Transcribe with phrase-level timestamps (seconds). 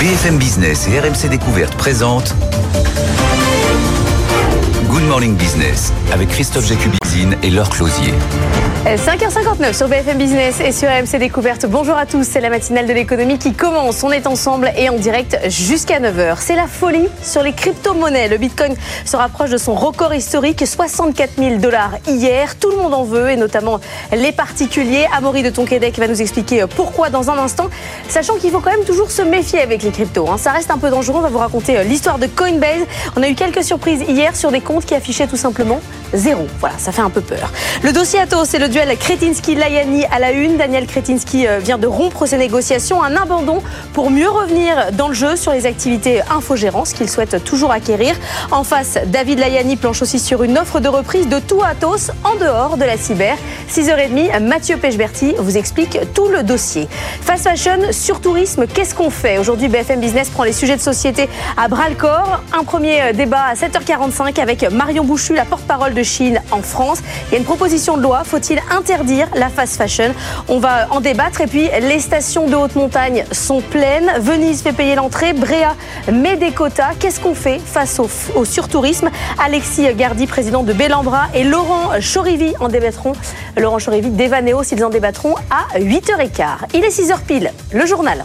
[0.00, 2.34] BFM Business et RMC Découverte présentent
[4.90, 8.12] Good Morning Business avec Christophe Jacubizine et Laure Closier.
[8.84, 11.66] 5h59 sur BFM Business et sur AMC Découverte.
[11.66, 14.02] Bonjour à tous, c'est la matinale de l'économie qui commence.
[14.02, 16.38] On est ensemble et en direct jusqu'à 9h.
[16.40, 18.28] C'est la folie sur les crypto-monnaies.
[18.28, 18.74] Le Bitcoin
[19.04, 22.58] se rapproche de son record historique, 64 000 dollars hier.
[22.58, 23.80] Tout le monde en veut et notamment
[24.12, 25.06] les particuliers.
[25.16, 27.68] Amaury de Tonquédec va nous expliquer pourquoi dans un instant,
[28.08, 30.28] sachant qu'il faut quand même toujours se méfier avec les cryptos.
[30.28, 30.38] Hein.
[30.38, 31.18] Ça reste un peu dangereux.
[31.18, 32.86] On va vous raconter l'histoire de Coinbase.
[33.14, 35.80] On a eu quelques surprises hier sur des comptes qui affichaient tout simplement
[36.12, 36.46] zéro.
[36.58, 37.52] Voilà, ça fait un peu peur.
[37.82, 40.56] Le dossier Atos, c'est le duel Kretinsky-Layani à la une.
[40.56, 43.02] Daniel Kretinsky euh, vient de rompre ses négociations.
[43.02, 43.62] Un abandon
[43.92, 48.14] pour mieux revenir dans le jeu sur les activités infogérance qu'il souhaite toujours acquérir.
[48.50, 52.36] En face, David Layani planche aussi sur une offre de reprise de tout Atos en
[52.36, 53.36] dehors de la cyber.
[53.70, 56.88] 6h30, Mathieu Pechberti vous explique tout le dossier.
[57.22, 59.38] Fast fashion, sur tourisme, qu'est-ce qu'on fait?
[59.38, 62.42] Aujourd'hui, BFM Business prend les sujets de société à bras le corps.
[62.52, 66.98] Un premier euh, débat à 7h45 avec Marion Bouchu, la porte-parole de Chine en France.
[67.28, 68.22] Il y a une proposition de loi.
[68.24, 70.14] Faut-il interdire la fast fashion?
[70.48, 71.40] On va en débattre.
[71.40, 74.10] Et puis, les stations de haute montagne sont pleines.
[74.18, 75.32] Venise fait payer l'entrée.
[75.32, 75.74] Bréa
[76.12, 76.94] met des quotas.
[76.98, 78.00] Qu'est-ce qu'on fait face
[78.34, 79.10] au, surtourisme?
[79.42, 83.12] Alexis Gardi, président de Bellambra, et Laurent Chorivi en débattront.
[83.56, 86.70] Laurent Chorivi d'Evaneo, s'ils en débattront à 8h15.
[86.74, 87.52] Il est 6h pile.
[87.72, 88.24] Le journal.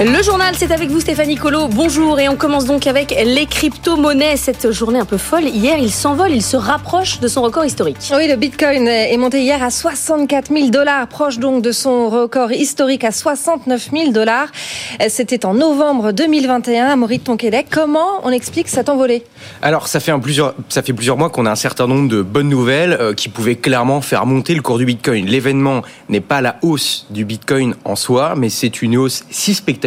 [0.00, 1.68] Le journal, c'est avec vous Stéphanie Colo.
[1.68, 4.36] Bonjour et on commence donc avec les crypto-monnaies.
[4.36, 5.44] Cette journée un peu folle.
[5.44, 7.98] Hier, il s'envole, il se rapproche de son record historique.
[8.12, 12.50] Oui, le Bitcoin est monté hier à 64 000 dollars, proche donc de son record
[12.50, 14.48] historique à 69 000 dollars.
[15.08, 17.66] C'était en novembre 2021 à Maurice Tonquédec.
[17.70, 19.22] Comment on explique cette envolée?
[19.62, 22.20] Alors, ça fait, un plusieurs, ça fait plusieurs mois qu'on a un certain nombre de
[22.20, 25.26] bonnes nouvelles euh, qui pouvaient clairement faire monter le cours du Bitcoin.
[25.26, 29.83] L'événement n'est pas la hausse du Bitcoin en soi, mais c'est une hausse si spectaculaire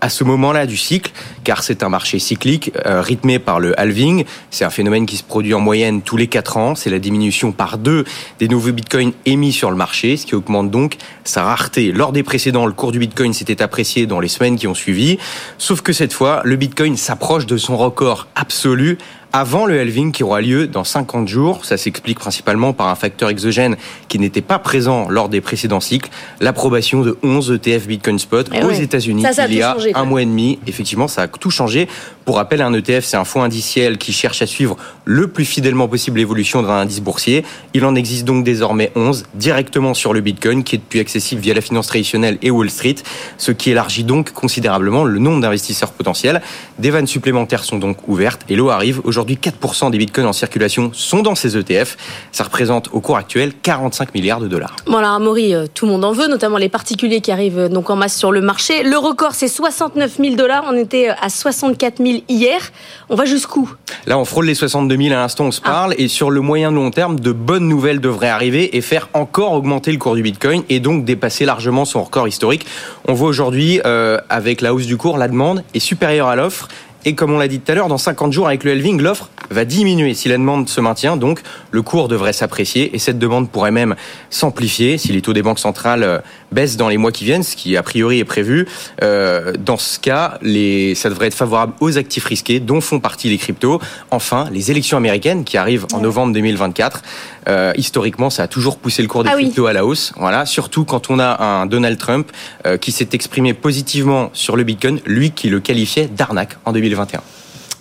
[0.00, 1.12] à ce moment-là du cycle,
[1.44, 4.24] car c'est un marché cyclique euh, rythmé par le halving.
[4.50, 6.74] C'est un phénomène qui se produit en moyenne tous les 4 ans.
[6.74, 8.04] C'est la diminution par deux
[8.38, 11.92] des nouveaux bitcoins émis sur le marché, ce qui augmente donc sa rareté.
[11.92, 15.18] Lors des précédents, le cours du bitcoin s'était apprécié dans les semaines qui ont suivi.
[15.58, 18.98] Sauf que cette fois, le bitcoin s'approche de son record absolu
[19.36, 21.66] avant le halving qui aura lieu dans 50 jours.
[21.66, 23.76] Ça s'explique principalement par un facteur exogène
[24.08, 26.08] qui n'était pas présent lors des précédents cycles,
[26.40, 30.26] l'approbation de 11 ETF Bitcoin Spot eh aux États-Unis il y a un mois et
[30.26, 30.58] demi.
[30.66, 31.86] Effectivement, ça a tout changé.
[32.26, 34.76] Pour rappel, un ETF, c'est un fonds indiciel qui cherche à suivre
[35.06, 37.44] le plus fidèlement possible l'évolution d'un indice boursier.
[37.72, 41.54] Il en existe donc désormais 11 directement sur le Bitcoin qui est depuis accessible via
[41.54, 42.96] la finance traditionnelle et Wall Street,
[43.38, 46.42] ce qui élargit donc considérablement le nombre d'investisseurs potentiels.
[46.78, 50.34] Des vannes supplémentaires sont donc ouvertes et l'eau arrive aujourd'hui Aujourd'hui, 4% des bitcoins en
[50.34, 51.96] circulation sont dans ces ETF.
[52.32, 54.76] Ça représente au cours actuel 45 milliards de dollars.
[54.86, 57.88] Voilà, Amaury, euh, tout le monde en veut, notamment les particuliers qui arrivent euh, donc
[57.88, 58.82] en masse sur le marché.
[58.82, 60.66] Le record, c'est 69 000 dollars.
[60.68, 62.60] On était euh, à 64 000 hier.
[63.08, 63.70] On va jusqu'où?
[64.06, 65.70] Là, on frôle les 62 000 à l'instant, on se ah.
[65.70, 65.94] parle.
[65.98, 69.92] Et sur le moyen long terme, de bonnes nouvelles devraient arriver et faire encore augmenter
[69.92, 72.66] le cours du bitcoin et donc dépasser largement son record historique.
[73.08, 73.80] On voit aujourd'hui,
[74.28, 76.68] avec la hausse du cours, la demande est supérieure à l'offre.
[77.06, 79.30] Et comme on l'a dit tout à l'heure, dans 50 jours avec le halving, l'offre
[79.50, 80.14] va diminuer.
[80.14, 81.40] Si la demande se maintient, donc
[81.70, 83.96] le cours devrait s'apprécier et cette demande pourrait même
[84.30, 86.18] s'amplifier si les taux des banques centrales euh,
[86.52, 88.66] baissent dans les mois qui viennent, ce qui a priori est prévu.
[89.02, 93.28] Euh, dans ce cas, les, ça devrait être favorable aux actifs risqués, dont font partie
[93.28, 93.80] les cryptos.
[94.10, 97.02] Enfin, les élections américaines qui arrivent en novembre 2024.
[97.48, 100.12] Euh, historiquement, ça a toujours poussé le cours des ah cryptos à la hausse.
[100.16, 102.30] Voilà, surtout quand on a un Donald Trump
[102.66, 107.22] euh, qui s'est exprimé positivement sur le Bitcoin, lui qui le qualifiait d'arnaque en 2024.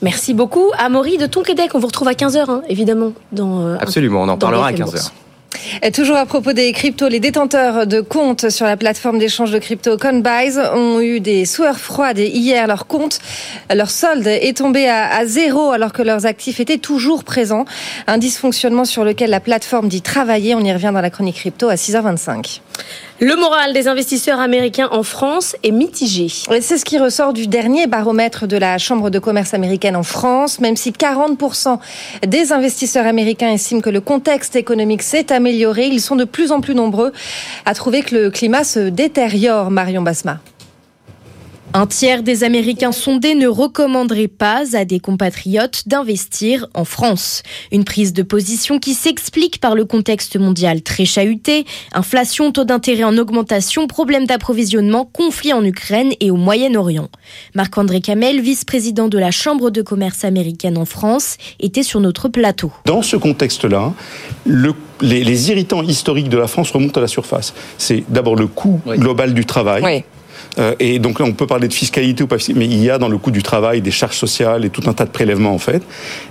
[0.06, 0.72] Merci beaucoup.
[0.78, 3.14] Amaury de Tonquédec, on vous retrouve à 15h, hein, évidemment.
[3.32, 5.10] Dans, euh, Absolument, on en parlera à 15h.
[5.82, 9.58] Et toujours à propos des cryptos, les détenteurs de comptes sur la plateforme d'échange de
[9.58, 13.18] crypto Coinbase ont eu des sueurs froides et hier leur compte,
[13.74, 17.66] leur solde est tombé à, à, zéro alors que leurs actifs étaient toujours présents.
[18.06, 20.54] Un dysfonctionnement sur lequel la plateforme dit travailler.
[20.54, 22.60] On y revient dans la chronique crypto à 6h25.
[23.22, 26.28] Le moral des investisseurs américains en France est mitigé.
[26.60, 30.60] C'est ce qui ressort du dernier baromètre de la Chambre de commerce américaine en France.
[30.60, 31.80] Même si 40%
[32.28, 36.60] des investisseurs américains estiment que le contexte économique s'est amélioré, ils sont de plus en
[36.60, 37.14] plus nombreux
[37.66, 40.42] à trouver que le climat se détériore, Marion Basma.
[41.78, 47.44] Un tiers des Américains sondés ne recommanderaient pas à des compatriotes d'investir en France.
[47.70, 53.04] Une prise de position qui s'explique par le contexte mondial très chahuté, inflation, taux d'intérêt
[53.04, 57.10] en augmentation, problèmes d'approvisionnement, conflits en Ukraine et au Moyen-Orient.
[57.56, 62.72] Marc-André Camel, vice-président de la Chambre de commerce américaine en France, était sur notre plateau.
[62.86, 63.92] Dans ce contexte-là,
[64.46, 67.54] le les, irritants historiques de la France remontent à la surface.
[67.78, 69.84] C'est d'abord le coût global du travail.
[69.84, 70.04] Oui.
[70.58, 72.98] Euh, et donc là, on peut parler de fiscalité ou pas, mais il y a
[72.98, 75.60] dans le coût du travail des charges sociales et tout un tas de prélèvements en
[75.60, 75.84] fait.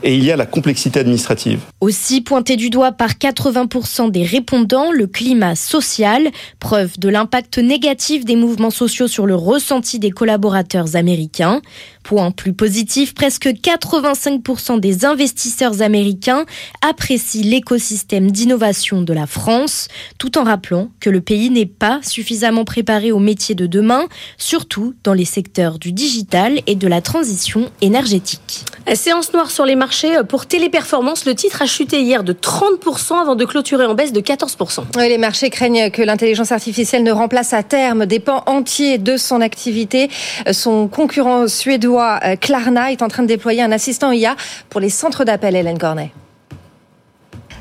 [0.03, 1.61] Et il y a la complexité administrative.
[1.81, 6.29] Aussi pointé du doigt par 80% des répondants, le climat social,
[6.59, 11.61] preuve de l'impact négatif des mouvements sociaux sur le ressenti des collaborateurs américains.
[12.03, 16.45] Point plus positif, presque 85% des investisseurs américains
[16.87, 19.89] apprécient l'écosystème d'innovation de la France,
[20.19, 24.07] tout en rappelant que le pays n'est pas suffisamment préparé aux métiers de demain,
[24.39, 28.65] surtout dans les secteurs du digital et de la transition énergétique.
[28.95, 31.25] Séance noire sur les marchés pour Téléperformance.
[31.25, 34.99] Le titre a chuté hier de 30% avant de clôturer en baisse de 14%.
[35.09, 39.41] les marchés craignent que l'intelligence artificielle ne remplace à terme des pans entiers de son
[39.41, 40.11] activité.
[40.53, 44.37] Son concurrent suédois euh, Klarna est en train de déployer un assistant IA
[44.69, 46.13] pour les centres d'appel, Hélène Cornet.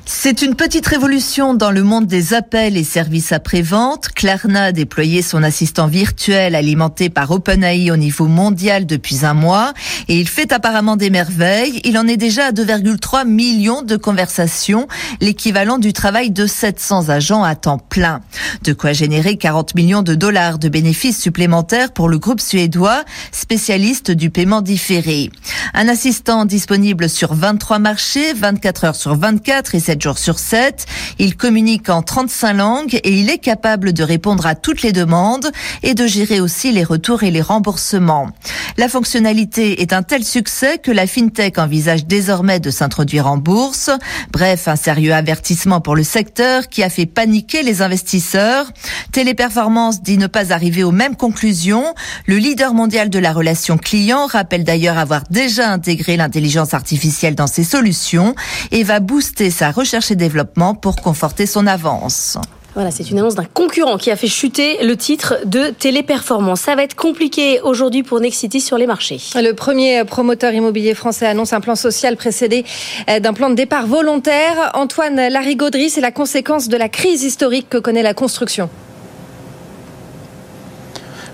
[0.05, 4.09] C'est une petite révolution dans le monde des appels et services après-vente.
[4.09, 9.73] Klarna a déployé son assistant virtuel alimenté par OpenAI au niveau mondial depuis un mois
[10.09, 11.79] et il fait apparemment des merveilles.
[11.85, 14.89] Il en est déjà à 2,3 millions de conversations,
[15.21, 18.19] l'équivalent du travail de 700 agents à temps plein.
[18.63, 24.11] De quoi générer 40 millions de dollars de bénéfices supplémentaires pour le groupe suédois, spécialiste
[24.11, 25.29] du paiement différé.
[25.73, 30.87] Un assistant disponible sur 23 marchés, 24 heures sur 24 et 7 jours sur 7.
[31.19, 35.51] Il communique en 35 langues et il est capable de répondre à toutes les demandes
[35.83, 38.29] et de gérer aussi les retours et les remboursements.
[38.77, 43.91] La fonctionnalité est un tel succès que la FinTech envisage désormais de s'introduire en bourse.
[44.31, 48.71] Bref, un sérieux avertissement pour le secteur qui a fait paniquer les investisseurs.
[49.11, 51.93] Téléperformance dit ne pas arriver aux mêmes conclusions.
[52.25, 57.45] Le leader mondial de la relation client rappelle d'ailleurs avoir déjà intégré l'intelligence artificielle dans
[57.45, 58.33] ses solutions
[58.71, 62.37] et va booster sa recherche et développement pour conforter son avance.
[62.73, 66.61] Voilà, c'est une annonce d'un concurrent qui a fait chuter le titre de Téléperformance.
[66.61, 69.19] Ça va être compliqué aujourd'hui pour Nexity sur les marchés.
[69.35, 72.63] Le premier promoteur immobilier français annonce un plan social précédé
[73.09, 74.71] euh, d'un plan de départ volontaire.
[74.73, 78.69] Antoine Larigauderie, c'est la conséquence de la crise historique que connaît la construction.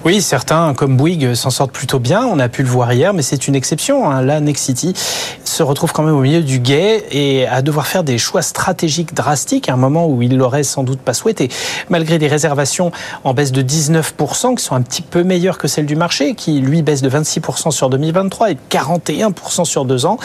[0.05, 2.25] Oui, certains, comme Bouygues, s'en sortent plutôt bien.
[2.25, 4.09] On a pu le voir hier, mais c'est une exception.
[4.09, 4.21] Hein.
[4.21, 4.93] Là, Nexity
[5.43, 9.13] se retrouve quand même au milieu du guet et à devoir faire des choix stratégiques
[9.13, 11.49] drastiques à un moment où il l'aurait sans doute pas souhaité.
[11.89, 12.93] Malgré des réservations
[13.25, 16.61] en baisse de 19%, qui sont un petit peu meilleures que celles du marché, qui
[16.61, 20.17] lui baisse de 26% sur 2023 et de 41% sur deux ans,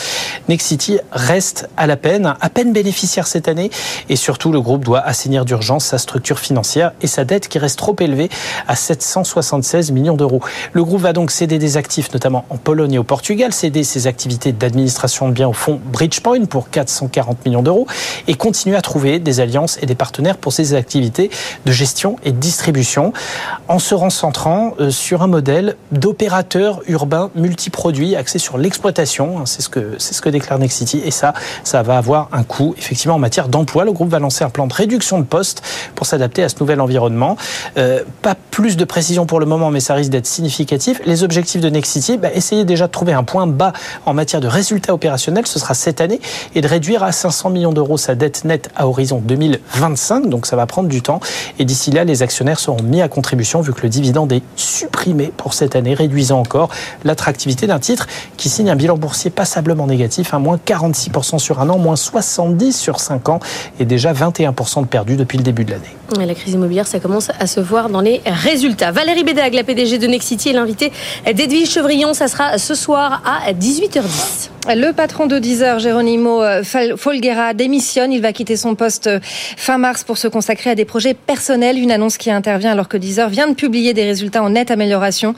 [0.49, 3.73] Nexity reste à la peine, à peine bénéficiaire cette année.
[4.09, 7.79] Et surtout, le groupe doit assainir d'urgence sa structure financière et sa dette qui reste
[7.79, 8.31] trop élevée
[8.69, 10.41] à 760 16 millions d'euros.
[10.73, 14.07] Le groupe va donc céder des actifs, notamment en Pologne et au Portugal, céder ses
[14.07, 17.87] activités d'administration de biens au fonds Bridgepoint pour 440 millions d'euros
[18.29, 21.31] et continuer à trouver des alliances et des partenaires pour ses activités
[21.67, 23.13] de gestion et de distribution
[23.69, 29.39] en se recentrant euh, sur un modèle d'opérateur urbain multiproduit axé sur l'exploitation.
[29.39, 31.35] Hein, c'est ce que ce que déclare Nexity et ça,
[31.65, 33.85] ça va avoir un coût effectivement en matière d'emploi.
[33.85, 35.63] Le groupe va lancer un plan de réduction de postes
[35.95, 37.37] pour s'adapter à ce nouvel environnement.
[37.77, 41.01] Euh, pas plus de précision pour le moment mais ça risque d'être significatif.
[41.05, 43.73] Les objectifs de Nexity, bah, essayez déjà de trouver un point bas
[44.07, 46.21] en matière de résultats opérationnels, ce sera cette année,
[46.55, 50.29] et de réduire à 500 millions d'euros sa dette nette à horizon 2025.
[50.29, 51.21] Donc ça va prendre du temps.
[51.59, 55.33] Et d'ici là, les actionnaires seront mis à contribution vu que le dividende est supprimé
[55.37, 56.71] pour cette année, réduisant encore
[57.05, 58.07] l'attractivité d'un titre
[58.37, 62.73] qui signe un bilan boursier passablement négatif, à moins 46% sur un an, moins 70
[62.73, 63.41] sur 5 ans,
[63.79, 65.97] et déjà 21% de perdu depuis le début de l'année.
[66.19, 68.93] La crise immobilière, ça commence à se voir dans les résultats.
[68.93, 70.93] Valérie Bédard la PDG de Nexity, et l'invité
[71.27, 72.15] d'Edwige Chevrillon.
[72.15, 74.51] Ça sera ce soir à 18h10.
[74.67, 78.13] Le patron de Deezer, Geronimo euh, Folguera, démissionne.
[78.13, 81.79] Il va quitter son poste euh, fin mars pour se consacrer à des projets personnels.
[81.79, 85.35] Une annonce qui intervient alors que Deezer vient de publier des résultats en nette amélioration.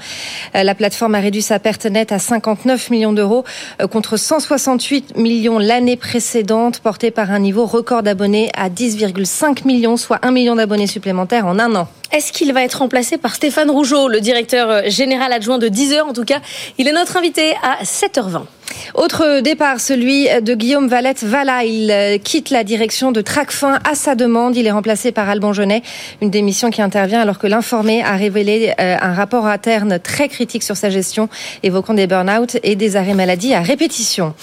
[0.55, 3.45] Euh, la plateforme a réduit sa perte nette à 59 millions d'euros
[3.91, 10.21] contre 168 millions l'année précédente, portée par un niveau record d'abonnés à 10,5 millions, soit
[10.23, 11.89] 1 million d'abonnés supplémentaires en un an.
[12.13, 16.13] Est-ce qu'il va être remplacé par Stéphane Rougeau, le directeur général adjoint de 10h En
[16.13, 16.41] tout cas,
[16.79, 18.43] il est notre invité à 7h20.
[18.95, 21.65] Autre départ, celui de Guillaume Valette Vala.
[21.65, 24.57] Il euh, quitte la direction de Tracfin à sa demande.
[24.57, 25.83] Il est remplacé par Alban Genet.
[26.23, 30.63] Une démission qui intervient alors que l'informé a révélé euh, un rapport interne très critique
[30.63, 31.29] sur sa gestion,
[31.63, 34.35] évoquant des burn-out et des arrêts maladie à répétition.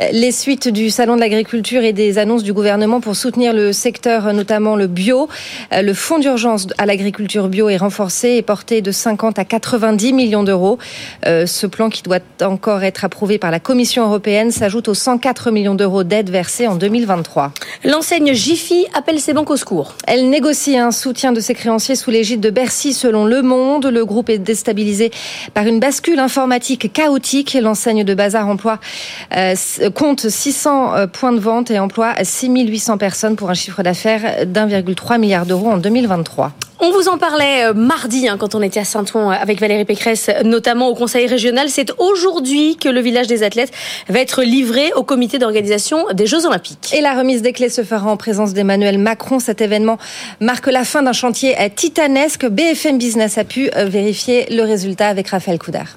[0.00, 3.72] Euh, les suites du Salon de l'agriculture et des annonces du gouvernement pour soutenir le
[3.72, 5.28] secteur, notamment le bio.
[5.70, 10.42] Le fonds d'urgence à l'agriculture bio est renforcé et porté de 50 à 90 millions
[10.42, 10.78] d'euros.
[11.24, 15.74] Ce plan qui doit encore être approuvé par la Commission européenne s'ajoute aux 104 millions
[15.74, 17.52] d'euros d'aide versés en 2023.
[17.84, 19.94] L'enseigne Jiffy appelle ses banques au secours.
[20.06, 23.86] Elle négocie un soutien de ses créanciers sous l'égide de Bercy selon Le Monde.
[23.86, 25.10] Le groupe est déstabilisé
[25.54, 27.56] par une bascule informatique chaotique.
[27.60, 28.78] L'enseigne de Bazar emploi
[29.36, 29.54] euh,
[29.94, 35.18] compte 600 euh, points de vente et emploie 6800 personnes pour un chiffre d'affaires d'1,3
[35.20, 36.52] milliard d'euros en 2023.
[36.84, 40.28] On vous en parlait euh, mardi hein, quand on était à Saint-Ouen avec Valérie Pécresse,
[40.44, 41.68] notamment au Conseil régional.
[41.68, 43.51] C'est aujourd'hui que le village des athlètes
[44.08, 46.92] va être livré au comité d'organisation des Jeux Olympiques.
[46.94, 49.38] Et la remise des clés se fera en présence d'Emmanuel Macron.
[49.38, 49.98] Cet événement
[50.40, 52.46] marque la fin d'un chantier titanesque.
[52.46, 55.96] BFM Business a pu euh, vérifier le résultat avec Raphaël Coudard.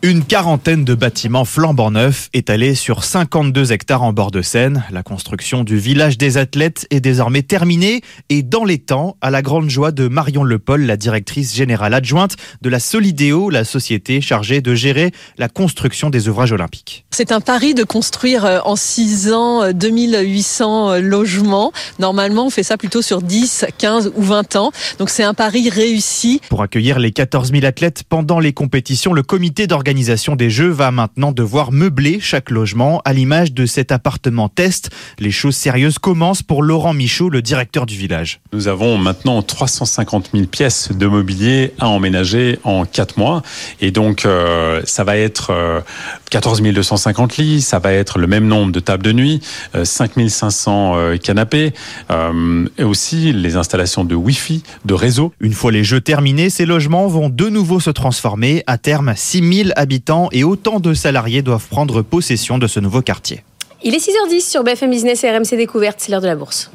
[0.00, 4.84] Une quarantaine de bâtiments flambant neufs étalés sur 52 hectares en bord de Seine.
[4.92, 9.42] La construction du village des athlètes est désormais terminée et dans les temps, à la
[9.42, 14.60] grande joie de Marion Lepol, la directrice générale adjointe de la Solidéo, la société chargée
[14.60, 17.04] de gérer la construction des ouvrages olympiques.
[17.10, 21.72] C'est un pari de construire euh, en 6 ans 2800 euh, euh, logements.
[21.98, 24.70] Normalement, on fait ça plutôt sur 10, 15 ou 20 ans.
[25.00, 26.40] Donc c'est un pari réussi.
[26.50, 30.68] Pour accueillir les 14 000 athlètes pendant les compétitions, le comité d'organisation l'organisation des Jeux
[30.68, 34.90] va maintenant devoir meubler chaque logement à l'image de cet appartement test.
[35.18, 38.40] Les choses sérieuses commencent pour Laurent Michaud, le directeur du village.
[38.52, 43.40] Nous avons maintenant 350 000 pièces de mobilier à emménager en 4 mois.
[43.80, 45.82] Et donc, euh, ça va être
[46.28, 49.40] 14 euh, 250 lits, ça va être le même nombre de tables de nuit,
[49.82, 51.72] 5 euh, 500 canapés,
[52.10, 55.32] et aussi les installations de Wi-Fi, de réseau.
[55.40, 58.62] Une fois les Jeux terminés, ces logements vont de nouveau se transformer.
[58.66, 63.00] À terme, 6 000 habitants et autant de salariés doivent prendre possession de ce nouveau
[63.00, 63.44] quartier.
[63.82, 66.70] Il est 6h10 sur BFM Business et RMC Découverte, c'est l'heure de la bourse.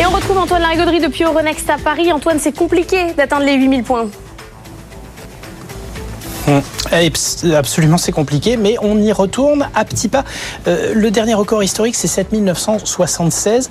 [0.00, 2.12] Et on retrouve Antoine Larigauderie depuis Euronext à Paris.
[2.12, 4.08] Antoine, c'est compliqué d'atteindre les 8000 points.
[7.54, 10.24] Absolument, c'est compliqué, mais on y retourne à petits pas.
[10.66, 13.68] Euh, le dernier record historique, c'est 7976.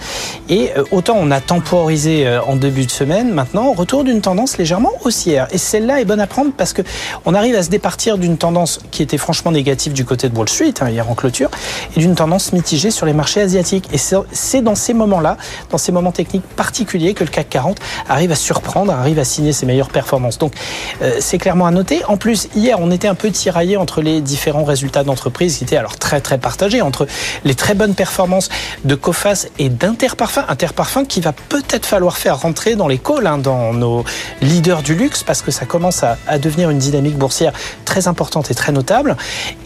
[0.49, 4.21] Et euh, autant on a temporisé euh, en début de semaine, maintenant, on retourne d'une
[4.21, 5.47] tendance légèrement haussière.
[5.51, 6.81] Et celle-là est bonne à prendre parce que
[7.25, 10.49] on arrive à se départir d'une tendance qui était franchement négative du côté de Wall
[10.49, 11.49] Street, hein, hier en clôture,
[11.95, 13.89] et d'une tendance mitigée sur les marchés asiatiques.
[13.91, 15.37] Et c'est dans ces moments-là,
[15.71, 19.53] dans ces moments techniques particuliers, que le CAC 40 arrive à surprendre, arrive à signer
[19.53, 20.37] ses meilleures performances.
[20.37, 20.53] Donc,
[21.19, 22.03] c'est clairement à noter.
[22.07, 25.97] En plus, on était un peu tiraillé entre les différents résultats d'entreprise qui étaient alors
[25.97, 27.07] très très partagés entre
[27.43, 28.49] les très bonnes performances
[28.83, 30.43] de Cofas et d'Interparfum.
[30.47, 34.03] Interparfum qui va peut-être falloir faire rentrer dans les calls, hein, dans nos
[34.41, 37.53] leaders du luxe parce que ça commence à, devenir une dynamique boursière
[37.85, 39.15] très importante et très notable.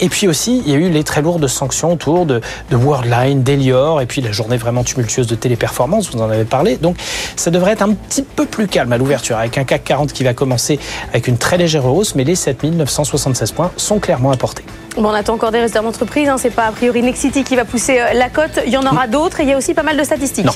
[0.00, 2.40] Et puis aussi, il y a eu les très lourdes sanctions autour de,
[2.70, 6.76] de Worldline, d'Elior et puis la journée vraiment tumultueuse de Téléperformance, vous en avez parlé.
[6.76, 6.96] Donc
[7.36, 10.24] ça devrait être un petit peu plus calme à l'ouverture avec un CAC 40 qui
[10.24, 10.78] va commencer
[11.10, 14.64] avec une très légère hausse, mais les 7960 16 points sont clairement apportés.
[14.96, 16.28] Bon, on attend encore des résultats d'entreprise.
[16.28, 16.36] Hein.
[16.38, 18.60] C'est pas a priori Nexity qui va pousser euh, la cote.
[18.66, 20.44] Il y en aura d'autres et il y a aussi pas mal de statistiques.
[20.44, 20.52] Non.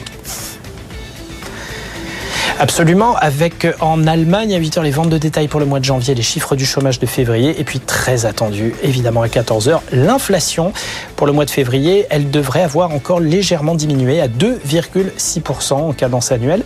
[2.58, 5.84] Absolument, avec euh, en Allemagne à 8h les ventes de détail pour le mois de
[5.84, 10.72] janvier, les chiffres du chômage de février, et puis très attendu, évidemment à 14h, l'inflation.
[11.16, 16.32] Pour le mois de février, elle devrait avoir encore légèrement diminué à 2,6% en cadence
[16.32, 16.62] annuelle.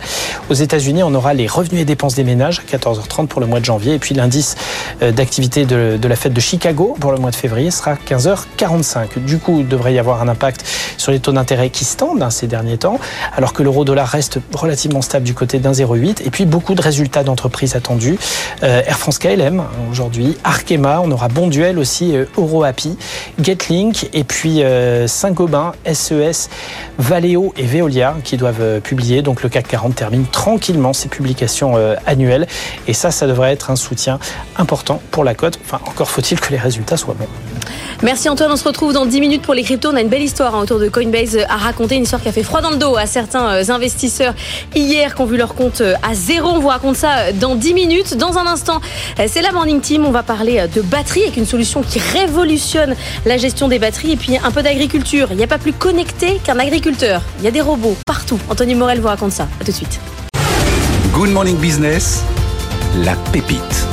[0.49, 3.59] Aux États-Unis, on aura les revenus et dépenses des ménages à 14h30 pour le mois
[3.59, 4.55] de janvier, et puis l'indice
[5.01, 9.25] euh, d'activité de, la fête de Chicago pour le mois de février sera 15h45.
[9.25, 12.23] Du coup, il devrait y avoir un impact sur les taux d'intérêt qui se tendent
[12.23, 12.97] hein, ces derniers temps,
[13.35, 17.75] alors que l'euro-dollar reste relativement stable du côté d'un et puis beaucoup de résultats d'entreprises
[17.75, 18.17] attendus.
[18.63, 22.97] Euh, Air France KLM aujourd'hui, Arkema, on aura Bonduel aussi, euh, EuroHappy,
[23.41, 26.49] Getlink et puis euh, Saint-Gobain, SES,
[26.99, 29.21] Valeo et Veolia qui doivent publier.
[29.21, 32.47] Donc le CAC 40 termine tranquillement ses publications annuelles
[32.87, 34.19] et ça, ça devrait être un soutien
[34.57, 35.59] important pour la cote.
[35.63, 37.27] Enfin, encore faut-il que les résultats soient bons.
[38.03, 39.89] Merci Antoine, on se retrouve dans 10 minutes pour les cryptos.
[39.91, 42.31] On a une belle histoire hein, autour de Coinbase à raconter, une histoire qui a
[42.31, 44.33] fait froid dans le dos à certains euh, investisseurs
[44.75, 46.49] hier qui ont vu leur compte euh, à zéro.
[46.49, 48.17] On vous raconte ça dans 10 minutes.
[48.17, 48.81] Dans un instant,
[49.27, 50.05] c'est la Morning Team.
[50.05, 54.17] On va parler de batterie avec une solution qui révolutionne la gestion des batteries et
[54.17, 55.27] puis un peu d'agriculture.
[55.31, 57.21] Il n'y a pas plus connecté qu'un agriculteur.
[57.39, 58.39] Il y a des robots partout.
[58.49, 59.47] Anthony Morel vous raconte ça.
[59.59, 59.99] A tout de suite.
[61.13, 62.23] Good Morning Business,
[63.03, 63.85] la pépite.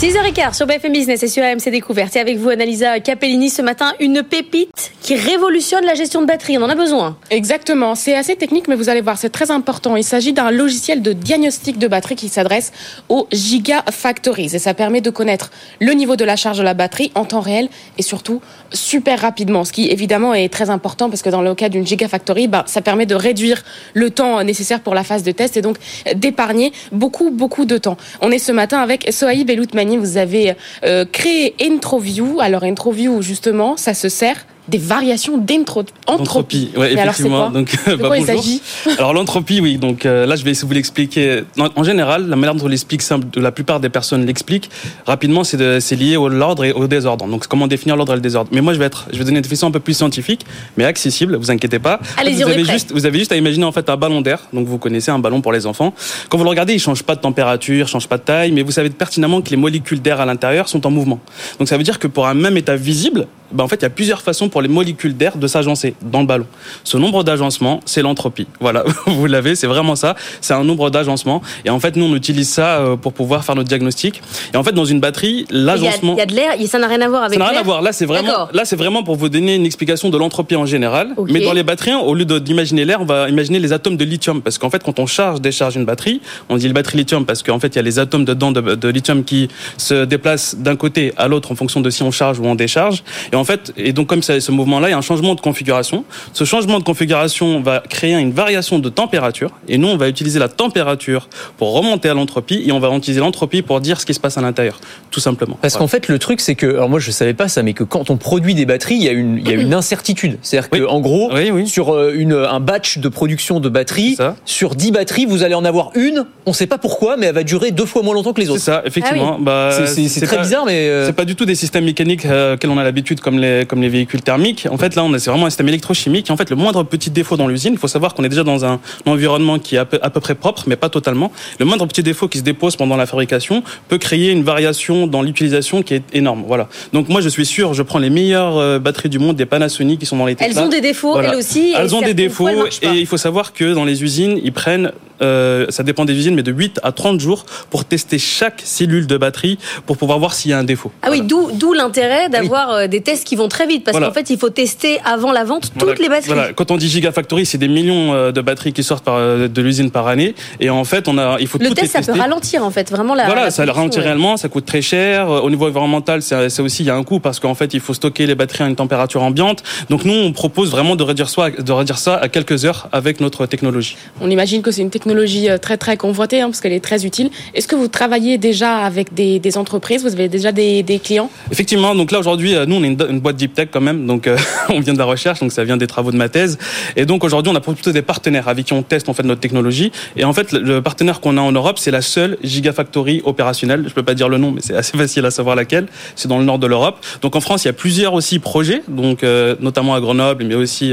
[0.00, 2.14] 6h15 sur BFM Business et sur AMC Découverte.
[2.14, 6.56] Et avec vous, Annalisa Capellini, ce matin, une pépite qui révolutionne la gestion de batterie.
[6.56, 7.16] On en a besoin.
[7.30, 7.96] Exactement.
[7.96, 9.96] C'est assez technique, mais vous allez voir, c'est très important.
[9.96, 12.70] Il s'agit d'un logiciel de diagnostic de batterie qui s'adresse
[13.08, 14.54] aux Gigafactories.
[14.54, 15.50] Et ça permet de connaître
[15.80, 18.40] le niveau de la charge de la batterie en temps réel et surtout
[18.72, 19.64] super rapidement.
[19.64, 22.80] Ce qui, évidemment, est très important parce que dans le cas d'une Gigafactory, bah, ça
[22.80, 23.62] permet de réduire
[23.94, 25.76] le temps nécessaire pour la phase de test et donc
[26.14, 27.96] d'épargner beaucoup, beaucoup de temps.
[28.20, 32.40] On est ce matin avec Sohaib Eloutmani vous avez euh, créé IntroView.
[32.40, 36.70] Alors IntroView, justement, ça se sert des variations d'entropie.
[36.76, 37.50] Ouais, effectivement.
[37.50, 38.60] donc, de bah, quoi il s'agit?
[38.98, 39.78] Alors l'entropie, oui.
[39.78, 41.44] Donc euh, là, je vais essayer de vous l'expliquer.
[41.76, 44.70] En, général, la manière dont on l'explique, simple, la plupart des personnes l'expliquent
[45.06, 47.26] rapidement, c'est lié au l'ordre et au désordre.
[47.26, 48.50] Donc comment définir l'ordre et le désordre.
[48.52, 50.44] Mais moi, je vais être, je vais donner une définition un peu plus scientifique,
[50.76, 51.36] mais accessible.
[51.36, 52.00] Vous inquiétez pas.
[52.16, 54.40] Allez-y, vous avez juste, vous avez juste à imaginer en fait un ballon d'air.
[54.52, 55.94] Donc vous connaissez un ballon pour les enfants.
[56.28, 58.62] Quand vous le regardez, il change pas de température, il change pas de taille, mais
[58.62, 61.20] vous savez pertinemment que les molécules d'air à l'intérieur sont en mouvement.
[61.58, 63.86] Donc ça veut dire que pour un même état visible, ben, en fait, il y
[63.86, 66.46] a plusieurs façons pour les molécules d'air de s'agencer dans le ballon.
[66.84, 68.46] Ce nombre d'agencements, c'est l'entropie.
[68.60, 70.14] Voilà, vous l'avez, c'est vraiment ça.
[70.40, 71.42] C'est un nombre d'agencements.
[71.64, 74.22] Et en fait, nous, on utilise ça euh, pour pouvoir faire notre diagnostic.
[74.52, 76.14] Et en fait, dans une batterie, l'agencement.
[76.14, 77.62] Il y, a de l'air, ça n'a rien à voir avec Ça n'a rien à
[77.62, 77.82] voir.
[77.82, 81.14] Là, c'est vraiment, là, c'est vraiment pour vous donner une explication de l'entropie en général.
[81.28, 84.42] Mais dans les batteries, au lieu d'imaginer l'air, on va imaginer les atomes de lithium.
[84.42, 87.42] Parce qu'en fait, quand on charge, décharge une batterie, on dit le batterie lithium parce
[87.42, 90.76] qu'en fait, il y a les atomes dedans de, de lithium qui se déplacent d'un
[90.76, 93.02] côté à l'autre en fonction de si on charge ou on décharge.
[93.32, 96.04] Et en fait, et donc comme ce mouvement-là, il y a un changement de configuration.
[96.32, 99.50] Ce changement de configuration va créer une variation de température.
[99.68, 101.28] Et nous, on va utiliser la température
[101.58, 104.38] pour remonter à l'entropie et on va utiliser l'entropie pour dire ce qui se passe
[104.38, 105.58] à l'intérieur, tout simplement.
[105.60, 107.84] Parce qu'en fait, le truc, c'est que, alors moi, je savais pas ça, mais que
[107.84, 110.38] quand on produit des batteries, il y a une, il y a une incertitude.
[110.40, 111.30] C'est-à-dire que, en gros,
[111.66, 115.66] sur euh, une, un batch de production de batteries, sur 10 batteries, vous allez en
[115.66, 116.24] avoir une.
[116.46, 118.48] On ne sait pas pourquoi, mais elle va durer deux fois moins longtemps que les
[118.48, 118.60] autres.
[118.60, 119.36] C'est ça, effectivement.
[119.38, 122.54] Ah bah, c'est très bizarre, mais euh, c'est pas du tout des systèmes mécaniques euh,
[122.54, 124.37] auxquels on a l'habitude, comme les comme les véhicules thermiques.
[124.70, 126.30] En fait, là, on c'est vraiment un système électrochimique.
[126.30, 128.64] En fait, le moindre petit défaut dans l'usine, il faut savoir qu'on est déjà dans
[128.64, 131.32] un environnement qui est à peu, à peu, près propre, mais pas totalement.
[131.58, 135.22] Le moindre petit défaut qui se dépose pendant la fabrication peut créer une variation dans
[135.22, 136.44] l'utilisation qui est énorme.
[136.46, 136.68] Voilà.
[136.92, 140.00] Donc moi, je suis sûr, je prends les meilleures euh, batteries du monde, des Panasonic
[140.00, 141.74] qui sont dans les Elles ont des défauts, elles aussi.
[141.76, 144.92] Elles ont des défauts, et il faut savoir que dans les usines, ils prennent
[145.22, 149.06] euh, ça dépend des usines, mais de 8 à 30 jours pour tester chaque cellule
[149.06, 150.92] de batterie pour pouvoir voir s'il y a un défaut.
[151.02, 154.27] Ah oui, d'où l'intérêt d'avoir euh, des tests qui vont très vite, parce qu'en fait,
[154.30, 156.26] il faut tester avant la vente toutes les batteries.
[156.26, 156.52] Voilà.
[156.52, 159.90] Quand on dit Gigafactory, c'est des millions euh, de batteries qui sortent par, de l'usine
[159.90, 162.70] par année, et en fait, on a, il faut le test, ça peut ralentir en
[162.70, 163.26] fait, vraiment la.
[163.26, 165.28] Voilà, ça ralentit réellement, ça coûte très cher.
[165.28, 167.94] Au niveau environnemental, c'est aussi il y a un coût parce qu'en fait, il faut
[167.94, 169.62] stocker les batteries à une température ambiante.
[169.90, 173.20] Donc nous, on propose vraiment de réduire ça, de réduire ça à quelques heures avec
[173.20, 173.96] notre technologie.
[174.20, 177.30] On imagine que c'est une technologie très très convoitée hein, parce qu'elle est très utile.
[177.54, 180.02] Est-ce que vous travaillez déjà avec des, des entreprises?
[180.02, 181.30] Vous avez déjà des, des, clients?
[181.50, 181.94] Effectivement.
[181.94, 184.36] Donc là aujourd'hui, euh, nous on est une, boîte deep tech quand même, donc euh,
[184.70, 186.58] on vient de la recherche, donc ça vient des travaux de ma thèse.
[186.96, 189.40] Et donc aujourd'hui, on a plutôt des partenaires avec qui on teste en fait notre
[189.40, 189.92] technologie.
[190.16, 193.84] Et en fait, le partenaire qu'on a en Europe, c'est la seule gigafactory opérationnelle.
[193.86, 195.86] Je peux pas dire le nom, mais c'est assez facile à savoir laquelle.
[196.16, 197.04] C'est dans le nord de l'Europe.
[197.22, 200.56] Donc en France, il y a plusieurs aussi projets, donc euh, notamment à Grenoble, mais
[200.56, 200.92] aussi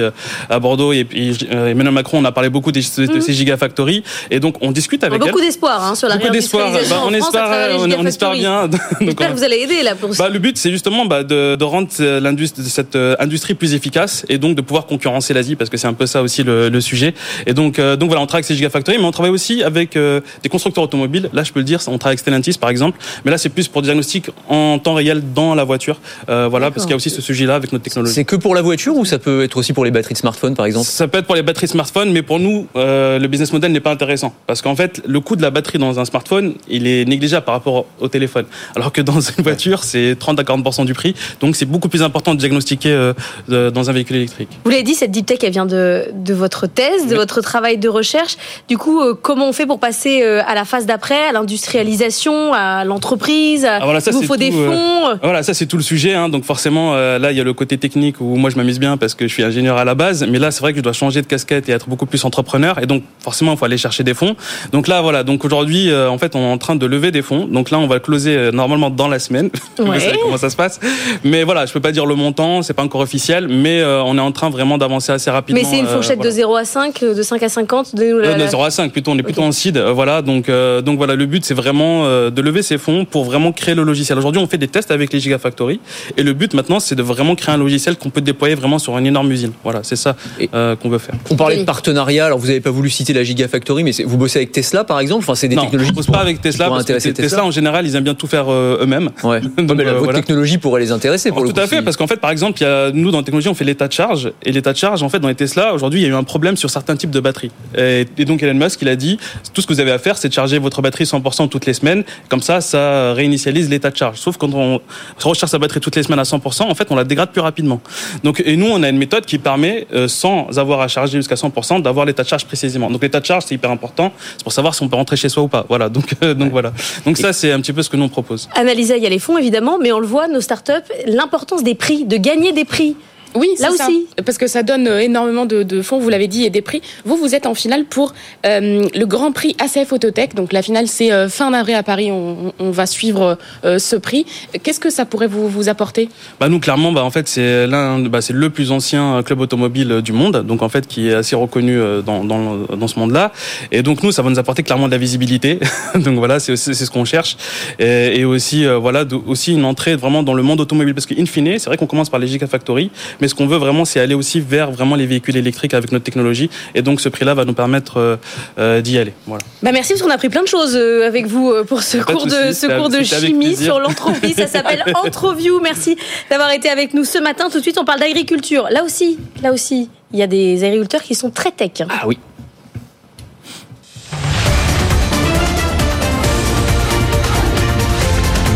[0.49, 0.93] à Bordeaux.
[0.93, 3.21] Et puis Emmanuel Macron, on a parlé beaucoup de mmh.
[3.21, 4.04] ces gigafactories.
[4.30, 6.71] Et donc on discute avec beaucoup d'espoir hein, sur la beaucoup d'espoir.
[6.71, 8.69] Bah, on, espère, on, on, espère bien.
[9.01, 11.63] J'espère que vous allez aider là pour bah, Le but, c'est justement bah, de, de,
[11.63, 15.88] rendre cette euh, industrie plus efficace et donc de pouvoir concurrencer l'Asie parce que c'est
[15.88, 17.13] un peu ça aussi le, le sujet.
[17.46, 19.96] Et donc, euh, donc voilà, on travaille avec ces Gigafactory, mais on travaille aussi avec
[19.96, 21.30] euh, des constructeurs automobiles.
[21.34, 23.68] Là, je peux le dire, on travaille avec Stellantis par exemple, mais là, c'est plus
[23.68, 26.00] pour diagnostic en temps réel dans la voiture.
[26.28, 28.13] voilà, parce qu'il y a aussi ce sujet-là avec notre technologie.
[28.13, 30.56] C'est que pour la voiture ou ça peut être aussi pour les batteries de smartphone
[30.56, 30.88] par exemple?
[30.88, 33.80] Ça peut être pour les batteries de smartphone, mais pour nous, le business model n'est
[33.80, 37.06] pas intéressant parce qu'en fait, le coût de la batterie dans un smartphone, il est
[37.06, 38.46] négligeable par rapport au téléphone.
[38.76, 41.15] Alors que dans une voiture, c'est 30 à 40% du prix.
[41.39, 44.49] Donc c'est beaucoup plus important de diagnostiquer euh, dans un véhicule électrique.
[44.63, 47.77] Vous l'avez dit, cette deep tech, elle vient de, de votre thèse, de votre travail
[47.77, 48.38] de recherche.
[48.67, 52.53] Du coup, euh, comment on fait pour passer euh, à la phase d'après, à l'industrialisation,
[52.53, 55.17] à l'entreprise ah, Il vous faut des fonds?
[55.21, 56.13] Voilà, ça c'est tout le sujet.
[56.13, 56.29] Hein.
[56.29, 59.13] Donc forcément, là, il y a le côté technique où moi je m'amuse bien parce
[59.13, 60.25] que je suis ingénieur à la base.
[60.27, 62.81] Mais là, c'est vrai que je dois changer de casquette et être beaucoup plus entrepreneur.
[62.81, 64.36] Et donc forcément, il faut aller chercher des fonds.
[64.71, 65.23] Donc là, voilà.
[65.23, 67.45] Donc aujourd'hui, en fait, on est en train de lever des fonds.
[67.45, 69.49] Donc là, on va closer normalement dans la semaine.
[69.77, 70.79] Vous savez comment ça se passe.
[71.23, 74.21] Mais voilà, je peux pas dire le montant, c'est pas encore officiel, mais on est
[74.21, 75.62] en train vraiment d'avancer assez rapidement.
[75.62, 78.69] Mais c'est une fourchette de 0 à 5, de 5 à 50 de, 0 à
[78.69, 79.12] 5 plutôt.
[79.12, 79.78] On est plutôt en seed.
[79.78, 80.21] voilà.
[80.21, 83.84] Donc donc voilà, le but c'est vraiment de lever ces fonds pour vraiment créer le
[83.84, 84.17] logiciel.
[84.17, 85.80] Aujourd'hui, on fait des tests avec les Gigafactory
[86.17, 88.98] et le but maintenant, c'est de vraiment créer un logiciel qu'on peut déployer vraiment sur
[88.98, 89.52] une énorme usine.
[89.63, 90.15] Voilà, c'est ça
[90.52, 91.15] qu'on veut faire.
[91.30, 92.26] On parlait de partenariat.
[92.26, 95.24] Alors vous n'avez pas voulu citer la Gigafactory, mais vous bossez avec Tesla par exemple?
[95.24, 95.91] Enfin, c'est des technologies.
[95.91, 98.50] On bosse pas avec Tesla parce que Tesla, en général, ils aiment bien tout faire
[98.50, 99.10] euh, eux-mêmes.
[99.24, 99.41] Ouais.
[99.58, 101.32] Donc, mais la, votre technologie pourrait les intéresser.
[101.32, 103.24] Pour tout à fait, parce qu'en fait, par exemple, il y a, nous dans la
[103.24, 105.74] technologie, on fait l'état de charge et l'état de charge, en fait, dans les Tesla,
[105.74, 107.52] aujourd'hui, il y a eu un problème sur certains types de batteries.
[107.78, 109.18] Et, donc Elon Musk, il a dit,
[109.54, 111.74] tout ce que vous avez à faire, c'est de charger votre batterie 100% toutes les
[111.74, 112.04] semaines.
[112.30, 114.18] Comme ça, ça réinitialise l'état de charge.
[114.18, 114.82] Sauf quand on
[115.24, 117.82] recharge sa batterie toutes les semaines à 100%, en fait, on la dégrade plus rapidement.
[118.24, 121.36] Donc, et nous, on a une méthode qui permet, euh, sans avoir à charger jusqu'à
[121.36, 122.90] 100%, d'avoir l'état de charge précisément.
[122.90, 124.12] Donc l'état de charge, c'est hyper important.
[124.38, 125.66] C'est pour savoir si on peut rentrer chez soi ou pas.
[125.68, 125.90] Voilà.
[125.90, 126.72] Donc, euh, donc voilà.
[127.06, 128.50] Donc ça, c'est un petit peu ce que nous on propose.
[128.56, 130.72] Analyser, il y a les fonds évidemment, mais on le voit, nos startups,
[131.08, 132.97] l'importance des prix, de gagner des prix.
[133.36, 134.08] Oui, là aussi.
[134.26, 136.82] Parce que ça donne euh, énormément de, fonds, vous l'avez dit, et des prix.
[137.04, 138.13] Vous, vous êtes en finale pour
[138.45, 140.36] euh, le Grand Prix ACF Autotech.
[140.36, 142.12] Donc la finale, c'est euh, fin d'avril à Paris.
[142.12, 144.26] On, va suivre ce prix.
[144.63, 146.10] Qu'est-ce que ça pourrait vous, vous apporter?
[146.39, 150.02] Bah Nous, clairement, bah, en fait, c'est l'un, bah, c'est le plus ancien club automobile
[150.04, 150.43] du monde.
[150.45, 153.32] Donc en fait, qui est assez reconnu dans, dans, dans ce monde-là.
[153.71, 155.60] Et donc nous, ça va nous apporter clairement de la visibilité.
[155.95, 157.38] donc voilà, c'est, c'est ce qu'on cherche.
[157.80, 160.93] Et, et aussi, voilà, aussi une entrée vraiment dans le monde automobile.
[160.93, 162.89] Parce qu'in fine, c'est vrai qu'on commence par les Gigafactory,
[163.21, 166.04] mais ce qu'on veut vraiment, c'est aller aussi vers vraiment les véhicules électriques avec notre
[166.04, 166.50] technologie.
[166.74, 168.16] Et donc, ce prix-là va nous permettre euh,
[168.60, 169.14] euh, d'y aller.
[169.26, 169.44] Voilà.
[169.64, 172.26] Bah merci parce qu'on a appris plein de choses euh, avec vous pour ce cours
[172.26, 174.34] de, ce cours de chimie sur l'entropie.
[174.34, 175.60] Ça s'appelle Entroview.
[175.62, 175.98] Merci
[176.30, 177.50] d'avoir été avec nous ce matin.
[177.50, 178.68] Tout de suite, on parle d'agriculture.
[178.72, 181.72] Là aussi, là aussi, il y a des agriculteurs qui sont très tech.
[181.90, 182.18] Ah oui.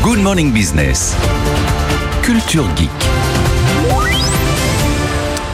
[0.04, 1.16] Good Morning Business.
[2.24, 3.09] Culture Geek.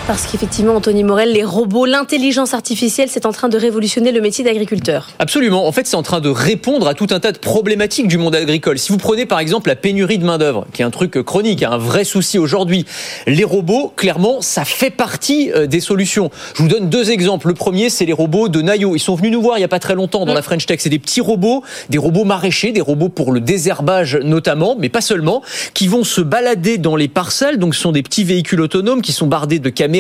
[0.07, 4.43] Parce qu'effectivement, Anthony Morel, les robots, l'intelligence artificielle, c'est en train de révolutionner le métier
[4.43, 5.09] d'agriculteur.
[5.17, 5.67] Absolument.
[5.67, 8.35] En fait, c'est en train de répondre à tout un tas de problématiques du monde
[8.35, 8.77] agricole.
[8.77, 11.79] Si vous prenez par exemple la pénurie de main-d'œuvre, qui est un truc chronique, un
[11.79, 12.85] vrai souci aujourd'hui,
[13.25, 16.29] les robots, clairement, ça fait partie euh, des solutions.
[16.53, 17.47] Je vous donne deux exemples.
[17.47, 18.95] Le premier, c'est les robots de Nayo.
[18.95, 20.35] Ils sont venus nous voir il n'y a pas très longtemps dans mm.
[20.35, 20.81] la French Tech.
[20.81, 25.01] C'est des petits robots, des robots maraîchers, des robots pour le désherbage notamment, mais pas
[25.01, 25.41] seulement,
[25.73, 27.57] qui vont se balader dans les parcelles.
[27.57, 29.94] Donc, ce sont des petits véhicules autonomes qui sont bardés de caméras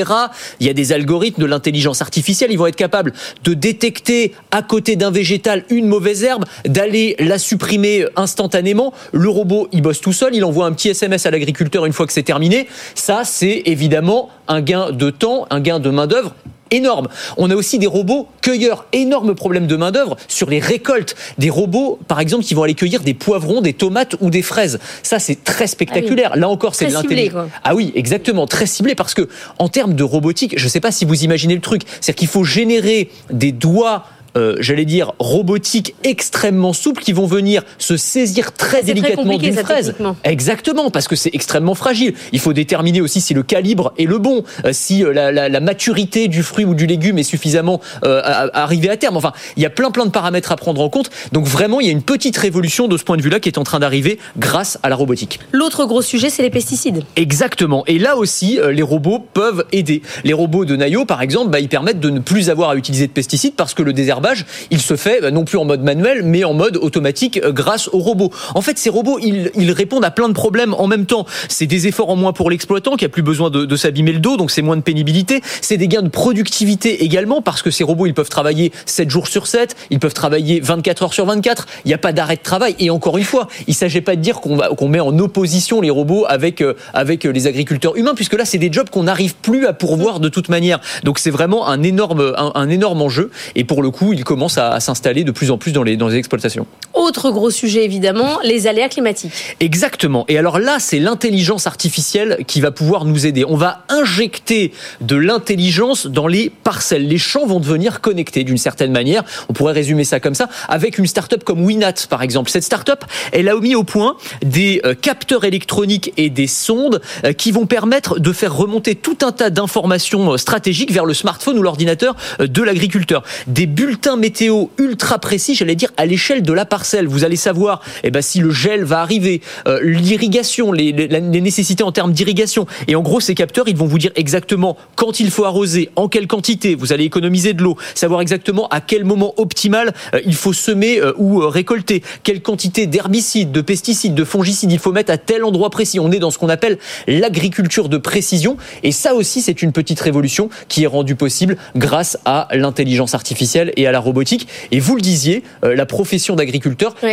[0.59, 4.61] il y a des algorithmes de l'intelligence artificielle, ils vont être capables de détecter à
[4.61, 8.93] côté d'un végétal une mauvaise herbe, d'aller la supprimer instantanément.
[9.11, 12.07] Le robot, il bosse tout seul, il envoie un petit SMS à l'agriculteur une fois
[12.07, 12.67] que c'est terminé.
[12.95, 16.35] Ça, c'est évidemment un gain de temps, un gain de main-d'œuvre
[16.71, 17.07] énorme.
[17.37, 21.15] On a aussi des robots cueilleurs, énorme problème de main-d'œuvre sur les récoltes.
[21.37, 24.79] Des robots, par exemple, qui vont aller cueillir des poivrons, des tomates ou des fraises.
[25.03, 26.31] Ça, c'est très spectaculaire.
[26.33, 27.49] Ah Là encore, c'est de l'intelligence.
[27.63, 29.27] Ah oui, exactement, très ciblé parce que
[29.59, 32.27] en termes de robotique, je ne sais pas si vous imaginez le truc, c'est qu'il
[32.27, 38.51] faut générer des doigts euh, j'allais dire, robotiques extrêmement souples qui vont venir se saisir
[38.51, 39.95] très délicatement d'une fraise.
[40.23, 42.13] Exactement, parce que c'est extrêmement fragile.
[42.31, 45.49] Il faut déterminer aussi si le calibre est le bon, euh, si euh, la, la,
[45.49, 48.21] la, maturité du fruit ou du légume est suffisamment euh,
[48.53, 49.17] arrivée à terme.
[49.17, 51.09] Enfin, il y a plein plein de paramètres à prendre en compte.
[51.31, 53.57] Donc vraiment, il y a une petite révolution de ce point de vue-là qui est
[53.57, 55.39] en train d'arriver grâce à la robotique.
[55.51, 57.03] L'autre gros sujet, c'est les pesticides.
[57.15, 57.83] Exactement.
[57.87, 60.01] Et là aussi, les robots peuvent aider.
[60.23, 63.07] Les robots de Nayo, par exemple, bah, ils permettent de ne plus avoir à utiliser
[63.07, 64.24] de pesticides parce que le désherbage
[64.71, 67.87] il se fait bah, non plus en mode manuel, mais en mode automatique euh, grâce
[67.89, 68.31] aux robots.
[68.53, 71.25] En fait, ces robots, ils, répondent à plein de problèmes en même temps.
[71.49, 74.37] C'est des efforts en moins pour l'exploitant qui a plus besoin de, s'abîmer le dos,
[74.37, 75.41] donc c'est moins de pénibilité.
[75.61, 79.27] C'est des gains de productivité également parce que ces robots, ils peuvent travailler 7 jours
[79.27, 81.67] sur 7, ils peuvent travailler 24 heures sur 24.
[81.83, 82.75] Il n'y a pas d'arrêt de travail.
[82.79, 85.81] Et encore une fois, il ne s'agit pas de dire qu'on qu'on met en opposition
[85.81, 89.35] les robots avec euh, avec les agriculteurs humains, puisque là, c'est des jobs qu'on n'arrive
[89.35, 90.79] plus à pourvoir de toute manière.
[91.03, 93.31] Donc c'est vraiment un énorme un énorme enjeu.
[93.55, 96.07] Et pour le coup, il commence à, s'installer de plus en plus dans les, dans
[96.07, 96.65] les exploitations.
[97.05, 99.55] Autre gros sujet, évidemment, les aléas climatiques.
[99.59, 100.25] Exactement.
[100.27, 103.45] Et alors là, c'est l'intelligence artificielle qui va pouvoir nous aider.
[103.47, 107.07] On va injecter de l'intelligence dans les parcelles.
[107.07, 109.23] Les champs vont devenir connectés d'une certaine manière.
[109.49, 112.49] On pourrait résumer ça comme ça, avec une start-up comme Winat, par exemple.
[112.49, 117.33] Cette start-up, elle a mis au point des euh, capteurs électroniques et des sondes euh,
[117.33, 121.59] qui vont permettre de faire remonter tout un tas d'informations euh, stratégiques vers le smartphone
[121.59, 123.21] ou l'ordinateur de l'agriculteur.
[123.45, 127.81] Des bulletins météo ultra précis, j'allais dire, à l'échelle de la parcelle Vous allez savoir
[128.03, 132.65] eh ben, si le gel va arriver, euh, l'irrigation, les, nécessités en termes d'irrigation.
[132.87, 136.07] Et en gros, ces capteurs, ils vont vous dire exactement quand il faut arroser, en
[136.07, 140.35] quelle quantité, vous allez économiser de l'eau, savoir exactement à quel moment optimal euh, il
[140.35, 145.11] faut semer euh, ou récolter, quelle quantité d'herbicides, de pesticides, de fongicides il faut mettre
[145.11, 145.99] à tel endroit précis.
[145.99, 146.77] On est dans ce qu'on appelle
[147.07, 148.57] l'agriculture de précision.
[148.83, 153.71] Et ça aussi, c'est une petite révolution qui est rendue possible grâce à l'intelligence artificielle
[153.75, 154.47] et à la robotique.
[154.71, 156.35] Et vous le disiez, la profession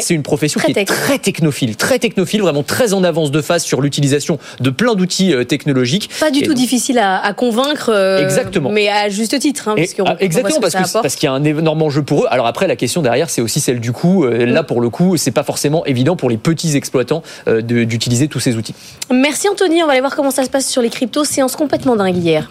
[0.01, 3.64] c'est une profession qui est très technophile, très technophile, vraiment très en avance de phase
[3.64, 6.11] sur l'utilisation de plein d'outils euh, technologiques.
[6.20, 7.90] Pas du tout difficile à, convaincre.
[7.92, 8.70] Euh, exactement.
[8.70, 9.68] Mais à juste titre.
[9.68, 12.27] Hein, parce ah, exactement, parce, parce qu'il y a un énorme enjeu pour eux.
[12.31, 14.25] Alors après, la question derrière, c'est aussi celle du coût.
[14.25, 14.66] Euh, là, mm.
[14.66, 18.75] pour le coup, c'est pas forcément évident pour les petits exploitants d'utiliser tous ces outils.
[19.11, 19.83] Merci Anthony.
[19.83, 21.25] On va aller voir comment ça se passe sur les cryptos.
[21.25, 22.51] Séance complètement dingue hier.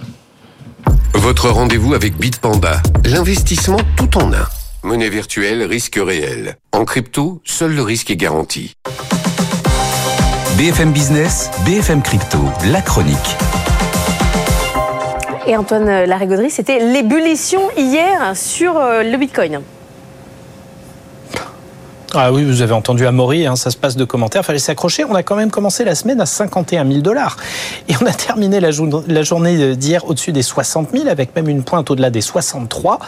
[1.13, 2.81] Votre rendez-vous avec Bitpanda.
[3.05, 4.60] L'investissement tout en un.
[4.83, 6.55] Monnaie virtuelle, risque réel.
[6.71, 8.73] En crypto, seul le risque est garanti.
[10.57, 12.39] BFM Business, BFM Crypto,
[12.71, 13.37] la chronique.
[15.45, 19.61] Et Antoine Larigauderie, c'était l'ébullition hier sur euh, le Bitcoin.
[22.13, 25.05] Ah oui, vous avez entendu Amaury, hein, ça se passe de commentaires, fallait s'accrocher.
[25.05, 27.37] On a quand même commencé la semaine à 51 000 dollars.
[27.87, 31.89] Et on a terminé la, journée d'hier au-dessus des 60 000, avec même une pointe
[31.89, 32.99] au-delà des 63.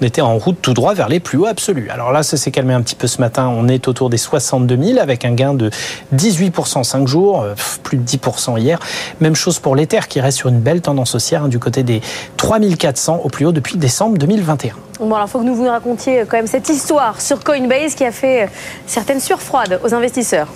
[0.00, 1.88] On était en route tout droit vers les plus hauts absolus.
[1.90, 3.46] Alors là, ça s'est calmé un petit peu ce matin.
[3.46, 5.70] On est autour des 62 000, avec un gain de
[6.16, 8.80] 18% en 5 jours, euh, plus de 10% hier.
[9.20, 12.00] Même chose pour l'Ether, qui reste sur une belle tendance haussière, hein, du côté des
[12.38, 14.74] 3400 au plus haut depuis décembre 2021.
[15.00, 18.04] Bon, alors il faut que nous vous racontiez quand même cette histoire sur Coinbase qui
[18.04, 18.48] a fait
[18.86, 20.48] certaines surfroides aux investisseurs.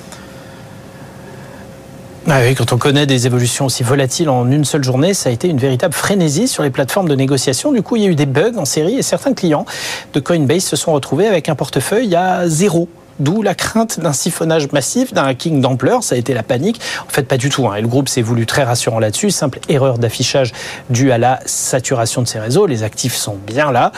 [2.28, 5.32] Ah oui, quand on connaît des évolutions aussi volatiles en une seule journée, ça a
[5.32, 7.72] été une véritable frénésie sur les plateformes de négociation.
[7.72, 9.66] Du coup, il y a eu des bugs en série et certains clients
[10.12, 12.88] de Coinbase se sont retrouvés avec un portefeuille à zéro
[13.20, 16.02] D'où la crainte d'un siphonnage massif, d'un hacking d'ampleur.
[16.02, 16.80] Ça a été la panique.
[17.06, 17.68] En fait, pas du tout.
[17.68, 17.76] Hein.
[17.76, 19.30] Et le groupe s'est voulu très rassurant là-dessus.
[19.30, 20.52] Simple erreur d'affichage
[20.90, 22.66] due à la saturation de ses réseaux.
[22.66, 23.92] Les actifs sont bien là.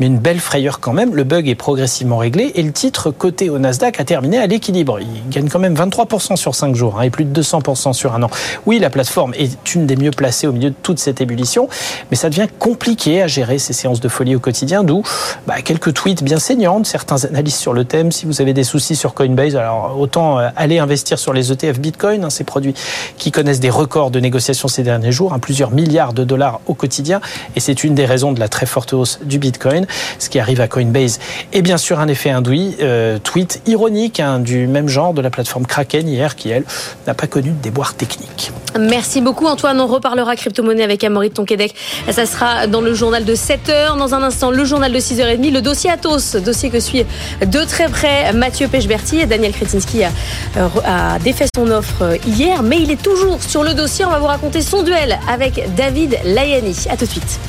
[0.00, 1.14] Mais une belle frayeur quand même.
[1.14, 4.98] Le bug est progressivement réglé et le titre coté au Nasdaq a terminé à l'équilibre.
[5.00, 8.22] Il gagne quand même 23% sur 5 jours hein, et plus de 200% sur un
[8.22, 8.30] an.
[8.66, 11.68] Oui, la plateforme est une des mieux placées au milieu de toute cette ébullition.
[12.10, 14.84] Mais ça devient compliqué à gérer ces séances de folie au quotidien.
[14.84, 15.02] D'où
[15.46, 18.10] bah, quelques tweets bien saignants de certains analystes sur le thème.
[18.10, 21.78] Si vous avez des soucis sur Coinbase, alors autant euh, aller investir sur les ETF
[21.78, 22.74] Bitcoin, hein, ces produits
[23.18, 26.74] qui connaissent des records de négociation ces derniers jours, hein, plusieurs milliards de dollars au
[26.74, 27.20] quotidien,
[27.56, 29.86] et c'est une des raisons de la très forte hausse du Bitcoin.
[30.18, 31.18] Ce qui arrive à Coinbase
[31.52, 35.30] est bien sûr un effet induit, euh, tweet ironique hein, du même genre de la
[35.30, 36.64] plateforme Kraken hier, qui elle
[37.06, 38.52] n'a pas connu de déboire technique.
[38.78, 41.74] Merci beaucoup Antoine, on reparlera crypto-monnaie avec Amaury de Tonquédec.
[42.10, 45.62] Ça sera dans le journal de 7h, dans un instant le journal de 6h30, le
[45.62, 47.04] dossier Atos, dossier que suit
[47.40, 50.10] de très près Mathieu Pechberti et Daniel Kretinsky a,
[50.58, 54.04] euh, défait son offre euh, hier, mais il est toujours sur le dossier.
[54.04, 56.76] On va vous raconter son duel avec David Layani.
[56.90, 57.40] A tout de suite.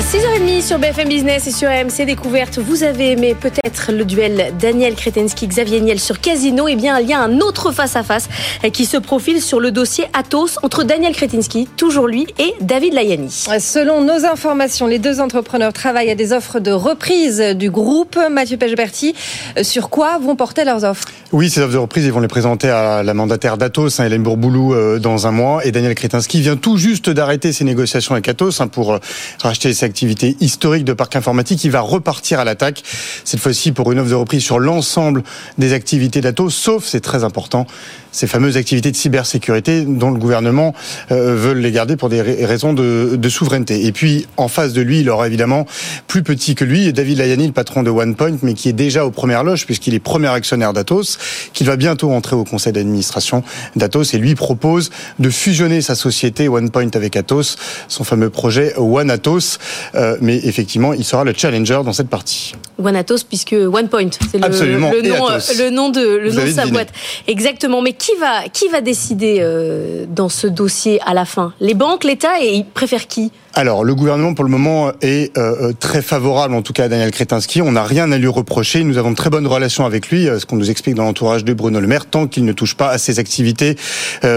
[0.00, 2.58] 6h30 sur BFM Business et sur AMC Découverte.
[2.58, 6.66] Vous avez aimé peut-être le duel Daniel Kretensky-Xavier Niel sur Casino.
[6.66, 8.28] Eh bien, il y a un autre face-à-face
[8.72, 13.30] qui se profile sur le dossier Atos entre Daniel Kretensky, toujours lui, et David Layani.
[13.60, 18.18] Selon nos informations, les deux entrepreneurs travaillent à des offres de reprise du groupe.
[18.32, 19.14] Mathieu Pechberti,
[19.62, 21.06] sur quoi vont porter leurs offres?
[21.30, 24.22] Oui, ces offres de reprise, ils vont les présenter à la mandataire d'Atos, hein, Hélène
[24.22, 25.64] Bourboulou, euh, dans un mois.
[25.64, 28.98] Et Daniel Kretinsky vient tout juste d'arrêter ses négociations avec Atos hein, pour euh,
[29.42, 31.62] racheter ses activité historique de parc informatique.
[31.64, 32.82] Il va repartir à l'attaque,
[33.24, 35.22] cette fois-ci pour une offre de reprise sur l'ensemble
[35.58, 37.66] des activités d'Atos, sauf, c'est très important,
[38.10, 40.72] ces fameuses activités de cybersécurité dont le gouvernement
[41.10, 43.86] euh, veut les garder pour des raisons de, de, souveraineté.
[43.86, 45.66] Et puis, en face de lui, il aura évidemment
[46.06, 49.10] plus petit que lui, David Layani, le patron de OnePoint, mais qui est déjà aux
[49.10, 51.18] premières loges puisqu'il est premier actionnaire d'Atos,
[51.52, 53.42] qu'il va bientôt entrer au conseil d'administration
[53.74, 57.56] d'Atos et lui propose de fusionner sa société OnePoint avec Atos,
[57.88, 59.58] son fameux projet One Atos.
[59.94, 62.54] Euh, mais effectivement, il sera le challenger dans cette partie.
[62.82, 66.66] One Atos, puisque OnePoint, c'est le, le, nom, le nom de, le nom de sa
[66.66, 66.88] boîte.
[67.26, 67.82] Exactement.
[67.82, 71.52] Mais qui va, qui va décider euh, dans ce dossier à la fin?
[71.60, 73.30] Les banques, l'État, et ils préfèrent qui?
[73.54, 77.10] Alors, le gouvernement, pour le moment, est euh, très favorable, en tout cas, à Daniel
[77.10, 77.62] Kretinsky.
[77.62, 78.84] On n'a rien à lui reprocher.
[78.84, 81.52] Nous avons de très bonnes relations avec lui, ce qu'on nous explique dans l'entourage de
[81.54, 83.76] Bruno Le Maire, tant qu'il ne touche pas à ses activités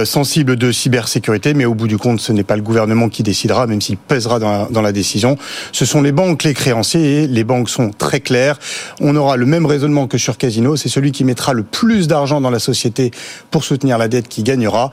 [0.06, 1.54] sensibles de cybersécurité.
[1.54, 4.40] Mais au bout du compte, ce n'est pas le gouvernement qui décidera, même s'il pèsera
[4.40, 5.38] dans la, dans la décision.
[5.72, 8.60] Ce sont les banques les créanciers et les banques sont très claires.
[9.00, 10.76] On aura le même raisonnement que sur Casino.
[10.76, 13.12] C'est celui qui mettra le plus d'argent dans la société
[13.52, 14.92] pour soutenir la dette qui gagnera.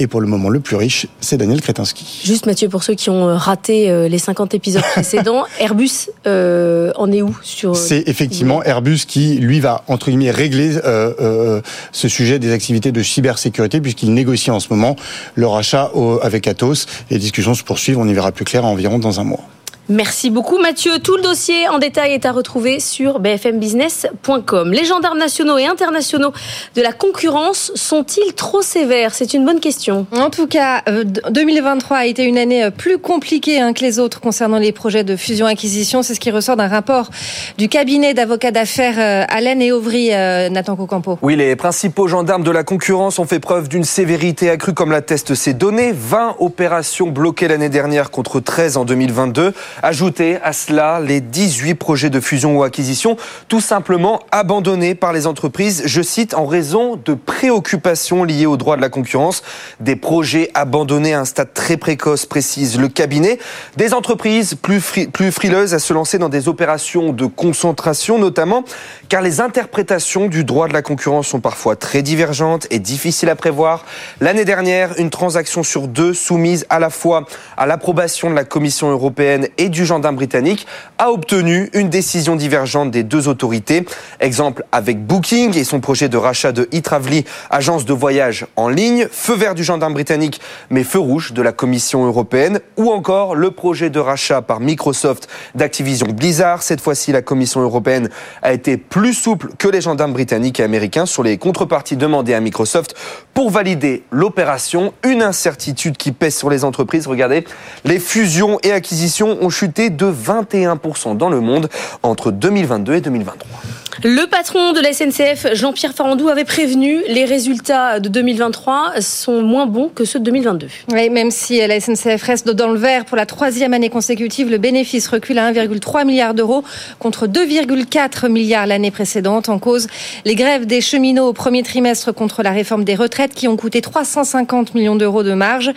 [0.00, 2.22] Et pour le moment, le plus riche, c'est Daniel Kretinsky.
[2.24, 6.90] Juste Mathieu, pour ceux qui ont euh, raté euh, les 50 épisodes précédents, Airbus euh,
[6.96, 11.60] en est où sur C'est effectivement Airbus qui, lui, va entre guillemets régler euh, euh,
[11.92, 14.96] ce sujet des activités de cybersécurité puisqu'il négocie en ce moment
[15.34, 16.86] le rachat au, avec Atos.
[17.10, 17.98] Les discussions se poursuivent.
[17.98, 19.44] On y verra plus clair environ dans un mois.
[19.90, 21.00] Merci beaucoup Mathieu.
[21.02, 24.70] Tout le dossier en détail est à retrouver sur bfmbusiness.com.
[24.72, 26.32] Les gendarmes nationaux et internationaux
[26.76, 29.12] de la concurrence sont-ils trop sévères?
[29.16, 30.06] C'est une bonne question.
[30.12, 30.84] En tout cas,
[31.30, 34.70] 2023 euh, a été une année euh, plus compliquée hein, que les autres concernant les
[34.70, 36.04] projets de fusion-acquisition.
[36.04, 37.10] C'est ce qui ressort d'un rapport
[37.58, 41.18] du cabinet d'avocats d'affaires euh, Allen et Auvry, Nathan Cocampo.
[41.20, 45.34] Oui, les principaux gendarmes de la concurrence ont fait preuve d'une sévérité accrue comme l'attestent
[45.34, 45.90] ces données.
[45.92, 49.52] 20 opérations bloquées l'année dernière contre 13 en 2022.
[49.82, 53.16] Ajouter à cela les 18 projets de fusion ou acquisition
[53.48, 58.76] tout simplement abandonnés par les entreprises, je cite, en raison de préoccupations liées au droit
[58.76, 59.42] de la concurrence.
[59.80, 63.38] Des projets abandonnés à un stade très précoce, précise le cabinet.
[63.76, 68.64] Des entreprises plus, plus frileuses à se lancer dans des opérations de concentration notamment,
[69.08, 73.36] car les interprétations du droit de la concurrence sont parfois très divergentes et difficiles à
[73.36, 73.84] prévoir.
[74.20, 77.24] L'année dernière, une transaction sur deux soumise à la fois
[77.56, 80.66] à l'approbation de la Commission européenne et du gendarme britannique
[80.98, 83.84] a obtenu une décision divergente des deux autorités.
[84.20, 89.06] Exemple avec Booking et son projet de rachat de e-Travely, agence de voyage en ligne,
[89.10, 93.50] feu vert du gendarme britannique, mais feu rouge de la Commission européenne, ou encore le
[93.50, 96.62] projet de rachat par Microsoft d'Activision Blizzard.
[96.62, 98.10] Cette fois-ci, la Commission européenne
[98.42, 102.40] a été plus souple que les gendarmes britanniques et américains sur les contreparties demandées à
[102.40, 102.94] Microsoft
[103.34, 104.92] pour valider l'opération.
[105.04, 107.06] Une incertitude qui pèse sur les entreprises.
[107.06, 107.44] Regardez,
[107.84, 111.68] les fusions et acquisitions ont de 21% dans le monde
[112.02, 113.60] entre 2022 et 2023.
[114.02, 119.66] Le patron de la SNCF, Jean-Pierre Farandou, avait prévenu les résultats de 2023 sont moins
[119.66, 120.68] bons que ceux de 2022.
[120.90, 124.56] Oui, même si la SNCF reste dans le vert pour la troisième année consécutive, le
[124.56, 126.64] bénéfice recule à 1,3 milliard d'euros
[126.98, 129.50] contre 2,4 milliards l'année précédente.
[129.50, 129.86] En cause,
[130.24, 133.82] les grèves des cheminots au premier trimestre contre la réforme des retraites qui ont coûté
[133.82, 135.72] 350 millions d'euros de marge,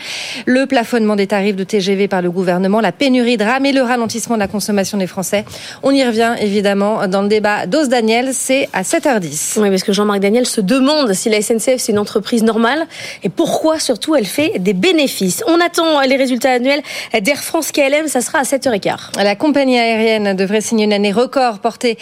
[0.45, 3.81] le plafonnement des tarifs de TGV par le gouvernement, la pénurie de rames et le
[3.81, 5.43] ralentissement de la consommation des Français.
[5.81, 9.59] On y revient évidemment dans le débat d'Ose Daniel, c'est à 7h10.
[9.59, 12.85] Oui, parce que Jean-Marc Daniel se demande si la SNCF c'est une entreprise normale
[13.23, 15.43] et pourquoi surtout elle fait des bénéfices.
[15.47, 16.81] On attend les résultats annuels
[17.21, 19.23] d'Air France KLM, ça sera à 7h15.
[19.23, 21.97] La compagnie aérienne devrait signer une année record portée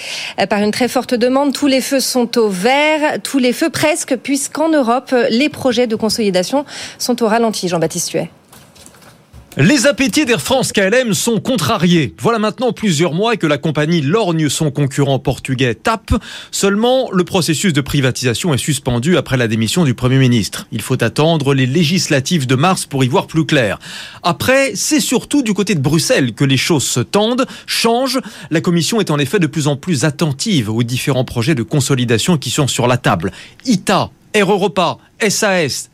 [0.50, 1.54] par une très forte demande.
[1.54, 5.95] Tous les feux sont au vert, tous les feux presque, puisqu'en Europe, les projets de
[5.95, 6.65] consolidation
[6.97, 7.67] sont au ralenti.
[7.67, 8.30] Jean-Baptiste Huet.
[9.58, 12.16] Les appétits d'Air France KLM sont contrariés.
[12.18, 16.14] Voilà maintenant plusieurs mois que la compagnie lorgne son concurrent portugais TAP.
[16.52, 20.68] Seulement, le processus de privatisation est suspendu après la démission du Premier ministre.
[20.72, 23.78] Il faut attendre les législatives de mars pour y voir plus clair.
[24.24, 28.22] Après, c'est surtout du côté de Bruxelles que les choses se tendent, changent.
[28.52, 32.38] La Commission est en effet de plus en plus attentive aux différents projets de consolidation
[32.38, 33.34] qui sont sur la table.
[33.66, 35.90] ITA, Air Europa, SAS,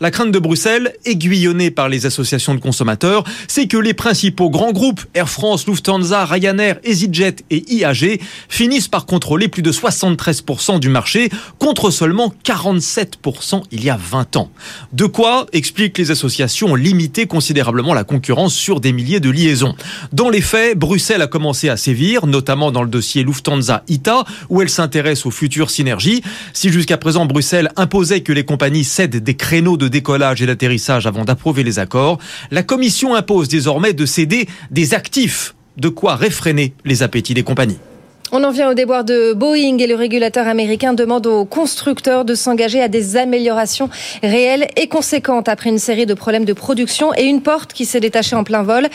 [0.00, 4.72] la crainte de Bruxelles, aiguillonnée par les associations de consommateurs, c'est que les principaux grands
[4.72, 10.88] groupes, Air France, Lufthansa, Ryanair, EasyJet et IAG, finissent par contrôler plus de 73% du
[10.88, 14.50] marché, contre seulement 47% il y a 20 ans.
[14.92, 19.74] De quoi, expliquent les associations, limiter considérablement la concurrence sur des milliers de liaisons.
[20.12, 24.70] Dans les faits, Bruxelles a commencé à sévir, notamment dans le dossier Lufthansa-ITA, où elle
[24.70, 26.22] s'intéresse aux futures synergies.
[26.52, 31.06] Si jusqu'à présent Bruxelles imposait que les compagnies cèdent des créneaux de décollage et d'atterrissage
[31.06, 32.18] avant d'approuver les accords,
[32.50, 37.78] la Commission impose désormais de céder des actifs, de quoi réfréner les appétits des compagnies.
[38.32, 42.34] On en vient au déboire de Boeing et le régulateur américain demande aux constructeurs de
[42.34, 43.88] s'engager à des améliorations
[44.20, 48.00] réelles et conséquentes après une série de problèmes de production et une porte qui s'est
[48.00, 48.88] détachée en plein vol.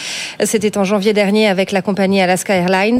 [0.43, 2.99] C'était en janvier dernier avec la compagnie Alaska Airlines.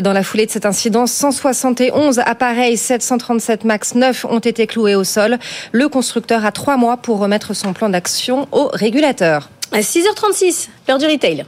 [0.00, 5.04] Dans la foulée de cet incident, 171 appareils 737 MAX 9 ont été cloués au
[5.04, 5.38] sol.
[5.72, 9.50] Le constructeur a trois mois pour remettre son plan d'action au régulateur.
[9.72, 11.44] À 6h36, l'heure du retail.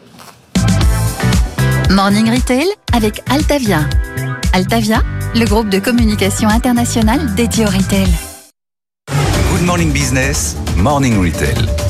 [1.90, 3.80] Morning Retail avec Altavia.
[4.52, 5.02] Altavia,
[5.34, 8.08] le groupe de communication internationale dédié au retail.
[9.50, 11.87] Good Morning Business, Morning Retail.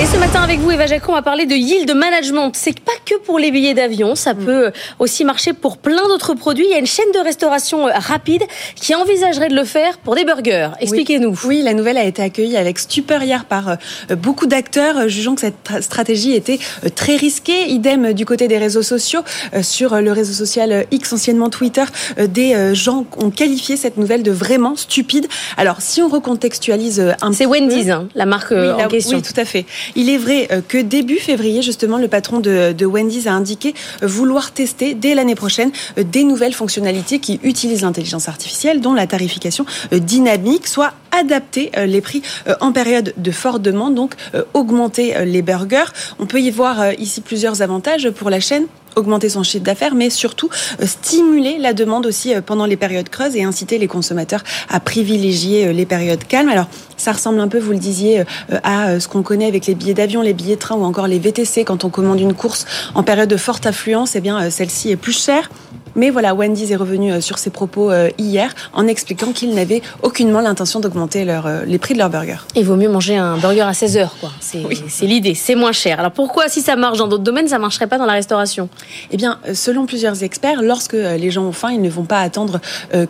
[0.00, 2.50] Et ce matin avec vous, Eva Jacon, on va parler de yield management.
[2.54, 4.44] C'est pas que pour les billets d'avion, ça mm.
[4.44, 6.64] peut aussi marcher pour plein d'autres produits.
[6.66, 8.42] Il y a une chaîne de restauration euh, rapide
[8.74, 10.70] qui envisagerait de le faire pour des burgers.
[10.80, 11.38] Expliquez-nous.
[11.44, 11.62] Oui.
[11.62, 15.42] la nouvelle a été accueillie avec stupeur hier par euh, beaucoup d'acteurs, euh, jugeant que
[15.42, 16.58] cette stratégie était
[16.96, 17.68] très risquée.
[17.68, 19.20] Idem du côté des réseaux sociaux.
[19.62, 21.84] Sur le réseau social X, anciennement Twitter,
[22.18, 25.28] des gens ont qualifié cette nouvelle de vraiment stupide.
[25.56, 29.18] Alors, si on recontextualise un C'est Wendy's, hein, la marque en question.
[29.18, 29.64] Oui, tout à fait.
[29.96, 34.06] Il est vrai euh, que début février, justement, le patron de, Wendy's a indiqué euh,
[34.06, 39.06] vouloir tester dès l'année prochaine euh, des nouvelles fonctionnalités qui utilisent l'intelligence artificielle, dont la
[39.06, 42.22] tarification dynamique, soit adapter les prix
[42.60, 44.14] en période de forte demande, donc
[44.52, 45.92] augmenter les burgers.
[46.18, 50.10] On peut y voir ici plusieurs avantages pour la chaîne augmenter son chiffre d'affaires, mais
[50.10, 50.48] surtout
[50.80, 54.80] euh, stimuler la demande aussi euh, pendant les périodes creuses et inciter les consommateurs à
[54.80, 56.48] privilégier euh, les périodes calmes.
[56.48, 58.22] Alors, ça ressemble un peu, vous le disiez,
[58.62, 61.18] à ce qu'on connaît avec les billets d'avion, les billets de train ou encore les
[61.18, 61.64] VTC.
[61.64, 65.12] Quand on commande une course en période de forte affluence, eh bien, celle-ci est plus
[65.12, 65.50] chère.
[65.96, 69.82] Mais voilà, Wendy's est revenu euh, sur ses propos euh, hier en expliquant qu'ils n'avaient
[70.02, 72.38] aucunement l'intention d'augmenter euh, les prix de leurs burgers.
[72.54, 74.30] Il vaut mieux manger un burger à 16 heures, quoi.
[74.40, 76.00] C'est l'idée, c'est moins cher.
[76.00, 78.68] Alors pourquoi, si ça marche dans d'autres domaines, ça marcherait pas dans la restauration?
[79.10, 82.60] Eh bien, selon plusieurs experts, lorsque les gens ont faim, ils ne vont pas attendre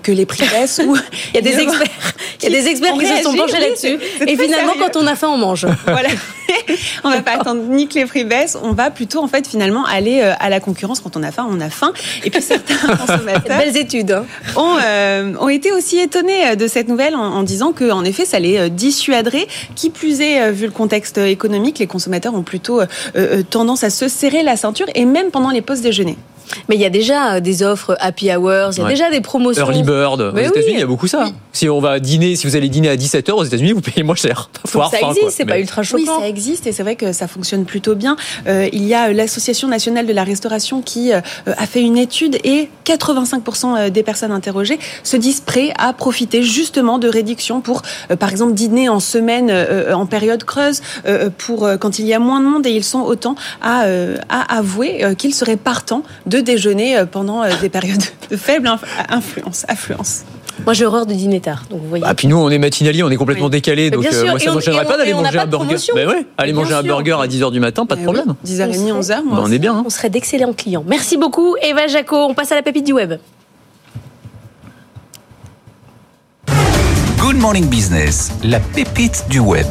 [0.03, 0.81] que les prix baissent.
[0.85, 0.97] ou...
[1.33, 1.89] il y a des experts,
[2.43, 3.99] il y a des experts qui se sont penchés là-dessus.
[4.27, 5.67] Et finalement, quand on a faim, on mange.
[5.87, 6.09] Voilà.
[7.05, 9.85] on va pas attendre ni que les prix baissent, on va plutôt en fait finalement
[9.87, 11.01] aller à la concurrence.
[11.01, 11.93] Quand on a faim, on a faim.
[12.25, 12.74] Et puis certains
[13.07, 13.59] consommateurs.
[13.59, 14.13] Belles études.
[14.13, 14.25] Hein.
[14.57, 18.39] Euh, ont, été aussi étonnés euh, de cette nouvelle en, disant que, en effet, ça
[18.39, 19.47] les euh, dissuaderait.
[19.75, 22.81] Qui plus est, vu le contexte économique, les consommateurs ont plutôt
[23.51, 26.17] tendance à se serrer la ceinture et même pendant les pauses déjeuner.
[26.69, 29.65] Mais il y a déjà des offres happy hours, il y a déjà des promotions.
[29.65, 30.21] Early bird.
[30.21, 31.27] aux États-Unis, il y a beaucoup ça.
[31.53, 34.15] Si on va dîner, si vous allez dîner à 17h aux États-Unis, vous payez moins
[34.15, 34.51] cher.
[34.65, 36.03] ça existe, c'est pas ultra choquant.
[36.03, 38.17] Oui, ça existe et c'est vrai que ça fonctionne plutôt bien.
[38.47, 42.39] Euh, il y a l'Association nationale de la restauration qui euh, a fait une étude
[42.45, 47.83] et 85% euh, des personnes interrogées se disent prêts à profiter justement de réductions pour,
[48.19, 49.53] par exemple, dîner en semaine
[49.93, 50.81] en période creuse,
[51.39, 53.85] pour quand il y a moins de monde et ils sont autant à,
[54.29, 58.71] à avouer qu'ils seraient partants de déjeuner euh, pendant euh, des périodes de faible
[59.09, 60.25] influence, affluence.
[60.65, 61.65] Moi, j'ai horreur de dîner tard.
[61.69, 62.05] Donc vous voyez.
[62.07, 63.91] Ah, puis nous, on est matinaliers, on est complètement décalés.
[63.91, 65.77] Donc, euh, moi, ça ne me gênerait pas d'aller manger un burger.
[65.95, 68.35] Ben ouais, aller manger un burger à 10h du matin, pas de problème.
[68.47, 69.09] 10h30, 11h.
[69.09, 69.75] Ben, on est bien.
[69.75, 69.83] Hein.
[69.85, 70.85] On serait d'excellents clients.
[70.87, 72.17] Merci beaucoup, Eva Jaco.
[72.17, 73.15] On passe à la pépite du web.
[77.19, 79.67] Good Morning Business, la pépite du web.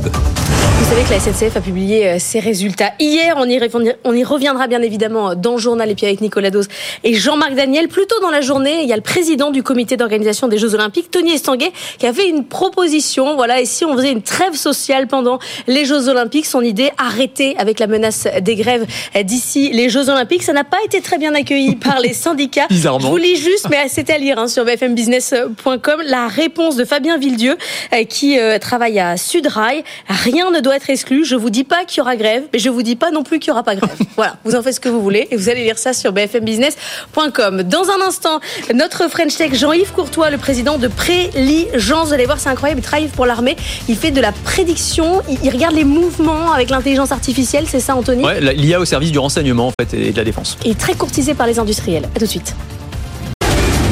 [0.80, 3.36] Vous savez que la SNCF a publié euh, ses résultats hier.
[3.38, 3.60] On y,
[4.04, 6.64] on y reviendra bien évidemment dans le journal et puis avec Nicolas Dos
[7.04, 7.88] et Jean-Marc Daniel.
[7.88, 10.74] Plus tôt dans la journée, il y a le président du comité d'organisation des Jeux
[10.74, 13.36] Olympiques, Tony Estanguet, qui a fait une proposition.
[13.36, 17.56] Voilà, et si on faisait une trêve sociale pendant les Jeux Olympiques, son idée, arrêter
[17.58, 18.86] avec la menace des grèves
[19.24, 20.44] d'ici les Jeux Olympiques.
[20.44, 22.68] Ça n'a pas été très bien accueilli par les syndicats.
[22.70, 23.08] Bizarrement.
[23.08, 27.18] Je vous lis juste, mais c'est à lire hein, sur bfmbusiness.com, la réponse de Fabien
[27.18, 27.58] Villedieu,
[27.94, 29.84] euh, qui euh, travaille à Sudrail.
[30.08, 31.26] Rien ne doit être exclu.
[31.26, 33.40] Je vous dis pas qu'il y aura grève, mais je vous dis pas non plus
[33.40, 33.96] qu'il y aura pas grève.
[34.16, 37.64] voilà, vous en faites ce que vous voulez et vous allez lire ça sur bfmbusiness.com.
[37.64, 38.40] Dans un instant,
[38.74, 42.84] notre French Tech Jean-Yves Courtois, le président de Préligence, vous allez voir, c'est incroyable, il
[42.84, 43.56] travaille pour l'armée,
[43.88, 48.24] il fait de la prédiction, il, regarde les mouvements avec l'intelligence artificielle, c'est ça Anthony?
[48.24, 50.58] Ouais, l'IA au service du renseignement en fait et de la défense.
[50.66, 52.06] Et très courtisé par les industriels.
[52.16, 52.56] À tout de suite.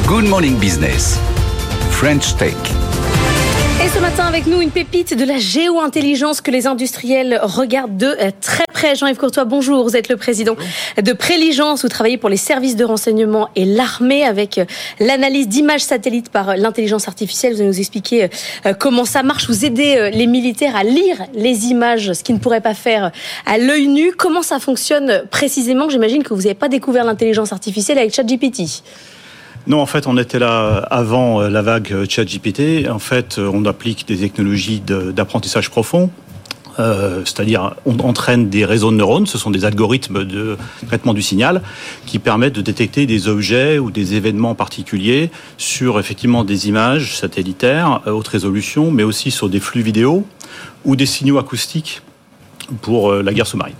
[0.06, 1.18] Good Morning Business.
[1.90, 2.81] French Tech.
[4.02, 8.64] Matin avec nous une pépite de la géo-intelligence que les industriels regardent de euh, très
[8.72, 8.96] près.
[8.96, 9.84] Jean-Yves Courtois, bonjour.
[9.84, 10.56] Vous êtes le président
[11.00, 11.82] de Préligence.
[11.82, 14.64] Vous travaillez pour les services de renseignement et l'armée avec euh,
[14.98, 17.52] l'analyse d'images satellites par euh, l'intelligence artificielle.
[17.52, 18.28] Vous allez nous expliquer
[18.80, 19.46] comment ça marche.
[19.46, 23.12] Vous aidez les militaires à lire les images, ce qu'ils ne pourraient pas faire
[23.46, 24.12] à l'œil nu.
[24.12, 25.88] Comment ça fonctionne précisément?
[25.88, 28.82] J'imagine que vous n'avez pas découvert l'intelligence artificielle avec ChatGPT.
[29.68, 32.88] Non, en fait, on était là avant euh, la vague euh, ChatGPT.
[32.90, 36.10] En fait, euh, on applique des technologies d'apprentissage profond.
[36.78, 40.56] c'est-à-dire on entraîne des réseaux de neurones, ce sont des algorithmes de
[40.86, 41.60] traitement du signal
[42.06, 48.00] qui permettent de détecter des objets ou des événements particuliers sur effectivement des images satellitaires
[48.06, 50.26] haute résolution, mais aussi sur des flux vidéo
[50.86, 52.00] ou des signaux acoustiques
[52.80, 53.76] pour la guerre sous-marine.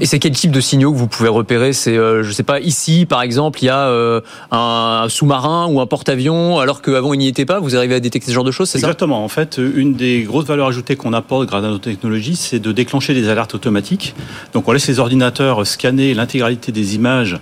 [0.00, 1.72] Et c'est quel type de signaux que vous pouvez repérer?
[1.72, 5.80] C'est, euh, je sais pas, ici par exemple, il y a euh, un sous-marin ou
[5.80, 7.60] un porte-avions, alors qu'avant il n'y était pas?
[7.60, 8.86] Vous arrivez à détecter ce genre de choses, c'est ça?
[8.86, 9.24] Exactement.
[9.24, 12.72] En fait, une des grosses valeurs ajoutées qu'on apporte grâce à nos technologies, c'est de
[12.72, 14.14] déclencher des alertes automatiques.
[14.52, 17.38] Donc on laisse les ordinateurs scanner l'intégralité des images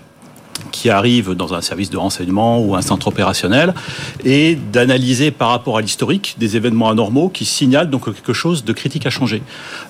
[0.73, 3.75] qui arrive dans un service de renseignement ou un centre opérationnel
[4.25, 8.73] et d'analyser par rapport à l'historique des événements anormaux qui signalent donc quelque chose de
[8.73, 9.43] critique à changer.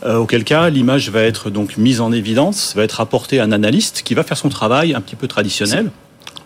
[0.04, 3.52] Euh, auquel cas, l'image va être donc mise en évidence, va être apportée à un
[3.52, 5.90] analyste qui va faire son travail un petit peu traditionnel.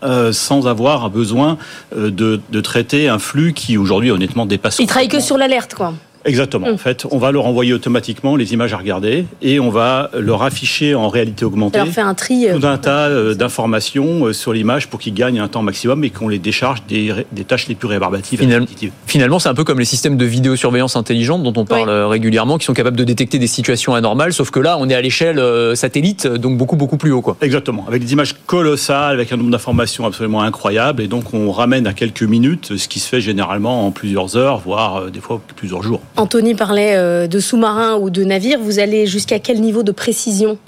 [0.03, 1.59] Euh, sans avoir besoin
[1.95, 4.79] euh, de, de, traiter un flux qui aujourd'hui honnêtement dépasse.
[4.79, 5.93] Il travaille que sur l'alerte, quoi.
[6.25, 6.69] Exactement.
[6.69, 10.43] En fait, on va leur envoyer automatiquement les images à regarder et on va leur
[10.43, 14.53] afficher en réalité augmentée leur fait un tri, tout un tas euh, d'informations euh, sur
[14.53, 17.75] l'image pour qu'ils gagnent un temps maximum et qu'on les décharge des, des, tâches les
[17.75, 18.39] plus rébarbatives.
[18.39, 18.67] Finalement,
[19.07, 21.95] finalement c'est un peu comme les systèmes de vidéosurveillance intelligente dont on parle oui.
[21.95, 24.95] Euh, régulièrement, qui sont capables de détecter des situations anormales, sauf que là, on est
[24.95, 25.41] à l'échelle
[25.77, 27.23] satellite, donc beaucoup beaucoup plus haut.
[27.23, 27.37] Quoi.
[27.41, 27.85] Exactement.
[27.89, 31.93] Avec des images colossales, avec un nombre d'informations absolument incroyable, et donc on ramène à
[31.93, 36.01] quelques minutes ce qui se fait généralement en plusieurs heures, voire des fois plusieurs jours.
[36.17, 38.59] Anthony parlait euh, de sous-marins ou de navires.
[38.61, 40.59] Vous allez jusqu'à quel niveau de précision?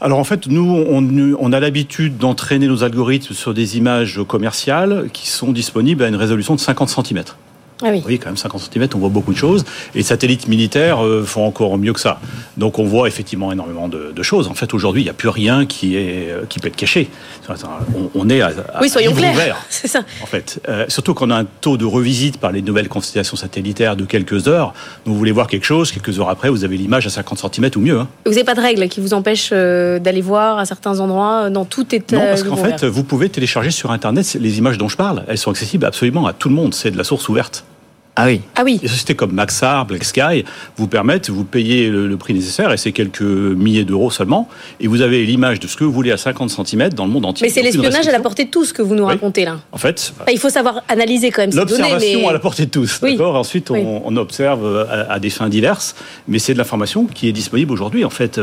[0.00, 5.08] Alors en fait, nous, on, on a l'habitude d'entraîner nos algorithmes sur des images commerciales
[5.12, 7.24] qui sont disponibles à une résolution de 50 cm.
[7.82, 8.02] Ah oui.
[8.06, 9.64] oui, quand même 50 cm, on voit beaucoup de choses.
[9.94, 12.20] Et les satellites militaires euh, font encore mieux que ça.
[12.56, 14.46] Donc on voit effectivement énormément de, de choses.
[14.46, 17.10] En fait, aujourd'hui, il n'y a plus rien qui, est, euh, qui peut être caché.
[17.48, 19.32] On, on est à, à oui, soyons clairs.
[19.34, 19.56] ouvert.
[19.70, 20.02] C'est ça.
[20.22, 23.96] En fait, euh, surtout qu'on a un taux de revisite par les nouvelles constellations satellitaires
[23.96, 24.72] de quelques heures.
[25.04, 27.70] Donc vous voulez voir quelque chose, quelques heures après, vous avez l'image à 50 cm
[27.76, 27.98] ou mieux.
[27.98, 28.08] Hein.
[28.24, 31.92] Vous n'avez pas de règles qui vous empêchent d'aller voir à certains endroits dans tout
[31.94, 35.24] état Non, parce qu'en fait, vous pouvez télécharger sur Internet les images dont je parle.
[35.28, 36.72] Elles sont accessibles absolument à tout le monde.
[36.72, 37.64] C'est de la source ouverte.
[38.16, 38.40] Ah oui.
[38.54, 38.78] Ah oui.
[38.78, 40.44] Des sociétés comme Maxar, Black Sky
[40.76, 44.48] vous permettent, vous payez le, le prix nécessaire et c'est quelques milliers d'euros seulement
[44.78, 47.24] et vous avez l'image de ce que vous voulez à 50 cm dans le monde
[47.24, 47.46] entier.
[47.46, 49.12] Mais c'est l'espionnage à la portée de tous que vous nous oui.
[49.14, 49.58] racontez là.
[49.72, 51.70] En fait, enfin, il faut savoir analyser quand même ces données.
[51.70, 52.28] L'observation mais...
[52.28, 53.00] à la portée de tous.
[53.02, 53.12] Oui.
[53.12, 53.34] D'accord?
[53.34, 53.80] Ensuite, oui.
[53.84, 55.96] on, on, observe à, à, des fins diverses,
[56.28, 58.04] mais c'est de l'information qui est disponible aujourd'hui.
[58.04, 58.40] En fait,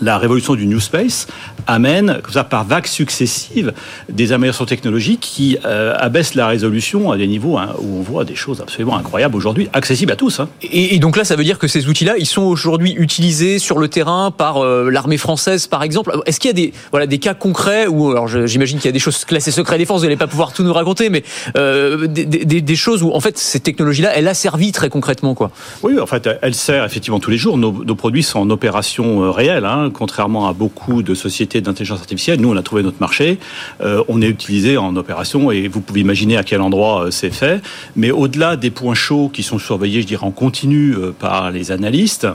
[0.00, 1.26] la révolution du New Space
[1.66, 3.72] amène, comme ça, par vagues successives,
[4.08, 8.24] des améliorations technologiques qui euh, abaissent la résolution à des niveaux hein, où on voit
[8.24, 10.40] des choses absolument incroyables aujourd'hui, accessibles à tous.
[10.40, 10.48] Hein.
[10.62, 13.78] Et, et, donc là, ça veut dire que ces outils-là, ils sont aujourd'hui utilisés sur
[13.78, 16.12] le terrain par euh, l'armée française, par exemple.
[16.26, 18.92] Est-ce qu'il y a des, voilà, des cas concrets où, alors j'imagine qu'il y a
[18.92, 21.22] des choses classées secret défense, vous n'allez pas pouvoir tout nous raconter, mais
[21.56, 25.34] euh, des, des, des, choses où, en fait, ces technologies-là, elles a servi très concrètement,
[25.34, 25.50] quoi?
[25.82, 27.58] Oui, en fait, elle sert effectivement tous les jours.
[27.58, 29.64] Nos, nos produits sont en opération réelle.
[29.64, 33.38] Hein, contrairement à beaucoup de sociétés d'intelligence artificielle, nous, on a trouvé notre marché.
[33.80, 37.30] Euh, on est utilisé en opération et vous pouvez imaginer à quel endroit euh, c'est
[37.30, 37.62] fait.
[37.96, 41.72] Mais au-delà des points chauds qui sont surveillés, je dirais, en continu euh, par les
[41.72, 42.26] analystes,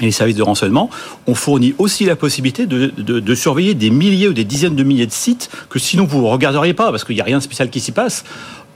[0.00, 0.90] et les services de renseignement,
[1.26, 4.82] on fournit aussi la possibilité de, de, de, surveiller des milliers ou des dizaines de
[4.82, 7.42] milliers de sites que sinon vous ne regarderiez pas parce qu'il n'y a rien de
[7.42, 8.22] spécial qui s'y passe.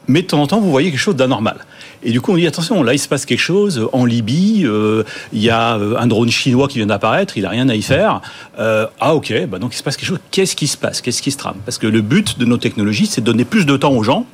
[0.08, 1.66] Mais de temps en temps, vous voyez quelque chose d'anormal.
[2.02, 4.62] Et du coup, on dit attention, là, il se passe quelque chose en Libye.
[4.64, 7.36] Euh, il y a un drone chinois qui vient d'apparaître.
[7.36, 8.22] Il a rien à y faire.
[8.58, 9.46] Euh, ah, ok.
[9.46, 10.20] Bah, donc, il se passe quelque chose.
[10.30, 11.02] Qu'est-ce qui se passe?
[11.02, 11.56] Qu'est-ce qui se trame?
[11.64, 14.24] Parce que le but de nos technologies, c'est de donner plus de temps aux gens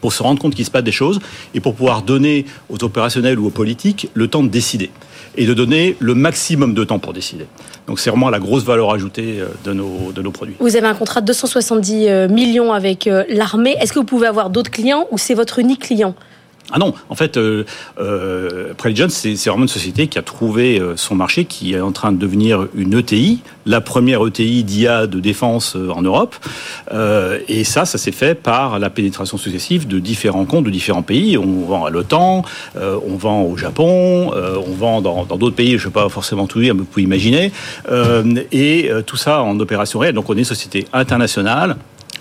[0.00, 1.18] pour se rendre compte qu'il se passe des choses
[1.54, 4.90] et pour pouvoir donner aux opérationnels ou aux politiques le temps de décider
[5.36, 7.46] et de donner le maximum de temps pour décider.
[7.86, 10.54] Donc c'est vraiment la grosse valeur ajoutée de nos, de nos produits.
[10.60, 13.74] Vous avez un contrat de 270 millions avec l'armée.
[13.80, 16.14] Est-ce que vous pouvez avoir d'autres clients ou c'est votre unique client?
[16.72, 17.64] Ah non, en fait, euh,
[18.00, 18.72] euh,
[19.08, 22.18] c'est vraiment une société qui a trouvé euh, son marché, qui est en train de
[22.18, 26.34] devenir une ETI, la première ETI d'IA de défense en Europe.
[26.92, 31.02] Euh, et ça, ça s'est fait par la pénétration successive de différents comptes de différents
[31.02, 31.38] pays.
[31.38, 32.44] On vend à l'OTAN,
[32.76, 36.08] euh, on vend au Japon, euh, on vend dans d'autres pays, je ne vais pas
[36.08, 37.52] forcément tout dire, mais vous pouvez imaginer.
[38.52, 40.14] et tout ça en opération réelle.
[40.14, 41.76] Donc on est une société internationale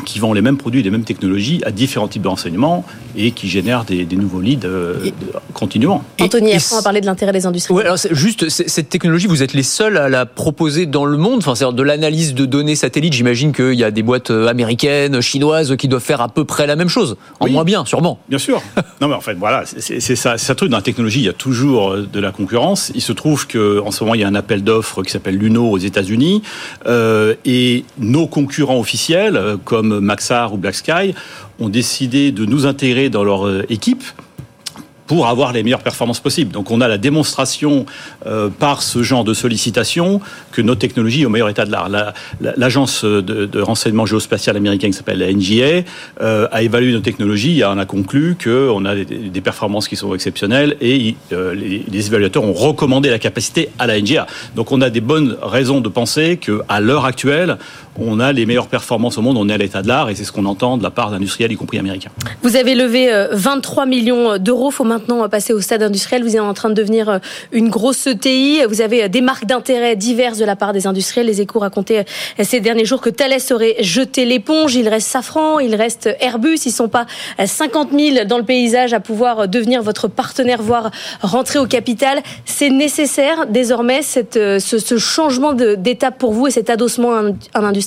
[0.05, 2.85] qui vend les mêmes produits, les mêmes technologies à différents types de renseignements
[3.17, 5.11] et qui génèrent des, des nouveaux leads euh,
[5.53, 6.03] continuellement.
[6.21, 7.73] Anthony, après on va parler de l'intérêt des industries.
[7.73, 11.39] Ouais, alors juste cette technologie, vous êtes les seuls à la proposer dans le monde.
[11.39, 13.13] Enfin, c'est de l'analyse de données satellites.
[13.13, 16.67] J'imagine qu'il y a des boîtes euh, américaines, chinoises qui doivent faire à peu près
[16.67, 18.19] la même chose, en oui, moins bien, sûrement.
[18.29, 18.61] Bien sûr.
[19.01, 21.19] non, mais en fait, voilà, c'est ça, ça truc dans la technologie.
[21.19, 22.91] Il y a toujours euh, de la concurrence.
[22.95, 25.37] Il se trouve que en ce moment, il y a un appel d'offres qui s'appelle
[25.37, 26.41] Luno aux États-Unis
[26.85, 31.13] euh, et nos concurrents officiels comme Maxar ou Black Sky
[31.59, 34.03] ont décidé de nous intégrer dans leur équipe
[35.07, 36.51] pour avoir les meilleures performances possibles.
[36.51, 37.85] Donc on a la démonstration
[38.25, 40.21] euh, par ce genre de sollicitation
[40.51, 41.89] que notre technologie est au meilleur état de l'art.
[42.41, 45.83] L'agence la, la, de, renseignement géospatial américaine qui s'appelle la NGA
[46.21, 49.95] euh, a évalué nos technologies et en a conclu qu'on a des, des, performances qui
[49.95, 54.25] sont exceptionnelles et euh, les, les, évaluateurs ont recommandé la capacité à la NGA.
[54.55, 57.57] Donc on a des bonnes raisons de penser qu'à l'heure actuelle,
[57.97, 60.23] on a les meilleures performances au monde, on est à l'état de l'art et c'est
[60.23, 62.11] ce qu'on entend de la part d'industriels, y compris américains.
[62.41, 66.23] Vous avez levé 23 millions d'euros, faut maintenant passer au stade industriel.
[66.23, 67.19] Vous êtes en train de devenir
[67.51, 68.61] une grosse ETI.
[68.67, 71.27] Vous avez des marques d'intérêt diverses de la part des industriels.
[71.27, 72.05] Les échos racontaient
[72.41, 74.75] ces derniers jours que Thales aurait jeté l'éponge.
[74.75, 76.59] Il reste Safran, il reste Airbus.
[76.65, 77.05] Ils sont pas
[77.43, 80.91] 50 000 dans le paysage à pouvoir devenir votre partenaire, voire
[81.21, 82.21] rentrer au capital.
[82.45, 87.84] C'est nécessaire désormais cette, ce, changement d'étape pour vous et cet adossement à un industriel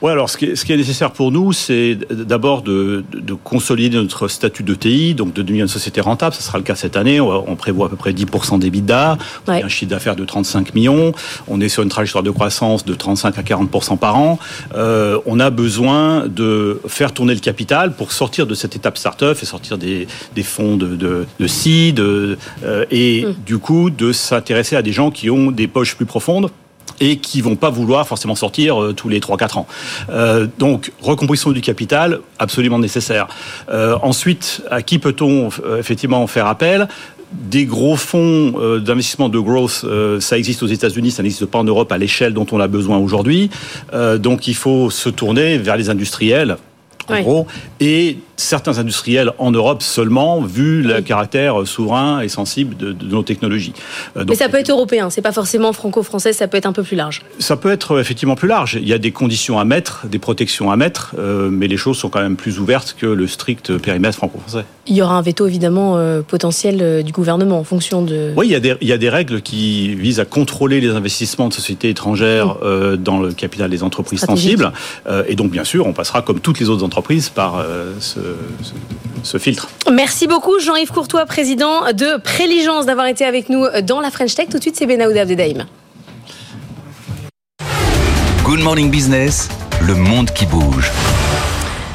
[0.00, 3.34] oui, alors ce qui, est, ce qui, est, nécessaire pour nous, c'est d'abord de, de,
[3.34, 6.36] consolider notre statut de TI, donc de devenir une société rentable.
[6.36, 7.20] Ce sera le cas cette année.
[7.20, 9.18] On, prévoit à peu près 10% d'EBITDA.
[9.48, 11.12] On a un chiffre d'affaires de 35 millions.
[11.48, 14.38] On est sur une trajectoire de croissance de 35 à 40% par an.
[14.76, 19.36] Euh, on a besoin de faire tourner le capital pour sortir de cette étape start-up
[19.42, 20.06] et sortir des,
[20.36, 22.36] des fonds de, de, de seed euh,
[22.92, 23.34] et mm.
[23.44, 26.50] du coup de s'intéresser à des gens qui ont des poches plus profondes
[27.00, 29.66] et qui vont pas vouloir forcément sortir euh, tous les 3-4 ans.
[30.10, 33.28] Euh, donc, recomposition du capital, absolument nécessaire.
[33.70, 36.88] Euh, ensuite, à qui peut-on euh, effectivement faire appel?
[37.32, 39.84] Des gros fonds euh, d'investissement de growth,
[40.20, 42.96] ça existe aux États-Unis, ça n'existe pas en Europe à l'échelle dont on a besoin
[42.98, 43.50] aujourd'hui.
[43.92, 46.56] donc il faut se tourner vers les industriels,
[47.08, 47.46] en gros,
[47.80, 53.72] et certains industriels en Europe seulement, vu le caractère souverain et sensible de, nos technologies.
[54.16, 56.82] Euh, Mais ça peut être européen, c'est pas forcément franco-français, ça peut être un peu
[56.82, 57.22] plus large.
[57.38, 58.78] Ça peut être effectivement plus large.
[58.80, 61.98] Il y a des conditions à mettre, des protections à mettre, euh, mais les choses
[61.98, 64.64] sont quand même plus ouvertes que le strict périmètre franco-français.
[64.86, 68.32] Il y aura un veto évidemment euh, potentiel du gouvernement en fonction de.
[68.36, 70.90] Oui, il y, a des, il y a des règles qui visent à contrôler les
[70.90, 72.96] investissements de sociétés étrangères mmh.
[72.96, 74.72] dans le capital des entreprises sensibles.
[75.26, 77.64] et donc, bien sûr, on passera comme toutes les autres entreprises par
[78.00, 78.20] ce
[79.22, 79.68] ce, filtre.
[79.92, 84.48] Merci beaucoup Jean-Yves Courtois, président de Préligence, d'avoir été avec nous dans la French Tech.
[84.48, 85.66] Tout de suite, c'est Benaouda Abdedaïm.
[88.44, 89.48] Good Morning Business,
[89.86, 90.90] le monde qui bouge.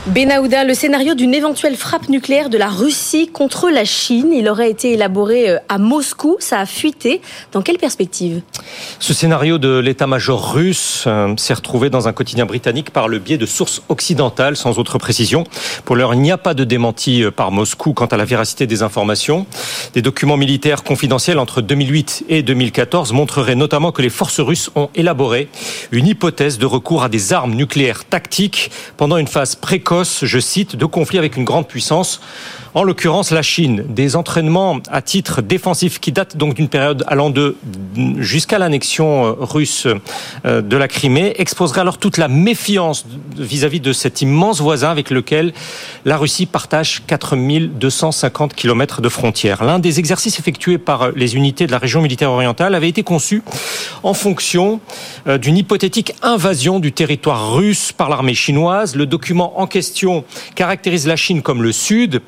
[0.05, 4.69] Benahouda, le scénario d'une éventuelle frappe nucléaire de la Russie contre la Chine, il aurait
[4.69, 7.21] été élaboré euh, à Moscou, ça a fuité.
[7.53, 8.41] Dans quelle perspective?
[8.99, 13.37] Ce scénario de l'état-major russe euh, s'est retrouvé dans un quotidien britannique par le biais
[13.37, 15.45] de sources occidentales, sans autre précision.
[15.85, 18.67] Pour l'heure, il n'y a pas de démenti euh, par Moscou quant à la véracité
[18.67, 19.45] des informations.
[19.93, 24.89] Des documents militaires confidentiels entre 2008 et 2014 montreraient notamment que les forces russes ont
[24.95, 25.47] élaboré
[25.93, 30.75] une hypothèse de recours à des armes nucléaires tactiques pendant une phase précoce je cite,
[30.75, 32.19] de conflit avec une grande puissance
[32.75, 33.85] en l'occurrence la Chine.
[33.87, 37.55] Des entraînements à titre défensif qui datent donc d'une période allant de
[38.17, 39.87] jusqu'à l'annexion euh, russe
[40.45, 43.05] euh, de la Crimée exposeraient alors toute la méfiance
[43.37, 45.53] vis-à-vis de cet immense voisin avec lequel
[46.05, 49.63] la Russie partage 4250 km de frontières.
[49.63, 53.43] L'un des exercices effectués par les unités de la région militaire orientale avait été conçu
[54.01, 54.79] en fonction
[55.27, 58.95] euh, d'une hypothétique invasion du territoire russe par l'armée chinoise.
[58.95, 60.23] Le document en question
[60.55, 62.21] caractérise la Chine comme le Sud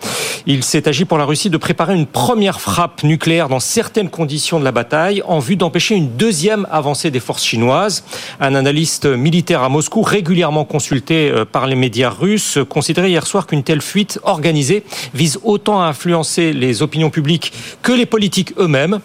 [0.45, 4.59] il s'est agi pour la Russie de préparer une première frappe nucléaire dans certaines conditions
[4.59, 8.03] de la bataille en vue d'empêcher une deuxième avancée des forces chinoises.
[8.39, 13.47] Un analyste militaire à Moscou, régulièrement consulté euh, par les médias russes, considérait hier soir
[13.47, 14.83] qu'une telle fuite organisée
[15.13, 18.99] vise autant à influencer les opinions publiques que les politiques eux-mêmes.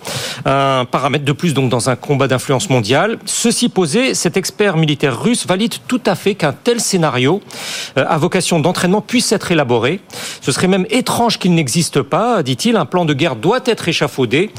[0.45, 3.19] Un paramètre de plus donc dans un combat d'influence mondiale.
[3.25, 7.41] Ceci posé, cet expert militaire russe valide tout à fait qu'un tel scénario
[7.97, 10.01] euh, à vocation d'entraînement puisse être élaboré.
[10.41, 12.77] Ce serait même étrange qu'il n'existe pas, dit-il.
[12.77, 14.51] Un plan de guerre doit être échafaudé,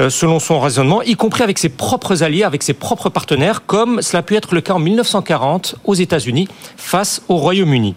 [0.00, 4.02] euh, selon son raisonnement, y compris avec ses propres alliés, avec ses propres partenaires, comme
[4.02, 7.94] cela a pu être le cas en 1940 aux États-Unis face au Royaume-Uni.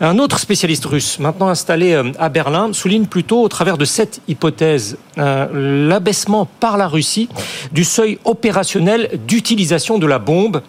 [0.00, 4.20] Un autre spécialiste russe, maintenant installé euh, à Berlin, souligne plutôt, au travers de cette
[4.28, 7.28] hypothèse, euh, l'abaissement par la Russie
[7.72, 10.62] du seuil opérationnel d'utilisation de la bombe.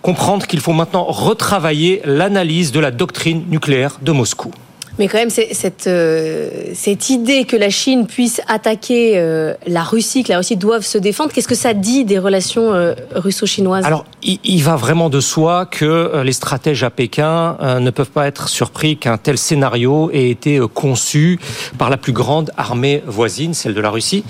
[0.00, 4.52] Comprendre qu'il faut maintenant retravailler l'analyse de la doctrine nucléaire de Moscou.
[4.98, 10.22] Mais quand même, cette, euh, cette idée que la Chine puisse attaquer euh, la Russie,
[10.24, 13.84] que la Russie doive se défendre, qu'est-ce que ça dit des relations euh, russo-chinoises?
[13.84, 18.50] Alors, il, va vraiment de soi que les stratèges à Pékin ne peuvent pas être
[18.50, 21.40] surpris qu'un tel scénario ait été conçu
[21.78, 24.22] par la plus grande armée voisine, celle de la Russie.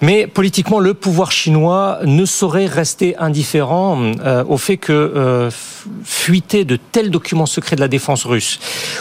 [0.00, 4.12] Mais politiquement, le pouvoir chinois ne saurait rester indifférent
[4.48, 5.50] au fait que
[6.04, 8.58] fuiter de tels documents secrets de la défense russe,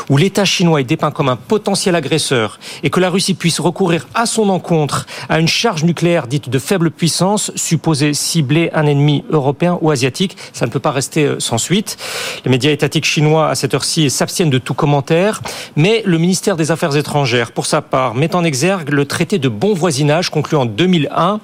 [0.10, 4.08] où l'État chinois est dépeint comme un potentiel agresseur et que la Russie puisse recourir
[4.14, 9.24] à son encontre à une charge nucléaire dite de faible puissance, supposée cibler un ennemi
[9.32, 11.98] européen ou asiatique, ça ne peut pas rester euh, sans suite.
[12.46, 15.42] Les médias étatiques chinois, à cette heure-ci, s'abstiennent de tout commentaire,
[15.76, 19.50] mais le ministère des Affaires étrangères, pour sa part, met en exergue le traité de
[19.50, 21.40] bon voisinage conclu en 2001,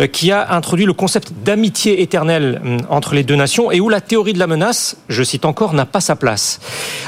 [0.00, 3.90] euh, qui a introduit le concept d'amitié éternelle hum, entre les deux nations et où
[3.90, 6.60] la théorie de la menace, je cite encore, n'a pas sa place.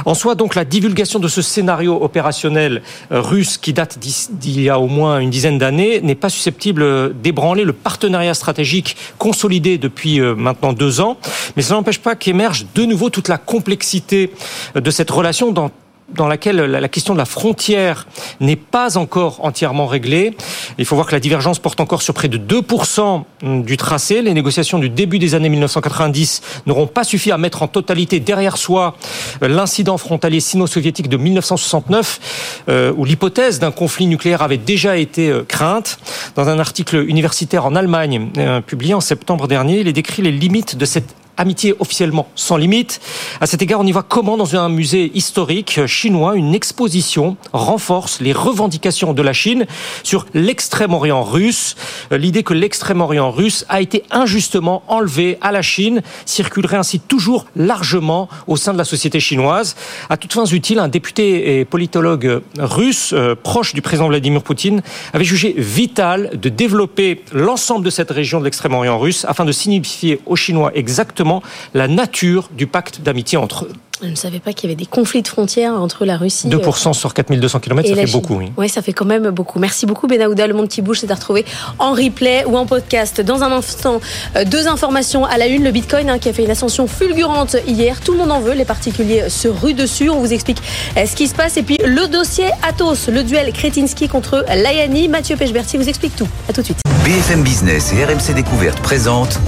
[0.05, 4.68] En soi, donc, la divulgation de ce scénario opérationnel euh, russe qui date d'il y
[4.68, 10.20] a au moins une dizaine d'années n'est pas susceptible d'ébranler le partenariat stratégique consolidé depuis
[10.20, 11.18] euh, maintenant deux ans.
[11.57, 14.33] Mais ça n'empêche pas qu'émerge de nouveau toute la complexité
[14.74, 15.70] de cette relation dans
[16.15, 18.07] dans laquelle la question de la frontière
[18.41, 20.37] n'est pas encore entièrement réglée.
[20.79, 23.25] Il faut voir que la divergence porte encore sur près de 2%
[23.63, 24.23] du tracé.
[24.23, 28.57] Les négociations du début des années 1990 n'auront pas suffi à mettre en totalité derrière
[28.57, 28.97] soi
[29.43, 35.45] l'incident frontalier sino-soviétique de 1969, euh, où l'hypothèse d'un conflit nucléaire avait déjà été euh,
[35.47, 35.99] crainte.
[36.37, 40.33] Dans un article universitaire en Allemagne euh, publié en septembre dernier, il est décrit les
[40.33, 43.01] limites de cette amitié officiellement sans limite.
[43.41, 48.20] À cet égard, on y voit comment, dans un musée historique chinois, une exposition renforce
[48.20, 49.66] les revendications de la Chine
[50.03, 51.76] sur l'extrême-orient russe.
[52.11, 58.28] L'idée que l'extrême-orient russe a été injustement enlevé à la Chine circulerait ainsi toujours largement
[58.47, 59.76] au sein de la société chinoise.
[60.11, 64.82] À toutes fins utiles, un député et politologue russe, euh, proche du président Vladimir Poutine,
[65.12, 70.20] avait jugé vital de développer l'ensemble de cette région de l'extrême-orient russe afin de signifier
[70.26, 71.28] aux Chinois exactement
[71.74, 73.72] la nature du pacte d'amitié entre eux.
[74.01, 76.49] Je ne savais pas qu'il y avait des conflits de frontières entre la Russie.
[76.49, 78.53] 2% sur 4200 km, ça fait beaucoup, oui.
[78.57, 79.59] Oui, ça fait quand même beaucoup.
[79.59, 80.47] Merci beaucoup, Benahouda.
[80.47, 81.45] Le monde qui bouge, c'est à retrouver
[81.81, 83.20] en replay ou en podcast.
[83.20, 84.01] Dans un instant,
[84.37, 85.64] euh, deux informations à la une.
[85.64, 88.01] Le Bitcoin hein, qui a fait une ascension fulgurante hier.
[88.01, 88.53] Tout le monde en veut.
[88.53, 90.09] Les particuliers se ruent dessus.
[90.11, 90.62] On vous explique
[90.97, 91.57] euh, ce qui se passe.
[91.57, 95.09] Et puis, le dossier Atos, le duel Kretinsky contre Layani.
[95.09, 96.29] Mathieu Pechberti vous explique tout.
[96.49, 96.79] À tout de suite.
[97.05, 99.41] BFM Business et RMC Découverte présentent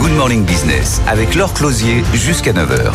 [0.00, 2.90] Good Morning Business avec Laure Closier jusqu'à 9h.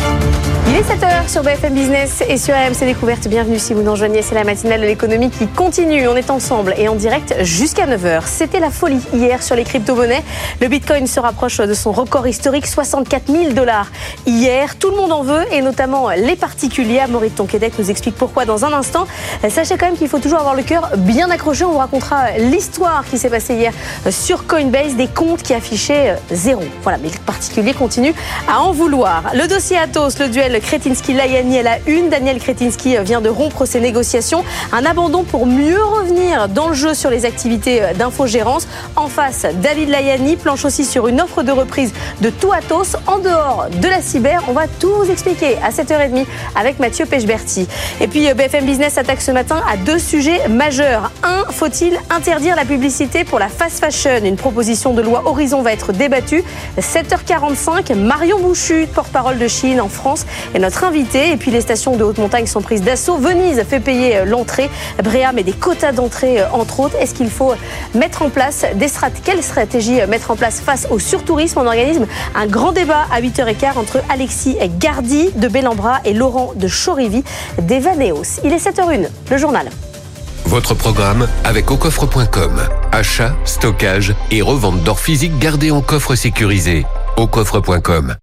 [0.76, 3.28] Il est 7h sur BFM Business et sur RMC Découverte.
[3.28, 4.20] Bienvenue si vous nous rejoignez.
[4.20, 6.06] C'est la matinale de l'économie qui continue.
[6.06, 8.24] On est ensemble et en direct jusqu'à 9h.
[8.26, 10.22] C'était la folie hier sur les crypto-monnaies.
[10.60, 13.90] Le Bitcoin se rapproche de son record historique, 64 000 dollars.
[14.26, 17.00] Hier, tout le monde en veut et notamment les particuliers.
[17.08, 19.06] Maurice Tonquédec nous explique pourquoi dans un instant.
[19.48, 21.64] Sachez quand même qu'il faut toujours avoir le cœur bien accroché.
[21.64, 23.72] On vous racontera l'histoire qui s'est passée hier
[24.10, 26.60] sur Coinbase, des comptes qui affichaient zéro.
[26.82, 28.14] Voilà, mais les particuliers continuent
[28.46, 29.22] à en vouloir.
[29.32, 32.08] Le dossier Atos, le duel Kretinsky-Layani à la une.
[32.08, 34.44] Daniel Kretinsky vient de rompre ses négociations.
[34.72, 38.66] Un abandon pour mieux revenir dans le jeu sur les activités d'infogérance.
[38.96, 43.18] En face, David Layani planche aussi sur une offre de reprise de tout Atos en
[43.18, 44.42] dehors de la cyber.
[44.48, 47.68] On va tout vous expliquer à 7h30 avec Mathieu Pechberti.
[48.00, 51.12] Et puis BFM Business attaque ce matin à deux sujets majeurs.
[51.22, 54.24] Un, faut-il interdire la publicité pour la fast fashion?
[54.24, 56.42] Une proposition de loi Horizon va être débattue.
[56.78, 60.26] 7h45, Marion Bouchu, porte-parole de Chine en France,
[60.58, 61.30] notre invité.
[61.30, 63.16] Et puis les stations de haute montagne sont prises d'assaut.
[63.16, 64.70] Venise fait payer l'entrée.
[65.02, 66.96] Bréa met des quotas d'entrée, entre autres.
[67.00, 67.54] Est-ce qu'il faut
[67.94, 69.22] mettre en place des stratégies?
[69.24, 71.60] Quelle stratégie mettre en place face au surtourisme?
[71.60, 72.00] On organise
[72.34, 77.24] un grand débat à 8h15 entre Alexis Gardi de Bellambra et Laurent de Chorivi
[77.60, 78.40] d'Evaneos.
[78.44, 79.68] Il est 7h01, le journal.
[80.46, 82.60] Votre programme avec aucoffre.com.
[82.92, 86.86] Achat, stockage et revente d'or physique gardé en coffre sécurisé.
[87.16, 88.16] aucoffre.com.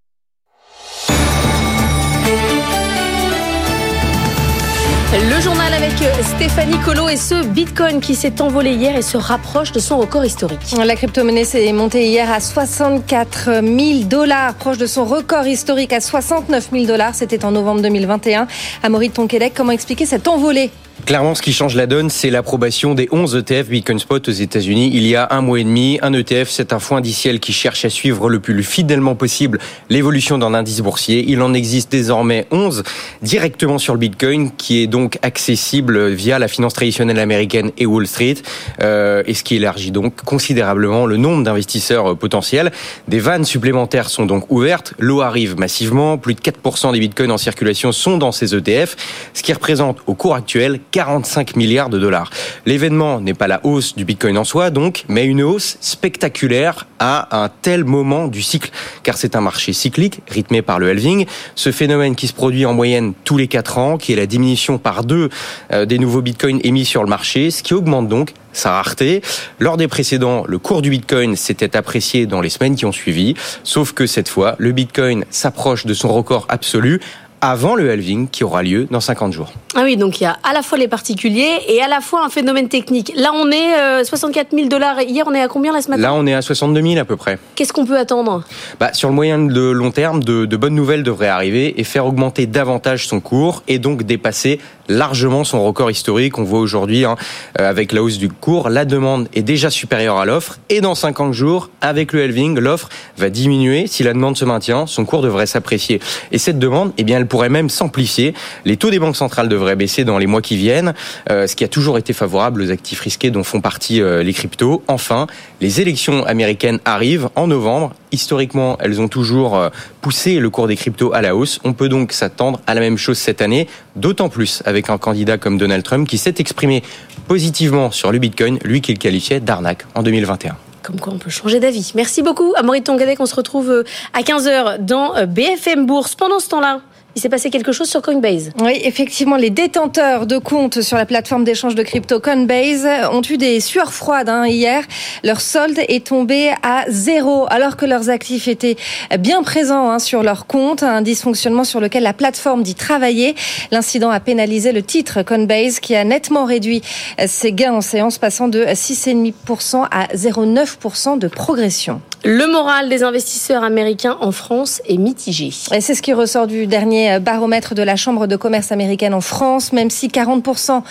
[6.35, 10.25] Stéphanie Colo et ce Bitcoin qui s'est envolé hier et se rapproche de son record
[10.25, 10.59] historique.
[10.83, 16.01] La crypto-monnaie s'est montée hier à 64 000 dollars, proche de son record historique à
[16.01, 17.13] 69 000 dollars.
[17.13, 18.47] C'était en novembre 2021.
[18.81, 20.71] Amaury Tonquédec, comment expliquer cette envolée?
[21.05, 24.89] Clairement, ce qui change la donne, c'est l'approbation des 11 ETF Bitcoin Spot aux États-Unis
[24.93, 25.99] il y a un mois et demi.
[26.01, 30.37] Un ETF, c'est un fonds indiciel qui cherche à suivre le plus fidèlement possible l'évolution
[30.37, 31.25] d'un indice boursier.
[31.27, 32.83] Il en existe désormais 11
[33.21, 38.07] directement sur le Bitcoin, qui est donc accessible via la finance traditionnelle américaine et Wall
[38.07, 38.35] Street,
[38.81, 42.71] euh, et ce qui élargit donc considérablement le nombre d'investisseurs potentiels.
[43.09, 44.93] Des vannes supplémentaires sont donc ouvertes.
[44.99, 46.17] L'eau arrive massivement.
[46.17, 48.95] Plus de 4% des Bitcoins en circulation sont dans ces ETF,
[49.33, 52.29] ce qui représente au cours actuel 45 milliards de dollars.
[52.67, 57.43] L'événement n'est pas la hausse du Bitcoin en soi, donc, mais une hausse spectaculaire à
[57.43, 58.69] un tel moment du cycle,
[59.01, 61.25] car c'est un marché cyclique rythmé par le halving.
[61.55, 64.77] Ce phénomène qui se produit en moyenne tous les 4 ans, qui est la diminution
[64.77, 65.29] par deux
[65.71, 69.21] euh, des nouveaux Bitcoins émis sur le marché, ce qui augmente donc sa rareté.
[69.59, 73.33] Lors des précédents, le cours du Bitcoin s'était apprécié dans les semaines qui ont suivi,
[73.63, 77.01] sauf que cette fois, le Bitcoin s'approche de son record absolu
[77.43, 79.51] avant le halving qui aura lieu dans 50 jours.
[79.75, 82.23] Ah oui, donc il y a à la fois les particuliers et à la fois
[82.23, 83.11] un phénomène technique.
[83.17, 85.01] Là, on est 64 000 dollars.
[85.01, 87.17] Hier, on est à combien la semaine Là, on est à 62 000 à peu
[87.17, 87.37] près.
[87.55, 88.43] Qu'est-ce qu'on peut attendre?
[88.79, 92.05] Bah, Sur le moyen de long terme, de, de bonnes nouvelles devraient arriver et faire
[92.05, 96.37] augmenter davantage son cours et donc dépasser largement son record historique.
[96.37, 97.15] On voit aujourd'hui, hein,
[97.59, 100.59] euh, avec la hausse du cours, la demande est déjà supérieure à l'offre.
[100.69, 103.87] Et dans 50 jours, avec le halving, l'offre va diminuer.
[103.87, 105.99] Si la demande se maintient, son cours devrait s'apprécier.
[106.31, 108.33] Et cette demande, eh bien, elle pourrait même s'amplifier.
[108.65, 110.93] Les taux des banques centrales devraient baisser dans les mois qui viennent,
[111.29, 114.33] euh, ce qui a toujours été favorable aux actifs risqués dont font partie euh, les
[114.33, 114.83] cryptos.
[114.87, 115.27] Enfin,
[115.61, 117.93] les élections américaines arrivent en novembre.
[118.11, 119.59] Historiquement, elles ont toujours
[120.01, 121.59] poussé le cours des cryptos à la hausse.
[121.63, 125.37] On peut donc s'attendre à la même chose cette année, d'autant plus avec un candidat
[125.37, 126.83] comme Donald Trump qui s'est exprimé
[127.27, 130.55] positivement sur le Bitcoin, lui qu'il qualifiait d'arnaque en 2021.
[130.81, 131.93] Comme quoi on peut changer d'avis.
[131.95, 132.53] Merci beaucoup.
[132.57, 133.83] Amaury Tongadec, on se retrouve euh,
[134.13, 136.15] à 15h dans euh, BFM Bourse.
[136.15, 136.81] Pendant ce temps-là,
[137.15, 138.51] il s'est passé quelque chose sur Coinbase.
[138.59, 143.37] Oui, effectivement, les détenteurs de comptes sur la plateforme d'échange de crypto Coinbase ont eu
[143.37, 144.83] des sueurs froides hein, hier.
[145.23, 148.77] Leur solde est tombé à zéro, alors que leurs actifs étaient
[149.19, 150.81] bien présents hein, sur leur compte.
[150.81, 153.35] Un dysfonctionnement sur lequel la plateforme dit travailler.
[153.71, 156.81] L'incident a pénalisé le titre Coinbase, qui a nettement réduit
[157.25, 162.01] ses gains en séance, passant de 6,5% à 0,9% de progression.
[162.25, 165.49] Le moral des investisseurs américains en France est mitigé.
[165.51, 169.73] C'est ce qui ressort du dernier baromètre de la Chambre de commerce américaine en France.
[169.73, 170.83] Même si 40%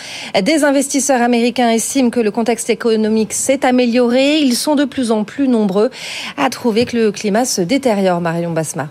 [0.43, 5.25] des investisseurs américains estiment que le contexte économique s'est amélioré, ils sont de plus en
[5.25, 5.91] plus nombreux
[6.37, 8.91] à trouver que le climat se détériore, Marion Basma.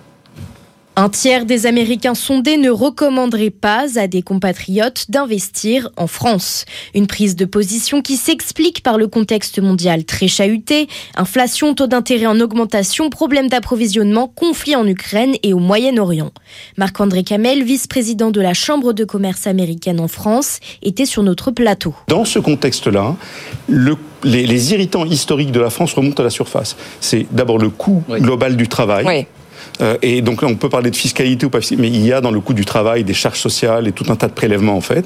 [0.98, 6.66] Un tiers des Américains sondés ne recommanderait pas à des compatriotes d'investir en France.
[6.94, 12.26] Une prise de position qui s'explique par le contexte mondial très chahuté, inflation, taux d'intérêt
[12.26, 16.32] en augmentation, problèmes d'approvisionnement, conflits en Ukraine et au Moyen-Orient.
[16.76, 21.96] Marc-André Camel, vice-président de la Chambre de commerce américaine en France, était sur notre plateau.
[22.10, 23.16] Dans ce contexte-là,
[23.70, 26.76] le les, les, irritants historiques de la France remontent à la surface.
[27.00, 28.20] C'est d'abord le coût oui.
[28.22, 29.04] global du travail.
[29.08, 29.26] Oui.
[29.82, 32.22] Euh, et donc là, on peut parler de fiscalité ou pas, mais il y a
[32.22, 34.82] dans le coût du travail des charges sociales et tout un tas de prélèvements en
[34.82, 35.06] fait.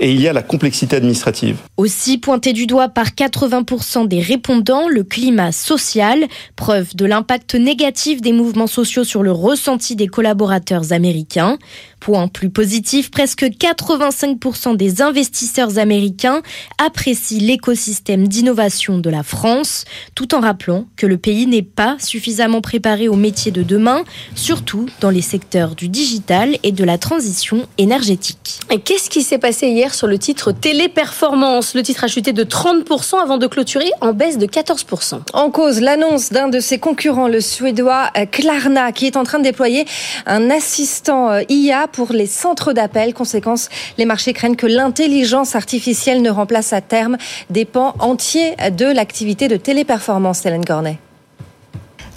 [0.00, 1.56] Et il y a la complexité administrative.
[1.76, 6.24] Aussi pointé du doigt par 80% des répondants, le climat social,
[6.56, 11.58] preuve de l'impact négatif des mouvements sociaux sur le ressenti des collaborateurs américains.
[12.00, 16.42] Point plus positif, presque 85% des investisseurs américains
[16.78, 22.60] apprécient l'écosystème d'innovation de la France, tout en rappelant que le pays n'est pas suffisamment
[22.60, 24.04] préparé aux métiers de demain,
[24.34, 28.60] surtout dans les secteurs du digital et de la transition énergétique.
[28.70, 32.44] Et qu'est-ce qui s'est passé hier sur le titre Téléperformance Le titre a chuté de
[32.44, 35.20] 30% avant de clôturer en baisse de 14%.
[35.32, 39.44] En cause, l'annonce d'un de ses concurrents, le suédois Klarna, qui est en train de
[39.44, 39.86] déployer
[40.26, 43.14] un assistant IA pour les centres d'appel.
[43.14, 47.16] Conséquence, les marchés craignent que l'intelligence artificielle ne remplace à terme
[47.50, 50.98] des pans entiers de l'activité de téléperformance, Hélène Cornet.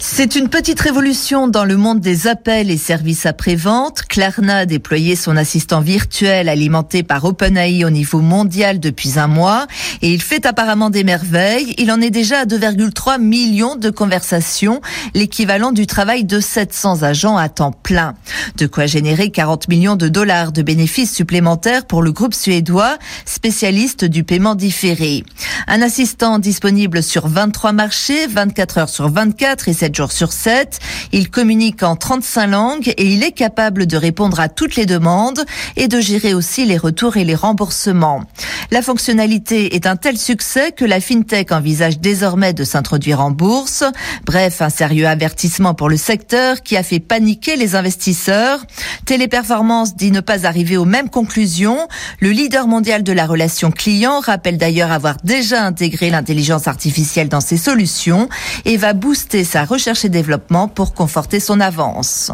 [0.00, 4.02] C'est une petite révolution dans le monde des appels et services après-vente.
[4.08, 9.66] Klarna a déployé son assistant virtuel alimenté par OpenAI au niveau mondial depuis un mois
[10.00, 11.74] et il fait apparemment des merveilles.
[11.78, 14.80] Il en est déjà à 2,3 millions de conversations,
[15.14, 18.14] l'équivalent du travail de 700 agents à temps plein.
[18.56, 24.04] De quoi générer 40 millions de dollars de bénéfices supplémentaires pour le groupe suédois, spécialiste
[24.04, 25.24] du paiement différé.
[25.66, 30.78] Un assistant disponible sur 23 marchés, 24 heures sur 24 et 7 jours sur 7.
[31.12, 35.44] Il communique en 35 langues et il est capable de répondre à toutes les demandes
[35.76, 38.24] et de gérer aussi les retours et les remboursements.
[38.70, 43.84] La fonctionnalité est un tel succès que la FinTech envisage désormais de s'introduire en bourse.
[44.26, 48.60] Bref, un sérieux avertissement pour le secteur qui a fait paniquer les investisseurs.
[49.06, 51.88] Téléperformance dit ne pas arriver aux mêmes conclusions.
[52.20, 57.40] Le leader mondial de la relation client rappelle d'ailleurs avoir déjà intégré l'intelligence artificielle dans
[57.40, 58.28] ses solutions
[58.66, 62.32] et va booster sa recherche et développement pour conforter son avance.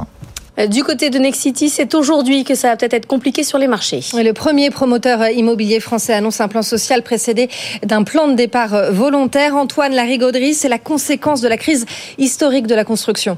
[0.69, 4.01] Du côté de Nexity, c'est aujourd'hui que ça va peut-être être compliqué sur les marchés.
[4.15, 7.49] Le premier promoteur immobilier français annonce un plan social précédé
[7.83, 9.57] d'un plan de départ volontaire.
[9.57, 11.87] Antoine Larigauderie, c'est la conséquence de la crise
[12.19, 13.37] historique de la construction.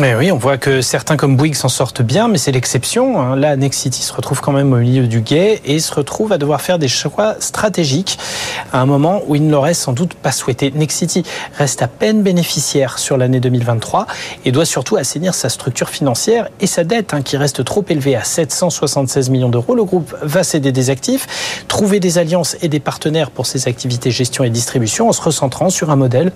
[0.00, 3.36] Mais oui, on voit que certains comme Bouygues s'en sortent bien, mais c'est l'exception.
[3.36, 6.60] Là, Nexity se retrouve quand même au milieu du guet et se retrouve à devoir
[6.60, 8.18] faire des choix stratégiques
[8.72, 10.72] à un moment où il ne l'aurait sans doute pas souhaité.
[10.74, 11.22] Nexity
[11.56, 14.08] reste à peine bénéficiaire sur l'année 2023
[14.44, 18.16] et doit surtout assainir sa structure financière et sa dette, hein, qui reste trop élevée
[18.16, 19.76] à 776 millions d'euros.
[19.76, 24.10] Le groupe va céder des actifs, trouver des alliances et des partenaires pour ses activités
[24.10, 26.32] gestion et distribution en se recentrant sur un modèle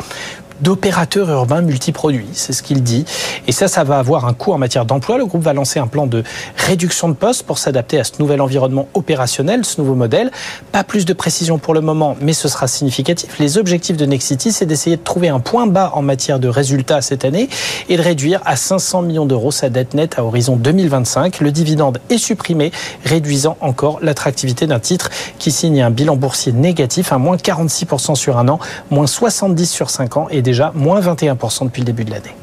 [0.61, 2.28] d'opérateurs urbains multiproduits.
[2.32, 3.04] C'est ce qu'il dit.
[3.49, 5.16] Et ça, ça va avoir un coût en matière d'emploi.
[5.16, 6.22] Le groupe va lancer un plan de
[6.59, 10.30] réduction de postes pour s'adapter à ce nouvel environnement opérationnel, ce nouveau modèle.
[10.70, 13.38] Pas plus de précision pour le moment, mais ce sera significatif.
[13.38, 17.01] Les objectifs de Nexity, c'est d'essayer de trouver un point bas en matière de résultats
[17.01, 17.49] cette année
[17.88, 21.40] et de réduire à 500 millions d'euros sa dette nette à horizon 2025.
[21.40, 22.70] Le dividende est supprimé,
[23.07, 28.36] réduisant encore l'attractivité d'un titre qui signe un bilan boursier négatif à moins 46% sur
[28.36, 28.59] un an,
[28.90, 32.34] moins 70 sur 5 ans et déjà moins 21% depuis le début de l'année.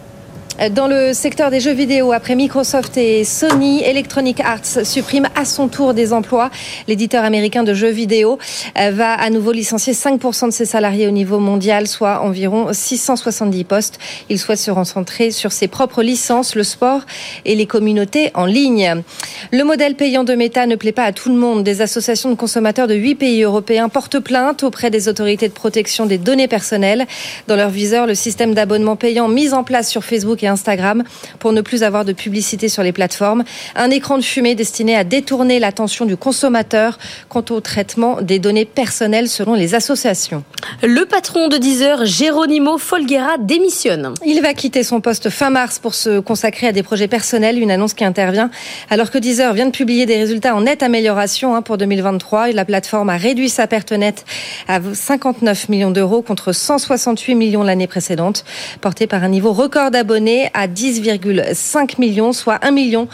[0.71, 5.67] Dans le secteur des jeux vidéo, après Microsoft et Sony, Electronic Arts supprime à son
[5.67, 6.49] tour des emplois.
[6.87, 8.39] L'éditeur américain de jeux vidéo
[8.79, 13.65] euh, va à nouveau licencier 5% de ses salariés au niveau mondial, soit environ 670
[13.65, 13.99] postes.
[14.29, 17.01] Il souhaite se concentrer sur ses propres licences, le sport
[17.43, 19.03] et les communautés en ligne.
[19.51, 21.65] Le modèle payant de Meta ne plaît pas à tout le monde.
[21.65, 26.05] Des associations de consommateurs de 8 pays européens portent plainte auprès des autorités de protection
[26.05, 27.05] des données personnelles.
[27.49, 31.03] Dans leur viseur, le système d'abonnement payant mis en place sur Facebook Instagram
[31.39, 33.43] pour ne plus avoir de publicité sur les plateformes.
[33.75, 36.97] Un écran de fumée destiné à détourner l'attention du consommateur
[37.29, 40.43] quant au traitement des données personnelles selon les associations.
[40.83, 44.13] Le patron de Deezer, Geronimo Folguera, démissionne.
[44.25, 47.71] Il va quitter son poste fin mars pour se consacrer à des projets personnels, une
[47.71, 48.49] annonce qui intervient
[48.89, 52.51] alors que Deezer vient de publier des résultats en nette amélioration hein, pour 2023.
[52.51, 54.25] La plateforme a réduit sa perte nette
[54.67, 58.45] à 59 millions d'euros contre 168 millions l'année précédente,
[58.81, 63.07] portée par un niveau record d'abonnés à 10,5 millions, soit 1 million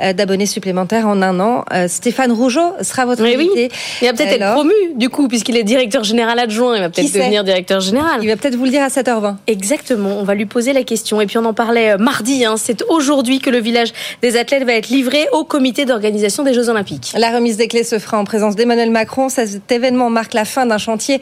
[0.00, 1.64] euh, d'abonnés supplémentaires en un an.
[1.72, 3.70] Euh, Stéphane Rougeau sera votre invité.
[4.02, 6.76] Il va peut-être être promu, du coup, puisqu'il est directeur général adjoint.
[6.76, 8.20] Il va peut-être devenir directeur général.
[8.22, 9.36] Il va peut-être vous le dire à 7h20.
[9.46, 10.18] Exactement.
[10.18, 11.20] On va lui poser la question.
[11.20, 12.44] Et puis, on en parlait euh, mardi.
[12.44, 12.54] Hein.
[12.56, 16.68] C'est aujourd'hui que le village des athlètes va être livré au comité d'organisation des Jeux
[16.68, 17.12] Olympiques.
[17.16, 19.28] La remise des clés se fera en présence d'Emmanuel Macron.
[19.28, 21.20] Cet événement marque la fin d'un chantier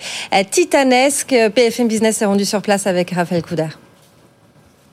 [0.50, 1.34] titanesque.
[1.54, 3.78] PFM Business est rendu sur place avec Raphaël Coudert.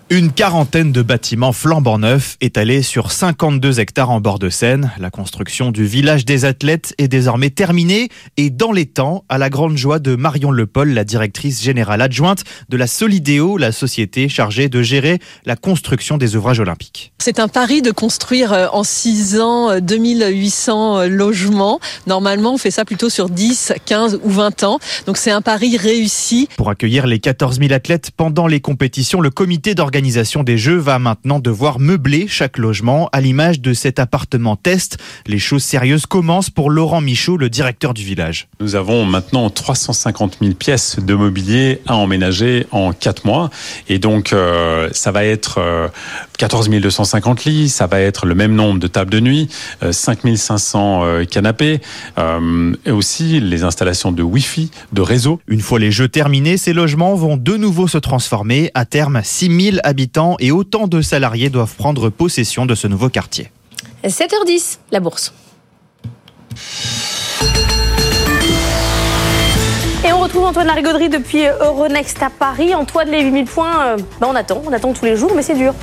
[0.10, 4.92] Une quarantaine de bâtiments flambant neufs étalés sur 52 hectares en bord de Seine.
[5.00, 9.50] La construction du village des athlètes est désormais terminée et dans les temps, à la
[9.50, 14.68] grande joie de Marion Lepol, la directrice générale adjointe de la Solidéo, la société chargée
[14.68, 17.14] de gérer la construction des ouvrages olympiques.
[17.20, 21.80] C'est un pari de construire euh, en 6 ans 2800 euh, logements.
[22.08, 24.80] Normalement, on fait ça plutôt sur 10, 15 ou 20 ans.
[25.08, 26.50] Donc c'est un pari réussi.
[26.58, 30.80] Pour accueillir les 14 000 athlètes pendant les compétitions, le comité d'organisation l'organisation des Jeux
[30.80, 34.98] va maintenant devoir meubler chaque logement à l'image de cet appartement test.
[35.28, 38.50] Les choses sérieuses commencent pour Laurent Michaud, le directeur du village.
[38.60, 43.50] Nous avons maintenant 350 000 pièces de mobilier à emménager en 4 mois.
[43.88, 45.62] Et donc, euh, ça va être
[46.38, 49.48] 14 euh, 250 lits, ça va être le même nombre de tables de nuit,
[49.90, 51.80] 5 euh, 500 canapés,
[52.86, 55.40] et aussi les installations de Wi-Fi, de réseau.
[55.48, 58.70] Une fois les Jeux terminés, ces logements vont de nouveau se transformer.
[58.74, 63.10] À terme, 6 000 habitants et autant de salariés doivent prendre possession de ce nouveau
[63.10, 63.52] quartier.
[64.04, 65.34] 7h10, la bourse.
[70.06, 72.76] Et on retrouve Antoine Larigauderie depuis Euronext à Paris.
[72.76, 75.56] Antoine, les 8000 points, euh, ben on attend, on attend tous les jours, mais c'est
[75.56, 75.74] dur.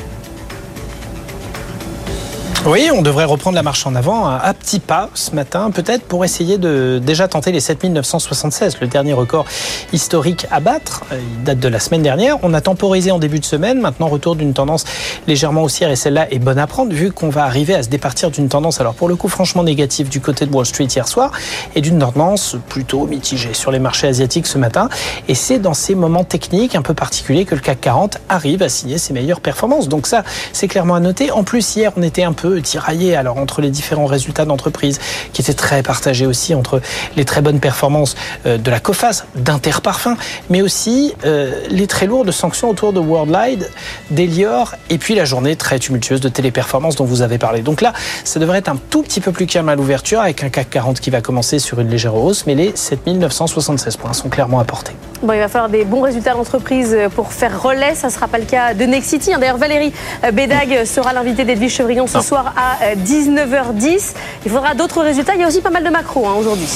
[2.66, 6.26] Oui, on devrait reprendre la marche en avant à petits pas ce matin, peut-être pour
[6.26, 9.46] essayer de déjà tenter les 7976, le dernier record
[9.94, 11.04] historique à battre.
[11.10, 12.36] Euh, il date de la semaine dernière.
[12.42, 13.80] On a temporisé en début de semaine.
[13.80, 14.84] Maintenant, retour d'une tendance
[15.26, 18.30] légèrement haussière et celle-là est bonne à prendre vu qu'on va arriver à se départir
[18.30, 21.32] d'une tendance, alors pour le coup, franchement négative du côté de Wall Street hier soir
[21.74, 24.90] et d'une tendance plutôt mitigée sur les marchés asiatiques ce matin.
[25.28, 28.68] Et c'est dans ces moments techniques un peu particuliers que le CAC 40 arrive à
[28.68, 29.88] signer ses meilleures performances.
[29.88, 31.30] Donc ça, c'est clairement à noter.
[31.30, 34.98] En plus, hier, on était un peu tiraillé alors entre les différents résultats d'entreprise
[35.32, 36.80] qui étaient très partagés aussi entre
[37.16, 40.16] les très bonnes performances euh, de la COFAS, d'Interparfum,
[40.48, 43.64] mais aussi euh, les très lourdes sanctions autour de Worldline,
[44.10, 47.62] d'Elior et puis la journée très tumultueuse de Téléperformance dont vous avez parlé.
[47.62, 47.92] Donc là,
[48.24, 51.00] ça devrait être un tout petit peu plus calme à l'ouverture avec un CAC 40
[51.00, 54.92] qui va commencer sur une légère hausse, mais les 7976 points sont clairement apportés.
[55.22, 57.94] Bon, il va falloir des bons résultats d'entreprise pour faire relais.
[57.94, 59.32] Ça ne sera pas le cas de Nexity.
[59.38, 59.92] D'ailleurs, Valérie
[60.32, 64.14] Bédag sera l'invitée d'Edwige Chevrillon ce soir à 19h10.
[64.44, 65.34] Il faudra d'autres résultats.
[65.34, 66.68] Il y a aussi pas mal de macro hein, aujourd'hui.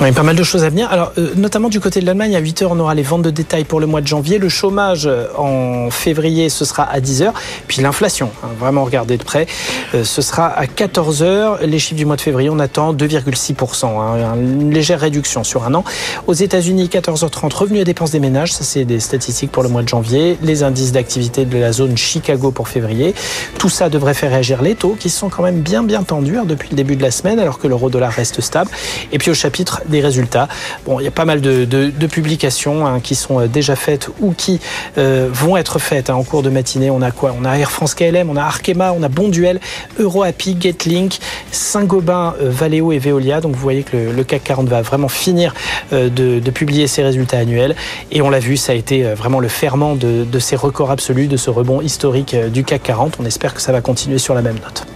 [0.00, 0.88] Oui, pas mal de choses à venir.
[0.92, 3.64] Alors, euh, notamment du côté de l'Allemagne, à 8h, on aura les ventes de détail
[3.64, 4.38] pour le mois de janvier.
[4.38, 7.32] Le chômage euh, en février, ce sera à 10h.
[7.66, 9.48] Puis l'inflation, hein, vraiment regarder de près,
[9.96, 11.64] euh, ce sera à 14h.
[11.64, 15.74] Les chiffres du mois de février, on attend 2,6%, hein, une légère réduction sur un
[15.74, 15.82] an.
[16.28, 19.82] Aux États-Unis, 14h30, revenus et dépenses des ménages, ça c'est des statistiques pour le mois
[19.82, 20.38] de janvier.
[20.44, 23.16] Les indices d'activité de la zone Chicago pour février.
[23.58, 26.44] Tout ça devrait faire réagir les taux qui sont quand même bien bien tendus hein,
[26.46, 28.70] depuis le début de la semaine alors que l'euro dollar reste stable.
[29.10, 30.48] Et puis au chapitre des résultats.
[30.84, 34.60] Bon, il y a pas mal de, publications hein, qui sont déjà faites ou qui
[34.96, 36.90] euh, vont être faites hein, en cours de matinée.
[36.90, 37.34] On a quoi?
[37.38, 39.60] On a Air France KLM, on a Arkema, on a Bonduel,
[40.00, 41.18] EuroAPI, Getlink,
[41.52, 43.40] Saint-Gobain, euh, Valeo et Veolia.
[43.40, 45.54] Donc vous voyez que le, CAC 40 va vraiment finir
[45.92, 47.76] euh, de, publier ses résultats annuels.
[48.10, 51.26] Et on l'a vu, ça a été euh, vraiment le ferment de, ces records absolus,
[51.26, 53.16] de ce rebond historique euh, du CAC 40.
[53.20, 54.86] On espère que ça va continuer sur la même note.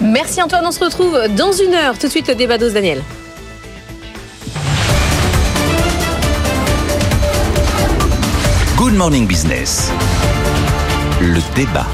[0.00, 1.98] Merci Antoine, on se retrouve dans une heure.
[1.98, 3.02] Tout de suite le débat d'Ose Daniel.
[8.90, 9.92] Good Morning Business.
[11.20, 11.86] Le débat.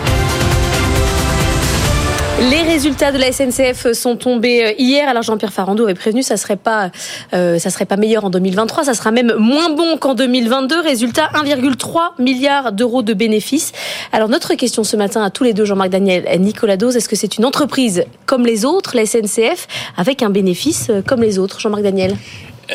[2.51, 5.07] Les résultats de la SNCF sont tombés hier.
[5.07, 6.91] Alors Jean-Pierre Farandou avait prévenu, ça serait pas,
[7.35, 10.81] euh, ça serait pas meilleur en 2023, ça sera même moins bon qu'en 2022.
[10.81, 13.73] Résultat 1,3 milliard d'euros de bénéfices.
[14.11, 17.11] Alors notre question ce matin à tous les deux, Jean-Marc Daniel et Nicolas Dose, est-ce
[17.11, 19.69] que c'est une entreprise comme les autres, la SNCF,
[19.99, 22.17] avec un bénéfice comme les autres, Jean-Marc Daniel?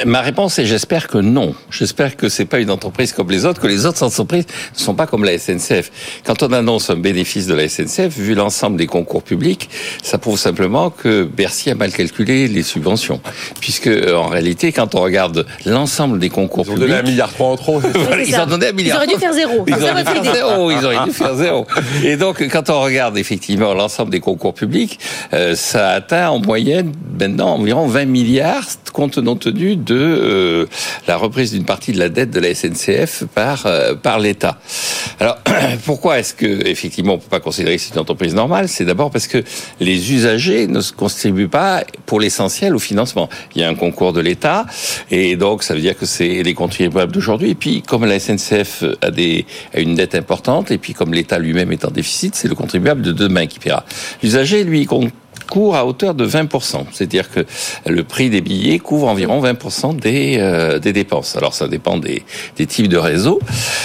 [0.06, 1.54] Ma réponse est j'espère que non.
[1.70, 4.96] J'espère que c'est pas une entreprise comme les autres, que les autres entreprises ne sont
[4.96, 5.92] pas comme la SNCF.
[6.26, 9.70] Quand on annonce un bénéfice de la SNCF, vu l'ensemble des concours publics,
[10.02, 13.22] ça prouve simplement que Bercy a mal calculé les subventions.
[13.60, 16.90] Puisque, en réalité, quand on regarde l'ensemble des concours ils ont publics.
[16.90, 17.82] donné un milliard trois en trop.
[18.26, 19.04] ils ont donné un milliard.
[19.04, 19.66] Ils auraient dû faire zéro.
[19.68, 20.72] Ils auraient dû faire zéro.
[20.72, 21.68] Ils auraient dû faire zéro.
[22.04, 25.00] Et donc, quand on regarde effectivement l'ensemble des concours publics,
[25.34, 28.64] euh, ça atteint en moyenne maintenant environ 20 milliards,
[28.94, 30.66] compte tenu de euh,
[31.08, 34.60] la reprise d'une partie de la dette de la SNCF par euh, par l'État.
[35.20, 35.38] Alors
[35.86, 38.68] pourquoi est-ce que effectivement on peut pas considérer que c'est une entreprise normale?
[38.68, 39.44] C'est d'abord parce que
[39.80, 43.30] les usagers ne se contribuent pas pour l'essentiel au financement.
[43.56, 44.66] Il y a un concours de l'État
[45.10, 47.52] et donc ça veut dire que c'est les contribuables d'aujourd'hui.
[47.52, 51.40] Et puis comme la SNCF a des a une dette importante et puis comme l'État
[51.40, 53.86] lui-même est en déficit, c'est le contribuable de demain qui paiera.
[54.22, 55.12] L'usager lui compte
[55.52, 56.86] court à hauteur de 20%.
[56.94, 57.46] C'est-à-dire que
[57.86, 61.36] le prix des billets couvre environ 20% des, euh, des dépenses.
[61.36, 62.24] Alors ça dépend des,
[62.56, 63.40] des types de réseaux.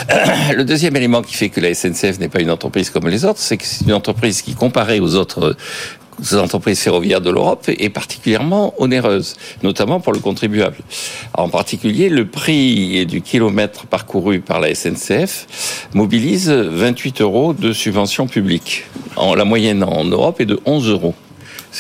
[0.55, 3.41] Le deuxième élément qui fait que la SNCF n'est pas une entreprise comme les autres,
[3.41, 5.57] c'est que c'est une entreprise qui, comparée aux autres
[6.19, 10.77] aux entreprises ferroviaires de l'Europe est particulièrement onéreuse, notamment pour le contribuable.
[11.35, 18.27] En particulier, le prix du kilomètre parcouru par la SNCF mobilise 28 euros de subvention
[18.29, 18.85] publique.
[19.17, 21.15] En, la moyenne en Europe est de 11 euros.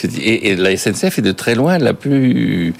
[0.04, 2.74] Et, et, la SNCF est de très loin la plus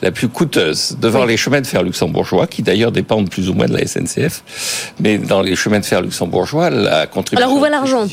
[0.00, 1.28] la plus coûteuse devant oui.
[1.28, 4.42] les chemins de fer luxembourgeois qui d'ailleurs dépendent plus ou moins de la SNCF
[5.00, 8.06] mais dans les chemins de fer luxembourgeois la contribution Alors où va l'argent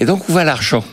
[0.00, 0.84] Et donc où va l'argent?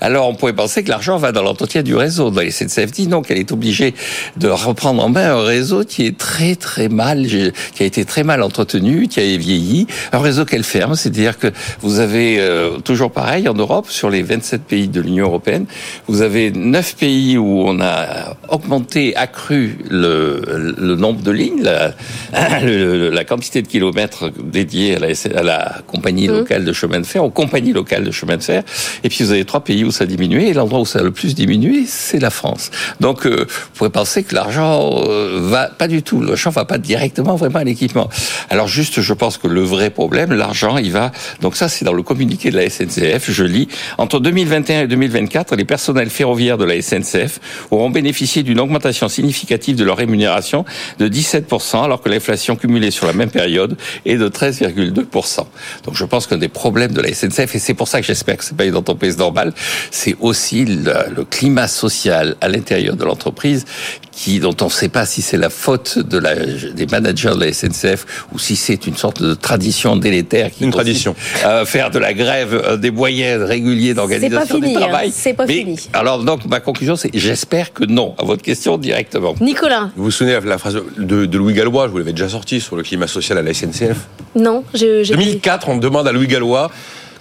[0.00, 2.30] Alors on pourrait penser que l'argent va dans l'entretien du réseau.
[2.30, 3.94] La SNCF dit non qu'elle est obligée
[4.36, 8.22] de reprendre en main un réseau qui est très très mal qui a été très
[8.22, 11.48] mal entretenu, qui a vieilli, un réseau qu'elle ferme, c'est-à-dire que
[11.80, 15.66] vous avez euh, toujours pareil en Europe sur les 27 pays de l'Union européenne,
[16.06, 21.94] vous avez neuf pays où on a augmenté, accru le, le nombre de lignes, la,
[22.62, 27.06] le, la quantité de kilomètres dédiés à la, à la compagnie locale de chemin de
[27.06, 28.62] fer, aux compagnies locales de chemin de fer.
[29.02, 30.48] Et puis vous avez trois pays où ça a diminué.
[30.48, 32.70] Et l'endroit où ça a le plus diminué, c'est la France.
[33.00, 36.20] Donc euh, vous pourrez penser que l'argent euh, va pas du tout.
[36.20, 38.08] L'argent va pas directement vraiment à l'équipement.
[38.50, 41.12] Alors juste, je pense que le vrai problème, l'argent, il va.
[41.40, 43.30] Donc ça, c'est dans le communiqué de la SNCF.
[43.30, 48.58] Je lis entre 2021 et 2024, les personnels ferroviaires de la SNCF auront bénéficié d'une
[48.58, 50.64] augmentation significative de leur rémunération
[50.98, 55.46] de 17%, alors que l'inflation cumulée sur la même période est de 13,2%.
[55.84, 58.36] Donc je pense qu'un des problèmes de la SNCF, et c'est pour ça que j'espère
[58.36, 59.52] que c'est pas une entreprise normale,
[59.90, 63.64] c'est aussi le, le, climat social à l'intérieur de l'entreprise
[64.12, 67.44] qui, dont on ne sait pas si c'est la faute de la, des managers de
[67.44, 71.14] la SNCF ou si c'est une sorte de tradition délétère qui une tradition
[71.44, 75.08] à faire de la grève euh, des moyens réguliers d'organisation du travail.
[75.08, 75.88] Hein, c'est pas Mais, fini.
[75.92, 79.34] Alors donc ma conclusion c'est j'espère que non à votre question directement.
[79.40, 79.90] Nicolas.
[79.96, 82.60] Vous vous souvenez de la phrase de, de Louis Gallois, je vous l'avais déjà sorti
[82.60, 84.08] sur le climat social à la SNCF.
[84.34, 85.08] Non, je.
[85.12, 86.70] 2004, on demande à Louis Gallois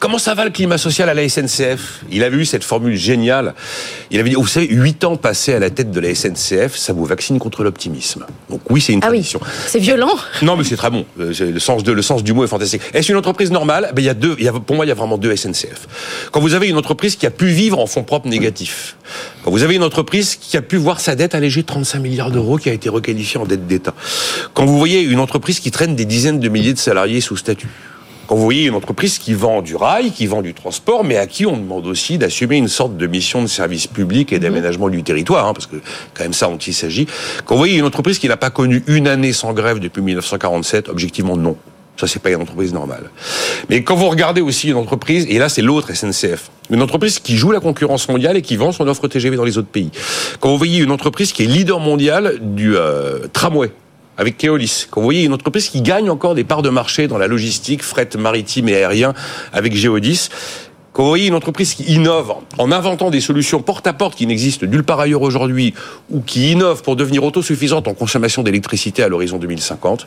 [0.03, 3.53] Comment ça va le climat social à la SNCF Il avait eu cette formule géniale.
[4.11, 6.91] Il avait dit, vous savez, 8 ans passés à la tête de la SNCF, ça
[6.91, 8.25] vous vaccine contre l'optimisme.
[8.49, 9.39] Donc oui, c'est une ah tradition.
[9.41, 9.49] Oui.
[9.65, 10.13] C'est violent.
[10.41, 11.05] Non, mais c'est très bon.
[11.15, 12.81] Le sens, de, le sens du mot est fantastique.
[12.93, 13.91] Est-ce une entreprise normale?
[13.95, 15.33] Ben, il y a deux, il y a, Pour moi, il y a vraiment deux
[15.33, 15.87] SNCF.
[16.33, 18.97] Quand vous avez une entreprise qui a pu vivre en fonds propres négatifs,
[19.45, 22.31] quand vous avez une entreprise qui a pu voir sa dette allégée de 35 milliards
[22.31, 23.93] d'euros, qui a été requalifiée en dette d'État,
[24.53, 27.69] quand vous voyez une entreprise qui traîne des dizaines de milliers de salariés sous statut,
[28.27, 31.27] quand vous voyez une entreprise qui vend du rail, qui vend du transport, mais à
[31.27, 35.03] qui on demande aussi d'assumer une sorte de mission de service public et d'aménagement du
[35.03, 35.75] territoire, hein, parce que
[36.13, 37.07] quand même ça dont il s'agit.
[37.45, 40.89] Quand vous voyez une entreprise qui n'a pas connu une année sans grève depuis 1947,
[40.89, 41.57] objectivement non.
[41.97, 43.11] Ça, c'est pas une entreprise normale.
[43.69, 47.37] Mais quand vous regardez aussi une entreprise, et là, c'est l'autre SNCF, Une entreprise qui
[47.37, 49.91] joue la concurrence mondiale et qui vend son offre TGV dans les autres pays.
[50.39, 53.71] Quand vous voyez une entreprise qui est leader mondial du euh, tramway,
[54.17, 54.87] avec Keolis.
[54.89, 57.83] Quand vous voyez une entreprise qui gagne encore des parts de marché dans la logistique,
[57.83, 59.13] fret maritime et aérien
[59.51, 60.29] avec Geodis,
[60.93, 64.83] quand vous voyez une entreprise qui innove en inventant des solutions porte-à-porte qui n'existent nulle
[64.83, 65.73] part ailleurs aujourd'hui,
[66.11, 70.05] ou qui innove pour devenir autosuffisante en consommation d'électricité à l'horizon 2050,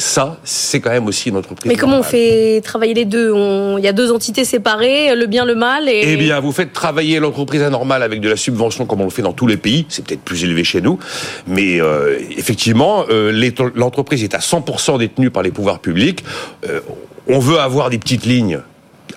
[0.00, 1.70] ça, c'est quand même aussi une entreprise.
[1.70, 3.32] Mais comment on fait travailler les deux?
[3.32, 5.88] On- Il y a deux entités séparées, le bien, le mal.
[5.88, 6.02] Et...
[6.12, 9.22] Eh bien, vous faites travailler l'entreprise anormale avec de la subvention comme on le fait
[9.22, 9.86] dans tous les pays.
[9.88, 10.98] C'est peut-être plus élevé chez nous.
[11.46, 13.30] Mais euh, effectivement, euh,
[13.74, 16.24] l'entreprise est à 100% détenue par les pouvoirs publics.
[16.68, 16.80] Euh,
[17.28, 18.60] on veut avoir des petites lignes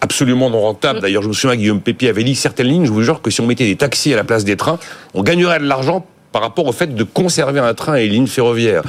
[0.01, 0.99] absolument non rentables.
[0.99, 3.31] D'ailleurs, je me souviens que Guillaume Pépi avait dit certaines lignes, je vous jure que
[3.31, 4.77] si on mettait des taxis à la place des trains,
[5.13, 8.27] on gagnerait de l'argent par rapport au fait de conserver un train et une ligne
[8.27, 8.81] ferroviaire.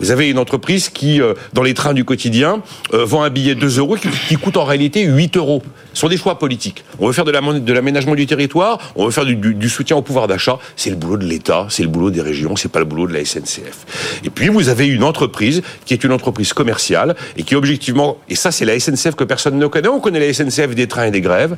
[0.00, 2.62] Vous avez une entreprise qui, euh, dans les trains du quotidien,
[2.94, 3.96] euh, vend un billet de 2 euros
[4.28, 5.62] qui, coûte en réalité 8 euros.
[5.92, 6.84] Ce sont des choix politiques.
[7.00, 10.02] On veut faire de l'aménagement du territoire, on veut faire du, du- du soutien au
[10.02, 10.58] pouvoir d'achat.
[10.76, 13.12] C'est le boulot de l'État, c'est le boulot des régions, c'est pas le boulot de
[13.12, 14.20] la SNCF.
[14.24, 18.36] Et puis vous avez une entreprise qui est une entreprise commerciale et qui objectivement, et
[18.36, 21.10] ça c'est la SNCF que personne ne connaît, on connaît la SNCF des trains et
[21.10, 21.56] des grèves.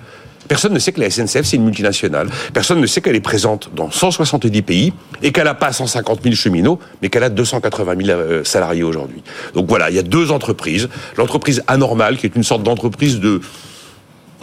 [0.48, 2.28] Personne ne sait que la SNCF, c'est une multinationale.
[2.52, 4.92] Personne ne sait qu'elle est présente dans 170 pays
[5.22, 9.22] et qu'elle n'a pas 150 000 cheminots, mais qu'elle a 280 000 euh, salariés aujourd'hui.
[9.54, 10.88] Donc voilà, il y a deux entreprises.
[11.16, 13.40] L'entreprise anormale, qui est une sorte d'entreprise de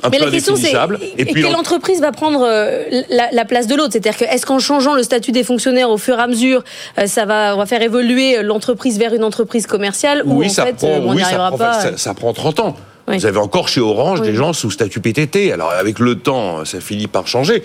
[0.03, 0.73] un Mais peu la question c'est
[1.17, 3.91] et puis quelle entreprise va prendre euh, la, la place de l'autre?
[3.91, 6.63] C'est-à-dire que est-ce qu'en changeant le statut des fonctionnaires au fur et à mesure,
[6.97, 10.49] euh, ça va on va faire évoluer l'entreprise vers une entreprise commerciale ou oui, en
[10.49, 12.75] ça fait prend, on oui, ça arrivera prend, pas ça, ça prend 30 ans.
[13.07, 13.17] Oui.
[13.17, 14.27] Vous avez encore chez Orange Oui.
[14.27, 15.51] des gens sous statut PTT.
[15.51, 17.63] Alors avec le temps, ça finit par changer.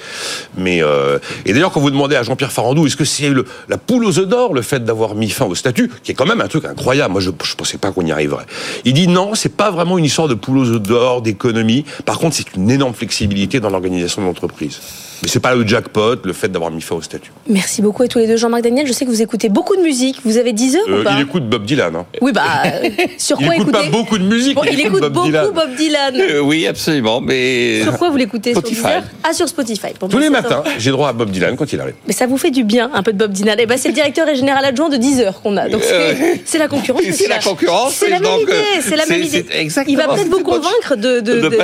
[0.56, 3.76] Mais euh, et d'ailleurs, quand vous demandez à Jean-Pierre Farandou, est-ce que c'est le- la
[3.78, 6.40] poule aux œufs d'or le fait d'avoir mis fin au statut, qui est quand même
[6.40, 7.12] un truc incroyable.
[7.12, 8.46] Moi, je, je pensais pas qu'on y arriverait.
[8.84, 11.84] Il dit non, c'est pas vraiment une histoire de poule aux œufs d'or, d'économie.
[12.04, 14.80] Par contre, c'est une énorme flexibilité dans l'organisation de l'entreprise.
[15.22, 17.30] Mais c'est pas le jackpot, le fait d'avoir mis fin au statut.
[17.48, 19.82] Merci beaucoup à tous les deux Jean-Marc Daniel, je sais que vous écoutez beaucoup de
[19.82, 21.94] musique, vous avez 10 heures Euh, ou pas il écoute Bob Dylan.
[21.96, 22.06] Hein.
[22.20, 22.88] Oui bah euh,
[23.18, 25.26] sur Il quoi écoute pas beaucoup de musique, Bon, il il écoute écoute Bob beaucoup
[25.26, 25.50] Dylan.
[25.52, 26.14] Bob Dylan.
[26.16, 27.20] Euh, oui, absolument.
[27.20, 28.82] Mais Sur quoi vous l'écoutez Sur Spotify.
[28.82, 29.02] Deezer?
[29.24, 29.88] Ah sur Spotify.
[30.08, 31.94] Tous les matins, j'ai droit à Bob Dylan quand il arrive.
[32.06, 33.58] Mais ça vous fait du bien, un peu de Bob Dylan.
[33.60, 35.68] Et ben c'est le directeur et général adjoint de 10 heures qu'on a.
[35.68, 37.02] Donc c'est Euh, la concurrence.
[37.12, 38.52] c'est la concurrence, C'est la même idée.
[38.52, 39.46] euh, C'est la même idée.
[39.88, 40.94] Il va peut-être vous convaincre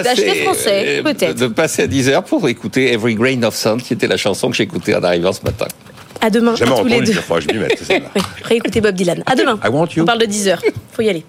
[0.02, 1.38] d'acheter français, euh, peut-être.
[1.38, 4.50] De passer à 10 heures pour écouter Every Grain of Sand, qui était la chanson
[4.50, 5.66] que j'écoutais en arrivant ce matin.
[6.20, 7.12] À demain, Jamais à tous les deux.
[7.12, 7.82] je m'y mette.
[7.90, 8.02] Oui,
[8.44, 9.22] réécoutez Bob Dylan.
[9.26, 9.58] À demain.
[9.64, 10.02] I want you.
[10.02, 10.62] On parle de 10 heures.
[10.92, 11.24] Faut y aller.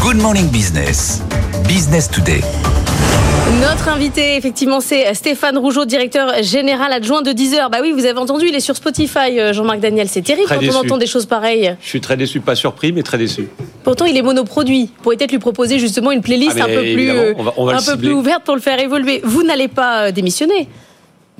[0.00, 1.22] Good Morning Business.
[1.66, 2.42] Business Today.
[3.60, 7.70] Notre invité, effectivement, c'est Stéphane Rougeau, directeur général adjoint de 10 heures.
[7.70, 10.08] Bah oui, vous avez entendu, il est sur Spotify, euh, Jean-Marc Daniel.
[10.08, 10.74] C'est terrible Très quand déçu.
[10.76, 11.76] on entend des choses pareilles.
[11.80, 13.48] Je suis très déçu, pas surpris, mais très déçu.
[13.84, 14.90] Pourtant, il est monoproduit.
[14.96, 17.54] Vous pourriez peut-être lui proposer justement une playlist Ah, un peu plus, évidemment, on va-
[17.56, 18.08] on va un le peu cibler.
[18.08, 19.20] plus ouverte pour le faire évoluer.
[19.24, 20.68] Vous n'allez pas euh, démissionner.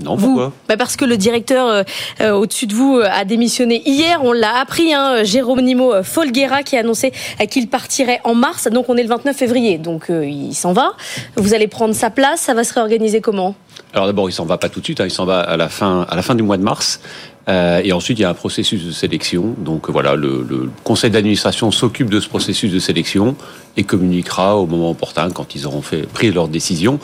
[0.02, 1.82] Non, Vous pourquoi bah Parce que le directeur euh,
[2.20, 4.20] euh, au-dessus de vous euh, a démissionné hier.
[4.24, 7.12] On l'a appris, hein, Jérôme euh, Folguera qui a annoncé
[7.48, 8.66] qu'il partirait en mars.
[8.68, 9.78] Donc on est le 29 février.
[9.78, 10.94] Donc euh, il s'en va.
[11.36, 12.40] Vous allez prendre sa place.
[12.40, 13.54] Ça va se réorganiser comment?
[13.92, 15.68] Alors d'abord, il s'en va pas tout de suite, hein, il s'en va à la
[15.68, 17.00] fin, à la fin du mois de mars.
[17.48, 19.54] Euh, et ensuite, il y a un processus de sélection.
[19.58, 23.36] Donc voilà, le, le conseil d'administration s'occupe de ce processus de sélection
[23.76, 26.98] et communiquera au moment opportun quand ils auront fait, pris leur décision.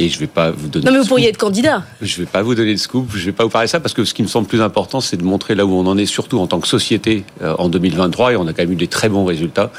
[0.00, 0.86] Et je vais pas vous donner.
[0.86, 1.34] Non mais vous pourriez scoop.
[1.34, 1.82] être candidat.
[2.00, 3.10] Je vais pas vous donner de scoop.
[3.14, 5.00] Je vais pas vous parler de ça parce que ce qui me semble plus important,
[5.00, 7.68] c'est de montrer là où on en est, surtout en tant que société euh, en
[7.68, 8.32] 2023.
[8.32, 9.70] Et on a quand même eu des très bons résultats.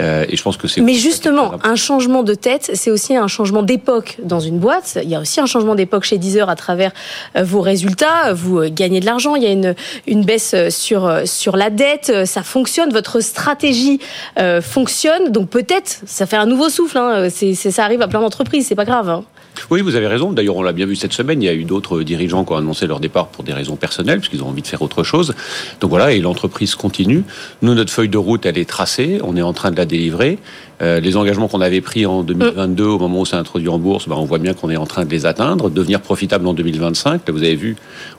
[0.00, 0.80] Euh, et je pense que c'est.
[0.80, 4.96] Mais justement, un changement de tête, c'est aussi un changement d'époque dans une boîte.
[5.02, 6.92] Il y a aussi un changement d'époque chez Deezer à travers
[7.36, 8.32] euh, vos résultats.
[8.32, 9.74] Vous gagnez de l'argent, il y a une,
[10.06, 13.98] une baisse sur, sur la dette, ça fonctionne, votre stratégie
[14.38, 15.32] euh, fonctionne.
[15.32, 16.98] Donc peut-être, ça fait un nouveau souffle.
[16.98, 17.28] Hein.
[17.28, 19.08] C'est- ça arrive à plein d'entreprises, c'est pas grave.
[19.08, 19.24] Hein.
[19.70, 20.32] Oui, vous avez raison.
[20.32, 21.42] D'ailleurs, on l'a bien vu cette semaine.
[21.42, 24.18] Il y a eu d'autres dirigeants qui ont annoncé leur départ pour des raisons personnelles,
[24.20, 25.34] puisqu'ils ont envie de faire autre chose.
[25.80, 27.24] Donc voilà, et l'entreprise continue.
[27.62, 29.20] Nous, notre feuille de route, elle est tracée.
[29.24, 30.38] On est en train de la délivrer.
[30.80, 34.08] Euh, les engagements qu'on avait pris en 2022, au moment où c'est introduit en bourse,
[34.08, 37.22] ben, on voit bien qu'on est en train de les atteindre, devenir profitable en 2025.
[37.26, 37.74] Là, vous avez vu,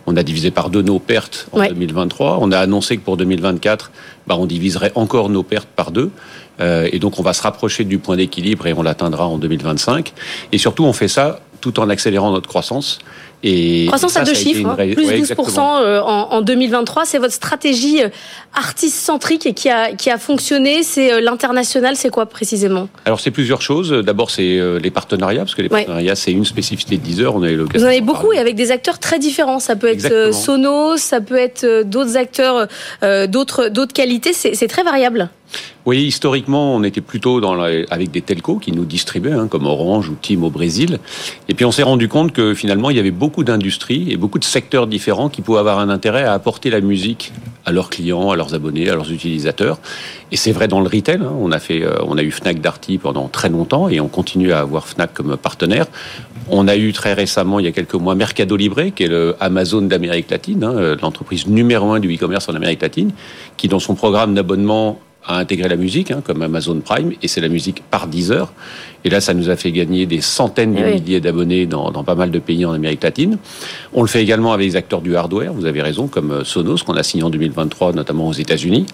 [0.08, 1.70] on a divisé par deux nos pertes en Ouais.
[1.70, 2.40] 2023.
[2.42, 3.92] On a annoncé que pour 2024,
[4.28, 6.10] ben, on diviserait encore nos pertes par deux.
[6.62, 10.14] Euh, et donc, on va se rapprocher du point d'équilibre et on l'atteindra en 2025.
[10.52, 13.00] Et surtout, on fait ça tout en accélérant notre croissance.
[13.44, 14.76] Et Croissance ça, à deux chiffres, une hein.
[14.76, 15.78] plus Ouais, 12% exactement.
[15.80, 17.06] euh, en, en 2023.
[17.06, 18.10] C'est votre stratégie euh,
[18.54, 20.84] artiste-centrique et qui a, qui a fonctionné.
[20.84, 22.90] C'est l'international, c'est quoi précisément?
[23.06, 23.92] Alors, c'est plusieurs choses.
[23.92, 25.80] D'abord, c'est les partenariats, parce que les Ouais.
[25.82, 27.34] partenariats, c'est une spécificité de Deezer.
[27.36, 29.60] On a eu l'occasion Vous en avez beaucoup et avec des acteurs très différents.
[29.60, 30.32] Ça peut être Exactement.
[30.34, 32.68] Sonos, ça peut être d'autres acteurs,
[33.04, 34.34] euh, d'autres d'autres qualités.
[34.34, 35.30] C'est très variable.
[35.86, 37.42] Oui, historiquement, on était plutôt
[37.90, 41.00] avec des telcos qui nous distribuaient, hein, comme Orange ou Tim au Brésil.
[41.48, 44.40] Et puis on s'est rendu compte que finalement, il y avait beaucoup d'industries et beaucoup
[44.40, 47.32] de secteurs différents qui pouvaient avoir un intérêt à apporter la musique
[47.66, 49.80] à leurs clients, à leurs abonnés, à leurs utilisateurs.
[50.32, 51.22] Et c'est vrai dans le retail.
[51.22, 51.34] Hein.
[51.40, 54.52] On a fait, euh, on a eu Fnac Darty pendant très longtemps et on continue
[54.52, 55.86] à avoir Fnac comme partenaire.
[56.50, 59.36] On a eu très récemment, il y a quelques mois, Mercado Libre, qui est le
[59.40, 63.12] Amazon d'Amérique latine, hein, l'entreprise numéro un du e-commerce en Amérique latine,
[63.56, 65.00] qui dans son programme d'abonnement
[65.30, 68.52] a intégré la musique, hein, comme Amazon Prime, et c'est la musique par 10 heures.
[69.06, 72.16] Et là, ça nous a fait gagner des centaines de milliers d'abonnés dans, dans pas
[72.16, 73.38] mal de pays en Amérique latine.
[73.94, 76.84] On le fait également avec les acteurs du hardware, vous avez raison, comme euh, Sonos,
[76.86, 78.86] qu'on a signé en 2023, notamment aux États-Unis.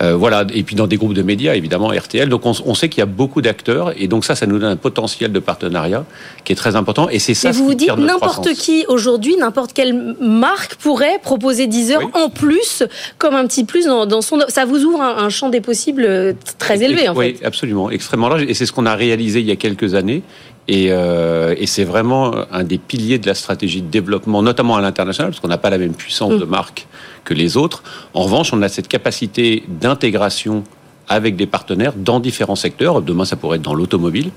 [0.00, 2.28] Euh, voilà, et puis dans des groupes de médias, évidemment, RTL.
[2.28, 4.70] Donc on, on sait qu'il y a beaucoup d'acteurs, et donc ça, ça nous donne
[4.70, 6.04] un potentiel de partenariat
[6.44, 7.08] qui est très important.
[7.08, 11.18] Et c'est ça Et ce vous vous dites, n'importe qui aujourd'hui, n'importe quelle marque pourrait
[11.22, 12.84] proposer 10 heures en plus,
[13.18, 14.38] comme un petit plus dans, dans son.
[14.48, 17.44] Ça vous ouvre un, un champ des possibles euh, très élevé, en oui, fait.
[17.44, 18.44] absolument, extrêmement large.
[18.48, 20.22] Et c'est ce qu'on a réalisé il y a quelques années.
[20.68, 24.80] Et, euh, et c'est vraiment un des piliers de la stratégie de développement, notamment à
[24.80, 26.38] l'international, parce qu'on n'a pas la même puissance Mm.
[26.38, 26.86] de marque
[27.24, 27.82] que les autres.
[28.14, 30.62] En revanche, on a cette capacité d'intégration
[31.08, 33.02] avec des partenaires dans différents secteurs.
[33.02, 34.30] Demain, ça pourrait être dans l'automobile.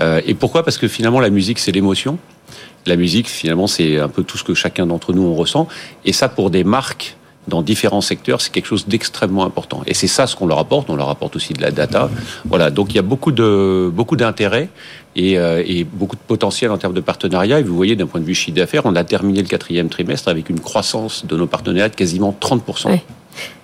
[0.00, 0.62] Euh, et pourquoi?
[0.62, 2.18] Parce que finalement, la musique, c'est l'émotion.
[2.86, 5.68] La musique, finalement, c'est un peu tout ce que chacun d'entre nous on ressent.
[6.04, 7.16] Et ça, pour des marques
[7.48, 9.82] dans différents secteurs, c'est quelque chose d'extrêmement important.
[9.86, 10.90] Et c'est ça ce qu'on leur apporte.
[10.90, 12.10] On leur apporte aussi de la data.
[12.46, 12.70] Voilà.
[12.70, 14.68] Donc il y a beaucoup de beaucoup d'intérêt
[15.16, 17.60] et, euh, et beaucoup de potentiel en termes de partenariat.
[17.60, 20.28] Et vous voyez, d'un point de vue chiffre d'affaires, on a terminé le quatrième trimestre
[20.28, 22.98] avec une croissance de nos partenariats de quasiment 30%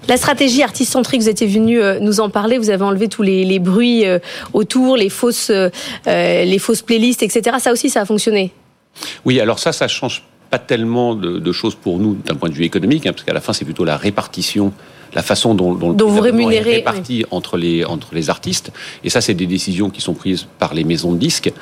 [0.09, 2.59] La stratégie artiste centrique, vous étiez venu euh, nous en parler.
[2.59, 4.19] Vous avez enlevé tous les, les bruits euh,
[4.53, 5.71] autour, les fausses, euh,
[6.07, 7.57] euh, les fausses playlists, etc.
[7.61, 8.53] Ça aussi, ça a fonctionné?
[9.25, 12.55] Oui, alors ça, ça change pas tellement de, de choses pour nous d'un point de
[12.55, 14.73] vue économique, hein, parce qu'à la fin, c'est plutôt la répartition,
[15.15, 18.73] la façon dont, dont le Dont vous est réparti entre les entre les artistes.
[19.05, 21.53] Et ça, c'est des décisions qui sont prises par les maisons de disques.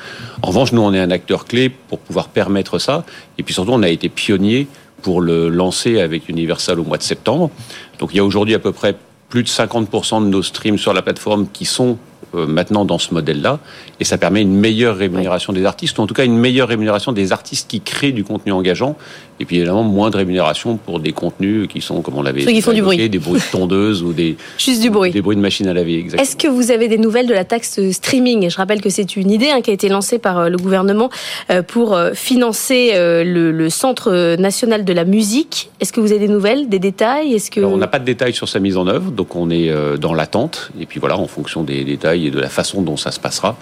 [0.41, 3.05] En revanche, nous, on est un acteur clé pour pouvoir permettre ça.
[3.37, 4.67] Et puis surtout, on a été pionnier
[5.01, 7.51] pour le lancer avec Universal au mois de septembre.
[7.99, 8.95] Donc, il y a aujourd'hui à peu près
[9.29, 11.97] plus de 50% de nos streams sur la plateforme qui sont
[12.33, 13.59] maintenant dans ce modèle-là,
[13.99, 17.11] et ça permet une meilleure rémunération des artistes, ou en tout cas une meilleure rémunération
[17.11, 18.95] des artistes qui créent du contenu engageant,
[19.39, 23.09] et puis évidemment moins de rémunération pour des contenus qui sont, comme on l'avait bruit.
[23.09, 25.11] des bruits de tondeuse ou des, Juste du bruit.
[25.11, 25.97] des bruits de machine à laver.
[25.97, 26.21] Exactement.
[26.21, 28.49] Est-ce que vous avez des nouvelles de la taxe streaming?
[28.49, 31.09] Je rappelle que c'est une idée hein, qui a été lancée par euh, le gouvernement
[31.49, 35.69] euh, pour euh, financer le, le Centre national de la musique.
[35.79, 37.33] Est-ce que vous avez des nouvelles, des détails?
[37.33, 39.49] Est-ce que Alors, on n'a pas de détails sur sa mise en œuvre, donc on
[39.49, 42.97] est dans l'attente, et puis voilà, en fonction des détails et de la façon dont
[42.97, 43.57] ça se passera.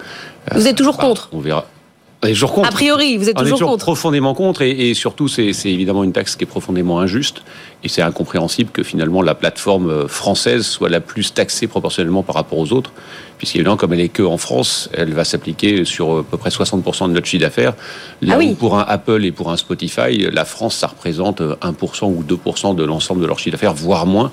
[0.54, 1.28] vous êtes toujours contre?
[1.32, 1.66] On verra.
[2.20, 2.68] On est toujours contre.
[2.68, 3.84] A priori, vous êtes on est toujours toujours contre.
[3.84, 7.42] profondément contre et, et surtout c'est évidemment une taxe qui est profondément injuste
[7.84, 12.34] et c'est incompréhensible que finalement la plateforme euh, française soit la plus taxée proportionnellement par
[12.34, 12.92] rapport aux autres
[13.38, 16.50] puisqu'évidemment comme elle est que en France elle va s'appliquer sur euh, à peu près
[16.50, 17.74] 60% de notre chiffre d'affaires
[18.20, 18.48] là Ah oui.
[18.50, 22.24] où pour un Apple et pour un Spotify la France ça représente euh, 1% ou
[22.24, 24.32] 2% de l'ensemble de leur chiffre d'affaires voire moins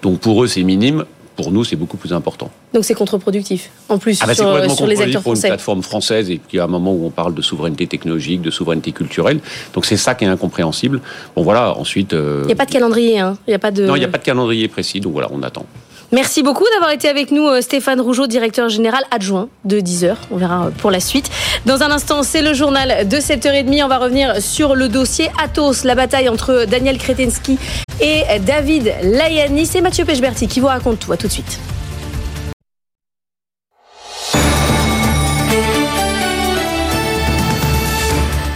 [0.00, 1.04] donc pour eux c'est minime
[1.36, 3.70] pour nous c'est beaucoup plus important Donc c'est contre-productif.
[3.88, 4.42] En plus, ah bah c'est
[4.74, 5.48] sur, les acteurs pour une français.
[5.48, 8.92] plateforme française et puis à un moment où on parle de souveraineté technologique, de souveraineté
[8.92, 9.40] culturelle.
[9.74, 11.00] Donc c'est ça qui est incompréhensible.
[11.34, 12.14] Bon voilà, ensuite...
[12.14, 13.36] euh, Il n'y a pas de calendrier, hein.
[13.46, 13.84] Il n'y a pas de.
[13.84, 15.66] Non, il n'y a pas de calendrier précis, donc voilà, on attend.
[16.12, 20.14] Merci beaucoup d'avoir été avec nous, euh, Stéphane Rougeau, directeur général adjoint de 10h.
[20.30, 21.30] On verra euh, pour la suite.
[21.66, 23.82] Dans un instant, c'est le journal de 7h30.
[23.82, 27.58] On va revenir sur le dossier Athos, la bataille entre Daniel Kretensky
[28.00, 29.66] et David Layani.
[29.66, 31.12] C'est Mathieu Pechberti qui vous raconte tout.
[31.12, 31.58] À tout de suite.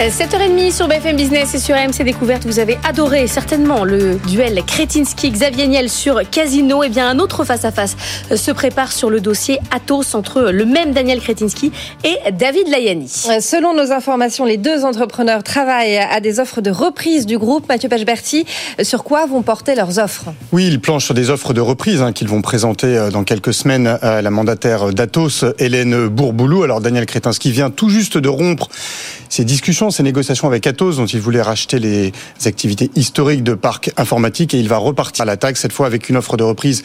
[0.09, 5.69] 7h30 sur BFM Business et sur AMC Découverte, vous avez adoré certainement le duel Kretinsky-Xavier
[5.69, 6.83] Niel sur Casino.
[6.83, 7.99] Et bien un autre face-à-face
[8.35, 11.71] se prépare sur le dossier Athos entre le même Daniel Kretinsky
[12.03, 13.09] et David Layani.
[13.09, 17.69] Selon nos informations, les deux entrepreneurs travaillent à des offres de reprise du groupe.
[17.69, 18.47] Mathieu Pechberti,
[18.83, 20.33] sur quoi vont porter leurs offres?
[20.53, 23.53] Oui, ils planchent sur des offres de reprise hein, qu'ils vont présenter euh, dans quelques
[23.53, 26.63] semaines à la mandataire d'Atos, Hélène Bourboulou.
[26.63, 28.71] Alors Daniel Kretinsky vient tout juste de rompre
[29.31, 32.13] ces discussions, ces négociations avec Atos, dont il voulait racheter les
[32.45, 36.17] activités historiques de parcs informatiques, et il va repartir à l'attaque, cette fois avec une
[36.17, 36.83] offre de reprise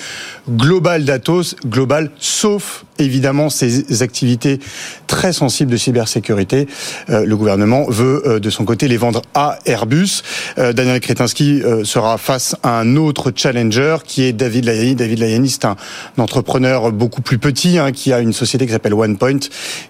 [0.50, 4.60] globale d'Atos, globale sauf évidemment ces activités
[5.08, 6.68] très sensibles de cybersécurité,
[7.10, 10.22] euh, le gouvernement veut euh, de son côté les vendre à Airbus.
[10.58, 14.96] Euh, Daniel Kretinsky sera face à un autre challenger qui est David Layani.
[14.96, 15.76] David Layani, c'est un,
[16.18, 19.40] entrepreneur beaucoup plus petit hein, qui a une société qui s'appelle OnePoint,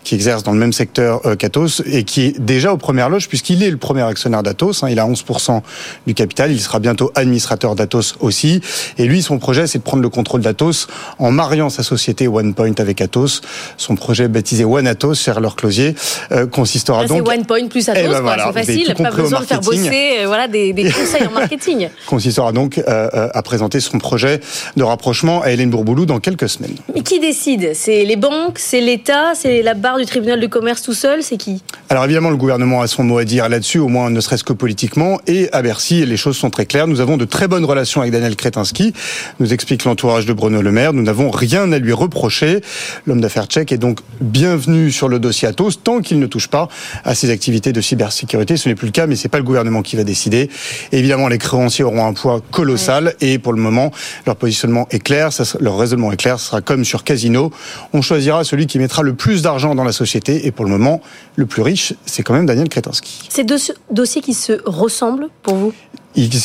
[0.04, 3.62] qui exerce dans le même secteur qu'Atos et qui est déjà aux premières loges puisqu'il
[3.64, 4.84] est le premier actionnaire d'Atos.
[4.84, 5.62] Hein, il a 11%
[6.08, 6.52] du capital.
[6.52, 8.62] Il sera bientôt administrateur d'Atos aussi.
[8.98, 10.88] Et lui, son projet, c'est de prendre le contrôle d'Atos
[11.20, 13.42] en mariant sa société OnePoint avec Atos.
[13.78, 15.96] Son projet baptisé One Atos, cher leur closier,
[16.32, 17.28] euh, consistera ah, donc.
[17.28, 20.48] C'est OnePoint plus Atos, eh ben c'est facile, pas besoin de faire bosser euh, voilà,
[20.48, 21.90] des, des conseils en marketing.
[22.08, 24.40] consistera donc euh, à présenter son projet
[24.76, 26.76] de rapprochement à Hélène Bourboulou dans quelques semaines.
[26.94, 27.72] Mais qui décide?
[27.74, 31.38] C'est les banques, c'est l'État, c'est la barre du tribunal de commerce tout seul, c'est
[31.38, 31.62] qui?
[31.90, 34.54] Alors évidemment, le gouvernement a son mot à dire là-dessus, au moins ne serait-ce que
[34.54, 36.88] politiquement, et à Bercy, les choses sont très claires.
[36.88, 38.94] Nous avons de très bonnes relations avec Daniel Kretinsky,
[39.42, 40.94] nous explique l'entourage de Bruno Le Maire.
[40.94, 42.62] Nous n'avons rien à lui reprocher.
[43.06, 46.70] L'homme d'affaires tchèque est donc bienvenu sur le dossier Atos tant qu'il ne touche pas
[47.04, 48.56] à ses activités de cybersécurité.
[48.56, 50.50] Ce n'est plus le cas, mais c'est pas le gouvernement qui va décider.
[50.94, 53.92] évidemment, les créanciers auront un poids colossal et pour le moment,
[54.26, 56.40] leur positionnement est clair, leur raisonnement est clair.
[56.40, 57.52] Ce sera comme sur Casino.
[57.92, 61.02] On choisira celui qui mettra le plus d'argent dans la société et pour le moment,
[61.36, 62.85] le plus riche, c'est quand même Daniel Kretinsky.
[63.30, 63.58] C'est deux
[63.92, 65.74] dossiers qui se ressemblent pour vous?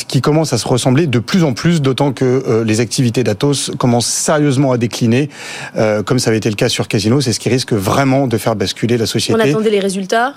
[0.07, 3.71] Qui commence à se ressembler de plus en plus, d'autant que euh, les activités d'Atos
[3.77, 5.29] commencent sérieusement à décliner,
[5.77, 7.21] euh, comme ça avait été le cas sur Casino.
[7.21, 9.39] C'est ce qui risque vraiment de faire basculer la société.
[9.41, 10.33] On attendait les résultats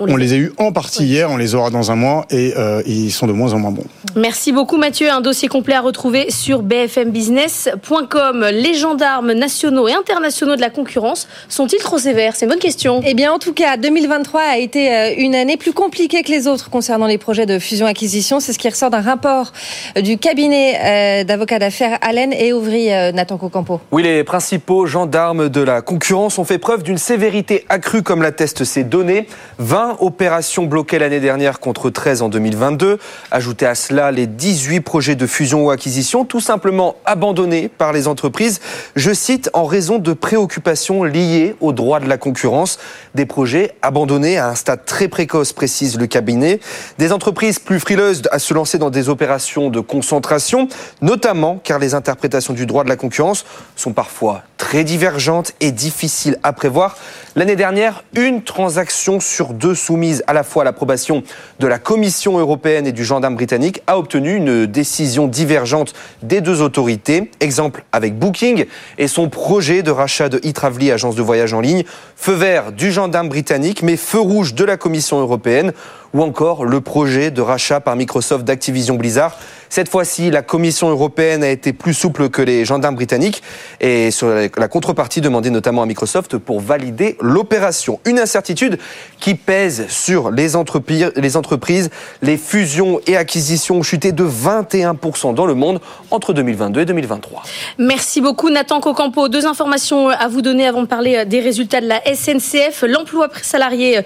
[0.00, 2.82] on, les, a eus en partie hier, on les aura dans un mois et euh,
[2.86, 3.84] ils sont de moins en moins bons.
[4.16, 5.10] Merci beaucoup Mathieu.
[5.10, 8.46] Un dossier complet à retrouver sur bfmbusiness.com.
[8.52, 12.34] Les gendarmes nationaux et internationaux de la concurrence sont-ils trop sévères?
[12.36, 13.02] C'est une bonne question.
[13.04, 16.46] Eh bien en tout cas, 2023 a été euh, une année plus compliquée que les
[16.46, 18.40] autres concernant les projets de fusion-acquisition.
[18.40, 19.52] C'est ce qui ressort d'un rapport
[19.96, 23.80] euh, du cabinet d'avocats d'affaires Allen et Ouvry Nathan Cocampo.
[23.90, 28.64] Oui, les principaux gendarmes de la concurrence ont fait preuve d'une sévérité accrue comme l'attestent
[28.64, 29.26] ces données.
[29.58, 32.98] 20 opérations bloquées l'année dernière contre 13 en 2022.
[33.30, 38.08] Ajoutez à cela les 18 projets de fusion ou acquisition tout simplement abandonnés par les
[38.08, 38.60] entreprises.
[38.96, 42.78] Je cite en raison de préoccupations liées aux droits de la concurrence.
[43.14, 46.60] Des projets abandonnés à un stade très précoce, précise le cabinet.
[46.98, 50.68] Des entreprises plus frileuses à se lancer dans des opérations de concentration,
[51.02, 53.44] notamment car les interprétations du droit de la concurrence
[53.76, 56.96] sont parfois très divergentes et difficiles à prévoir.
[57.36, 61.22] L'année dernière, une transaction sur deux soumise à la fois à l'approbation
[61.58, 66.60] de la Commission européenne et du gendarme britannique, a obtenu une décision divergente des deux
[66.60, 67.30] autorités.
[67.40, 68.66] Exemple avec Booking
[68.98, 71.84] et son projet de rachat de e-Travely, agence de voyage en ligne.
[72.16, 75.72] Feu vert du gendarme britannique, mais feu rouge de la Commission européenne
[76.14, 79.36] ou encore le projet de rachat par Microsoft d'Activision Blizzard.
[79.70, 83.42] Cette fois-ci, la Commission européenne a été plus souple que les gendarmes britanniques
[83.82, 88.00] et sur la contrepartie demandée notamment à Microsoft pour valider l'opération.
[88.06, 88.78] Une incertitude
[89.20, 90.48] qui pèse sur les.
[90.48, 91.90] Les entreprises,
[92.22, 95.80] les fusions et acquisitions ont chuté de 21% dans le monde
[96.10, 97.42] entre 2022 et 2023.
[97.76, 99.28] Merci beaucoup Nathan Cocampo.
[99.28, 102.82] Deux informations à vous donner avant de parler des résultats de la SNCF.
[102.88, 104.00] L'emploi salarié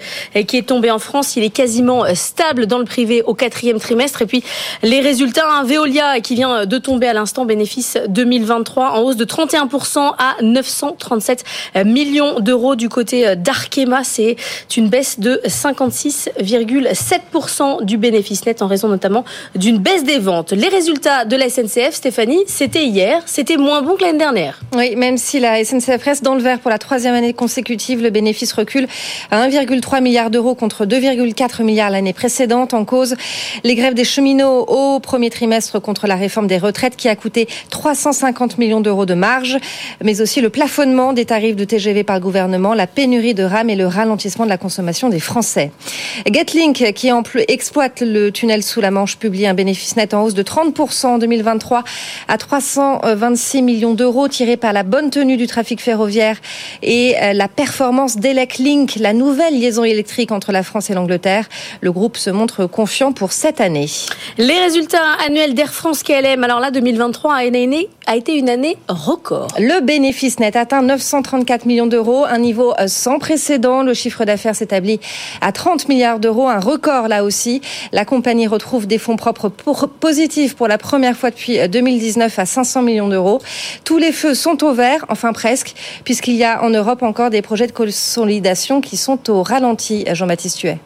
[0.47, 4.21] qui est tombé en France, il est quasiment stable dans le privé au quatrième trimestre.
[4.21, 4.43] Et puis
[4.81, 9.25] les résultats, un Veolia qui vient de tomber à l'instant, bénéfice 2023 en hausse de
[9.25, 11.43] 31% à 937
[11.85, 14.03] millions d'euros du côté euh, d'Arkema.
[14.03, 14.37] C'est
[14.75, 19.25] une baisse de 56,7% du bénéfice net en raison notamment
[19.55, 20.51] d'une baisse des ventes.
[20.51, 24.59] Les résultats de la SNCF, Stéphanie, c'était hier, c'était moins bon que l'année dernière.
[24.75, 28.09] Oui, même si la SNCF reste dans le vert pour la troisième année consécutive, le
[28.09, 28.87] bénéfice recule
[29.31, 32.73] à 1,3 milliard d'euros contre 2,4 milliards l'année précédente.
[32.73, 33.15] En cause,
[33.63, 37.47] les grèves des cheminots au premier trimestre contre la réforme des retraites qui a coûté
[37.69, 39.57] 350 millions d'euros de marge,
[40.03, 43.75] mais aussi le plafonnement des tarifs de TGV par gouvernement, la pénurie de rames et
[43.75, 45.71] le ralentissement de la consommation des Français.
[46.31, 47.09] Getlink, qui
[47.47, 51.17] exploite le tunnel sous la Manche, publie un bénéfice net en hausse de 30% en
[51.17, 51.83] 2023
[52.27, 56.37] à 326 millions d'euros, tirés par la bonne tenue du trafic ferroviaire
[56.81, 61.47] et euh, la performance d'Electlink, la nouvelle liaison électrique entre la France et l'Angleterre.
[61.81, 63.89] Le groupe se montre confiant pour cette année.
[64.37, 69.47] Les résultats annuels d'Air France KLM, alors là, 2023 a été une année record.
[69.59, 73.83] Le bénéfice net atteint 934 millions d'euros, un niveau euh, sans précédent.
[73.83, 74.99] Le chiffre d'affaires s'établit
[75.41, 77.61] à 30 milliards d'euros, un record là aussi.
[77.91, 82.45] La compagnie retrouve des fonds propres positifs pour la première fois depuis 2019 euh, à
[82.45, 83.41] 500 millions d'euros.
[83.83, 85.73] Tous les feux sont au vert, enfin presque,
[86.03, 90.61] puisqu'il y a en Europe encore des projets de consolidation qui sont au ralenti, Jean-Baptiste
[90.61, 90.79] Huet.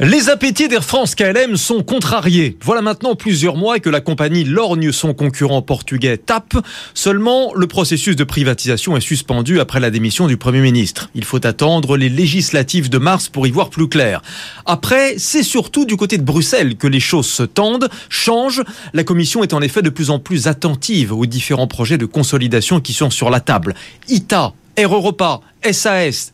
[0.00, 2.58] Les appétits d'Air France KLM sont contrariés.
[2.60, 6.56] Voilà maintenant plusieurs mois que la compagnie lorgne son concurrent portugais TAP.
[6.94, 11.10] Seulement, le processus de privatisation est suspendu après la démission du Premier ministre.
[11.14, 14.20] Il faut attendre les législatives de mars pour y voir plus clair.
[14.66, 18.64] Après, c'est surtout du côté de Bruxelles que les choses se tendent, changent.
[18.94, 22.80] La Commission est en effet de plus en plus attentive aux différents projets de consolidation
[22.80, 23.76] qui sont sur la table.
[24.08, 25.40] ITA, Air Europa,
[25.70, 26.33] SAS,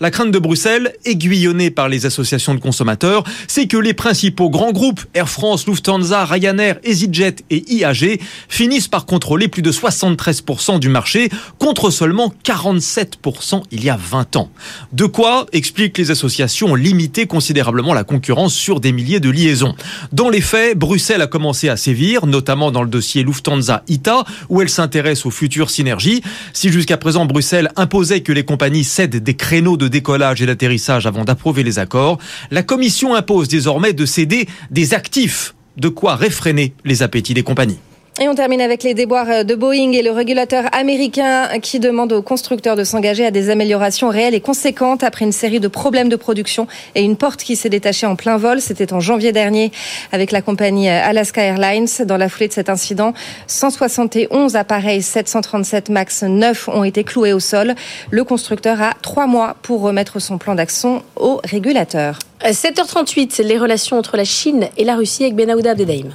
[0.00, 4.72] la crainte de Bruxelles, aiguillonnée par les associations de consommateurs, c'est que les principaux grands
[4.72, 10.88] groupes, Air France, Lufthansa, Ryanair, EasyJet et IAG, finissent par contrôler plus de 73% du
[10.88, 14.50] marché, contre seulement 47% il y a 20 ans.
[14.92, 19.74] De quoi, expliquent les associations, limiter considérablement la concurrence sur des milliers de liaisons.
[20.12, 24.68] Dans les faits, Bruxelles a commencé à sévir, notamment dans le dossier Lufthansa-ITA, où elle
[24.68, 26.22] s'intéresse aux futures synergies.
[26.52, 31.06] Si jusqu'à présent Bruxelles imposait que les compagnies cèdent des créneaux de décollage et d'atterrissage
[31.06, 32.18] avant d'approuver les accords,
[32.50, 37.78] la Commission impose désormais de céder des actifs, de quoi réfréner les appétits des compagnies.
[38.18, 42.22] Et on termine avec les déboires de Boeing et le régulateur américain qui demande aux
[42.22, 46.16] constructeurs de s'engager à des améliorations réelles et conséquentes après une série de problèmes de
[46.16, 48.62] production et une porte qui s'est détachée en plein vol.
[48.62, 49.70] C'était en janvier dernier
[50.12, 51.88] avec la compagnie Alaska Airlines.
[52.06, 53.12] Dans la foulée de cet incident,
[53.48, 57.74] 171 appareils 737 MAX 9 ont été cloués au sol.
[58.10, 62.18] Le constructeur a trois mois pour remettre son plan d'action au régulateur.
[62.42, 66.14] 7h38, les relations entre la Chine et la Russie avec Benahouda Abdedaïm.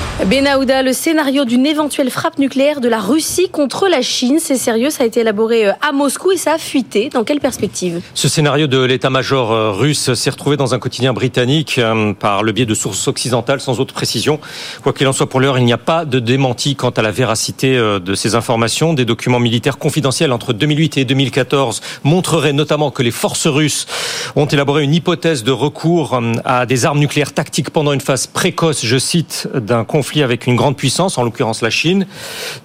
[0.25, 4.91] Benahouda, le scénario d'une éventuelle frappe nucléaire de la Russie contre la Chine, c'est sérieux,
[4.91, 7.09] ça a été élaboré euh, à Moscou et ça a fuité.
[7.09, 8.01] Dans quelle perspective?
[8.13, 12.51] Ce scénario de l'état-major euh, russe s'est retrouvé dans un quotidien britannique euh, par le
[12.51, 14.39] biais de sources occidentales sans autre précision.
[14.83, 17.11] Quoi qu'il en soit pour l'heure, il n'y a pas de démenti quant à la
[17.11, 18.93] véracité de ces informations.
[18.93, 23.87] Des documents militaires confidentiels entre 2008 et 2014 montreraient notamment que les forces russes
[24.35, 28.85] ont élaboré une hypothèse de recours à des armes nucléaires tactiques pendant une phase précoce,
[28.85, 32.05] je cite, d'un conflit avec une grande puissance, en l'occurrence la Chine.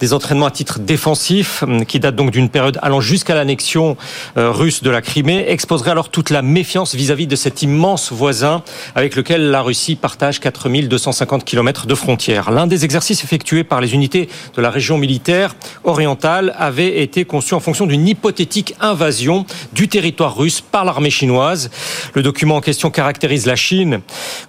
[0.00, 3.96] Des entraînements à titre défensif hum, qui datent donc d'une période allant jusqu'à l'annexion
[4.36, 8.62] euh, russe de la Crimée exposeraient alors toute la méfiance vis-à-vis de cet immense voisin
[8.94, 12.50] avec lequel la Russie partage 4250 km de frontières.
[12.50, 15.54] L'un des exercices effectués par les unités de la région militaire
[15.84, 21.70] orientale avait été conçu en fonction d'une hypothétique invasion du territoire russe par l'armée chinoise.
[22.14, 24.00] Le document en question caractérise la Chine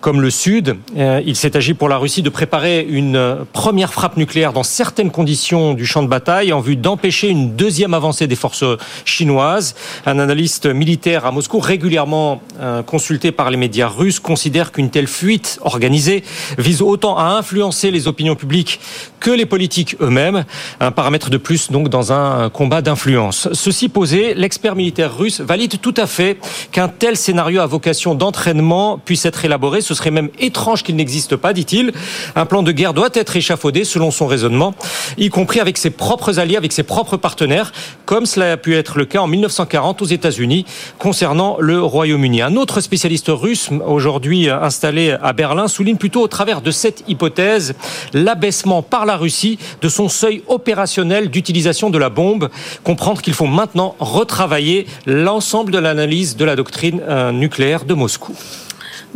[0.02, 0.78] comme le Sud.
[0.98, 5.12] Euh, il s'est agi pour la Russie de préparer une première frappe nucléaire dans certaines
[5.12, 8.64] conditions du champ de bataille en vue d'empêcher une deuxième avancée des forces
[9.06, 9.76] chinoises.
[10.06, 15.08] Un analyste militaire à Moscou, régulièrement euh, consulté par les médias russes, considère qu'une telle
[15.08, 16.24] fuite organisée
[16.58, 18.80] vise autant à influencer les opinions publiques
[19.20, 20.46] que les politiques eux-mêmes.
[20.80, 23.50] Un paramètre de plus donc dans un combat d'influence.
[23.54, 26.38] Ceci posé, l'expert militaire russe valide tout à fait
[26.72, 29.82] qu'un tel scénario à vocation d'entraînement puisse être élaboré.
[29.82, 31.92] Ce serait même étrange qu'il n'existe pas, dit-il.
[32.36, 34.74] Un plan de guerre doit être échafaudé selon son raisonnement,
[35.18, 37.74] y compris avec ses propres alliés, avec ses propres partenaires,
[38.06, 40.66] comme cela a pu être le cas en 1940 aux États-Unis
[41.00, 42.42] concernant le Royaume-Uni.
[42.42, 47.74] Un autre spécialiste russe, aujourd'hui installé à Berlin, souligne plutôt au travers de cette hypothèse
[48.14, 52.50] l'abaissement par la Russie de son seuil opérationnel d'utilisation de la bombe.
[52.84, 58.36] Comprendre qu'il faut maintenant retravailler l'ensemble de l'analyse de la doctrine euh, nucléaire de Moscou.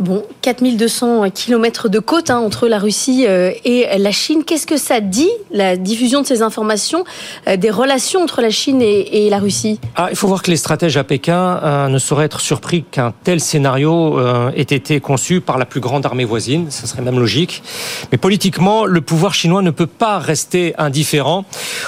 [0.02, 4.42] Bon, 4200 kilomètres de côte hein, entre la Russie euh, et la Chine.
[4.44, 7.04] Qu'est-ce que ça dit, la diffusion de ces informations,
[7.46, 9.78] euh, des relations entre la Chine et, la Russie?
[9.94, 13.12] Ah, Il faut voir que les stratèges à Pékin euh, ne sauraient être surpris qu'un
[13.22, 14.18] tel scénario
[14.56, 16.68] ait été conçu par la plus grande armée voisine.
[16.72, 17.62] Ce serait même logique.
[18.10, 21.44] Mais politiquement, le pouvoir chinois ne peut pas rester indifférent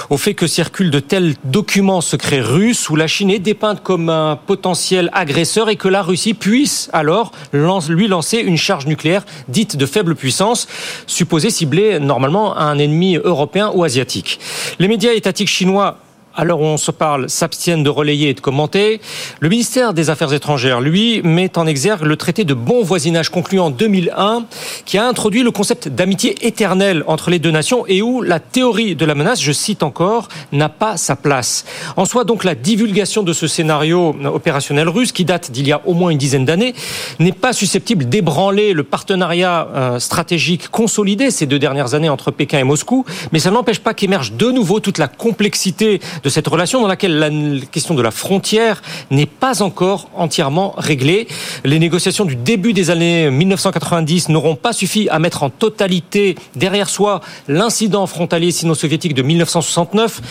[0.09, 4.09] au fait que circulent de tels documents secrets russes où la Chine est dépeinte comme
[4.09, 9.75] un potentiel agresseur et que la Russie puisse alors lancer lancer une charge nucléaire dite
[9.75, 10.67] de faible puissance,
[11.07, 14.39] supposée cibler normalement un ennemi européen ou asiatique.
[14.79, 15.97] Les médias étatiques chinois
[16.37, 19.01] où on se parle, s'abstiennent de relayer et de commenter.
[19.39, 23.59] Le ministère des Affaires étrangères, lui, met en exergue le traité de bon voisinage conclu
[23.59, 24.45] en 2001,
[24.85, 28.95] qui a introduit le concept d'amitié éternelle entre les deux nations et où la théorie
[28.95, 31.65] de la menace, je cite encore, n'a pas sa place.
[31.95, 35.81] En soi, donc, la divulgation de ce scénario opérationnel russe, qui date d'il y a
[35.85, 36.73] au moins une dizaine d'années,
[37.19, 42.59] n'est pas susceptible d'ébranler le partenariat euh, stratégique consolidé ces deux dernières années entre Pékin
[42.59, 46.81] et Moscou, mais ça n'empêche pas qu'émerge de nouveau toute la complexité de cette relation
[46.81, 47.29] dans laquelle la
[47.71, 48.81] question de la frontière
[49.11, 51.27] n'est pas encore entièrement réglée.
[51.63, 56.89] Les négociations du début des années 1990 n'auront pas suffi à mettre en totalité derrière
[56.89, 60.21] soi l'incident frontalier sino-soviétique de 1969,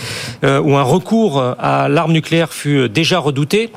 [0.43, 3.71] euh, où un recours à l'arme nucléaire fut déjà redouté.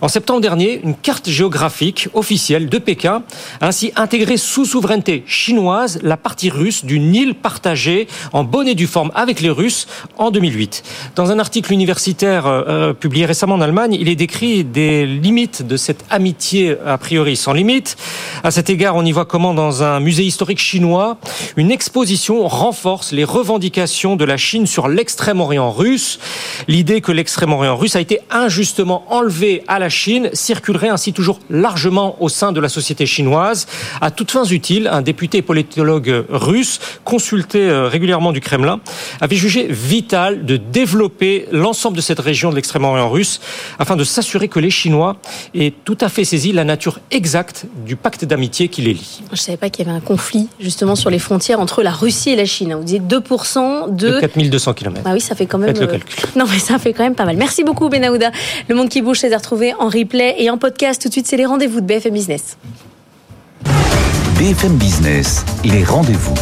[0.00, 3.24] En septembre dernier, une carte géographique officielle de Pékin
[3.60, 8.76] a ainsi intégré sous souveraineté chinoise la partie russe d'une île partagée en bonne et
[8.76, 9.88] due forme avec les Russes
[10.18, 10.84] en 2008.
[11.16, 15.76] Dans un article universitaire euh, publié récemment en Allemagne, il est décrit des limites de
[15.76, 17.96] cette amitié a priori sans limite.
[18.42, 21.18] À cet égard, on y voit comment dans un musée historique chinois,
[21.56, 26.18] une exposition renforce les revendications de la Chine sur l'extrême-orient russe.
[26.68, 32.16] L'idée que l'extrême-orient russe a été injustement enlevé à la Chine circulerait ainsi toujours largement
[32.20, 33.66] au sein de la société chinoise.
[34.00, 38.80] À toutes fins utiles, un député politologue russe, consulté euh, régulièrement du Kremlin,
[39.20, 43.40] avait jugé vital de développer l'ensemble de cette région de l'extrême-orient russe
[43.78, 45.16] afin de s'assurer que les Chinois
[45.54, 49.22] aient tout à fait saisi la nature exacte du pacte d'amitié qui les lie.
[49.28, 51.92] Je ne savais pas qu'il y avait un conflit justement sur les frontières entre la
[51.92, 52.74] Russie et la Chine.
[52.74, 54.10] Vous disiez 2% de...
[54.14, 55.00] de 4200 km.
[55.04, 55.70] Ah oui, ça fait quand même...
[55.70, 56.24] Faites le calcul.
[56.36, 57.36] Non mais ça fait quand même pas mal.
[57.36, 58.30] Merci beaucoup Benahouda.
[58.68, 61.00] Le Monde qui bouge, c'est à retrouver en replay et en podcast.
[61.00, 62.56] Tout de suite, c'est les rendez-vous de BFM Business.
[64.38, 66.34] BFM Business, les rendez-vous.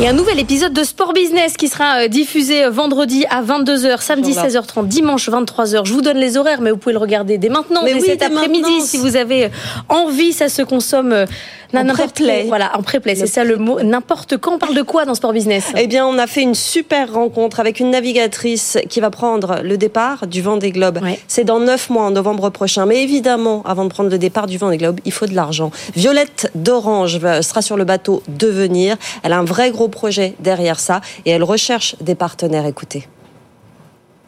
[0.00, 4.00] Et un nouvel épisode de Sport Business qui sera euh, diffusé euh, vendredi à 22h,
[4.00, 5.84] samedi 16h30, dimanche 23h.
[5.84, 8.06] Je vous donne les horaires, mais vous pouvez le regarder dès maintenant, mais dès oui,
[8.06, 9.48] cet après-midi, si vous avez euh,
[9.88, 10.32] envie.
[10.32, 11.26] Ça se consomme
[11.72, 12.44] n'importe pré-play.
[12.44, 12.48] où.
[12.48, 13.80] Voilà, en pré-play, c'est ça le mot.
[13.82, 14.54] N'importe quand.
[14.54, 15.72] On parle de quoi dans Sport Business?
[15.76, 19.78] Eh bien, on a fait une super rencontre avec une navigatrice qui va prendre le
[19.78, 21.00] départ du Vendée Globe.
[21.28, 22.86] C'est dans neuf mois, en novembre prochain.
[22.86, 25.70] Mais évidemment, avant de prendre le départ du Vendée Globe, il faut de l'argent.
[25.96, 28.96] Violette d'Orange sera sur le bateau Devenir.
[29.22, 32.66] Elle a un vrai gros projet derrière ça et elle recherche des partenaires.
[32.66, 33.06] Écoutez.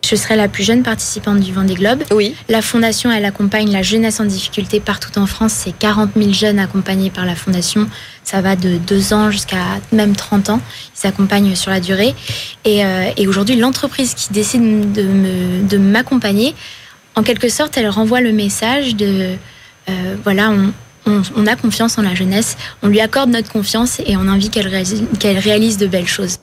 [0.07, 2.03] Je serai la plus jeune participante du Vendée Globe.
[2.13, 2.35] Oui.
[2.51, 5.53] La fondation, elle accompagne la jeunesse en difficulté partout en France.
[5.55, 7.89] C'est 40 000 jeunes accompagnés par la fondation.
[8.23, 9.63] Ça va de 2 ans jusqu'à
[9.93, 10.61] même 30 ans.
[10.95, 12.15] Ils s'accompagnent sur la durée.
[12.67, 16.55] Et, euh, et aujourd'hui, l'entreprise qui décide de m'accompagner,
[17.17, 19.37] en quelque sorte, elle renvoie le message de
[19.89, 20.73] euh, voilà, on,
[21.07, 24.33] on- on a confiance en la jeunesse, on lui accorde notre confiance et on a
[24.33, 26.39] envie qu'elle réalise, qu'elle réalise de belles choses.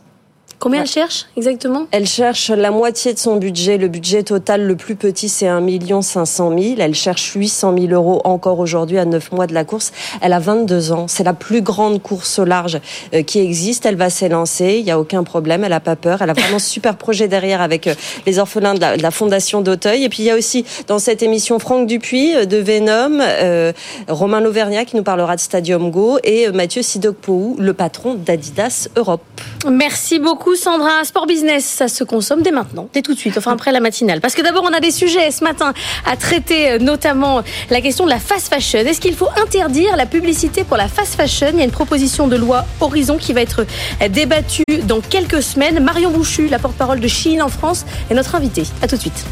[0.62, 1.88] Combien elle cherche exactement?
[1.90, 3.80] Elle cherche la moitié de son budget.
[3.80, 6.76] Le budget total le plus petit, c'est 1 500 000.
[6.78, 9.92] Elle cherche 800 000 euros encore aujourd'hui à 9 mois de la course.
[10.22, 11.08] Elle a 22 ans.
[11.08, 12.80] C'est la plus grande course au large
[13.16, 13.88] euh, qui existe.
[13.88, 14.76] Elle va s'élancer.
[14.78, 15.64] Il n'y a aucun problème.
[15.64, 16.22] Elle a pas peur.
[16.22, 17.96] Elle a vraiment un super projet derrière avec euh,
[18.28, 20.04] les orphelins de la, de la Fondation d'Auteuil.
[20.04, 23.74] Et puis il y a aussi dans cette émission Franck Dupuis euh, de Venom, euh,
[24.08, 29.24] Romain Lauvergnat qui nous parlera de Stadium Go et Mathieu Sidokpou, le patron d'Adidas Europe.
[29.68, 31.04] Merci beaucoup Sandra.
[31.04, 34.22] Sport Business, ça se consomme dès maintenant, dès tout de suite, enfin après la matinale.
[34.22, 35.74] Parce que d'abord, on a des sujets ce matin
[36.06, 38.80] à traiter, euh, notamment la question de la fast fashion.
[38.80, 41.48] Est-ce qu'il faut interdire la publicité pour la fast fashion?
[41.54, 43.66] Il y a une proposition de loi Horizon qui va être
[44.02, 45.80] euh, débattue dans quelques semaines.
[45.80, 48.64] Marion Bouchu, la porte-parole de Chine en France, est notre invitée.
[48.82, 49.26] À tout de suite.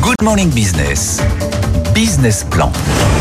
[0.00, 1.20] Good Morning Business.
[1.94, 2.72] Business Plan.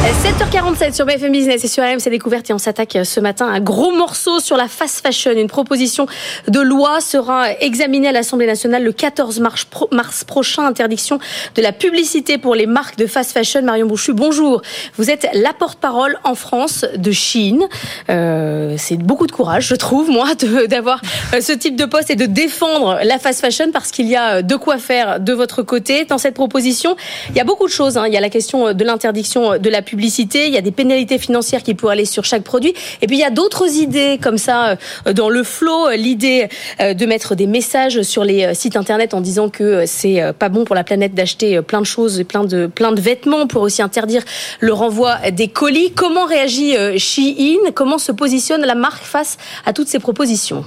[0.01, 3.59] 7h47 sur BFM Business et sur AMC Découverte et on s'attaque ce matin à un
[3.59, 5.31] gros morceau sur la fast fashion.
[5.33, 6.07] Une proposition
[6.47, 10.65] de loi sera examinée à l'Assemblée nationale le 14 mars, mars prochain.
[10.65, 11.19] Interdiction
[11.55, 13.61] de la publicité pour les marques de fast fashion.
[13.61, 14.63] Marion Bouchu, bonjour.
[14.97, 17.67] Vous êtes la porte-parole en France de Chine.
[18.09, 20.29] Euh, C'est beaucoup de courage, je trouve, moi,
[20.67, 20.99] d'avoir
[21.35, 24.37] euh, ce type de poste et de défendre la fast fashion parce qu'il y a
[24.37, 26.95] euh, de quoi faire de votre côté dans cette proposition.
[27.29, 27.97] Il y a beaucoup de choses.
[27.99, 28.07] hein.
[28.07, 29.90] Il y a la question de l'interdiction de la publicité.
[29.93, 32.73] Il y a des pénalités financières qui pourraient aller sur chaque produit.
[33.01, 34.77] Et puis il y a d'autres idées comme ça
[35.07, 35.89] euh, dans le flot.
[35.91, 36.49] L'idée
[36.79, 40.21] euh, de mettre des messages sur les euh, sites internet en disant que euh, c'est
[40.21, 42.91] euh, pas bon pour la planète d'acheter euh, plein de choses et plein de plein
[42.91, 44.23] de vêtements pour aussi interdire
[44.59, 45.91] le renvoi des colis.
[45.91, 47.71] Comment réagit euh, Shein?
[47.73, 50.65] Comment se positionne la marque face à toutes ces propositions?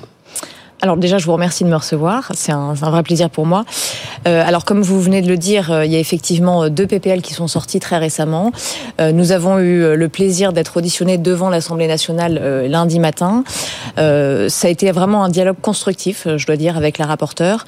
[0.85, 2.31] Alors déjà, je vous remercie de me recevoir.
[2.35, 3.65] C'est un, vrai plaisir pour moi.
[4.29, 6.87] Euh, alors comme vous venez de le dire, euh, il y a effectivement euh, deux
[6.87, 8.53] PPL qui sont sortis très récemment.
[9.01, 13.45] Nous avons eu le plaisir d'être auditionnés devant l'Assemblée nationale lundi matin.
[13.97, 17.65] Ça a été vraiment un dialogue constructif, je dois dire, avec la rapporteure.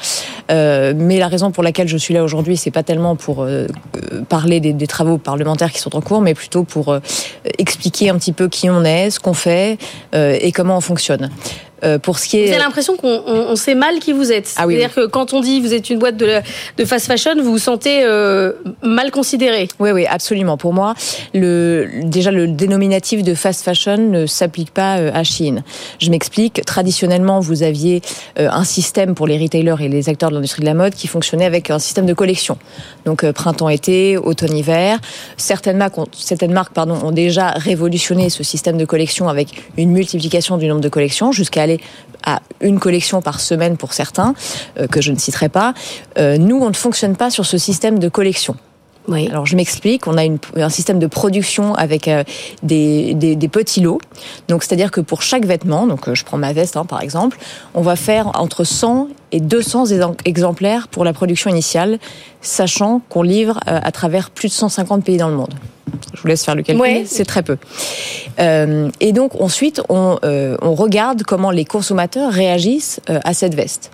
[0.48, 3.47] Mais la raison pour laquelle je suis là aujourd'hui, c'est pas tellement pour
[4.28, 6.97] parler des, travaux parlementaires qui sont en cours, mais plutôt pour
[7.59, 9.78] expliquer un petit peu qui on est, ce qu'on fait
[10.14, 11.30] et comment on fonctionne.
[11.85, 12.47] Euh, pour ce qui est...
[12.47, 14.55] Vous avez l'impression qu'on on, on sait mal qui vous êtes.
[14.57, 16.40] Ah oui, C'est-à-dire que quand on dit vous êtes une boîte de,
[16.78, 19.69] de fast fashion, vous vous sentez euh, mal considéré.
[19.78, 20.57] Oui, oui, absolument.
[20.57, 20.94] Pour moi,
[21.35, 25.65] le, déjà le dénominatif de fast fashion ne s'applique pas euh, à Chine.
[25.98, 26.65] Je m'explique.
[26.65, 28.01] Traditionnellement, vous aviez
[28.36, 31.44] un système pour les retailers et les acteurs de l'industrie de la mode qui fonctionnait
[31.44, 32.57] avec un système de collection.
[33.05, 34.98] Donc printemps-été, automne-hiver.
[35.36, 39.90] Certaines marques, ont, certaines marques pardon, ont déjà révolutionné ce système de collection avec une
[39.90, 41.80] multiplication du nombre de collections jusqu'à aller
[42.24, 44.34] à une collection par semaine pour certains,
[44.78, 45.74] euh, que je ne citerai pas.
[46.18, 48.56] Euh, nous, on ne fonctionne pas sur ce système de collection.
[49.09, 49.28] Oui.
[49.30, 52.24] Alors je m'explique, on a une, un système de production avec euh,
[52.64, 54.01] des, des, des, petits lots.
[54.48, 57.38] Donc c'est-à-dire que pour chaque vêtement, donc je prends ma veste hein, par exemple,
[57.74, 59.06] on va faire entre 100
[59.36, 59.84] et 200
[60.24, 61.98] exemplaires pour la production initiale,
[62.40, 65.52] sachant qu'on livre euh, à travers plus de 150 pays dans le monde.
[66.14, 67.04] Je vous laisse faire le calcul, Ouais.
[67.06, 67.58] c'est très peu.
[68.40, 73.54] Euh, et donc ensuite, on, euh, on regarde comment les consommateurs réagissent euh, à cette
[73.54, 73.90] veste.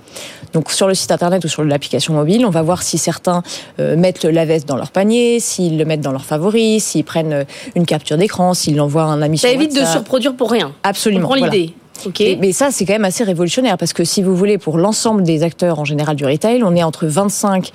[0.52, 3.42] Donc sur le site internet ou sur l'application mobile, on va voir si certains
[3.78, 7.86] mettent la veste dans leur panier, s'ils le mettent dans leurs favoris, s'ils prennent une
[7.86, 9.94] capture d'écran, s'ils l'envoient à un ami Ça sur évite de WhatsApp.
[9.94, 10.72] surproduire pour rien.
[10.82, 11.24] Absolument.
[11.26, 11.72] On prend l'idée.
[12.40, 15.42] Mais ça, c'est quand même assez révolutionnaire parce que si vous voulez, pour l'ensemble des
[15.42, 17.70] acteurs en général du retail, on est entre 25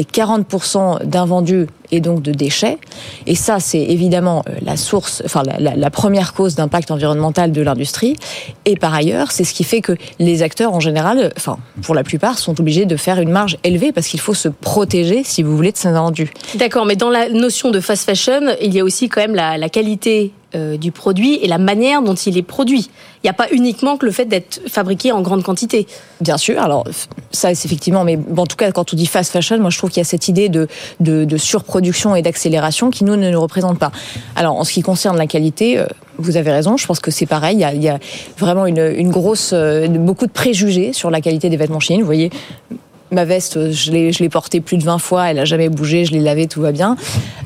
[0.00, 2.78] et 40 d'invendus et donc de déchets.
[3.26, 7.50] Et ça, c'est évidemment euh, la source, enfin la, la- la première cause d'impact environnemental
[7.52, 8.16] de l'industrie.
[8.64, 11.94] Et par ailleurs, c'est ce qui fait que les acteurs en général, euh, enfin pour
[11.94, 15.42] la plupart, sont obligés de faire une marge élevée parce qu'il faut se protéger, si
[15.42, 16.30] vous voulez, de ces invendus.
[16.56, 19.56] D'accord, mais dans la notion de fast fashion, il y a aussi quand même la,
[19.58, 22.88] la qualité euh, du produit et la manière dont il est produit.
[23.22, 25.86] Il n'y a pas uniquement que le fait d'être fabriqué en grande quantité.
[26.22, 26.84] Bien sûr, alors
[27.32, 29.90] ça c'est effectivement, mais en tout cas quand on dit fast fashion, moi je trouve
[29.90, 30.66] qu'il y a cette idée de,
[31.00, 33.92] de, surproduction et d'accélération qui nous ne nous représente pas.
[34.36, 37.26] Alors en ce qui concerne la qualité, euh, vous avez raison, je pense que c'est
[37.26, 37.98] pareil, il y a,
[38.38, 42.00] vraiment une grosse, euh, beaucoup de préjugés sur la qualité des vêtements chinois.
[42.00, 42.30] Vous voyez,
[43.10, 46.04] ma veste, je l'ai, je l'ai portée plus de 20 fois, elle a jamais bougé,
[46.04, 46.96] je l'ai lavée, tout va bien.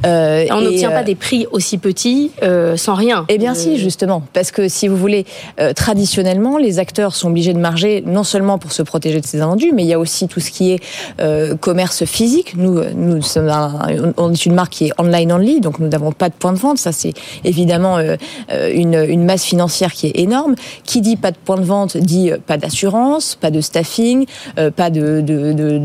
[0.06, 3.24] Euh, On n'obtient euh, pas des prix aussi petits euh, sans rien.
[3.28, 5.24] eh bien si, justement, parce que si vous voulez,
[5.60, 9.40] euh, traditionnellement, les acteurs sont obligés de marger non seulement pour se protéger de ces
[9.40, 10.80] invendus, mais il y a aussi tout ce qui est
[11.20, 12.54] euh, commerce physique.
[12.56, 16.12] Nous, nous sommes un- on est une marque qui est online only, donc nous n'avons
[16.12, 16.78] pas de point de vente.
[16.78, 17.12] Ça, c'est
[17.44, 18.16] évidemment euh,
[18.52, 20.54] euh, une, une masse financière qui est énorme.
[20.84, 24.26] Qui dit pas de point de vente dit euh, pas d'assurance, pas de staffing,
[24.58, 25.20] euh, pas de.
[25.20, 25.80] de, de,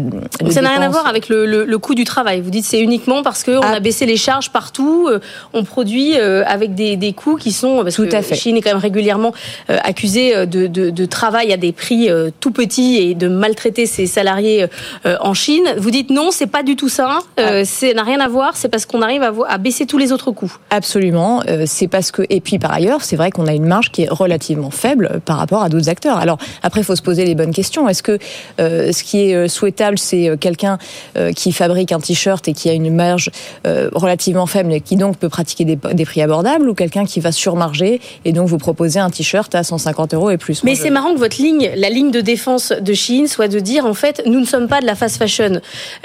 [0.50, 2.42] ça n'a rien à voir avec le, le- le coût du travail.
[2.42, 3.74] Vous dites c'est uniquement parce qu'on Ah.
[3.76, 5.20] a baissé les charges partout, euh,
[5.54, 8.36] on produit euh, avec des, des coûts qui sont parce Tout que à fait.
[8.36, 9.34] Chine est quand même régulièrement
[9.70, 14.66] euh, accusée de, travail à des prix tout petits et de maltraiter ses salariés
[15.06, 15.64] en Chine.
[15.78, 17.20] Vous dites non, c'est pas du tout ça.
[17.38, 17.42] Ah.
[17.42, 18.58] Euh, c'est n'a rien à voir.
[18.58, 20.54] C'est parce qu'on arrive à, à baisser tous les autres coûts.
[20.70, 24.04] Absolument, c'est parce que et puis par ailleurs, c'est vrai qu'on a une marge qui
[24.04, 26.18] est relativement faible par rapport à d'autres acteurs.
[26.18, 27.88] Alors après, il faut se poser les bonnes questions.
[27.90, 28.18] Est-ce que
[28.60, 30.78] ce qui est souhaitable, c'est euh, quelqu'un
[31.18, 33.30] euh, qui fabrique un t-shirt et qui a une marge
[33.66, 37.20] euh, relativement faible et qui donc peut pratiquer des, des prix abordables, ou quelqu'un qui
[37.20, 40.90] va surmarger et donc vous proposer un t-shirt à 150 euros et plus Mais c'est
[40.90, 44.22] marrant que votre ligne, la ligne de défense de Chine, soit de dire en fait,
[44.26, 45.54] nous ne sommes pas de la fast fashion.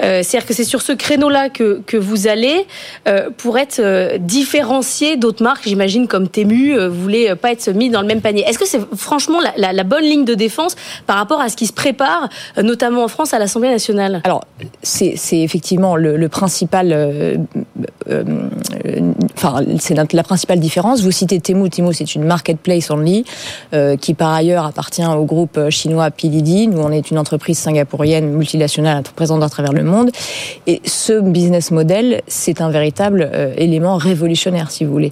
[0.01, 2.65] Euh, C'est-à-dire que c'est sur ce créneau-là que, que vous allez
[3.07, 6.77] euh, pour être euh, différencié d'autres marques, j'imagine comme Temu.
[6.87, 8.43] vous voulez pas être mis dans le même panier.
[8.47, 10.75] Est-ce que c'est franchement la, la- la bonne ligne de défense
[11.07, 12.29] par rapport à ce qui se prépare,
[12.61, 14.45] notamment en France à l'Assemblée nationale Alors,
[14.81, 17.35] c'est effectivement le, principal, euh,
[18.09, 18.23] euh,
[18.85, 21.01] euh, enfin, c'est la, principale différence.
[21.01, 21.69] Vous citez Temu.
[21.69, 23.25] Temu, c'est une marketplace only
[23.99, 26.67] qui, par ailleurs, appartient au groupe chinois Pilidi.
[26.67, 30.09] Nous, on est une entreprise singapourienne multinationale présente à travers le monde.
[30.65, 35.11] Et ce business model, c'est un véritable élément révolutionnaire, si vous voulez.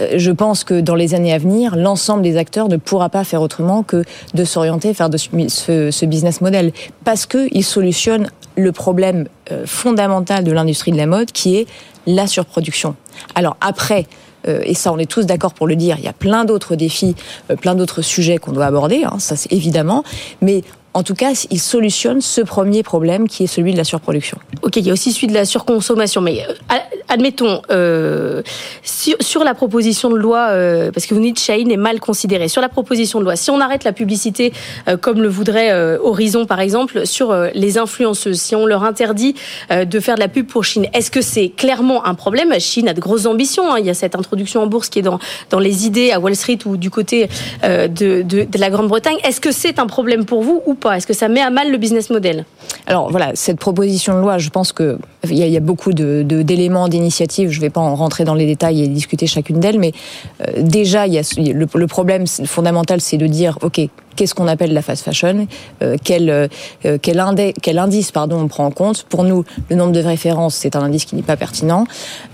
[0.00, 3.24] Euh, Je pense que dans les années à venir, l'ensemble des acteurs ne pourra pas
[3.24, 4.04] faire autrement que
[4.34, 6.72] de s'orienter vers ce, business model
[7.04, 11.66] parce qu'il solutionne le problème euh, fondamental de l'industrie de la mode qui est
[12.06, 12.96] la surproduction.
[13.34, 14.06] Alors après,
[14.48, 16.74] euh, et ça on est tous d'accord pour le dire, il y a plein d'autres
[16.74, 17.14] défis,
[17.60, 20.02] plein d'autres sujets qu'on doit aborder, hein, ça c'est évidemment,
[20.40, 20.62] mais
[20.94, 24.38] en tout cas, il solutionne ce premier problème qui est celui de la surproduction.
[24.62, 26.20] Ok, il y a aussi celui de la surconsommation.
[26.20, 26.76] Mais euh,
[27.08, 28.42] admettons, euh,
[28.82, 32.60] sur, la proposition de loi, euh, parce que vous dites Chine est mal considéré, sur
[32.60, 34.52] la proposition de loi, si on arrête la publicité
[35.00, 39.34] comme le voudrait Horizon par exemple, sur les influenceuses, si on leur interdit
[39.70, 42.52] de faire de la pub pour Chine, est-ce que c'est clairement un problème?
[42.58, 43.72] Chine a de grosses ambitions.
[43.72, 43.78] hein.
[43.78, 45.18] Il y a cette introduction en bourse qui est dans,
[45.58, 47.28] les idées à Wall Street ou du côté
[47.62, 49.16] de, la Grande-Bretagne.
[49.24, 51.78] Est-ce que c'est un problème pour vous ou Est-ce que ça met à mal le
[51.78, 52.44] business model
[52.86, 54.98] Alors voilà, cette proposition de loi, je pense que
[55.30, 57.50] il y a, beaucoup d'éléments, d'initiatives.
[57.50, 59.92] Je ne vais pas en rentrer dans les détails et discuter chacune d'elles, mais
[60.40, 63.80] euh, déjà, le problème fondamental, c'est de dire, ok,
[64.16, 65.46] qu'est-ce qu'on appelle la fast fashion,
[65.82, 69.04] euh, quel, euh, quel, indice pardon, on prend en compte.
[69.04, 71.84] Pour nous, le nombre de références, c'est un indice qui n'est pas pertinent.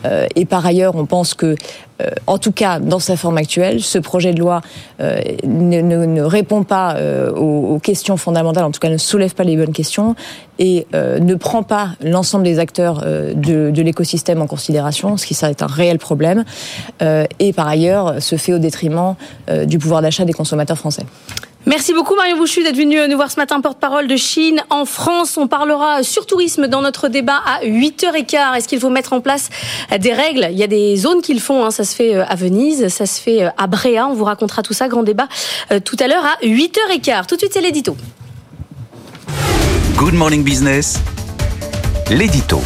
[0.04, 1.56] Euh, et par ailleurs, on pense que
[2.00, 4.60] euh, en tout cas, dans sa forme actuelle, ce projet de loi
[5.00, 8.98] euh, ne, ne, ne, répond pas euh, aux, aux, questions fondamentales, en tout cas ne
[8.98, 10.14] soulève pas les bonnes questions
[10.60, 15.50] et ne prend pas l'ensemble des acteurs de, de l'écosystème en considération, ce qui ça
[15.50, 16.44] est un réel problème,
[17.00, 19.14] et par ailleurs se fait au détriment
[19.66, 21.04] du pouvoir d'achat des consommateurs français.
[21.66, 24.62] Merci beaucoup Mario Bouchu d'être venu nous voir ce matin, porte-parole de Chine.
[24.70, 28.56] En France, on parlera sur tourisme dans notre débat à 8h15.
[28.56, 29.50] Est-ce qu'il faut mettre en place
[29.98, 30.48] des règles?
[30.50, 31.70] Il y a des zones qui le font, hein.
[31.70, 34.88] ça se fait à Venise, ça se fait à Bréa, on vous racontera tout ça,
[34.88, 35.28] grand débat
[35.84, 37.26] tout à l'heure à 8h15.
[37.26, 37.96] Tout de suite, c'est l'édito.
[39.96, 41.00] Good Morning Business,
[42.10, 42.62] l'édito.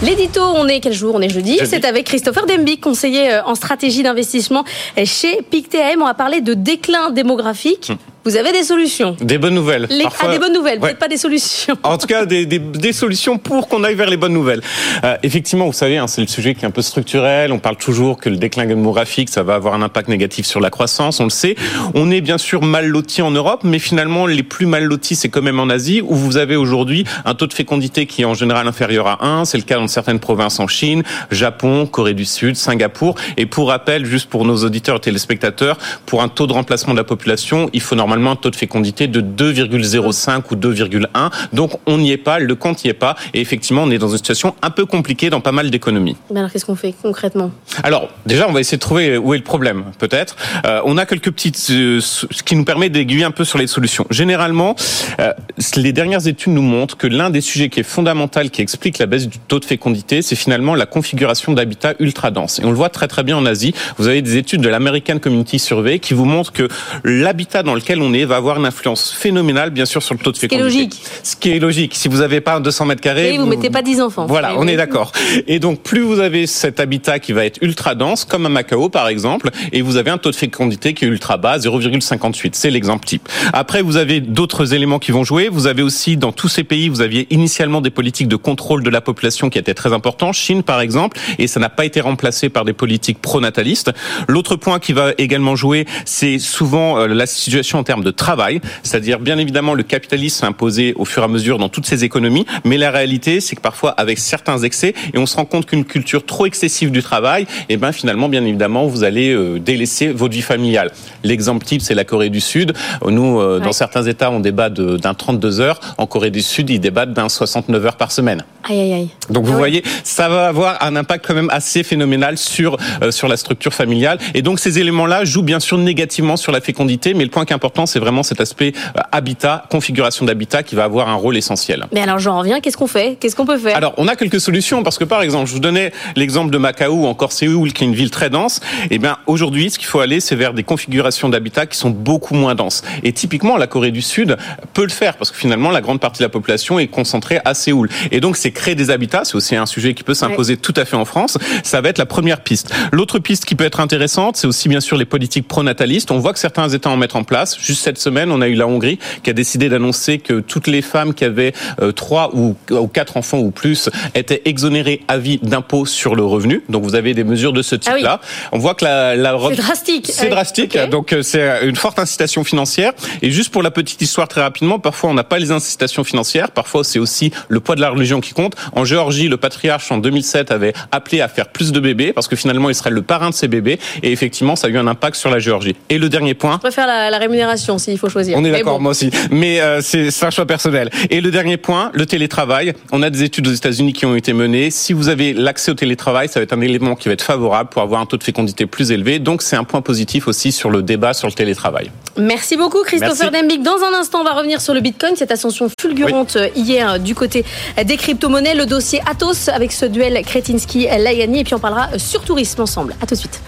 [0.00, 1.16] L'édito, on est quel jour?
[1.16, 1.58] On est jeudi.
[1.64, 4.64] C'est avec Christopher Dembic, conseiller en stratégie d'investissement
[5.04, 6.00] chez PICTM.
[6.02, 7.90] On va parler de déclin démographique.
[8.28, 9.86] Vous avez des solutions Des bonnes nouvelles.
[9.88, 10.02] Les...
[10.02, 10.28] Parfois...
[10.28, 10.88] Ah, des bonnes nouvelles, Ouais.
[10.88, 11.78] peut-être pas des solutions.
[11.82, 14.60] En tout cas, des, des, des solutions pour qu'on aille vers les bonnes nouvelles.
[15.02, 17.52] Euh, effectivement, vous savez, hein, c'est le sujet qui est un peu structurel.
[17.52, 20.68] On parle toujours que le déclin démographique, ça va avoir un impact négatif sur la
[20.68, 21.20] croissance.
[21.20, 21.56] On le sait.
[21.94, 25.30] On est bien sûr mal loti en Europe, mais finalement, les plus mal lotis, c'est
[25.30, 28.34] quand même en Asie, où vous avez aujourd'hui un taux de fécondité qui est en
[28.34, 29.46] général inférieur à 1.
[29.46, 33.14] C'est le cas dans certaines provinces en Chine, Japon, Corée du Sud, Singapour.
[33.38, 36.98] Et pour rappel, juste pour nos auditeurs et téléspectateurs, pour un taux de remplacement de
[36.98, 41.30] la population, il faut normalement un taux de fécondité de 2,05 ou 2,1.
[41.52, 43.16] Donc on n'y est pas, le compte n'y est pas.
[43.34, 46.16] Et effectivement, on est dans une situation un peu compliquée dans pas mal d'économies.
[46.30, 47.50] Mais alors, qu'est-ce qu'on fait concrètement?
[47.82, 50.36] Alors, déjà, on va essayer de trouver où est le problème, peut-être.
[50.66, 53.66] Euh, on a quelques petites, euh, ce qui nous permet d'aiguiller un peu sur les
[53.66, 54.06] solutions.
[54.10, 54.74] Généralement,
[55.20, 55.32] euh,
[55.76, 59.06] les dernières études nous montrent que l'un des sujets qui est fondamental, qui explique la
[59.06, 62.58] baisse du taux de fécondité, c'est finalement la configuration d'habitats ultra denses.
[62.58, 63.74] Et on le voit très très bien en Asie.
[63.96, 66.68] Vous avez des études de l'American Community Survey qui vous montrent que
[67.04, 70.32] l'habitat dans lequel on est va avoir une influence phénoménale, bien sûr, sur le taux
[70.32, 70.78] de qui est fécondité.
[70.78, 71.02] logique.
[71.22, 71.94] Ce qui est logique.
[71.94, 74.26] Si vous n'avez pas 200 mètres carrés, Et vous mettez pas 10 enfants.
[74.26, 75.12] voilà, on est d'accord.
[75.46, 78.88] Et donc, plus vous avez cet habitat qui va être ultra dense, comme à Macao
[78.88, 82.50] par exemple, et vous avez un taux de fécondité qui est ultra bas, 0,58.
[82.52, 83.28] C'est l'exemple type.
[83.52, 85.48] Après, vous avez d'autres éléments qui vont jouer.
[85.48, 88.90] Vous avez aussi, dans tous ces pays, vous aviez initialement des politiques de contrôle de
[88.90, 90.34] la population qui étaient très importantes.
[90.34, 93.90] Chine, par exemple, et ça n'a pas été remplacé par des politiques pronatalistes.
[94.28, 98.60] L'autre point qui va également jouer, c'est souvent euh, la situation en termes de travail,
[98.82, 102.04] c'est-à-dire bien évidemment le capitalisme s'est imposé au fur et à mesure dans toutes ces
[102.04, 105.64] économies, mais la réalité, c'est que parfois avec certains excès, et on se rend compte
[105.64, 110.08] qu'une culture trop excessive du travail, et ben finalement, bien évidemment, vous allez euh, délaisser
[110.08, 110.90] votre vie familiale.
[111.24, 112.74] L'exemple type, c'est la Corée du Sud.
[113.06, 113.72] Nous, euh, dans Ouais.
[113.72, 115.80] certains États, on débat d'un 32 heures.
[115.96, 118.44] En Corée du Sud, ils débattent d'un 69 heures par semaine.
[118.68, 119.08] Aïe, aïe, aïe.
[119.30, 119.58] Donc vous Ah ouais.
[119.60, 123.72] voyez, ça va avoir un impact quand même assez phénoménal sur euh, sur la structure
[123.72, 124.18] familiale.
[124.34, 127.52] Et donc ces éléments-là jouent bien sûr négativement sur la fécondité, mais le point qui
[127.52, 131.36] est important, c'est vraiment cet aspect euh, habitat, configuration d'habitat, qui va avoir un rôle
[131.36, 131.86] essentiel.
[131.92, 133.16] Mais alors, j'en reviens, qu'est-ce qu'on fait?
[133.20, 133.76] Qu'est-ce qu'on peut faire?
[133.76, 136.92] Alors, on a quelques solutions parce que par exemple, je vous donnais l'exemple de Macao
[136.92, 138.60] ou encore Séoul, qui est une ville très dense.
[138.90, 142.34] Eh bien, aujourd'hui, ce qu'il faut aller, c'est vers des configurations d'habitat qui sont beaucoup
[142.34, 142.82] moins denses.
[143.04, 144.36] Et typiquement, la Corée du Sud
[144.74, 147.54] peut le faire parce que finalement, la grande partie de la population est concentrée à
[147.54, 147.88] Séoul.
[148.10, 149.24] Et donc, c'est créer des habitats.
[149.24, 151.38] C'est aussi un sujet qui peut s'imposer tout à fait en France.
[151.62, 152.74] Ça va être la première piste.
[152.92, 156.10] L'autre piste qui peut être intéressante, c'est aussi bien sûr les politiques pronatalistes.
[156.10, 157.56] On voit que certains États en mettent en place.
[157.68, 160.80] Juste cette semaine, on a eu la Hongrie qui a décidé d'annoncer que toutes les
[160.80, 162.56] femmes qui avaient euh, trois ou,
[162.94, 166.62] quatre enfants ou plus étaient exonérées à vie d'impôts sur le revenu.
[166.70, 168.22] Donc vous avez des mesures de ce type-là.
[168.52, 170.06] On voit que la, la Ah C'est drastique.
[170.10, 172.92] c'est drastique, donc euh, c'est une forte incitation financière.
[173.20, 176.50] Et juste pour la petite histoire très rapidement, parfois on n'a pas les incitations financières,
[176.52, 178.54] parfois c'est aussi le poids de la religion qui compte.
[178.72, 182.36] En Géorgie, le patriarche en 2007 avait appelé à faire plus de bébés parce que
[182.36, 183.78] finalement il serait le parrain de ces bébés.
[184.02, 185.76] Et effectivement, ça a eu un impact sur la Géorgie.
[185.90, 188.36] Et le dernier point, Je préfère la, la rémunération s'il faut choisir.
[188.36, 188.84] on est d'accord, bon.
[188.84, 189.10] moi aussi.
[189.30, 190.90] Mais euh, c'est un choix personnel.
[191.10, 192.72] Et le dernier point, le télétravail.
[192.92, 194.70] On a des études aux États-Unis qui ont été menées.
[194.70, 197.70] Si vous avez l'accès au télétravail, ça va être un élément qui va être favorable
[197.70, 199.18] pour avoir un taux de fécondité plus élevé.
[199.18, 201.90] Donc c'est un point positif aussi sur le débat sur le télétravail.
[202.16, 203.30] Merci beaucoup Christopher.
[203.30, 203.62] Dembic.
[203.62, 206.98] Dans un instant, on va revenir sur le Bitcoin, cette ascension fulgurante euh, hier euh,
[206.98, 207.44] du côté
[207.84, 212.62] des crypto-monnaies, le dossier Atos avec ce duel Kretinsky-Layani et puis on parlera sur tourisme
[212.62, 212.94] ensemble.
[213.00, 213.40] À tout de suite.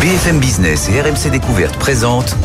[0.00, 2.36] BFM Business et RMC Découverte présentent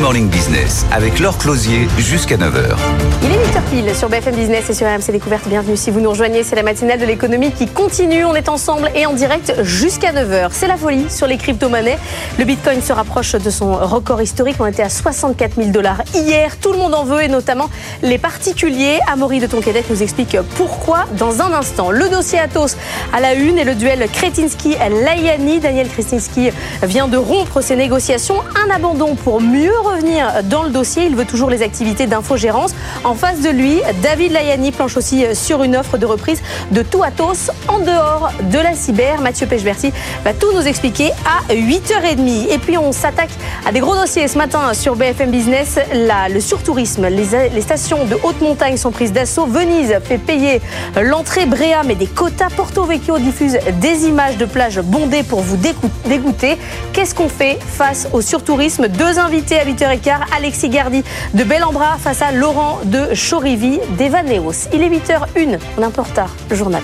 [0.00, 2.76] Morning Business avec Laure Closier jusqu'à 9h.
[3.22, 5.48] Il est 8h pile sur BFM Business et sur RMC Découverte.
[5.48, 6.42] Bienvenue si vous nous rejoignez.
[6.42, 8.24] C'est la matinale de l'économie qui continue.
[8.26, 10.48] On est ensemble et en direct jusqu'à 9h.
[10.50, 11.98] C'est la folie sur les crypto-monnaies.
[12.38, 14.56] Le bitcoin se rapproche de son record historique.
[14.60, 16.58] On était à 64 000 dollars hier.
[16.58, 17.70] Tout le monde en veut et notamment
[18.02, 18.98] les particuliers.
[19.10, 21.90] Amaury de Tonquédec nous explique pourquoi dans un instant.
[21.90, 22.76] Le dossier Atos
[23.14, 25.60] à la une et le duel Kretinsky-Layani.
[25.60, 26.50] Daniel Kretinsky
[26.82, 28.42] vient de rompre ses négociations.
[28.66, 31.06] Un abandon pour mieux revenir dans le dossier.
[31.06, 32.74] Il veut toujours les activités d'infogérance.
[33.04, 37.50] En de lui, David Layani planche aussi sur une offre de reprise de tout Atos
[37.68, 39.20] en dehors de la cyber.
[39.20, 39.92] Mathieu Pechberti
[40.24, 42.48] va tout nous expliquer à 8h30.
[42.50, 43.30] Et puis on s'attaque
[43.66, 45.78] à des gros dossiers ce matin sur BFM Business.
[45.92, 49.46] Le surtourisme, les, stations de haute montagne sont prises d'assaut.
[49.46, 50.60] Venise fait payer
[51.00, 52.48] l'entrée Bréa, mais des quotas.
[52.56, 55.58] Porto Vecchio diffuse des images de plages bondées pour vous
[56.06, 56.58] dégoûter.
[56.92, 58.88] Qu'est-ce qu'on fait face au surtourisme?
[58.88, 61.04] Deux invités à 8h15, Alexis Gardi
[61.34, 64.68] de Bellambra face à Laurent de Chorivi d'Evaneos.
[64.72, 66.82] Il est 8h01, on est un peu en retard, le journal.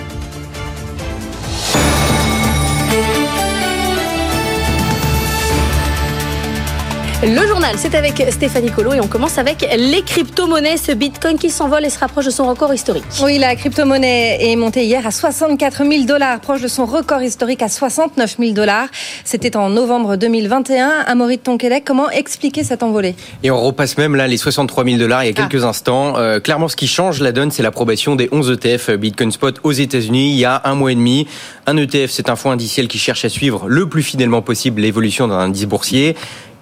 [7.26, 11.48] Le journal, c'est avec Stéphanie Colo et on commence avec les crypto-monnaies, ce bitcoin qui
[11.48, 13.04] s'envole et se rapproche de son record historique.
[13.22, 17.62] Oui, la crypto-monnaie est montée hier à 64 000 dollars, proche de son record historique
[17.62, 18.88] à 69 000 dollars.
[19.24, 20.90] C'était en novembre 2021.
[21.06, 23.14] Amaury de Tonquédec, comment expliquer cette envolée?
[23.42, 26.18] Et on repasse même là les 63 000 dollars il y a quelques instants.
[26.18, 29.72] Euh, clairement, ce qui change la donne, c'est l'approbation des 11 ETF Bitcoin Spot aux
[29.72, 31.26] États-Unis il y a un mois et demi.
[31.66, 35.26] Un ETF, c'est un fonds indiciel qui cherche à suivre le plus fidèlement possible l'évolution
[35.26, 36.16] d'un indice boursier.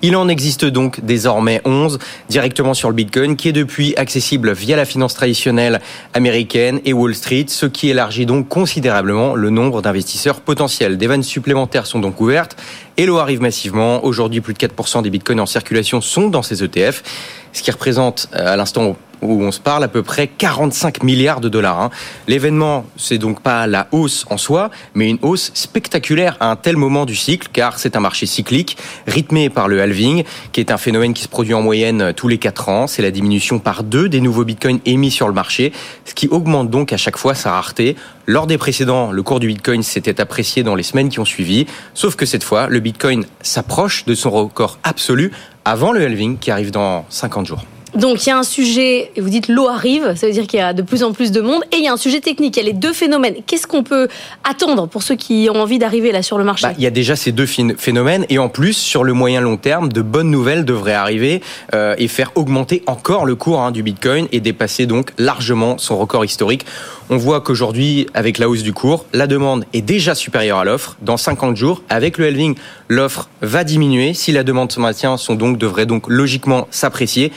[0.04, 4.76] Il en existe donc désormais 11 directement sur le Bitcoin qui est depuis accessible via
[4.76, 5.80] la finance traditionnelle
[6.12, 10.98] américaine et Wall Street, ce qui élargit donc considérablement le nombre d'investisseurs potentiels.
[10.98, 12.56] Des vannes supplémentaires sont donc ouvertes
[12.96, 14.04] et l'eau arrive massivement.
[14.04, 17.04] Aujourd'hui, plus de 4% des Bitcoins en circulation sont dans ces ETF,
[17.52, 21.48] ce qui représente à l'instant où on se parle à peu près 45 milliards de
[21.48, 21.80] dollars.
[21.80, 21.90] Hein.
[22.28, 26.76] L'événement, c'est donc pas la hausse en soi, mais une hausse spectaculaire à un tel
[26.76, 28.76] moment du cycle, car c'est un marché cyclique,
[29.06, 32.38] rythmé par le halving, qui est un phénomène qui se produit en moyenne tous les
[32.38, 32.86] 4 ans.
[32.86, 35.72] C'est la diminution par deux des nouveaux bitcoins émis sur le marché,
[36.04, 37.96] ce qui augmente donc à chaque fois sa rareté.
[38.26, 41.66] Lors des précédents, le cours du bitcoin s'était apprécié dans les semaines qui ont suivi,
[41.94, 45.32] sauf que cette fois, le bitcoin s'approche de son record absolu
[45.64, 47.64] avant le halving qui arrive dans 50 jours.
[47.94, 50.58] Donc il y a un sujet, et vous dites l'eau arrive, ça veut dire qu'il
[50.58, 52.56] y a de plus en plus de monde, et il y a un sujet technique,
[52.56, 53.34] il y a les deux phénomènes.
[53.46, 54.08] Qu'est-ce qu'on peut
[54.44, 56.90] attendre pour ceux qui ont envie d'arriver là sur le marché bah, Il y a
[56.90, 60.64] déjà ces deux phénomènes, et en plus, sur le moyen long terme, de bonnes nouvelles
[60.64, 61.42] devraient arriver
[61.74, 65.98] euh, et faire augmenter encore le cours hein, du Bitcoin et dépasser donc largement son
[65.98, 66.64] record historique.
[67.10, 70.96] On voit qu'aujourd'hui, avec la hausse du cours, la demande est déjà supérieure à l'offre.
[71.02, 72.54] Dans 50 jours, avec le halving,
[72.88, 74.14] l'offre va diminuer.
[74.14, 77.30] Si la demande se maintient, son donc devrait donc logiquement s'apprécier.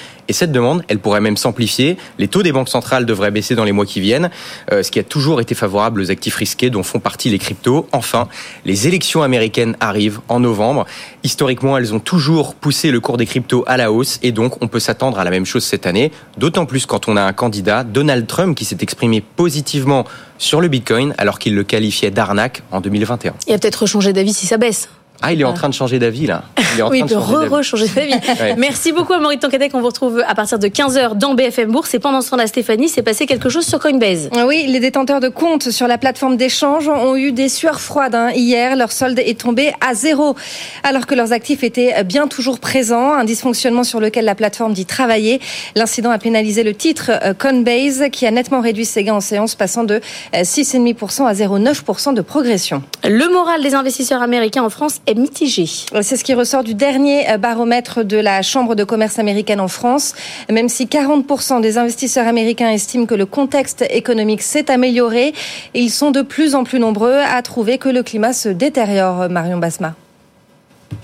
[0.52, 1.98] Demande, elle pourrait même s'amplifier.
[2.20, 4.30] Les taux des banques centrales devraient baisser dans les mois qui viennent,
[4.72, 7.88] euh, ce qui a toujours été favorable aux actifs risqués dont font partie les cryptos.
[7.92, 8.28] Enfin,
[8.66, 10.86] les élections américaines arrivent en novembre.
[11.24, 14.68] Historiquement, elles ont toujours poussé le cours des cryptos à la hausse et donc on
[14.68, 16.12] peut s'attendre à la même chose cette année.
[16.38, 20.06] D'autant plus quand on a un candidat, Donald Trump, qui s'est exprimé positivement
[20.38, 23.34] sur le Bitcoin alors qu'il le qualifiait d'arnaque en 2021.
[23.48, 24.90] Il a peut-être changé d'avis si ça baisse.
[25.22, 26.44] Ah, il est en train de changer d'avis là.
[26.74, 28.14] Il est en oui, train de re-changer d'avis.
[28.42, 28.56] ouais.
[28.58, 29.72] Merci beaucoup à Maurice Tonquedec.
[29.74, 31.94] On vous retrouve à partir de 15h dans BFM Bourse.
[31.94, 34.30] Et pendant ce temps-là, Stéphanie, s'est passé quelque chose sur Coinbase.
[34.46, 38.16] Oui, les détenteurs de comptes sur la plateforme d'échange ont eu des sueurs froides.
[38.16, 38.32] Hein.
[38.36, 40.36] Hier, leur solde est tombé à zéro,
[40.84, 43.14] alors que leurs actifs étaient bien toujours présents.
[43.14, 45.40] Un dysfonctionnement sur lequel la plateforme dit travailler.
[45.76, 49.84] L'incident a pénalisé le titre Coinbase, qui a nettement réduit ses gains en séance, passant
[49.84, 50.02] de
[50.34, 52.84] 6,5% à 0,9% de progression.
[53.04, 55.66] Le moral des investisseurs américains en France est mitigé.
[56.02, 60.14] C'est ce qui ressort du dernier baromètre de la Chambre de commerce américaine en France.
[60.50, 65.34] Même si 40% des investisseurs américains estiment que le contexte économique s'est amélioré,
[65.74, 69.58] ils sont de plus en plus nombreux à trouver que le climat se détériore, Marion
[69.58, 69.96] Basma.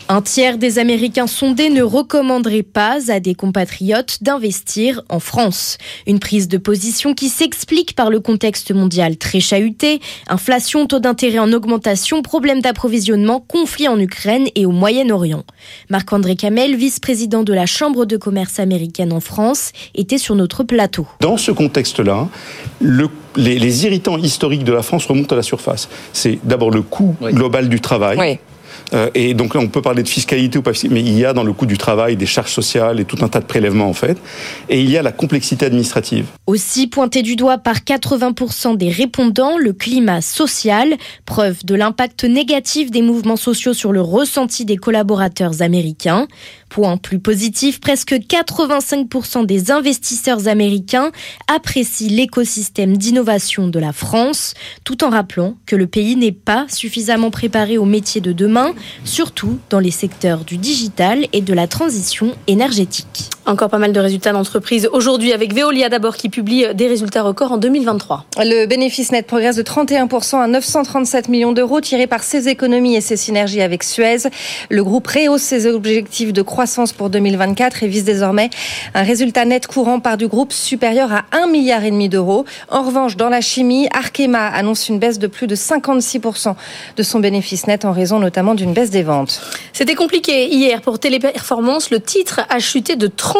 [0.09, 5.77] Un tiers des Américains sondés ne recommanderait pas à des compatriotes d'investir en France.
[6.05, 11.39] Une prise de position qui s'explique par le contexte mondial très chahuté, inflation, taux d'intérêt
[11.39, 15.43] en augmentation, problèmes d'approvisionnement, conflits en Ukraine et au Moyen-Orient.
[15.89, 21.07] Marc-André Camel, vice-président de la Chambre de commerce américaine en France, était sur notre plateau.
[21.21, 22.27] Dans ce contexte-là,
[22.79, 25.87] le les, les, irritants historiques de la France remontent à la surface.
[26.11, 27.31] C'est d'abord le coût oui.
[27.31, 28.17] global du travail.
[28.19, 28.39] Oui
[29.15, 31.43] et donc là, on peut parler de fiscalité ou pas, mais il y a dans
[31.43, 34.17] le coût du travail des charges sociales et tout un tas de prélèvements en fait.
[34.69, 36.25] Et il y a la complexité administrative.
[36.47, 40.95] Aussi pointé du doigt par 80% des répondants, le climat social,
[41.25, 46.27] preuve de l'impact négatif des mouvements sociaux sur le ressenti des collaborateurs américains.
[46.69, 51.11] Point plus positif, presque 85% des investisseurs américains
[51.53, 54.53] apprécient l'écosystème d'innovation de la France,
[54.85, 58.60] tout en rappelant que le pays n'est pas suffisamment préparé aux métiers de demain,
[59.03, 63.29] surtout dans les secteurs du digital et de la transition énergétique.
[63.47, 67.53] Encore pas mal de résultats d'entreprise aujourd'hui avec Veolia d'abord qui publie des résultats records
[67.53, 68.25] en 2023.
[68.37, 73.01] Le bénéfice net progresse de 31% à 937 millions d'euros tirés par ses économies et
[73.01, 74.29] ses synergies avec Suez.
[74.69, 78.51] Le groupe rehausse ses objectifs de croissance pour 2024 et vise désormais
[78.93, 82.45] un résultat net courant par du groupe supérieur à 1 milliard et demi d'euros.
[82.69, 86.53] En revanche, dans la chimie, Arkema annonce une baisse de plus de 56%
[86.95, 89.41] de son bénéfice net en raison notamment d'une baisse des ventes.
[89.73, 91.89] C'était compliqué hier pour Téléperformance.
[91.89, 93.30] Le titre a chuté de 30%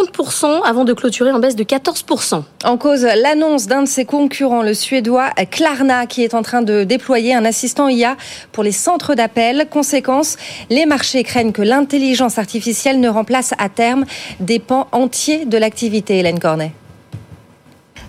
[0.65, 2.43] avant de clôturer en baisse de 14%.
[2.63, 6.83] En cause, l'annonce d'un de ses concurrents, le suédois Klarna, qui est en train de
[6.83, 8.15] déployer un assistant IA
[8.51, 9.67] pour les centres d'appel.
[9.69, 10.37] Conséquence,
[10.69, 14.05] les marchés craignent que l'intelligence artificielle ne remplace à terme
[14.39, 16.71] des pans entiers de l'activité, Hélène Cornet.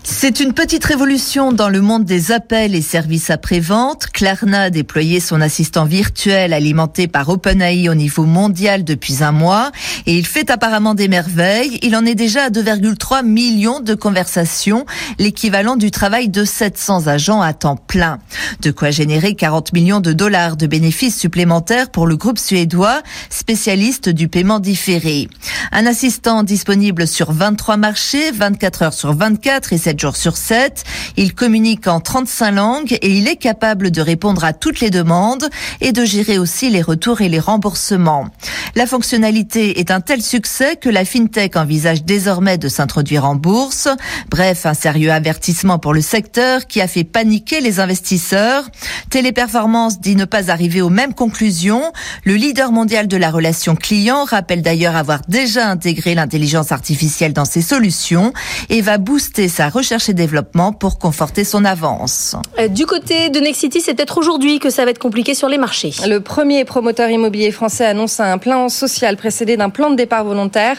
[0.05, 4.09] C'est une petite révolution dans le monde des appels et services après-vente.
[4.13, 9.71] Klarna a déployé son assistant virtuel alimenté par OpenAI au niveau mondial depuis un mois
[10.07, 11.79] et il fait apparemment des merveilles.
[11.83, 14.87] Il en est déjà à 2,3 millions de conversations,
[15.21, 18.19] l'équivalent du travail de 700 agents à temps plein.
[18.61, 24.09] De quoi générer 40 millions de dollars de bénéfices supplémentaires pour le groupe suédois, spécialiste
[24.09, 25.29] du paiement différé.
[25.71, 30.85] Un assistant disponible sur 23 marchés, 24 heures sur 24 et 7 jours sur 7.
[31.17, 35.49] Il communique en 35 langues et il est capable de répondre à toutes les demandes
[35.81, 38.27] et de gérer aussi les retours et les remboursements.
[38.75, 43.89] La fonctionnalité est un tel succès que la FinTech envisage désormais de s'introduire en bourse.
[44.31, 48.65] Bref, un sérieux avertissement pour le secteur qui a fait paniquer les investisseurs.
[49.11, 51.93] Téléperformance dit ne pas arriver aux mêmes conclusions.
[52.25, 57.45] Le leader mondial de la relation client rappelle d'ailleurs avoir déjà intégré l'intelligence artificielle dans
[57.45, 58.33] ses solutions
[58.71, 62.37] et va booster sa recherche et développement pour conforter son avance.
[62.59, 65.59] Euh, Du côté de Nexity, c'est peut-être aujourd'hui que ça va être compliqué sur les
[65.59, 65.93] marchés.
[66.07, 70.77] Le premier promoteur immobilier français annonce un plan social précédé d'un plan de départ volontaire.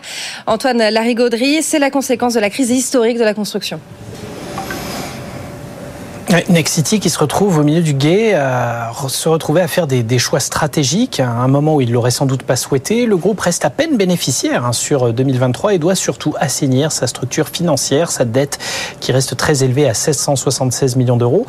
[0.47, 3.79] Antoine Larigauderie, c'est la conséquence de la crise historique de la construction.
[6.49, 10.39] Nexity qui se retrouve au milieu du guet, re- se retrouver à faire des, choix
[10.39, 13.05] stratégiques à un moment où il l'aurait sans doute pas souhaité.
[13.05, 17.49] Le groupe reste à peine bénéficiaire hein, sur 2023 et doit surtout assainir sa structure
[17.49, 18.57] financière, sa dette
[18.99, 21.45] qui reste très élevée à 776 millions d'euros.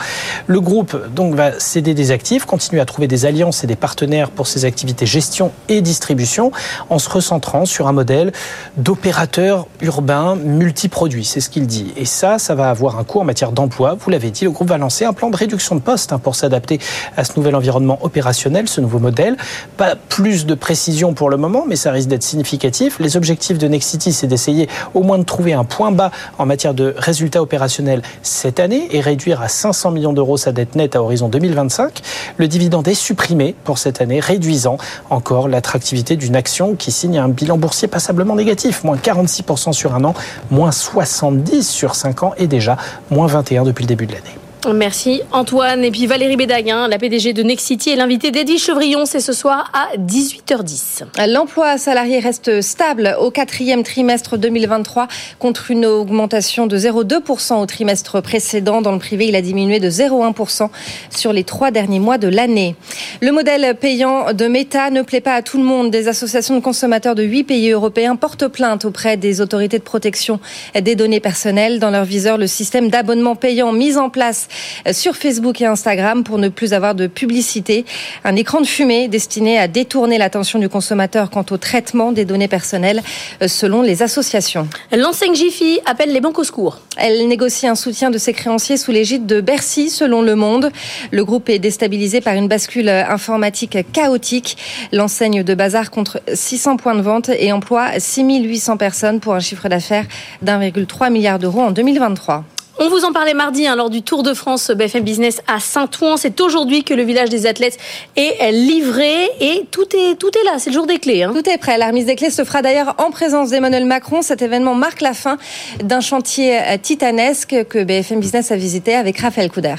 [0.46, 4.30] Le groupe donc va céder des actifs, continuer à trouver des alliances et des partenaires
[4.30, 6.52] pour ses activités gestion et distribution
[6.90, 8.32] en se recentrant sur un modèle
[8.76, 11.24] d'opérateur urbain multiproduit.
[11.24, 11.92] C'est ce qu'il dit.
[11.96, 13.96] Et ça, ça va avoir un coût en matière d'emploi.
[13.98, 16.34] Vous l'avez dit, le groupe va lancer un plan de réduction de postes hein, pour
[16.34, 16.78] s'adapter
[17.16, 19.36] à ce nouvel environnement opérationnel, ce nouveau modèle.
[19.76, 22.98] Pas plus de précision pour le moment, mais ça risque d'être significatif.
[22.98, 26.74] Les objectifs de Nexity, c'est d'essayer au moins de trouver un point bas en matière
[26.74, 31.02] de résultats opérationnels cette année et réduire à 500 millions d'euros sa dette nette à
[31.02, 32.00] horizon 2025.
[32.36, 34.78] Le dividende est supprimé pour cette année, réduisant
[35.10, 40.04] encore l'attractivité d'une action qui signe un bilan boursier passablement négatif, moins 46% sur un
[40.04, 40.14] an,
[40.50, 42.76] moins 70 sur 5 ans et déjà
[43.10, 44.38] moins 21 depuis le début de l'année.
[44.72, 45.84] Merci Antoine.
[45.84, 49.04] Et puis Valérie Bédaguin, la PDG de Nexity, est l'invitée d'Eddie Chevrillon.
[49.04, 51.28] C'est ce soir à 18h10.
[51.28, 55.08] L'emploi salarié reste stable au quatrième trimestre 2023
[55.38, 58.80] contre une augmentation de 0,2% au trimestre précédent.
[58.80, 60.70] Dans le privé, il a diminué de 0,1%
[61.10, 62.74] sur les trois derniers mois de l'année.
[63.20, 65.90] Le modèle payant de Meta ne plaît pas à tout le monde.
[65.90, 70.40] Des associations de consommateurs de huit pays européens portent plainte auprès des autorités de protection
[70.80, 71.80] des données personnelles.
[71.80, 74.48] Dans leur viseur, le système d'abonnement payant mis en place
[74.92, 77.84] sur Facebook et Instagram pour ne plus avoir de publicité.
[78.24, 82.48] Un écran de fumée destiné à détourner l'attention du consommateur quant au traitement des données
[82.48, 83.02] personnelles
[83.42, 84.68] euh, selon les associations.
[84.92, 86.80] L'enseigne Jiffy appelle les banques au secours.
[86.96, 90.70] Elle négocie un soutien de ses créanciers sous l'égide de Bercy selon Le Monde.
[91.10, 94.56] Le groupe est déstabilisé par une bascule informatique chaotique.
[94.92, 99.68] L'enseigne de bazar contre 600 points de vente et emploie 6800 personnes pour un chiffre
[99.68, 100.06] d'affaires
[100.42, 102.44] d'1,3 milliard d'euros en 2023.
[102.76, 106.16] On vous en parlait mardi hein, lors du Tour de France BFM Business à Saint-Ouen.
[106.16, 107.78] C'est aujourd'hui que le village des athlètes
[108.16, 110.58] est livré et tout est, tout est là.
[110.58, 111.22] C'est le jour des clés.
[111.22, 111.32] Hein.
[111.32, 111.78] Tout est prêt.
[111.78, 114.22] La remise des clés se fera d'ailleurs en présence d'Emmanuel Macron.
[114.22, 115.38] Cet événement marque la fin
[115.84, 119.76] d'un chantier titanesque que BFM Business a visité avec Raphaël Couder.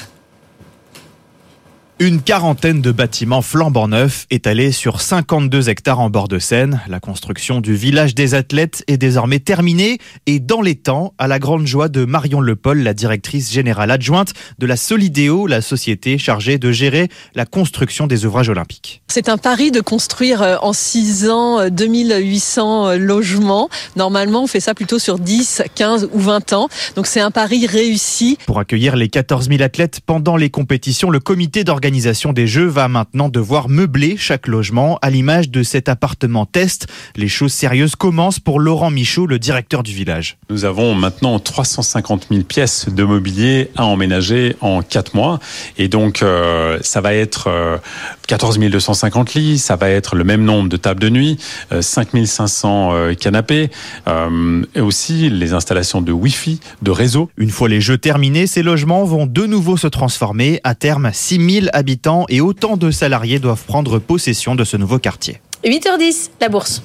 [1.98, 6.82] Une quarantaine de bâtiments flambant neufs étalés sur 52 hectares en bord de Seine.
[6.88, 9.96] La construction du village des athlètes est désormais terminée
[10.26, 14.34] et dans les temps, à la grande joie de Marion Lepol, la directrice générale adjointe
[14.58, 19.00] de la Solidéo, la société chargée de gérer la construction des ouvrages olympiques.
[19.08, 23.70] C'est un pari de construire euh, en 6 ans 2800 euh, logements.
[23.96, 26.68] Normalement, on fait ça plutôt sur 10, 15 ou 20 ans.
[26.94, 28.36] Donc c'est un pari réussi.
[28.44, 32.66] Pour accueillir les 14 000 athlètes pendant les compétitions, le comité d'organisation l'organisation des Jeux
[32.66, 36.88] va maintenant devoir meubler chaque logement à l'image de cet appartement test.
[37.14, 40.36] Les choses sérieuses commencent pour Laurent Michaud, le directeur du village.
[40.50, 45.38] Nous avons maintenant 350 000 pièces de mobilier à emménager en 4 mois.
[45.78, 47.76] Et donc, euh, ça va être euh,
[48.26, 51.38] 14 250 lits, ça va être le même nombre de tables de nuit,
[51.72, 53.70] euh, 5 500 euh, canapés,
[54.08, 57.30] euh, et aussi les installations de Wi-Fi, de réseau.
[57.36, 60.60] Une fois les Jeux terminés, ces logements vont de nouveau se transformer.
[60.64, 64.98] À terme, 6 000 habitants et autant de salariés doivent prendre possession de ce nouveau
[64.98, 65.40] quartier.
[65.64, 66.82] 8h10, la bourse.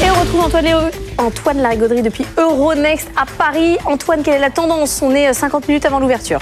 [0.00, 0.78] Et on retrouve Antoine, Léo,
[1.18, 3.76] Antoine Larigauderie depuis Euronext à Paris.
[3.86, 5.02] Antoine, quelle est la tendance?
[5.02, 6.40] On est 50 minutes avant l'ouverture.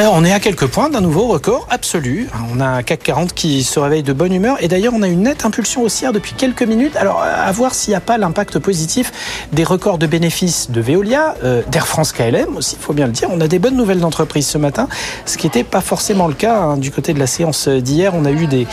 [0.00, 2.28] On est à quelques points d'un nouveau record absolu.
[2.54, 5.08] On a un CAC 40 qui se réveille de bonne humeur et d'ailleurs on a
[5.08, 6.94] une nette impulsion haussière depuis quelques minutes.
[6.94, 11.34] Alors à voir s'il n'y a pas l'impact positif des records de bénéfices de Veolia,
[11.42, 13.28] euh, d'Air France KLM aussi, il faut bien le dire.
[13.32, 14.88] On a des bonnes nouvelles d'entreprise ce matin,
[15.26, 16.76] ce qui n'était pas forcément le cas hein.
[16.76, 18.12] du côté de la séance d'hier.
[18.14, 18.68] On a eu des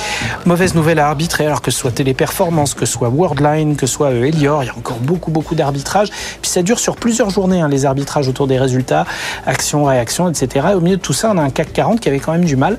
[0.45, 3.93] mauvaises nouvelles à arbitrer, alors que ce soit Téléperformance, que ce soit Worldline, que ce
[3.93, 6.09] soit euh, Elior, il y a encore beaucoup beaucoup d'arbitrages.
[6.41, 9.05] Puis ça dure sur plusieurs journées hein, les arbitrages autour des résultats,
[9.47, 10.67] actions, réactions, etc.
[10.75, 12.77] au milieu de tout on a un CAC 40 qui avait quand même du mal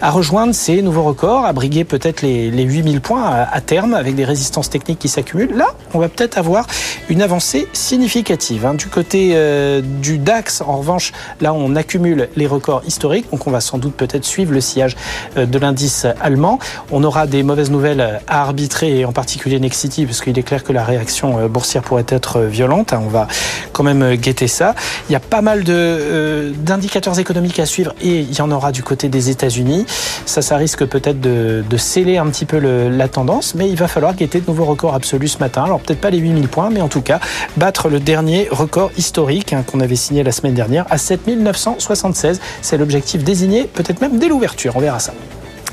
[0.00, 4.14] à rejoindre ces nouveaux records, à briguer peut-être les, les 8000 points à, terme avec
[4.14, 5.56] des résistances techniques qui s'accumulent.
[5.56, 6.66] Là, on va peut-être avoir
[7.08, 8.66] une avancée significative.
[8.66, 8.74] Hein.
[8.74, 13.50] Du côté euh, du DAX, en revanche, là, on accumule les records historiques, donc on
[13.50, 14.96] va sans doute peut-être suivre le sillage
[15.36, 16.58] euh, de l'indice allemand.
[16.90, 20.64] On aura des mauvaises nouvelles à arbitrer, et en particulier Nexity, parce qu'il est clair
[20.64, 22.92] que la réaction euh, boursière pourrait être violente.
[22.92, 23.02] Hein.
[23.04, 23.28] On va
[23.72, 24.74] quand même guetter ça.
[25.08, 27.66] Il y a pas mal d'indicateurs économiques à
[28.00, 29.86] et il y en aura du côté des États-Unis.
[30.26, 34.14] Ça, ça risque peut-être de, sceller un petit peu la tendance, mais il va falloir
[34.14, 35.64] guetter de nouveaux records absolus ce matin.
[35.64, 37.20] Alors peut-être pas les 8000 points, mais en tout cas
[37.56, 42.40] battre le dernier record historique hein, qu'on avait signé la semaine dernière à 7976.
[42.62, 44.76] C'est l'objectif désigné, peut-être même dès l'ouverture.
[44.76, 45.12] On verra ça.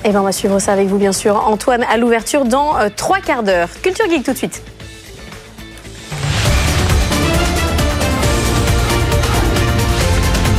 [0.03, 1.35] Et ben on va suivre ça avec vous, bien sûr.
[1.47, 3.69] Antoine, à l'ouverture dans euh, trois quarts d'heure.
[3.83, 4.63] Culture Geek tout de suite.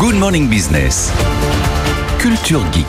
[0.03, 1.13] Good Morning Business.
[2.19, 2.85] Culture Geek.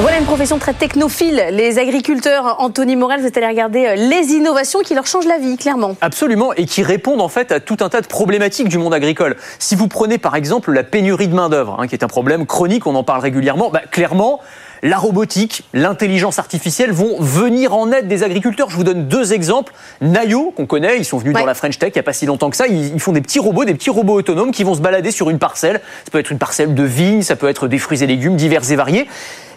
[0.00, 1.40] Voilà une profession très technophile.
[1.52, 5.56] Les agriculteurs, Anthony Morel, vous êtes allé regarder les innovations qui leur changent la vie,
[5.56, 5.94] clairement.
[6.00, 9.36] Absolument, et qui répondent en fait à tout un tas de problématiques du monde agricole.
[9.60, 12.84] Si vous prenez par exemple la pénurie de main-d'œuvre, hein, qui est un problème chronique,
[12.88, 14.40] on en parle régulièrement, bah, clairement,
[14.82, 18.68] la robotique, l'intelligence artificielle vont venir en aide des agriculteurs.
[18.68, 19.72] Je vous donne deux exemples.
[20.00, 21.40] Nayo, qu'on connaît, ils sont venus ouais.
[21.40, 22.66] dans la French Tech il n'y a pas si longtemps que ça.
[22.66, 25.38] Ils, font des petits robots, des petits robots autonomes qui vont se balader sur une
[25.38, 25.80] parcelle.
[26.04, 28.72] Ça peut être une parcelle de vignes, ça peut être des fruits et légumes divers
[28.72, 29.06] et variés.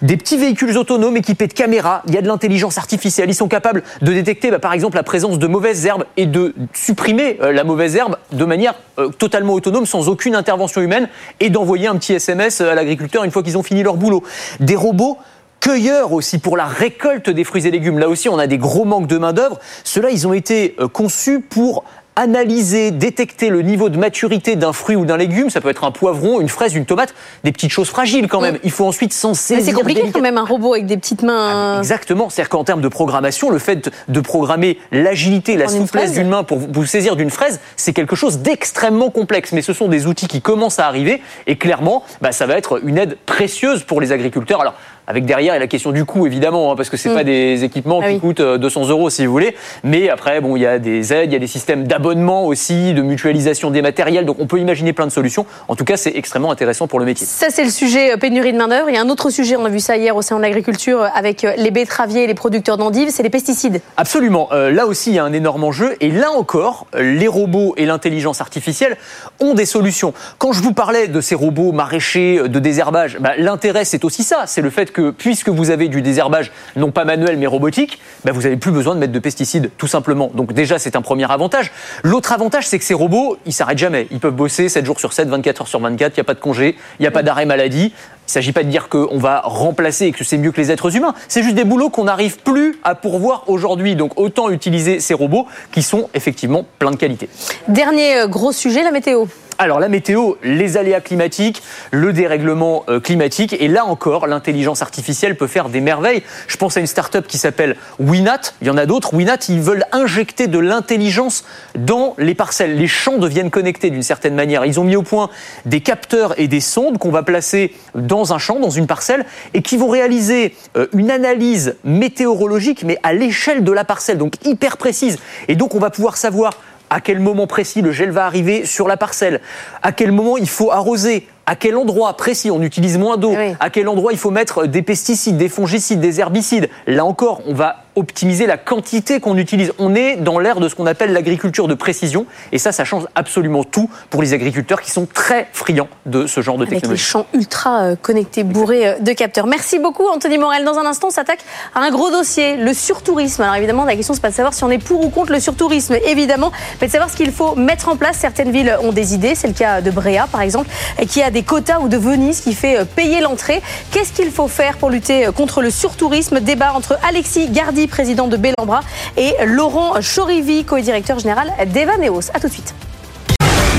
[0.02, 3.30] Des petits véhicules autonomes équipés de caméras, il y a de l'intelligence artificielle.
[3.30, 6.54] Ils sont capables de détecter, bah, par exemple, la présence de mauvaises herbes et de
[6.74, 11.08] supprimer euh, la mauvaise herbe de manière euh, totalement autonome, sans aucune intervention humaine,
[11.40, 14.24] et d'envoyer un petit SMS à l'agriculteur une fois qu'ils ont fini leur boulot.
[14.60, 15.15] Des robots
[15.60, 18.00] cueilleurs aussi pour la récolte des fruits et légumes.
[18.00, 19.60] Là aussi, on a des gros manques de main-d'œuvre.
[19.84, 21.84] Ceux-là, ils ont été conçus pour
[22.16, 25.92] analyser, détecter le niveau de maturité d'un fruit ou d'un légume, ça peut être un
[25.92, 27.14] poivron, une fraise, une tomate,
[27.44, 28.58] des petites choses fragiles quand même.
[28.64, 29.64] Il faut ensuite s'en saisir.
[29.66, 30.18] C'est compliqué délicat.
[30.18, 31.76] quand même un robot avec des petites mains.
[31.76, 32.30] Ah, exactement.
[32.30, 36.60] C'est-à-dire qu'en termes de programmation, le fait de programmer l'agilité, la souplesse d'une main pour
[36.60, 39.52] vous saisir d'une fraise, c'est quelque chose d'extrêmement complexe.
[39.52, 42.80] Mais ce sont des outils qui commencent à arriver et clairement, bah, ça va être
[42.86, 44.62] une aide précieuse pour les agriculteurs.
[44.62, 44.76] Alors,
[45.08, 47.16] avec derrière la question du coût évidemment hein, parce que c'est mmh.
[47.16, 48.20] pas des équipements ah qui oui.
[48.20, 49.56] coûtent 200 euros si vous voulez.
[49.84, 52.94] Mais après bon il y a des aides il y a des systèmes d'abonnement aussi
[52.94, 54.26] de mutualisation des matériels.
[54.26, 55.46] Donc on peut imaginer plein de solutions.
[55.68, 57.26] En tout cas c'est extrêmement intéressant pour le métier.
[57.26, 59.66] Ça c'est le sujet pénurie de main d'œuvre il y a un autre sujet on
[59.66, 63.10] a vu ça hier au sein de l'agriculture avec les betteraviers et les producteurs d'endives
[63.10, 63.82] c'est les pesticides.
[63.98, 64.50] Absolument.
[64.52, 65.96] Euh, là aussi il y a un énorme enjeu.
[66.02, 68.98] Et là encore les robots et l'intelligence artificielle
[69.40, 70.14] ont des solutions.
[70.38, 74.44] Quand je vous parlais de ces robots maraîchers de désherbage bah, l'intérêt c'est aussi ça.
[74.48, 78.32] C'est le fait que puisque vous avez du désherbage, non pas manuel mais robotique, bah
[78.32, 80.32] vous n'avez plus besoin de mettre de pesticides, tout simplement.
[80.34, 81.72] Donc déjà, c'est un premier avantage.
[82.04, 84.08] L'autre avantage, c'est que ces robots, ils s'arrêtent jamais.
[84.10, 86.34] Ils peuvent bosser 7 jours sur 7, 24 heures sur 24, il n'y a pas
[86.34, 87.94] de congé, il n'y a pas d'arrêt maladie.
[88.26, 90.72] Il ne s'agit pas de dire qu'on va remplacer et que c'est mieux que les
[90.72, 91.14] êtres humains.
[91.28, 93.96] C'est juste des boulots qu'on n'arrive plus à pourvoir aujourd'hui.
[93.96, 97.30] Donc autant utiliser ces robots qui sont effectivement plein de qualité.
[97.68, 99.26] Dernier euh, gros sujet, la météo.
[99.58, 105.38] Alors la météo, les aléas climatiques, le dérèglement euh, climatique, et là encore, l'intelligence artificielle
[105.38, 106.24] peut faire des merveilles.
[106.48, 109.14] Je pense à une start-up qui s'appelle Winat, il y en a d'autres.
[109.14, 111.46] Winat, ils veulent injecter de l'intelligence
[111.78, 112.76] dans les parcelles.
[112.76, 114.66] Les champs deviennent connectés d'une certaine manière.
[114.66, 115.30] Ils ont mis au point
[115.66, 119.62] des capteurs et des sondes qu'on va placer dans un champ, dans une parcelle, et
[119.62, 124.76] qui vont réaliser euh, une analyse météorologique, mais à l'échelle de la parcelle, donc hyper
[124.76, 125.18] précise.
[125.48, 126.60] Et donc on va pouvoir savoir
[126.90, 129.42] à quel moment précis le gel va arriver sur la parcelle,
[129.82, 132.52] à quel moment il faut arroser, à quel endroit précis?
[132.52, 136.20] On utilise moins d'eau, à quel endroit il faut mettre des pesticides, des fongicides, des
[136.20, 136.70] herbicides?
[136.88, 139.74] Là encore, on va optimiser la quantité qu'on utilise.
[139.80, 143.06] On est dans l'ère de ce qu'on appelle l'agriculture de précision et ça, ça change
[143.16, 147.02] absolument tout pour les agriculteurs qui sont très friands de ce genre de Avec technologie.
[147.02, 149.48] les champs ultra euh, connectés, bourrés euh, de capteurs.
[149.48, 150.66] Merci beaucoup, Anthony Morel.
[150.66, 151.40] Dans un instant, on s'attaque
[151.74, 153.42] à un gros dossier, le surtourisme.
[153.44, 155.40] Alors évidemment, la question, c'est pas de savoir si on est pour ou contre le
[155.40, 156.52] surtourisme, évidemment,
[156.82, 158.18] mais de savoir ce qu'il faut mettre en place.
[158.18, 159.36] Certaines villes ont des idées.
[159.36, 160.70] C'est le cas de Bréa, par exemple,
[161.08, 163.62] qui a des quotas ou de Venise qui fait euh, payer l'entrée.
[163.92, 166.40] Qu'est-ce qu'il faut faire pour lutter contre le surtourisme?
[166.40, 168.82] Débat entre Alexis Gardi, président de Bellambra,
[169.18, 172.32] et Laurent Chorivi, co-directeur général d'Evaneos.
[172.34, 172.74] À tout de suite.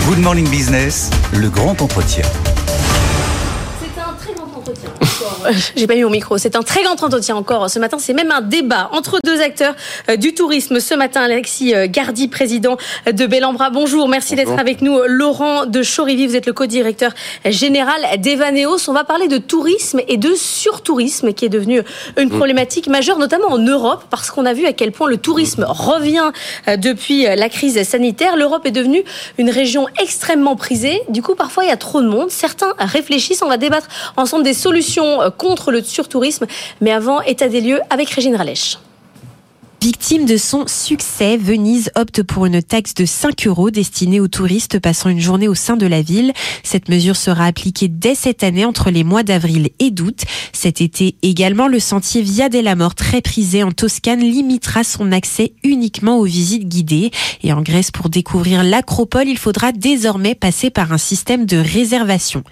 [0.09, 2.25] Good Morning Business, le grand entretien.
[5.77, 6.39] J'ai pas mis mon micro.
[6.39, 7.99] C'est un très grand entretien encore ce matin.
[7.99, 9.75] C'est même un débat entre deux acteurs
[10.09, 10.81] euh, du tourisme.
[10.81, 12.77] Ce matin, Alexis euh, Gardi, président
[13.11, 13.71] de Bellambra.
[13.71, 14.99] Bonjour, merci d'être avec nous.
[15.07, 17.13] Laurent de Chorivi, vous êtes le co-directeur
[17.45, 18.89] général d'Evaneos.
[18.89, 21.83] On va parler de tourisme et de surtourisme qui est devenu
[22.17, 25.67] une problématique majeure, notamment en Europe, parce qu'on a vu à quel point le tourisme
[25.69, 26.31] revient
[26.69, 28.37] euh, depuis la crise sanitaire.
[28.37, 29.05] L'Europe est devenue
[29.39, 31.03] une région extrêmement prisée.
[31.09, 32.31] Du coup, parfois, il y a trop de monde.
[32.31, 33.43] Certains réfléchissent.
[33.43, 36.47] On va débattre ensemble des solutions contre le surtourisme.
[36.81, 38.79] Mais avant, état des lieux avec Régine Ralèche.
[39.87, 44.81] Victime de son succès, Venise opte pour une taxe de 5 euros destinée aux touristes
[44.81, 46.33] passant une journée au sein de la ville.
[46.65, 50.25] Cette mesure sera appliquée dès cette année entre les mois d'avril et d'août.
[50.53, 55.53] Cet été également, le sentier Via della Mort, très prisé en Toscane, limitera son accès
[55.63, 57.13] uniquement aux visites guidées.
[57.45, 62.43] Et en Grèce, pour découvrir l'acropole, il faudra désormais passer par un système de réservation.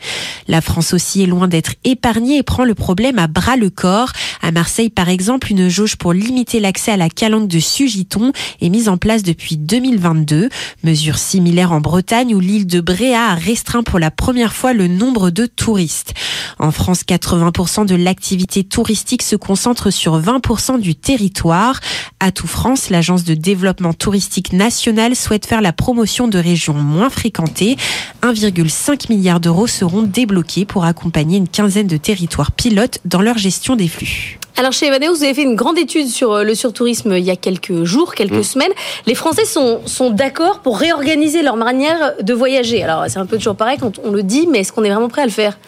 [0.47, 4.13] La France aussi est loin d'être épargnée et prend le problème à bras le corps.
[4.41, 8.69] À Marseille, par exemple, une jauge pour limiter l'accès à la calanque de Sugiton est
[8.69, 10.51] mise en place depuis 2022.
[10.83, 14.89] Mesure similaire en Bretagne où l'île de Bréa a restreint pour la première fois le
[14.89, 16.13] nombre de touristes.
[16.59, 21.81] En France, 80% de l'activité touristique se concentre sur 20% du territoire.
[22.21, 27.09] À tout France, l'agence de développement touristique national souhaite faire la promotion de régions moins
[27.09, 27.79] fréquentées.
[28.21, 33.77] 1,5 milliard d'euros seront débloqués pour accompagner une quinzaine de territoires pilotes dans leur gestion
[33.77, 34.39] des flux.
[34.57, 37.31] Alors chez Evaneos, vous avez fait une grande étude sur euh, le surtourisme il y
[37.31, 38.43] a quelques jours, quelques Mm.
[38.45, 38.73] semaines.
[39.07, 42.83] Les Français sont, sont d'accord pour réorganiser leur manière de voyager.
[42.85, 45.09] Alors c'est un peu toujours pareil quand on le dit, mais est-ce qu'on est vraiment
[45.09, 45.59] prêt à le faire?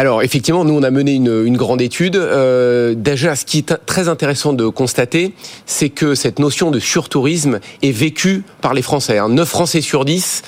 [0.00, 2.16] Alors effectivement, nous on a mené une, une grande étude.
[2.16, 5.34] Euh, déjà, ce qui est très intéressant de constater,
[5.66, 9.18] c'est que cette notion de surtourisme est vécue par les Français.
[9.18, 9.28] Hein.
[9.28, 10.42] 9 Français sur 10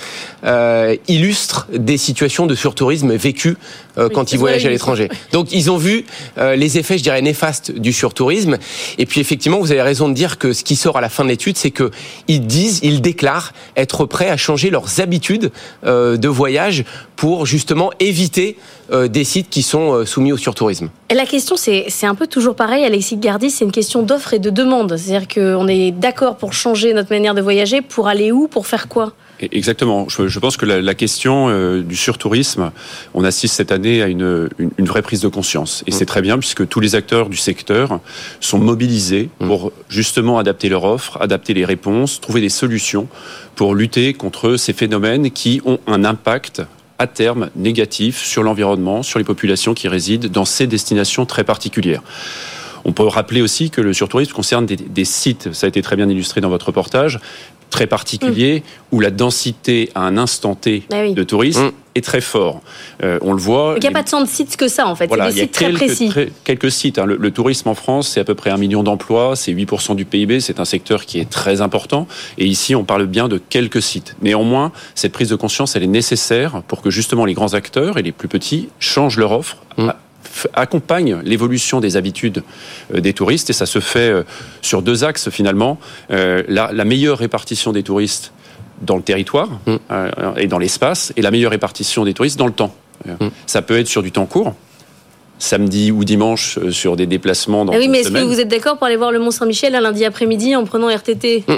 [0.45, 3.59] euh, illustrent des situations de surtourisme vécues
[3.99, 5.11] euh, quand ils voyagent à l'étranger.
[5.33, 6.07] Donc ils ont vu
[6.39, 8.57] euh, les effets, je dirais, néfastes du surtourisme.
[8.97, 11.24] Et puis effectivement, vous avez raison de dire que ce qui sort à la fin
[11.24, 11.91] de l'étude, c'est que
[12.27, 15.53] ils disent, ils déclarent être prêts à changer leurs habitudes
[15.85, 16.85] euh, de voyage
[17.16, 18.57] pour justement éviter
[19.09, 20.90] des sites qui sont euh, soumis au surtourisme.
[21.09, 24.39] Et la question, c'est un peu toujours pareil, Alexis Gardi, c'est une question d'offre et
[24.39, 24.97] de demande.
[24.97, 28.89] C'est-à-dire qu'on est d'accord pour changer notre manière de voyager, pour aller où, pour faire
[28.89, 29.12] quoi?
[29.40, 30.06] Exactement.
[30.09, 32.70] Je, pense que la, question euh, du surtourisme,
[33.12, 35.82] on assiste cette année à une, une, une vraie prise de conscience.
[35.86, 37.98] Et c'est très bien puisque tous les acteurs du secteur
[38.40, 43.09] sont mobilisés pour justement adapter leur offre, adapter les réponses, trouver des solutions
[43.56, 46.62] pour lutter contre ces phénomènes qui ont un impact
[47.03, 52.03] à terme négatif sur l'environnement, sur les populations qui résident dans ces destinations très particulières.
[52.85, 56.09] On peut rappeler aussi que le surtourisme concerne des, sites, ça a été très bien
[56.09, 57.19] illustré dans votre reportage,
[57.73, 58.62] très particuliers,
[58.93, 61.15] où la densité à un instant T Ah oui.
[61.15, 62.61] de tourisme est très fort.
[63.03, 63.74] Euh, on le voit.
[63.77, 65.07] Il n'y a les- pas de tant de sites que ça, en fait.
[65.09, 66.09] voilà, il y a sites très quelques, précis.
[66.09, 66.99] très- quelques sites.
[66.99, 67.07] hein.
[67.07, 70.05] Le, le tourisme en France, c'est à peu près un million d'emplois, c'est 8% du
[70.05, 72.07] PIB, c'est un secteur qui est très important.
[72.39, 74.16] Et ici, on parle bien de quelques sites.
[74.23, 78.03] Néanmoins, cette prise de conscience, elle est nécessaire pour que justement les grands acteurs et
[78.03, 79.57] les plus petits changent leur offre.
[79.78, 79.93] f-
[80.55, 82.43] accompagnent l'évolution des habitudes
[82.95, 84.23] euh, des touristes et ça se fait euh,
[84.61, 85.79] sur deux axes finalement.
[86.11, 88.33] Euh, la, la meilleure répartition des touristes
[88.83, 92.53] dans le territoire euh, et dans l'espace et la meilleure répartition des touristes dans le
[92.53, 92.75] temps.
[93.09, 94.55] Euh, Ça peut être sur du temps court,
[95.43, 98.48] samedi ou dimanche euh, sur des déplacements dans Ah oui, mais est-ce que vous êtes
[98.48, 101.56] d'accord pour aller voir le Mont Saint-Michel un lundi après-midi en prenant RTT Non,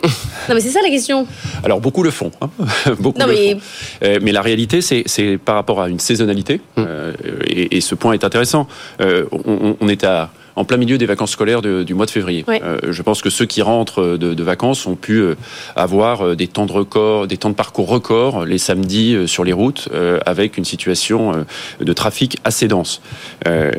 [0.55, 1.27] mais c'est ça la question.
[1.63, 2.49] Alors beaucoup le font, hein.
[2.99, 3.61] beaucoup Non, le mais- font.
[4.05, 7.13] Euh, mais la réalité, c'est c'est par rapport à une saisonnalité, euh,
[7.47, 8.67] et, et ce point est intéressant.
[9.03, 12.11] Euh, on, on est à en plein milieu des vacances scolaires de- du mois de
[12.11, 12.45] février.
[12.47, 12.61] Ouais.
[12.63, 15.35] Euh, je pense que ceux qui rentrent de, de vacances ont pu euh,
[15.77, 19.27] avoir euh, des temps de record, des temps de parcours records euh, les samedis euh,
[19.27, 21.45] sur les routes, euh, avec une situation euh,
[21.85, 23.01] de trafic assez dense.
[23.47, 23.71] Euh,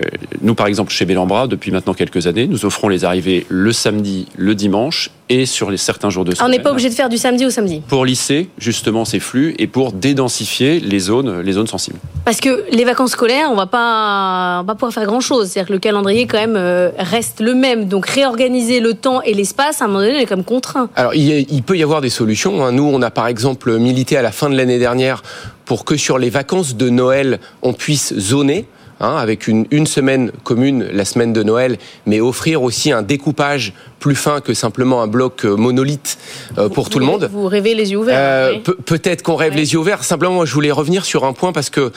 [0.41, 4.27] nous, par exemple, chez Bellambra, depuis maintenant quelques années, nous offrons les arrivées le samedi,
[4.35, 6.93] le dimanche et sur les certains jours de Ah, on semaine n'est pas obligé de
[6.93, 7.81] faire du samedi au samedi.
[7.87, 11.97] pour lisser justement ces flux et pour dédensifier les zones, les zones sensibles.
[12.25, 15.47] Parce que les vacances scolaires, on va pas, on va pas pouvoir faire grand chose.
[15.49, 17.87] C'est-à-dire que le calendrier quand même euh, reste le même.
[17.87, 20.89] Donc réorganiser le temps et l'espace, à un moment donné, on est comme contraint.
[20.95, 22.63] Alors, il, y a- il peut y avoir des solutions.
[22.65, 22.71] hein.
[22.71, 25.23] Nous, on a par exemple milité à la fin de l'année dernière
[25.65, 28.65] pour que sur les vacances de Noël, on puisse zoner.
[29.05, 33.73] Hein, avec une, une semaine commune, la semaine de Noël, mais offrir aussi un découpage
[33.99, 36.17] plus fin que simplement un bloc euh, monolithe
[36.57, 37.29] euh, pour tout le monde.
[37.31, 38.17] Vous rêvez les yeux ouverts.
[38.19, 38.59] Euh, oui.
[38.59, 40.03] pe- Peut-être qu'on rêve les yeux ouverts.
[40.03, 41.91] Simplement, moi, je voulais revenir sur un point parce que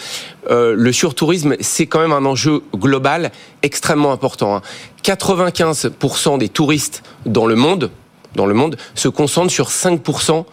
[0.51, 3.31] euh, le surtourisme, c'est quand même un enjeu global
[3.63, 4.57] extrêmement important.
[4.57, 4.63] hein.
[5.05, 7.91] 95% des touristes dans le monde,
[8.37, 10.45] dans le monde, se concentrent sur 5%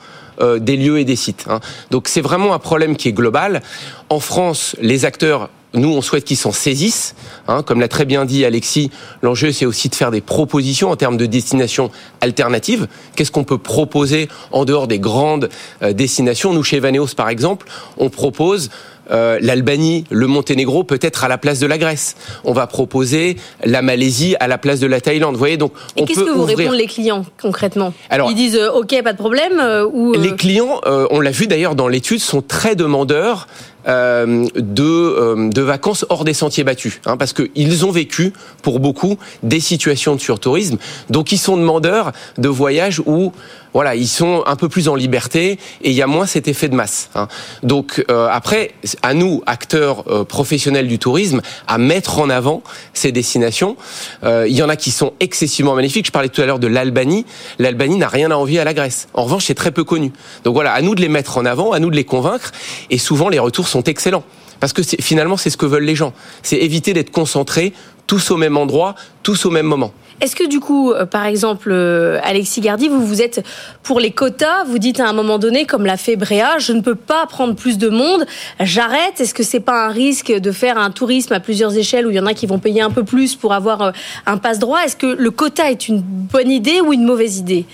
[0.42, 1.46] euh, des lieux et des sites.
[1.50, 1.60] hein.
[1.92, 3.62] Donc c'est vraiment un problème qui est global.
[4.10, 7.16] En France, les acteurs nous, on souhaite qu'ils s'en saisissent.
[7.48, 7.64] hein.
[7.64, 8.92] comme l'a très bien dit Alexis,
[9.22, 11.92] l'enjeu, c'est aussi de faire des propositions en termes de destinations
[12.22, 12.88] alternatives.
[13.16, 15.50] Qu'est-ce qu'on peut proposer en dehors des grandes
[15.84, 16.54] euh, destinations?
[16.54, 18.70] Nous, chez Vaneos, par exemple, on propose
[19.12, 22.16] euh, l'Albanie, le Monténégro, peut-être à la place de la Grèce.
[22.44, 25.34] On va proposer la Malaisie à la place de la Thaïlande.
[25.34, 26.58] Vous voyez, donc Et qu'est-ce que vous ouvrir.
[26.58, 27.94] répondent les clients concrètement?
[28.10, 31.46] Alors- Ils disent euh, OK, pas de problème euh, ou Les clients, on l'a vu
[31.46, 33.48] d'ailleurs dans l'étude, sont très demandeurs
[33.88, 38.80] euh, de, euh, de vacances hors des sentiers battus, hein, parce qu'ils ont vécu, pour
[38.80, 40.78] beaucoup, des situations de surtourisme.
[41.10, 43.32] Donc ils sont demandeurs de voyages où
[43.76, 46.70] voilà, ils sont un peu plus en liberté et il y a moins cet effet
[46.70, 47.10] de masse.
[47.14, 47.28] hein.
[47.62, 48.72] Donc euh, après,
[49.02, 53.76] à nous, acteurs euh, professionnels du tourisme, à mettre en avant ces destinations.
[54.24, 56.06] Euh, il y en a qui sont excessivement magnifiques.
[56.06, 57.26] Je parlais tout à l'heure de l'Albanie.
[57.60, 59.10] L'Albanie n'a rien à envier à la Grèce.
[59.14, 60.14] En revanche, c'est très peu connu.
[60.46, 62.54] Donc voilà, à nous de les mettre en avant, à nous de les convaincre.
[62.90, 64.24] Et souvent, les retours sont excellents.
[64.62, 66.14] Parce que finalement, c'est ce que veulent les gens.
[66.44, 67.74] C'est éviter d'être concentrés
[68.08, 69.92] tous au même endroit, tous au même moment.
[70.22, 73.46] Est-ce que du coup, euh, par exemple, euh, Alexis Gardy, vous vous êtes
[73.84, 76.80] pour les quotas, vous dites à un moment donné, comme l'a fait Bréa, je ne
[76.80, 78.26] peux pas prendre plus de monde,
[78.62, 79.20] j'arrête.
[79.20, 82.16] Est-ce que c'est pas un risque de faire un tourisme à plusieurs échelles où il
[82.16, 83.92] y en a qui vont payer un peu plus pour avoir euh,
[84.26, 87.66] un passe droit Est-ce que le quota est une bonne idée ou une mauvaise idée?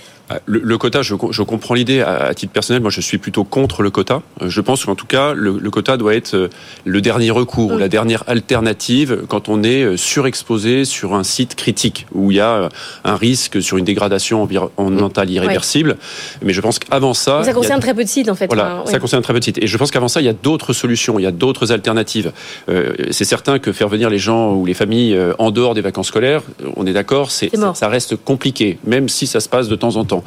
[0.46, 2.82] Le, le quota, je, co- je comprends l'idée à, à titre personnel.
[2.82, 4.22] Moi, je suis plutôt contre le quota.
[4.40, 6.48] Je pense qu'en tout cas, le, le quota doit être euh,
[6.84, 11.54] le dernier recours, ou la dernière alternative quand on est euh, surexposé sur un site
[11.54, 12.68] critique où il y a euh,
[13.04, 15.96] un risque sur une dégradation environnementale irréversible.
[16.42, 18.46] Mais je pense qu'avant ça, Ça a- concerne très peu de sites en fait.
[18.46, 19.58] voilà, Enfin, ça concerne très peu de sites.
[19.58, 22.32] Et je pense qu'avant ça, il y a d'autres solutions, il y a d'autres alternatives.
[22.68, 26.08] Euh, c'est certain que faire venir les gens ou les familles en dehors des vacances
[26.08, 26.42] scolaires,
[26.76, 27.28] on est d'accord,
[27.58, 27.76] mort.
[27.76, 30.21] ça reste compliqué, même si ça se passe de temps en temps.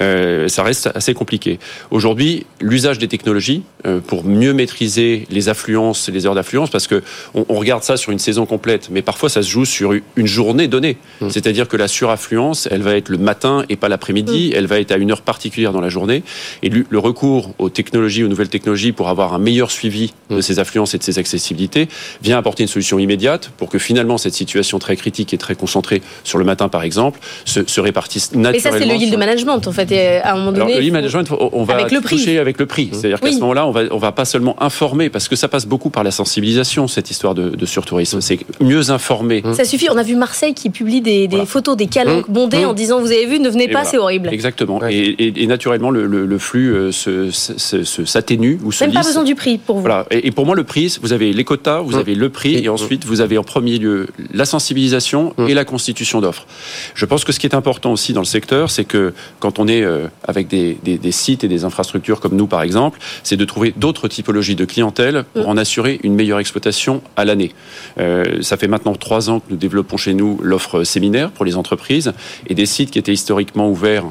[0.00, 1.58] Euh, ça reste assez compliqué.
[1.90, 6.86] Aujourd'hui, l'usage des technologies euh, pour mieux maîtriser les affluences et les heures d'affluence, parce
[6.86, 7.02] que
[7.34, 10.26] on, on regarde ça sur une saison complète, mais parfois ça se joue sur une
[10.26, 10.96] journée donnée.
[11.30, 14.92] C'est-à-dire que la suraffluence, elle va être le matin et pas l'après-midi, elle va être
[14.92, 16.22] à une heure particulière dans la journée.
[16.62, 20.58] Et le recours aux technologies, aux nouvelles technologies pour avoir un meilleur suivi de ces
[20.58, 21.88] affluences et de ces accessibilités
[22.22, 26.02] vient apporter une solution immédiate pour que finalement cette situation très critique et très concentrée
[26.24, 28.52] sur le matin, par exemple, se, se répartisse naturellement.
[28.52, 29.90] Mais ça, c'est le yield sur- management en fait.
[29.92, 32.16] Et à un moment alors, donné, le management, on- va Avec le prix.
[32.16, 32.90] toucher avec le prix.
[32.92, 35.66] C'est-à-dire qu'à ce moment-là, on va, on va pas seulement informer, parce que ça passe
[35.66, 38.20] beaucoup par la sensibilisation, cette histoire de, de surtourisme.
[38.20, 39.42] C'est mieux informer.
[39.54, 39.88] Ça suffit.
[39.90, 42.32] On a vu Marseille qui publie des, des photos des calanques Mmh.
[42.32, 42.68] bondées Mmh.
[42.68, 43.88] en disant vous avez vu, ne venez Et pas, voilà.
[43.90, 44.28] c'est horrible.
[44.32, 44.80] Exactement.
[44.88, 48.84] Et, et- et naturellement, le, le- le flux euh, se- se- se- s'atténue ou se
[48.84, 49.82] Même pas besoin du prix pour vous.
[49.82, 50.06] Voilà.
[50.10, 52.68] Et, et pour moi, le prix, vous avez les quotas, vous avez le prix, et
[52.68, 56.46] ensuite vous avez en premier lieu la sensibilisation et la constitution d'offres.
[56.94, 59.68] Je pense que ce qui est important aussi dans le secteur, c'est que quand on
[59.68, 63.36] est euh, avec des, des- des sites et des infrastructures comme nous, par exemple, c'est
[63.36, 67.52] de trouver d'autres typologies de clientèle pour en assurer une meilleure exploitation à l'année.
[67.98, 71.56] Euh, ça fait maintenant trois ans que nous développons chez nous l'offre séminaire pour les
[71.56, 72.12] entreprises
[72.46, 74.04] et des sites qui étaient historiquement ouverts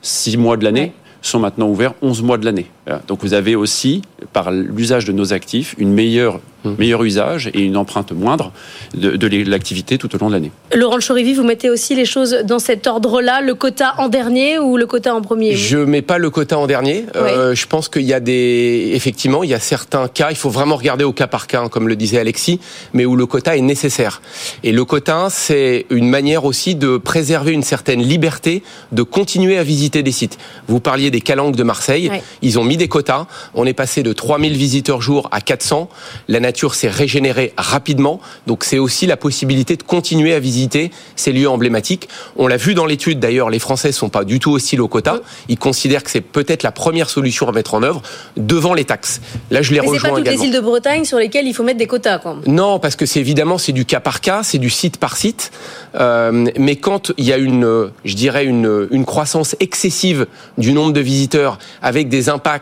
[0.00, 0.92] six mois de l'année
[1.24, 2.66] sont maintenant ouverts 11 mois de l'année.
[3.06, 4.02] Donc vous avez aussi,
[4.32, 6.70] par l'usage de nos actifs, une meilleure Mmh.
[6.78, 8.52] meilleur usage et une empreinte moindre
[8.94, 10.52] de, de l'activité tout au long de l'année.
[10.72, 14.76] Laurent Chorivi, vous mettez aussi les choses dans cet ordre-là, le quota en dernier ou
[14.76, 15.56] le quota en premier?
[15.56, 17.06] Je mets pas le quota en dernier.
[17.16, 20.30] Euh, je pense qu'il y a des, effectivement, il y a certains cas.
[20.30, 22.60] Il faut vraiment regarder au cas par cas, hein, comme le disait Alexis,
[22.92, 24.22] mais où le quota est nécessaire.
[24.62, 29.64] Et le quota, c'est une manière aussi de préserver une certaine liberté de continuer à
[29.64, 30.38] visiter des sites.
[30.68, 32.08] Vous parliez des calanques de Marseille.
[32.40, 33.26] Ils ont mis des quotas.
[33.54, 35.88] On est passé de 3000 visiteurs jour à 400.
[36.28, 38.20] La nature s'est régénérée rapidement.
[38.46, 42.08] Donc c'est aussi la possibilité de continuer à visiter ces lieux emblématiques.
[42.36, 45.20] On l'a vu dans l'étude d'ailleurs, les Français sont pas du tout hostiles aux quotas.
[45.48, 48.02] Ils considèrent que c'est peut-être la première solution à mettre en œuvre
[48.36, 49.20] devant les taxes.
[49.50, 50.42] Là, je les Mais c'est rejoins pas toutes également.
[50.42, 52.36] les îles de Bretagne sur lesquelles il faut mettre des quotas, quoi.
[52.46, 55.50] Non, parce que c'est évidemment c'est du cas par cas, c'est du site par site.
[55.94, 60.26] Euh, mais quand il y a une, je dirais une, une croissance excessive
[60.58, 62.61] du nombre de visiteurs, avec des impacts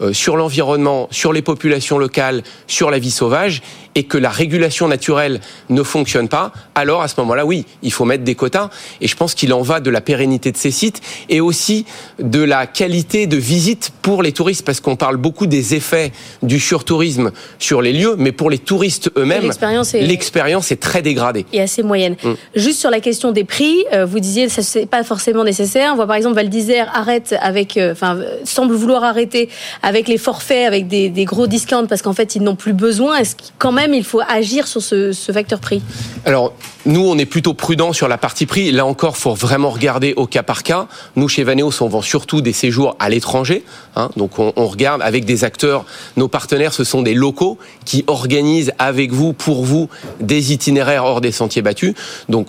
[0.00, 3.62] euh, sur l'environnement, sur les populations locales, sur la vie sauvage,
[3.94, 8.04] et que la régulation naturelle ne fonctionne pas, alors à ce moment-là, oui, il faut
[8.04, 8.70] mettre des quotas.
[9.00, 11.86] Et je pense qu'il en va de la pérennité de ces sites et aussi
[12.18, 16.12] de la qualité de visite pour les touristes, parce qu'on parle beaucoup des effets
[16.42, 21.46] du surtourisme sur les lieux, mais pour les touristes eux-mêmes, L'expérience est- très dégradée.
[21.52, 22.16] et assez moyenne.
[22.22, 22.32] Mm.
[22.56, 25.90] Juste sur la question des prix, euh, vous disiez ça c'est pas forcément nécessaire.
[25.92, 29.48] On voit par exemple Val d'Isère arrête avec, euh, enfin semble vouloir arrêter
[29.82, 33.18] avec les forfaits, avec des, des gros discounts parce qu'en fait ils n'ont plus besoin.
[33.18, 35.82] Est-ce que quand même il faut agir sur ce, ce facteur prix
[36.24, 36.54] Alors,
[36.86, 38.70] nous, on est plutôt prudent sur la partie prix.
[38.70, 40.86] Là encore, faut vraiment regarder au cas par cas.
[41.16, 43.64] Nous, chez Vaneos, on vend surtout des séjours à l'étranger.
[43.96, 44.10] hein.
[44.16, 45.84] donc, on, on regarde avec des acteurs.
[46.16, 49.88] Nos partenaires, ce sont des locaux qui organisent avec vous, pour vous,
[50.20, 51.94] des itinéraires hors des sentiers battus.
[52.28, 52.48] Donc,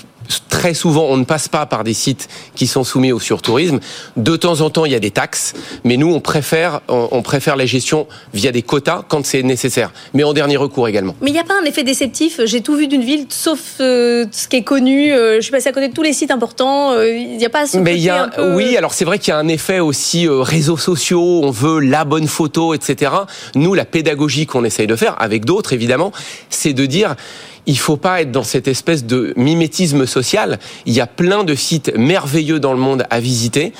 [0.49, 3.79] très souvent, on ne passe pas par des sites qui sont soumis au surtourisme.
[4.17, 5.53] De temps en temps, il y a des taxes,
[5.83, 10.23] mais nous, on préfère, on, préfère la gestion via des quotas quand c'est nécessaire, mais
[10.23, 11.15] en dernier recours également.
[11.21, 12.39] Mais il n'y a pas un effet déceptif.
[12.45, 15.13] J'ai tout vu d'une ville, sauf euh, ce qui est connu.
[15.13, 16.91] Euh, je suis passée à côté de tous les sites importants.
[16.91, 19.05] Euh, Il n'y a pas ce Mais il y a, un peu- oui, alors c'est
[19.05, 22.73] vrai qu'il y a un effet aussi euh, réseaux sociaux, on veut la bonne photo,
[22.73, 23.11] etc.
[23.55, 26.11] Nous, la pédagogie qu'on essaye de faire, avec d'autres évidemment,
[26.49, 27.15] c'est de dire,
[27.67, 30.59] il faut pas être dans cette espèce de mimétisme social.
[30.85, 33.73] Il y a plein de sites merveilleux dans le monde à visiter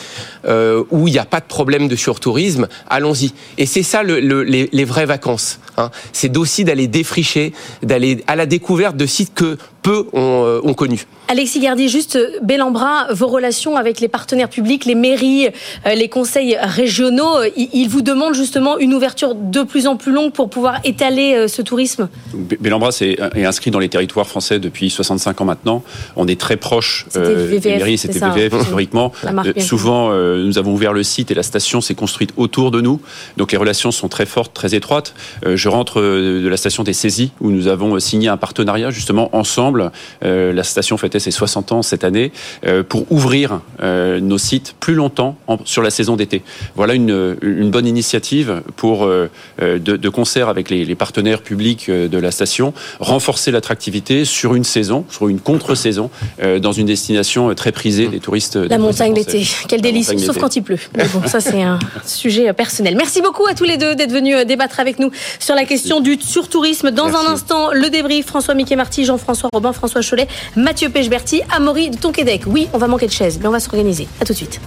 [0.48, 2.68] euh, où il n'y a pas de problème de surtourisme.
[2.90, 3.34] Allons-y.
[3.58, 5.60] Et c'est ça le, le- les, vraies vacances.
[5.78, 5.92] Hein.
[6.14, 7.54] C'est aussi d'aller défricher,
[7.84, 11.06] d'aller à la découverte de sites que peu ont, euh, ont connus.
[11.28, 15.48] Alexis Gardy, juste euh, Bellambra, vos relations avec les partenaires publics, les mairies,
[15.86, 20.32] euh, les conseils régionaux, ils vous demandent justement une ouverture de plus en plus longue
[20.32, 22.10] pour pouvoir étaler ce tourisme?
[22.36, 25.84] B- Bellambras est, est inscrit dans les territoires français depuis 65 ans maintenant.
[26.16, 28.26] On est très proche C'était euh, VVF, des mairies, c'est c'était.
[28.28, 29.12] VVF historiquement.
[29.24, 32.72] Euh, bien souvent, euh, nous avons ouvert le site et la station s'est construite autour
[32.72, 33.00] de nous.
[33.38, 35.14] Donc les relations sont très fortes, très étroites.
[35.46, 39.75] Je rentre de la station des saisies où nous avons signé un partenariat justement ensemble.
[40.24, 42.32] Euh, la station fêtait ses 60 ans cette année
[42.66, 46.42] euh, pour ouvrir euh, nos sites plus longtemps en- sur la saison d'été.
[46.76, 52.18] Voilà une, une bonne initiative pour de, de concert avec les, les partenaires publics de
[52.18, 56.10] la station renforcer l'attractivité sur une saison, sur une contre-saison
[56.42, 58.58] euh, dans une destination très prisée des touristes.
[58.58, 60.80] des La touristes montagne d'été, quelle délice, sauf quand il pleut.
[60.98, 62.96] Mais bon, ça c'est un sujet personnel.
[62.96, 66.18] Merci beaucoup à tous les deux d'être venus débattre avec nous sur la question du
[66.22, 66.92] surtourisme.
[66.92, 67.26] Dans Merci.
[67.28, 71.98] un instant, le débrief, François Mickey Marty, Jean-François Robin, François Cholet, Mathieu Pechberti, Amaury de
[71.98, 72.44] Tonquédec.
[72.48, 74.08] Oui, on va manquer de chaises, mais on va s'organiser.
[74.20, 74.60] À tout de suite.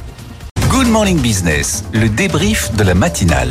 [0.78, 3.48] Good Morning Business, le débrief de la matinale.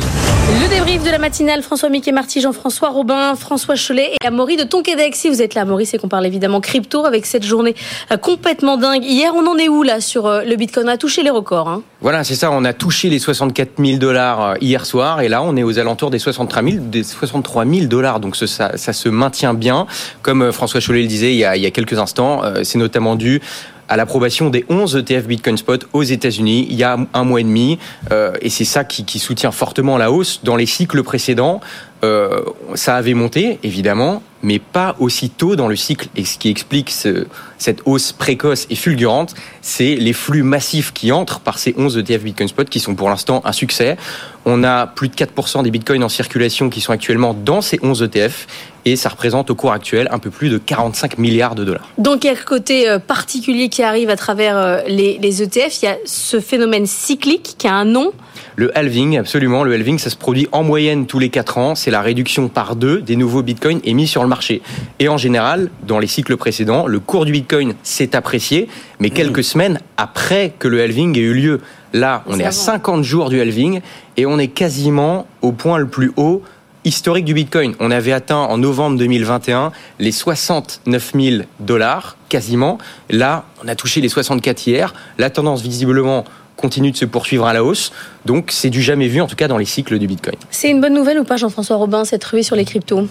[0.62, 4.62] Le débrief de la matinale, François Mickey Marty, Jean-François Robin, François Cholet et Amaury de
[4.62, 5.14] Tonquédec.
[5.14, 7.74] Si vous êtes là, Amaury, c'est qu'on parle évidemment crypto avec cette journée
[8.10, 9.04] euh, complètement dingue.
[9.04, 10.86] Hier, on en est où là sur euh, le Bitcoin?
[10.88, 11.68] On a touché les records.
[11.68, 11.82] hein.
[12.00, 12.50] Voilà, c'est ça.
[12.50, 15.78] On a touché les 64 000 dollars euh, hier soir, et là, on est aux
[15.78, 18.20] alentours des 63 000, des 63 000 dollars.
[18.20, 19.86] Donc, ça, ça se maintient bien.
[20.22, 23.16] Comme François Chollet le disait il y a, il y a quelques instants, c'est notamment
[23.16, 23.42] dû
[23.88, 27.44] à l'approbation des 11 ETF Bitcoin Spot aux États-Unis il y a un mois et
[27.44, 27.78] demi,
[28.12, 30.40] euh, et c'est ça qui, qui soutient fortement la hausse.
[30.44, 31.60] Dans les cycles précédents,
[32.04, 32.42] euh,
[32.74, 36.08] ça avait monté, évidemment, mais pas aussi tôt dans le cycle.
[36.16, 37.26] Et ce qui explique ce-
[37.58, 42.22] cette hausse précoce et fulgurante, c'est les flux massifs qui entrent par ces 11 ETF
[42.22, 43.96] Bitcoin Spot qui sont pour l'instant un succès.
[44.44, 48.02] On a plus de 4% des bitcoins en circulation qui sont actuellement dans ces 11
[48.02, 48.46] ETF
[48.84, 51.88] et ça représente au cours actuel un peu plus de 45 milliards de dollars.
[51.98, 55.42] Donc, il y a le côté euh, particulier qui arrive à travers euh, les, les
[55.42, 55.82] ETF.
[55.82, 58.12] Il y a ce phénomène cyclique qui a un nom.
[58.56, 59.62] Le halving, absolument.
[59.64, 61.74] Le halving, ça se produit en moyenne tous les 4 ans.
[61.74, 64.62] C'est la réduction par deux des nouveaux bitcoins émis sur le marché.
[64.98, 68.68] Et en général, dans les cycles précédents, le cours du bitcoin s'est apprécié,
[69.00, 71.60] mais quelques semaines après que le halving ait eu lieu.
[71.92, 73.80] Là, on est à 50 jours du halving
[74.16, 76.42] et on est quasiment au point le plus haut
[76.84, 77.74] historique du Bitcoin.
[77.80, 82.78] On avait atteint en novembre 2021 les 69 000 dollars, quasiment.
[83.10, 84.94] Là, on a touché les 64 hier.
[85.18, 86.24] La tendance, visiblement,
[86.56, 87.92] continue de se poursuivre à la hausse.
[88.26, 90.36] Donc, c'est du jamais vu, en tout cas, dans les cycles du Bitcoin.
[90.50, 93.06] C'est une bonne nouvelle ou pas, Jean-François Robin, cette ruée sur les cryptos?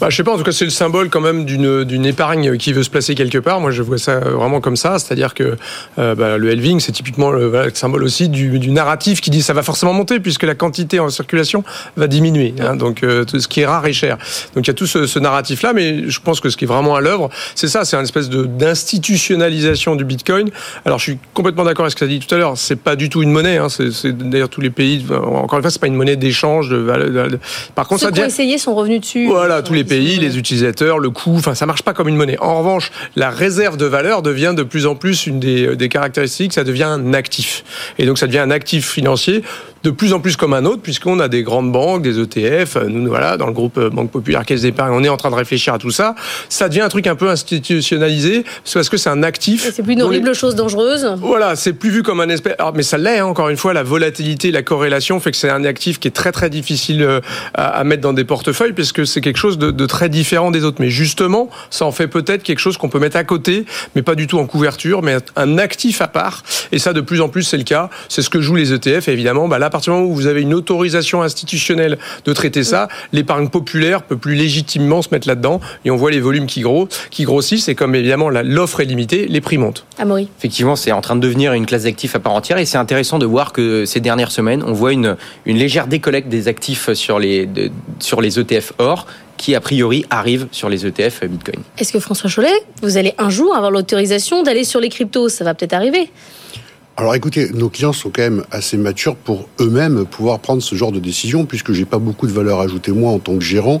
[0.00, 2.72] Bah, je sais pas, en tout cas, c'est le symbole quand même d'une, épargne qui
[2.72, 3.60] veut se placer quelque part.
[3.60, 4.98] Moi, je vois ça vraiment comme ça.
[4.98, 5.56] C'est-à-dire que
[5.98, 9.30] euh, bah, le halving, c'est typiquement le, voilà, le symbole aussi du, du, narratif qui
[9.30, 11.64] dit ça va forcément monter puisque la quantité en circulation
[11.96, 12.54] va diminuer.
[12.60, 14.16] Hein, donc, euh, tout ce qui est rare est cher.
[14.54, 16.68] Donc, il y a tout ce, ce narratif-là, mais je pense que ce qui est
[16.68, 20.50] vraiment à l'œuvre, c'est ça, c'est une espèce d'institutionnalisation du Bitcoin.
[20.86, 22.56] Alors, je suis complètement d'accord avec ce que tu as dit tout à l'heure.
[22.56, 23.58] C'est pas du tout une monnaie.
[23.58, 25.04] Hein, c'est, d'ailleurs tous les pays.
[25.10, 26.70] Encore une fois, c'est pas une monnaie d'échange.
[26.70, 27.38] De, de, de,
[27.74, 29.28] par contre, Ceux ça qui ont essayé sont revenus dessus.
[29.50, 31.34] Voilà, tous les pays, les utilisateurs, le coût.
[31.34, 32.38] Enfin, ça marche pas comme une monnaie.
[32.38, 36.52] En revanche, la réserve de valeur devient de plus en plus une des, des caractéristiques.
[36.52, 37.64] Ça devient un actif.
[37.98, 39.42] Et donc, ça devient un actif financier
[39.82, 42.76] de plus en plus comme un autre, puisqu'on a des grandes banques, des ETF.
[42.86, 45.74] Nous, voilà, dans le groupe Banque Populaire Caisse d'Épargne, on est en train de réfléchir
[45.74, 46.14] à tout ça.
[46.48, 48.44] Ça devient un truc un peu institutionnalisé,
[48.74, 49.70] parce que c'est un actif.
[49.74, 50.34] C'est plus une horrible les...
[50.34, 51.14] chose dangereuse.
[51.18, 52.54] Voilà, c'est plus vu comme un espèce.
[52.58, 55.50] Alors, mais ça l'est, hein, encore une fois, la volatilité, la corrélation fait que c'est
[55.50, 57.20] un actif qui est très très difficile
[57.54, 60.64] à, à mettre dans des portefeuilles, puisque c'est quelque chose de, de très différent des
[60.64, 60.78] autres.
[60.80, 63.64] Mais justement, ça en fait peut-être quelque chose qu'on peut mettre à côté,
[63.94, 66.42] mais pas du tout en couverture, mais un actif à part.
[66.72, 67.90] Et ça, de plus en plus, c'est le cas.
[68.08, 69.08] C'est ce que jouent les ETF.
[69.08, 72.32] Et évidemment, bah là, à partir du moment où vous avez une autorisation institutionnelle de
[72.32, 75.60] traiter ça, l'épargne populaire peut plus légitimement se mettre là-dedans.
[75.84, 77.68] Et on voit les volumes qui, gros, qui grossissent.
[77.68, 79.84] Et comme évidemment l'offre est limitée, les prix montent.
[79.98, 80.28] Amaury.
[80.38, 82.58] Effectivement, c'est en train de devenir une classe d'actifs à part entière.
[82.58, 86.28] Et c'est intéressant de voir que ces dernières semaines, on voit une, une légère décollecte
[86.28, 89.06] des actifs sur les, de, sur les ETF or
[89.40, 91.62] qui a priori arrivent sur les ETF Bitcoin.
[91.78, 92.52] Est-ce que François Chollet,
[92.82, 95.30] vous allez un jour avoir l'autorisation d'aller sur les cryptos?
[95.30, 96.10] Ça va peut-être arriver.
[96.98, 100.92] Alors écoutez, nos clients sont quand même assez matures pour eux-mêmes pouvoir prendre ce genre
[100.92, 103.80] de décision, puisque j'ai pas beaucoup de valeur ajoutée moi en tant que gérant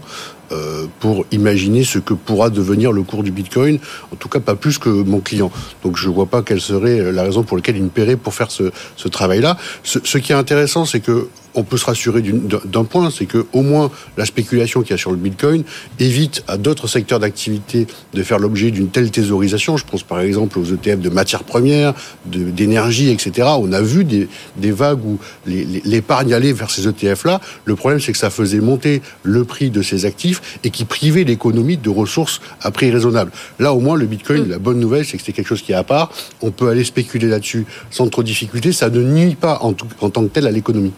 [0.52, 3.78] euh, pour imaginer ce que pourra devenir le cours du Bitcoin,
[4.10, 5.52] en tout cas pas plus que mon client.
[5.84, 8.50] Donc je vois pas quelle serait la raison pour laquelle il me paierait pour faire
[8.50, 9.58] ce, ce travail-là.
[9.82, 13.46] Ce, ce qui est intéressant, c'est que on peut se rassurer d'un point, c'est que
[13.52, 15.64] au moins la spéculation qu'il y a sur le Bitcoin
[15.98, 19.76] évite à d'autres secteurs d'activité de faire l'objet d'une telle thésaurisation.
[19.76, 21.94] Je pense par exemple aux ETF de matières premières,
[22.26, 23.48] d'énergie, etc.
[23.58, 27.40] On a vu des, des vagues où l'épargne allait vers ces ETF-là.
[27.64, 31.24] Le problème, c'est que ça faisait monter le prix de ces actifs et qui privait
[31.24, 33.32] l'économie de ressources à prix raisonnable.
[33.58, 35.76] Là, au moins, le Bitcoin, la bonne nouvelle, c'est que c'est quelque chose qui est
[35.76, 36.10] à part.
[36.40, 38.72] On peut aller spéculer là-dessus sans trop de difficulté.
[38.72, 40.92] Ça ne nuit pas en, tout, en tant que tel à l'économie.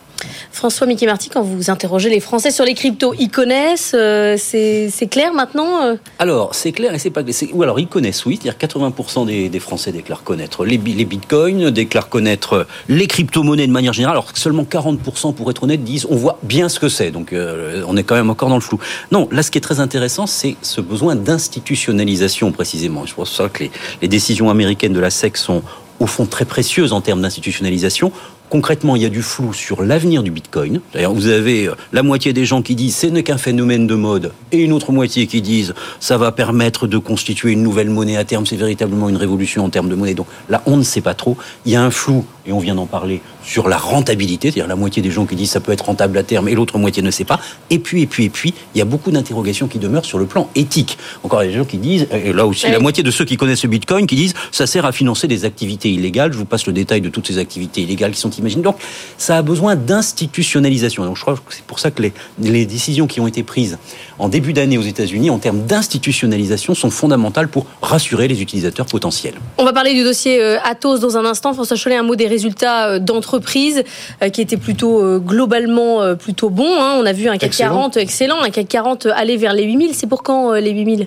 [0.50, 5.08] François Mickey Marty, quand vous interrogez les Français sur les cryptos, ils connaissent euh, C'est
[5.10, 7.22] clair maintenant euh Alors, c'est clair et c'est pas.
[7.52, 8.38] Ou alors, ils connaissent, oui.
[8.40, 14.14] C'est-à-dire 80% des, Français déclarent connaître les, bitcoins, déclarent connaître les crypto-monnaies de manière générale,
[14.16, 17.10] alors que seulement 40%, pour être honnête, disent on voit bien ce que c'est.
[17.10, 18.78] Donc, euh, on est quand même encore dans le flou.
[19.10, 23.06] Non, là, ce qui est très intéressant, c'est ce besoin d'institutionnalisation, précisément.
[23.06, 23.70] Je pense que les,
[24.00, 25.62] les décisions américaines de la SEC sont
[26.02, 28.12] au fond très précieuses en termes d'institutionnalisation.
[28.52, 30.82] Concrètement, il y a du flou sur l'avenir du Bitcoin.
[30.92, 34.30] D'ailleurs, vous avez la moitié des gens qui disent ce n'est qu'un phénomène de mode
[34.52, 38.24] et une autre moitié qui disent ça va permettre de constituer une nouvelle monnaie à
[38.24, 40.12] terme, c'est véritablement une révolution en termes de monnaie.
[40.12, 41.38] Donc là, on ne sait pas trop.
[41.64, 44.76] Il y a un flou, et on vient d'en parler, sur la rentabilité, c'est-à-dire la
[44.76, 47.10] moitié des gens qui disent ça peut être rentable à terme et l'autre moitié ne
[47.10, 47.40] sait pas.
[47.70, 50.26] Et puis, et puis, et puis, il y a beaucoup d'interrogations qui demeurent sur le
[50.26, 50.98] plan éthique.
[51.22, 52.72] Encore, il y a des gens qui disent, et là aussi, oui.
[52.72, 55.44] la moitié de ceux qui connaissent le Bitcoin qui disent ça sert à financer des
[55.44, 56.32] activités illégales.
[56.32, 58.62] Je vous passe le détail de toutes ces activités illégales qui sont imaginées.
[58.62, 58.76] Donc,
[59.18, 61.04] ça a besoin d'institutionnalisation.
[61.04, 63.78] Donc, je crois que c'est pour ça que les, les décisions qui ont été prises
[64.18, 69.34] en début d'année aux États-Unis en termes d'institutionnalisation sont fondamentales pour rassurer les utilisateurs potentiels.
[69.58, 71.54] On va parler du dossier Atos dans un instant.
[71.54, 73.84] François Cholet, un mot des résultats d'entreprise
[74.32, 76.80] qui étaient plutôt globalement plutôt bons.
[76.80, 76.96] Hein.
[76.98, 77.74] On a vu un CAC excellent.
[77.74, 79.94] 40 excellent, un CAC 40 aller vers les 8000.
[79.94, 81.06] C'est pour quand les 8000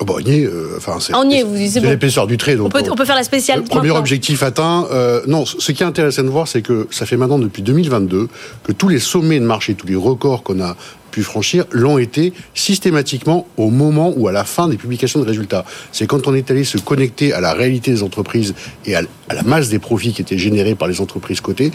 [0.00, 1.88] Oh bah, on y est, euh, enfin, c'est on y est, vous c'est bon.
[1.88, 2.56] l'épaisseur du trait.
[2.56, 3.60] Donc on, peut, on peut faire la spéciale.
[3.60, 4.86] Le premier objectif atteint.
[4.92, 8.28] Euh, non, ce qui est intéressant de voir, c'est que ça fait maintenant depuis 2022
[8.62, 10.76] que tous les sommets de marché, tous les records qu'on a
[11.14, 15.64] pu franchir l'ont été systématiquement au moment ou à la fin des publications de résultats.
[15.92, 18.54] C'est quand on est allé se connecter à la réalité des entreprises
[18.84, 21.70] et à la masse des profits qui étaient générés par les entreprises cotées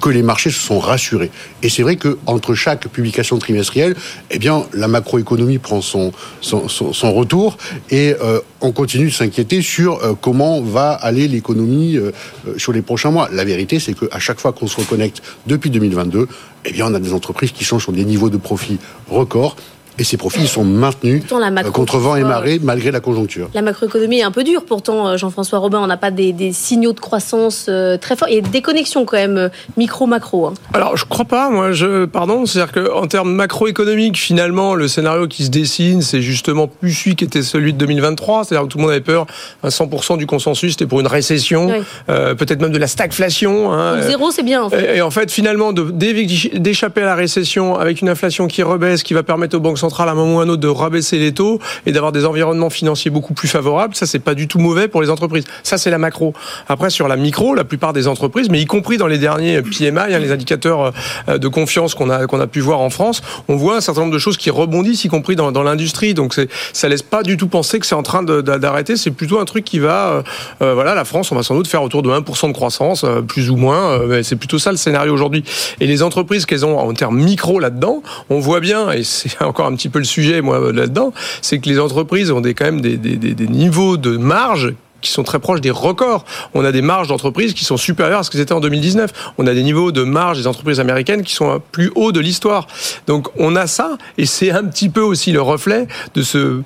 [0.00, 1.30] que les marchés se sont rassurés.
[1.62, 3.96] Et c'est vrai que entre chaque publication trimestrielle,
[4.30, 7.56] eh bien, la macroéconomie prend son, son, retour
[7.90, 12.12] et euh, on continue de s'inquiéter sur euh, comment va aller l'économie euh,
[12.56, 13.28] sur les prochains mois.
[13.32, 16.28] La vérité, c'est qu'à chaque fois qu'on se reconnecte depuis 2022,
[16.64, 18.78] eh bien, on a des entreprises qui sont sur des niveaux de profit
[19.08, 19.56] records
[19.98, 23.00] et ces profits sont maintenus Pourtant, la macro- euh, contre vent et marée malgré la
[23.00, 23.48] conjoncture.
[23.54, 26.52] La macroéconomie est un peu dure, pourtant, euh, Jean-François Robin, on n'a pas des, des
[26.52, 28.28] signaux de croissance euh, très forts.
[28.28, 30.46] Il y a des déconnexions quand même, euh, micro-macro.
[30.46, 30.54] hein.
[30.74, 35.44] Alors, je crois pas, moi, je, pardon, c'est-à-dire qu'en termes macroéconomiques, finalement, le scénario qui
[35.44, 38.82] se dessine, c'est justement plus celui qui était celui de 2023, c'est-à-dire que tout le
[38.82, 39.26] monde avait peur,
[39.62, 41.72] à 100% du consensus, c'était pour une récession,
[42.08, 43.72] euh, peut-être même de la stagflation.
[43.72, 43.96] hein.
[43.96, 44.94] Donc, zéro, c'est bien, en fait.
[44.94, 49.14] Et, et en fait, finalement, d'échapper à la récession avec une inflation qui rebaisse, qui
[49.14, 51.32] va permettre aux banques centrales à un moment ou à un autre de rabaisser les
[51.32, 54.88] taux et d'avoir des environnements financiers beaucoup plus favorables, ça c'est pas du tout mauvais
[54.88, 55.44] pour les entreprises.
[55.62, 56.34] Ça c'est la macro.
[56.68, 59.98] Après sur la micro, la plupart des entreprises, mais y compris dans les derniers PMI,
[59.98, 60.92] hein, les indicateurs
[61.28, 64.02] euh, de confiance qu'on a qu'on a pu voir en France, on voit un certain
[64.02, 66.14] nombre de choses qui rebondissent, y compris dans, l'industrie.
[66.14, 66.34] Donc
[66.72, 68.96] ça laisse pas du tout penser que c'est en train d'arrêter.
[68.96, 70.22] C'est plutôt un truc qui va, euh,
[70.62, 73.50] euh, voilà, la France, on va sans doute faire autour de 1% de croissance, plus
[73.50, 74.00] ou moins.
[74.22, 75.44] c'est plutôt ça le scénario aujourd'hui.
[75.80, 79.66] Et les entreprises qu'elles ont en termes micro là-dedans, on voit bien, et c'est encore
[79.66, 81.12] un petit peu le sujet, moi, là-dedans,
[81.42, 84.74] c'est que les entreprises ont des, quand même des, des, des, des niveaux de marge
[85.00, 86.24] qui sont très proches des records.
[86.54, 89.32] On a des marges d'entreprises qui sont supérieures à ce que c'était en 2019.
[89.38, 92.66] On a des niveaux de marge des entreprises américaines qui sont plus hauts de l'histoire.
[93.06, 96.62] Donc on a ça, et c'est un petit peu aussi le reflet de ce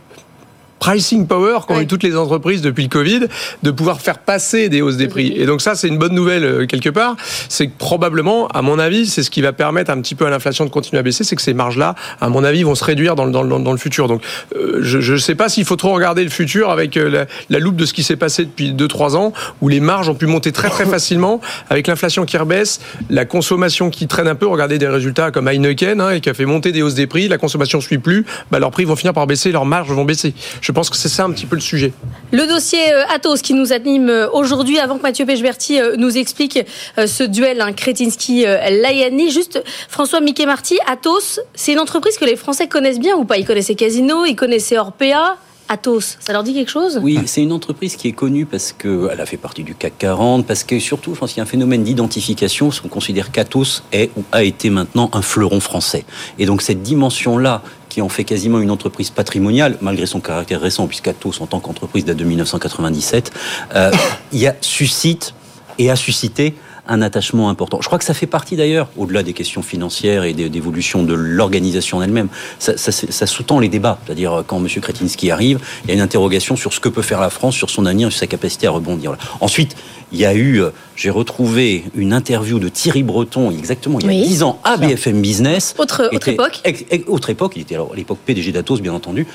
[0.80, 3.20] pricing power qu'ont eu toutes les entreprises depuis le Covid,
[3.62, 5.32] de pouvoir faire passer des hausses des prix.
[5.36, 7.16] Et donc ça, c'est une bonne nouvelle euh, quelque part.
[7.48, 10.30] C'est que probablement, à mon avis, c'est ce qui va permettre un petit peu à
[10.30, 13.14] l'inflation de continuer à baisser, c'est que ces marges-là, à mon avis, vont se réduire
[13.14, 14.08] dans le, dans le, dans le futur.
[14.08, 14.22] Donc
[14.56, 17.58] euh, je ne sais pas s'il faut trop regarder le futur avec euh, la, la
[17.58, 20.50] loupe de ce qui s'est passé depuis 2-3 ans, où les marges ont pu monter
[20.50, 22.80] très très facilement, avec l'inflation qui rebaisse,
[23.10, 24.46] la consommation qui traîne un peu.
[24.46, 27.28] Regardez des résultats comme Heineken, hein, et qui a fait monter des hausses des prix,
[27.28, 30.34] la consommation suit plus, bah, leurs prix vont finir par baisser, leurs marges vont baisser.
[30.62, 31.92] Je pense que c'est ça un petit peu le sujet.
[32.32, 36.16] Le dossier euh, Atos qui nous anime euh, aujourd'hui, avant que Mathieu Pechberti euh, nous
[36.16, 36.58] explique
[36.96, 39.30] ce duel hein, Kretinsky-Layani.
[39.30, 43.38] Juste, François Mickey Marty, Atos, c'est une entreprise que les Français connaissent bien ou pas?
[43.38, 45.36] Ils connaissaient Casino, ils connaissaient Orpea.
[45.72, 46.98] Atos, ça leur dit quelque chose?
[47.00, 50.44] Oui, c'est une entreprise qui est connue parce qu'elle a fait partie du CAC 40,
[50.44, 53.84] parce que surtout, je pense qu'il y a un phénomène d'identification, parce qu'on considère qu'Atos
[53.92, 56.04] est ou a été maintenant un fleuron français.
[56.40, 60.86] Et donc cette dimension-là, qui en fait quasiment une entreprise patrimoniale, malgré son caractère récent,
[60.86, 63.32] puisqu'Atos, en tant qu'entreprise, date de 1997,
[63.74, 63.90] euh,
[64.32, 65.34] y a, suscite
[65.78, 66.54] et a suscité
[66.88, 67.78] un attachement important.
[67.80, 71.14] Je crois que ça fait partie d'ailleurs, au-delà des questions financières et des- d'évolution de
[71.14, 72.28] l'organisation en elle-même,
[72.58, 73.98] ça, ça- ça sous-tend les débats.
[74.06, 74.66] C'est-à-dire quand M.
[74.80, 77.70] Kretinsky arrive, il y a une interrogation sur ce que peut faire la France, sur
[77.70, 79.10] son avenir, sur sa capacité à rebondir.
[79.12, 79.22] Voilà.
[79.40, 79.76] Ensuite,
[80.12, 84.08] il y a eu, euh, j'ai retrouvé une interview de Thierry Breton, exactement il y
[84.08, 84.26] a Oui.
[84.26, 85.74] 10 ans, à BFM Business.
[85.78, 86.60] Autre- autre Était- époque.
[86.64, 89.26] ex- autre époque, il était alors à l'époque PDG d'Atos, bien entendu.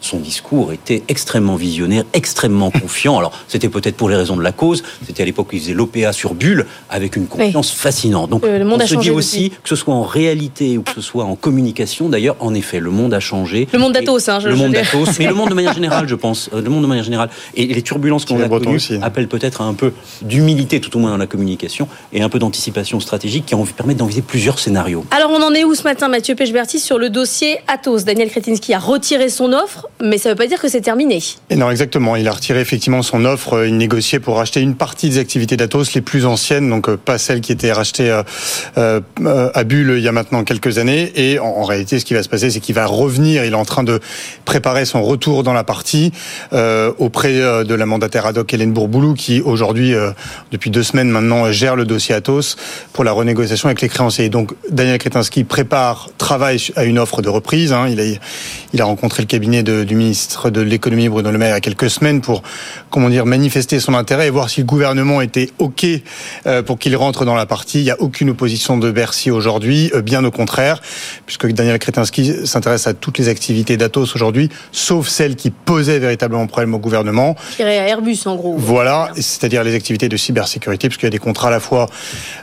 [0.00, 3.18] Son discours était extrêmement visionnaire, extrêmement confiant.
[3.18, 4.82] Alors, c'était peut-être pour les raisons de la cause.
[5.06, 8.30] C'était à l'époque où il faisait l'OPA sur Bulle, avec une confiance fascinante.
[8.30, 9.58] Donc, Euh, le monde on a se changé dit aussi, depuis.
[9.62, 12.90] que ce soit en réalité ou que ce soit en communication, d'ailleurs, en effet, le
[12.90, 13.66] monde a changé.
[13.72, 16.08] Le monde d'Atos, hein, je- Le je monde d'Atos, mais le monde de manière générale,
[16.08, 16.48] je pense.
[16.54, 17.30] Euh, Le monde de manière générale.
[17.54, 18.98] Et les turbulences qu'on a connues aussi.
[19.02, 22.38] appellent peut-être à un peu d'humilité, tout au moins dans la communication, et un peu
[22.38, 25.04] d'anticipation stratégique qui en permettent d'envisager plusieurs scénarios.
[25.10, 28.04] Alors on en est où ce matin, Mathieu Pechberti, sur le dossier Atos?
[28.04, 31.22] Daniel Kretinsky a retiré son offre, mais ça ne veut pas dire que c'est terminé.
[31.54, 32.16] Non, exactement.
[32.16, 33.54] Il a retiré effectivement son offre.
[33.54, 36.96] euh, Il négociait pour racheter une partie des activités d'Atos, les plus anciennes, donc euh,
[36.96, 38.22] pas celles qui étaient rachetées
[38.76, 39.00] euh,
[39.54, 41.12] à Bulle il y a maintenant quelques années.
[41.16, 43.44] Et en, réalité, ce qui va se passer, c'est qu'il va revenir.
[43.44, 44.00] Il est en train de
[44.44, 46.12] préparer son retour dans la partie
[46.98, 49.94] auprès de la mandataire ad hoc Hélène Bourboulou, qui aujourd'hui,
[50.52, 52.56] depuis deux semaines maintenant, gère le dossier Atos
[52.92, 54.28] pour la renégociation avec les créanciers.
[54.28, 57.72] Donc Daniel Kretinsky prépare, travaille à une offre de reprise.
[57.72, 57.86] hein.
[58.72, 61.56] Il a rencontré le cabinet de- du ministre de l'économie Bruno Le Maire il y
[61.56, 62.42] a quelques semaines pour
[62.90, 65.86] comment dire manifester son intérêt et voir si le gouvernement était ok
[66.46, 67.80] euh, pour qu'il rentre dans la partie.
[67.80, 70.80] Il n'y a aucune opposition de Bercy aujourd'hui, euh, bien au contraire,
[71.26, 76.46] puisque Daniel Kretinsky s'intéresse à toutes les activités d'Atos aujourd'hui, sauf celles qui posaient véritablement
[76.46, 77.34] problème au gouvernement.
[77.56, 78.56] Tiré à Airbus en gros.
[78.56, 81.88] Voilà, c'est-à-dire les activités de cybersécurité, puisqu'il y a des contrats à la fois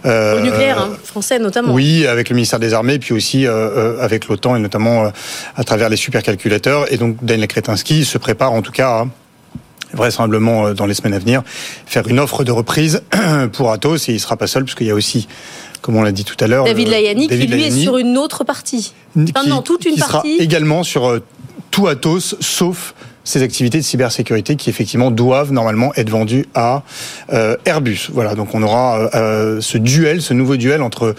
[0.06, 1.74] euh, Au nucléaire, hein, français notamment.
[1.74, 5.10] oui, avec le ministère des Armées, puis aussi euh, avec l'OTAN et notamment euh,
[5.56, 6.92] à travers les supercalculateurs.
[6.92, 9.08] Et donc Daniel Kretinsky se prépare en tout cas à
[9.94, 11.44] vraisemblablement euh, dans les semaines à venir
[11.86, 13.02] faire une offre de reprise
[13.52, 15.28] pour Atos et il sera pas seul puisqu'il y a aussi
[15.82, 18.18] comme on l'a dit tout à l'heure David le- Layani qui lui est sur une
[18.18, 18.94] autre partie.
[19.18, 20.38] Enfin, qui- non, toute une qui sera partie.
[20.38, 21.22] également sur euh,
[21.72, 22.96] tout Atos sauf
[23.28, 26.84] ces activités de cybersécurité qui effectivement doivent normalement être vendues à
[27.34, 28.10] euh, Airbus.
[28.14, 31.16] Voilà, donc on aura euh, ce duel, ce nouveau duel entre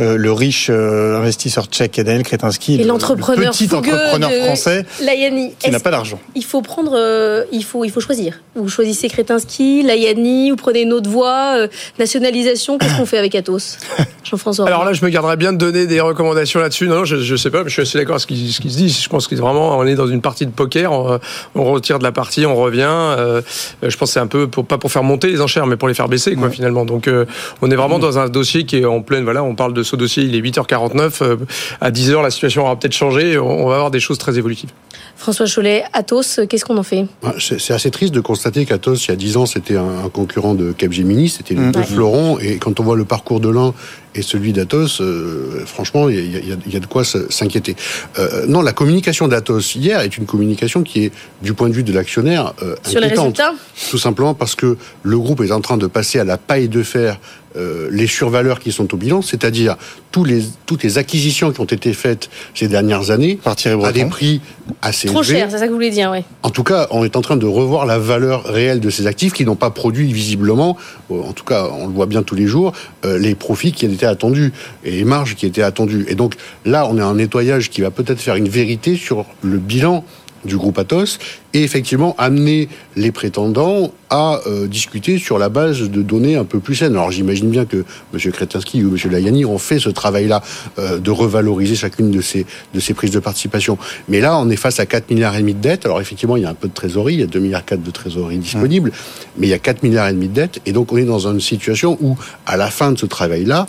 [0.00, 4.40] euh, le riche euh, investisseur tchèque Daniel Kretinsky Et le- l'entrepreneur le petit entrepreneur de
[4.46, 5.52] français Layani.
[5.58, 6.18] qui n'a pas d'argent.
[6.34, 8.40] Il faut prendre, euh, il faut, il faut choisir.
[8.54, 12.78] Vous choisissez Kretinsky, Layani, vous prenez une autre voie, euh, nationalisation.
[12.78, 13.78] Qu'est-ce qu'on fait avec Atos
[14.24, 14.66] Jean-François.
[14.66, 16.86] Alors là, je me garderais bien de donner des recommandations là-dessus.
[16.88, 18.60] Non, non, je, je sais pas, mais je suis assez d'accord avec ce qui, ce
[18.60, 18.88] qui se dit.
[18.88, 20.90] Je pense que vraiment, on est dans une partie de poker.
[20.92, 21.18] On,
[21.54, 22.82] on retire de la partie, on revient.
[22.88, 23.42] Euh,
[23.82, 25.88] je pense que c'est un peu pour, pas pour faire monter les enchères, mais pour
[25.88, 26.84] les faire baisser, quoi, finalement.
[26.84, 27.26] Donc, euh,
[27.62, 29.24] on est vraiment dans un dossier qui est en pleine.
[29.24, 30.24] Voilà, on parle de ce dossier.
[30.24, 31.22] Il est 8h49.
[31.22, 31.36] euh,
[31.80, 33.38] à 10h, la situation aura peut-être changé.
[33.38, 34.70] On, on va avoir des choses très évolutives.
[35.16, 37.06] François Cholet, Atos, qu'est-ce qu'on en fait?
[37.22, 40.54] Ouais, C'est assez triste de constater qu'Atos, il y a 10 ans, c'était un, concurrent
[40.54, 41.72] de Capgemini, c'était Mm.
[41.72, 41.86] deux Ouais.
[41.86, 43.72] fleurons, et quand on voit le parcours de l'un
[44.16, 47.74] et celui d'Atos, euh, franchement, il y, a- y y de quoi s'inquiéter.
[48.18, 51.12] Euh, non, la communication d'Atos hier est une communication qui est,
[51.42, 53.38] du point de vue de l'actionnaire, euh, Sur les inquiétante.
[53.38, 53.54] résultats?
[53.90, 56.82] Tout simplement parce que le groupe est en train de passer à la paille de
[56.82, 57.18] fer
[57.56, 59.76] euh, les survaleurs qui sont au bilan, c'est-à-dire
[60.10, 64.40] tous les, toutes les acquisitions qui ont été faites ces dernières années à des prix
[64.82, 66.24] assez Trop cher, c'est ça que vous voulez dire, ouais.
[66.42, 69.32] En tout cas, on est en train de revoir la valeur réelle de ces actifs
[69.32, 70.76] qui n'ont pas produit visiblement,
[71.10, 72.72] euh, en tout cas, on le voit bien tous les jours,
[73.04, 74.52] euh, les profits qui étaient attendus
[74.84, 76.06] et les marges qui étaient attendues.
[76.08, 76.34] Et donc
[76.64, 80.04] là, on a un nettoyage qui va peut-être faire une vérité sur le bilan
[80.44, 81.18] du groupe Atos
[81.52, 86.60] et effectivement amener les prétendants à euh, discuter sur la base de données un peu
[86.60, 86.92] plus saines.
[86.92, 88.32] Alors j'imagine bien que M.
[88.32, 89.10] Kretinsky ou M.
[89.10, 90.42] Layani ont fait ce travail-là
[90.78, 93.78] euh, de revaloriser chacune de ces, de ces prises de participation.
[94.08, 95.84] Mais là, on est face à 4 milliards et demi de dettes.
[95.84, 97.82] Alors effectivement, il y a un peu de trésorerie, il y a 2 milliards 4
[97.82, 98.92] de trésorerie disponible,
[99.38, 100.60] mais il y a 4 milliards et demi de dettes.
[100.66, 102.16] Et donc on est dans une situation où,
[102.46, 103.66] à la fin de ce travail-là,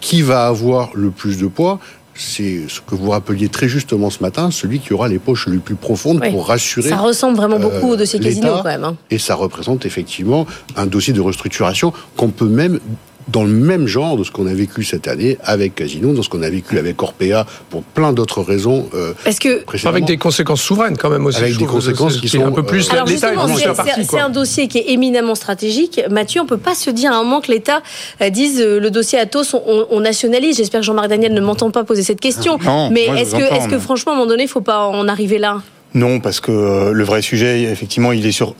[0.00, 1.80] qui va avoir le plus de poids
[2.16, 5.58] c'est ce que vous rappeliez très justement ce matin, celui qui aura les poches les
[5.58, 6.88] plus profondes pour rassurer.
[6.88, 8.84] Ça ressemble vraiment beaucoup euh, au dossier Casino, quand même.
[8.84, 8.96] hein.
[9.10, 10.46] Et ça représente effectivement
[10.76, 12.80] un dossier de restructuration qu'on peut même
[13.28, 16.28] dans le même genre de ce qu'on a vécu cette année avec Casino, dans ce
[16.28, 18.88] qu'on a vécu avec Orpea, pour plein d'autres raisons.
[18.94, 19.64] euh, Parce que.
[19.86, 21.38] Avec des conséquences souveraines quand même aussi.
[21.42, 22.88] Avec des conséquences qui sont, un peu plus.
[22.88, 26.00] euh, Alors justement, vraiment c'est- un dossier qui est éminemment stratégique.
[26.10, 27.82] Mathieu, on peut pas se dire à un moment que l'État
[28.22, 30.56] euh, dise euh, le dossier Atos, on, on- on nationalise.
[30.58, 32.58] J'espère que Jean-Marc Daniel ne m'entend pas poser cette question.
[32.64, 35.38] Non, mais est-ce que, est-ce franchement, à un moment donné, il faut pas en arriver
[35.38, 35.62] là?
[35.94, 38.54] Non, parce que euh, le vrai sujet, effectivement, il est sur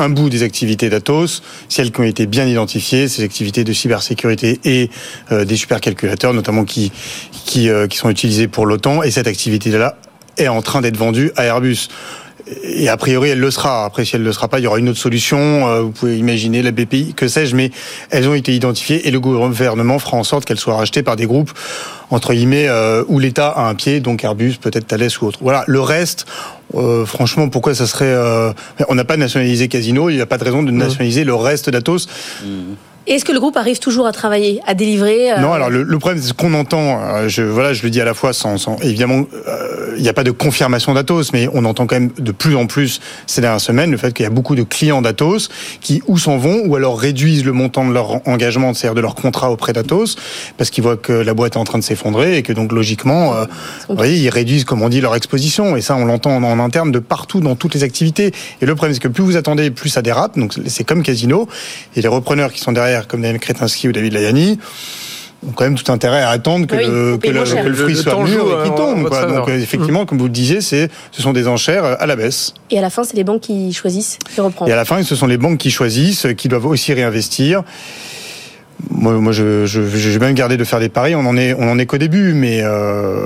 [0.00, 4.60] un bout des activités d'Atos, celles qui ont été bien identifiées, ces activités de cybersécurité
[4.64, 4.90] et
[5.32, 6.92] euh, des supercalculateurs, notamment qui
[7.44, 9.96] qui, euh, qui sont utilisés pour l'OTAN, et cette activité-là
[10.38, 11.88] est en train d'être vendue à Airbus.
[12.64, 13.84] Et a priori, elle le sera.
[13.84, 15.38] Après, si elle ne le sera pas, il y aura une autre solution.
[15.68, 17.70] Euh, Vous pouvez imaginer la BPI, que sais-je, mais
[18.10, 21.26] elles ont été identifiées et le gouvernement fera en sorte qu'elles soient rachetées par des
[21.26, 21.52] groupes
[22.10, 25.38] entre guillemets euh, où l'État a un pied, donc Airbus, peut-être Thales ou autre.
[25.40, 25.64] Voilà.
[25.66, 26.26] Le reste,
[26.74, 28.52] euh, franchement, pourquoi ça serait euh,
[28.88, 30.10] On n'a pas nationalisé Casino.
[30.10, 32.08] Il n'y a pas de raison de nationaliser le reste d'Atos.
[32.44, 32.48] Et
[33.06, 36.20] Est-ce que le groupe arrive toujours à travailler, à délivrer euh, Non, alors le, problème,
[36.22, 37.00] c'est ce qu'on entend.
[37.02, 40.12] euh, Je, voilà, je le dis à la fois sans, évidemment, euh, il n'y a
[40.12, 43.60] pas de confirmation d'Atos, mais on entend quand même de plus en plus ces dernières
[43.60, 45.48] semaines le fait qu'il y a beaucoup de clients d'Atos
[45.80, 49.14] qui ou s'en vont ou alors réduisent le montant de leur engagement, c'est-à-dire de leur
[49.14, 50.16] contrat auprès d'Atos,
[50.58, 53.34] parce qu'ils voient que la boîte est en train de s'effondrer et que donc logiquement,
[53.88, 55.74] vous voyez, ils réduisent, comme on dit, leur exposition.
[55.76, 58.32] Et ça, on l'entend en, en interne de partout dans toutes les activités.
[58.60, 60.38] Et le problème, c'est que plus vous attendez, plus ça dérape.
[60.38, 61.48] Donc c'est comme Casino.
[61.96, 64.58] Et les repreneurs qui sont derrière, comme Daniel Kretinsky ou David Layani,
[65.46, 68.14] ont quand même tout intérêt à attendre que, Oui, le, que, que fruit Le- soit
[68.22, 69.08] mûr et qu'il euh, tombe.
[69.08, 69.24] quoi.
[69.24, 72.52] Donc effectivement, comme vous le disiez, c'est ce sont des enchères à la baisse.
[72.70, 74.68] Et à la fin, c'est les banques qui choisissent de reprendre.
[74.70, 77.62] Et à la fin, ce sont les banques qui choisissent, qui doivent aussi réinvestir.
[78.90, 81.14] Moi, moi je, je, je vais même garder de faire des paris.
[81.14, 82.60] On en est, on en est qu'au début, mais.
[82.62, 83.24] Euh...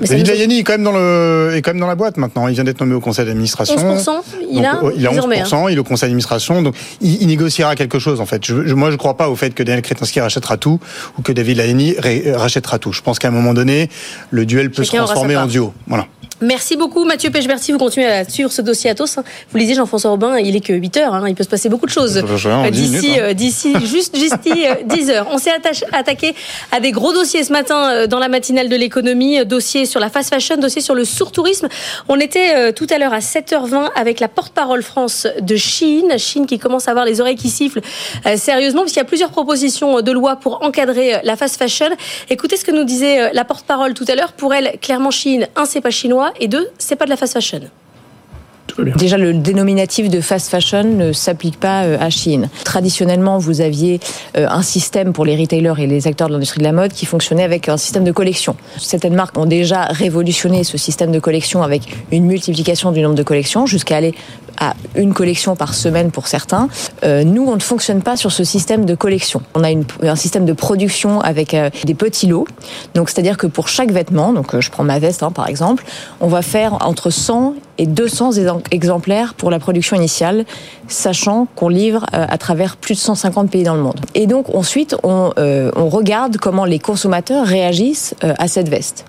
[0.00, 2.48] David Layani est quand même dans le est quand même dans la boîte maintenant.
[2.48, 3.76] Il vient d'être nommé au conseil d'administration.
[3.76, 4.08] 11%,
[4.50, 5.40] il a il a 11%, désormais.
[5.40, 5.66] hein.
[5.70, 8.44] il est au conseil d'administration, donc il, il négociera quelque chose en fait.
[8.44, 10.80] Je, je- moi, je ne crois pas au fait que Daniel Kretinsky rachètera tout
[11.18, 11.94] ou que David Layani
[12.34, 12.92] rachètera tout.
[12.92, 13.88] Je pense qu'à un moment donné,
[14.30, 15.72] le duel peut Chacun se transformer en duo.
[15.86, 16.06] Voilà.
[16.42, 19.18] Merci beaucoup Mathieu Pechberti, vous continuez à suivre ce dossier Atos.
[19.18, 19.24] hein.
[19.50, 21.26] Vous le disiez Jean-François Robin, il est que 8 heures, hein.
[21.28, 23.16] il peut se passer beaucoup de choses Euh, 10 d'ici, hein.
[23.20, 25.26] euh, d'ici juste, juste euh, 10 heures.
[25.30, 25.50] On s'est
[25.92, 26.34] attaqué
[26.72, 30.30] à des gros dossiers ce matin dans la matinale de l'économie, dossier sur la fast
[30.30, 31.68] fashion, dossier sur le surtourisme.
[32.08, 36.46] On était euh, tout à l'heure à 7h20 avec la porte-parole France de Chine, Chine
[36.46, 37.80] qui commence à avoir les oreilles qui sifflent
[38.26, 41.90] euh, sérieusement puisqu'il y a plusieurs propositions de loi pour encadrer euh, la fast fashion.
[42.28, 44.32] Écoutez ce que nous disait euh, la porte-parole tout à l'heure.
[44.32, 47.34] Pour elle, clairement Chine, un c'est pas chinois et deux c'est pas de la fast
[47.34, 47.60] fashion.
[48.96, 52.48] Déjà, le dénominatif de fast fashion ne s'applique pas euh, à Chine.
[52.64, 54.00] Traditionnellement, vous aviez
[54.36, 57.06] euh, un système pour les retailers et les acteurs de l'industrie de la mode qui
[57.06, 58.56] fonctionnait avec un système de collection.
[58.78, 63.22] Certaines marques ont déjà révolutionné ce système de collection avec une multiplication du nombre de
[63.22, 64.14] collections jusqu'à aller
[64.60, 66.68] à une collection par semaine pour certains.
[67.02, 69.42] Euh, nous, on ne fonctionne pas sur ce système de collection.
[69.54, 72.46] On a une, un système de production avec euh, des petits lots.
[72.94, 75.84] Donc, c'est-à-dire que pour chaque vêtement, donc euh, je prends ma veste hein, par exemple,
[76.20, 78.32] on va faire entre 100 et 200
[78.70, 80.44] exemplaires pour la production initiale,
[80.88, 84.00] sachant qu'on livre euh, à travers plus de 150 pays dans le monde.
[84.14, 89.06] Et donc ensuite, on, on regarde comment les consommateurs réagissent à cette veste.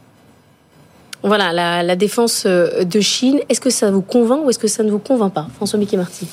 [1.23, 4.67] Voilà, la, la défense euh, de Chine, est-ce que ça vous convainc ou est-ce que
[4.67, 6.25] ça ne vous convainc pas François Mickey Marty.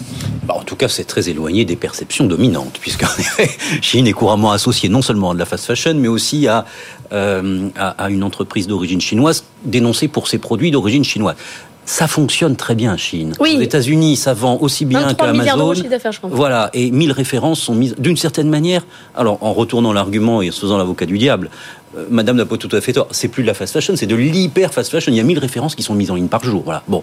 [0.45, 3.51] Bah, en tout cas, c'est très éloigné des perceptions dominantes, puisqu'en effet,
[3.83, 6.65] Chine est couramment associée non seulement à de la fast fashion, mais aussi à,
[7.13, 11.37] euh, à, à une entreprise d'origine chinoise dénoncée pour ses produits d'origine chinoise.
[11.85, 13.33] Ça fonctionne très bien en Chine.
[13.41, 13.57] Oui.
[13.57, 15.71] Aux États-Unis, ça vend aussi bien 23 milliards d'euros qu'Amazon.
[15.71, 16.19] de chiffre d'affaires, je.
[16.23, 18.83] Voilà, et 1000 références sont mises d'une certaine manière.
[19.17, 21.49] Alors, en retournant l'argument et en se faisant l'avocat du diable,
[21.97, 23.09] euh, Madame n'a pas tout à fait tort.
[23.11, 25.13] C'est plus de la fast fashion, c'est de l'hyper fast fashion.
[25.13, 26.63] Il y a 1000 références qui sont mises en ligne par jour.
[26.65, 26.83] Voilà.
[26.89, 27.03] Bon,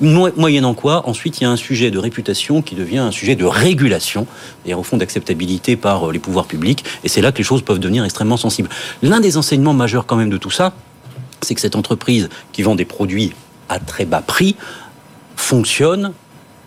[0.00, 3.36] Mo- moyennant quoi, ensuite il y a un sujet de réputation qui devient un sujet
[3.36, 4.26] de régulation
[4.66, 6.84] et au fond d'acceptabilité par euh, les pouvoirs publics.
[7.04, 8.68] Et c'est là que les choses peuvent devenir extrêmement sensibles.
[9.02, 10.72] L'un des enseignements majeurs quand même de tout ça,
[11.42, 13.32] c'est que cette entreprise qui vend des produits
[13.68, 14.56] à très bas prix
[15.36, 16.12] fonctionne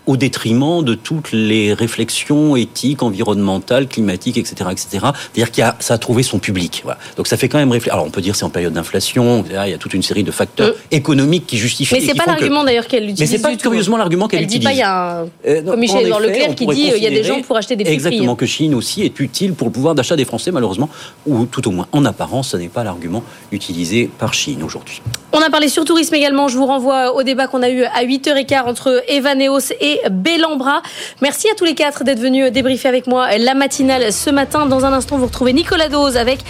[0.08, 4.86] au détriment de toutes les réflexions éthiques, environnementales, climatiques, etc., etc.
[5.32, 6.80] C'est-à-dire qu'il a, ça a trouvé son public.
[6.82, 6.98] Voilà.
[7.18, 7.92] Donc ça fait quand même réfléchir.
[7.92, 9.60] Alors on peut dire c'est en période d'inflation, etc.
[9.66, 11.94] il y a toute une série de facteurs économiques qui justifient.
[11.94, 13.30] Mais c'est pas que- l'argument d'ailleurs qu'elle Mais utilise.
[13.30, 14.66] c'est pas curieusement l'argument qu'elle Elle dit utilise.
[14.68, 15.26] pas, il y a un.
[15.46, 17.56] Euh, non, Comme Michel Edouard Leclerc qui dit, euh, il y a des gens pour
[17.58, 18.46] acheter des prix Exactement, prix.
[18.46, 20.88] que Chine aussi est utile pour le pouvoir d'achat des Français, malheureusement,
[21.26, 23.22] ou tout au moins en apparence, ce n'est pas l'argument
[23.52, 25.02] utilisé par Chine aujourd'hui.
[25.30, 26.48] On a parlé sur tourisme également.
[26.48, 30.80] Je vous renvoie au débat qu'on a eu à 8h15 entre Evaneos et Bellambra.
[31.20, 34.64] Merci à tous les quatre d'être venus débriefer avec moi la matinale ce matin.
[34.64, 36.40] Dans un instant, vous retrouvez Nicolas Dose avec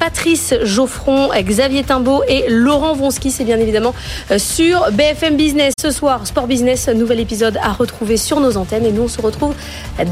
[0.00, 3.30] Patrice Geoffron, Xavier Timbaud et Laurent Vonski.
[3.30, 3.94] C'est bien évidemment
[4.38, 6.26] sur BFM Business ce soir.
[6.26, 8.86] Sport Business, nouvel épisode à retrouver sur nos antennes.
[8.86, 9.54] Et nous, on se retrouve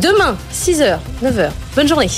[0.02, 1.50] demain, 6h, 9h.
[1.74, 2.08] Bonne journée.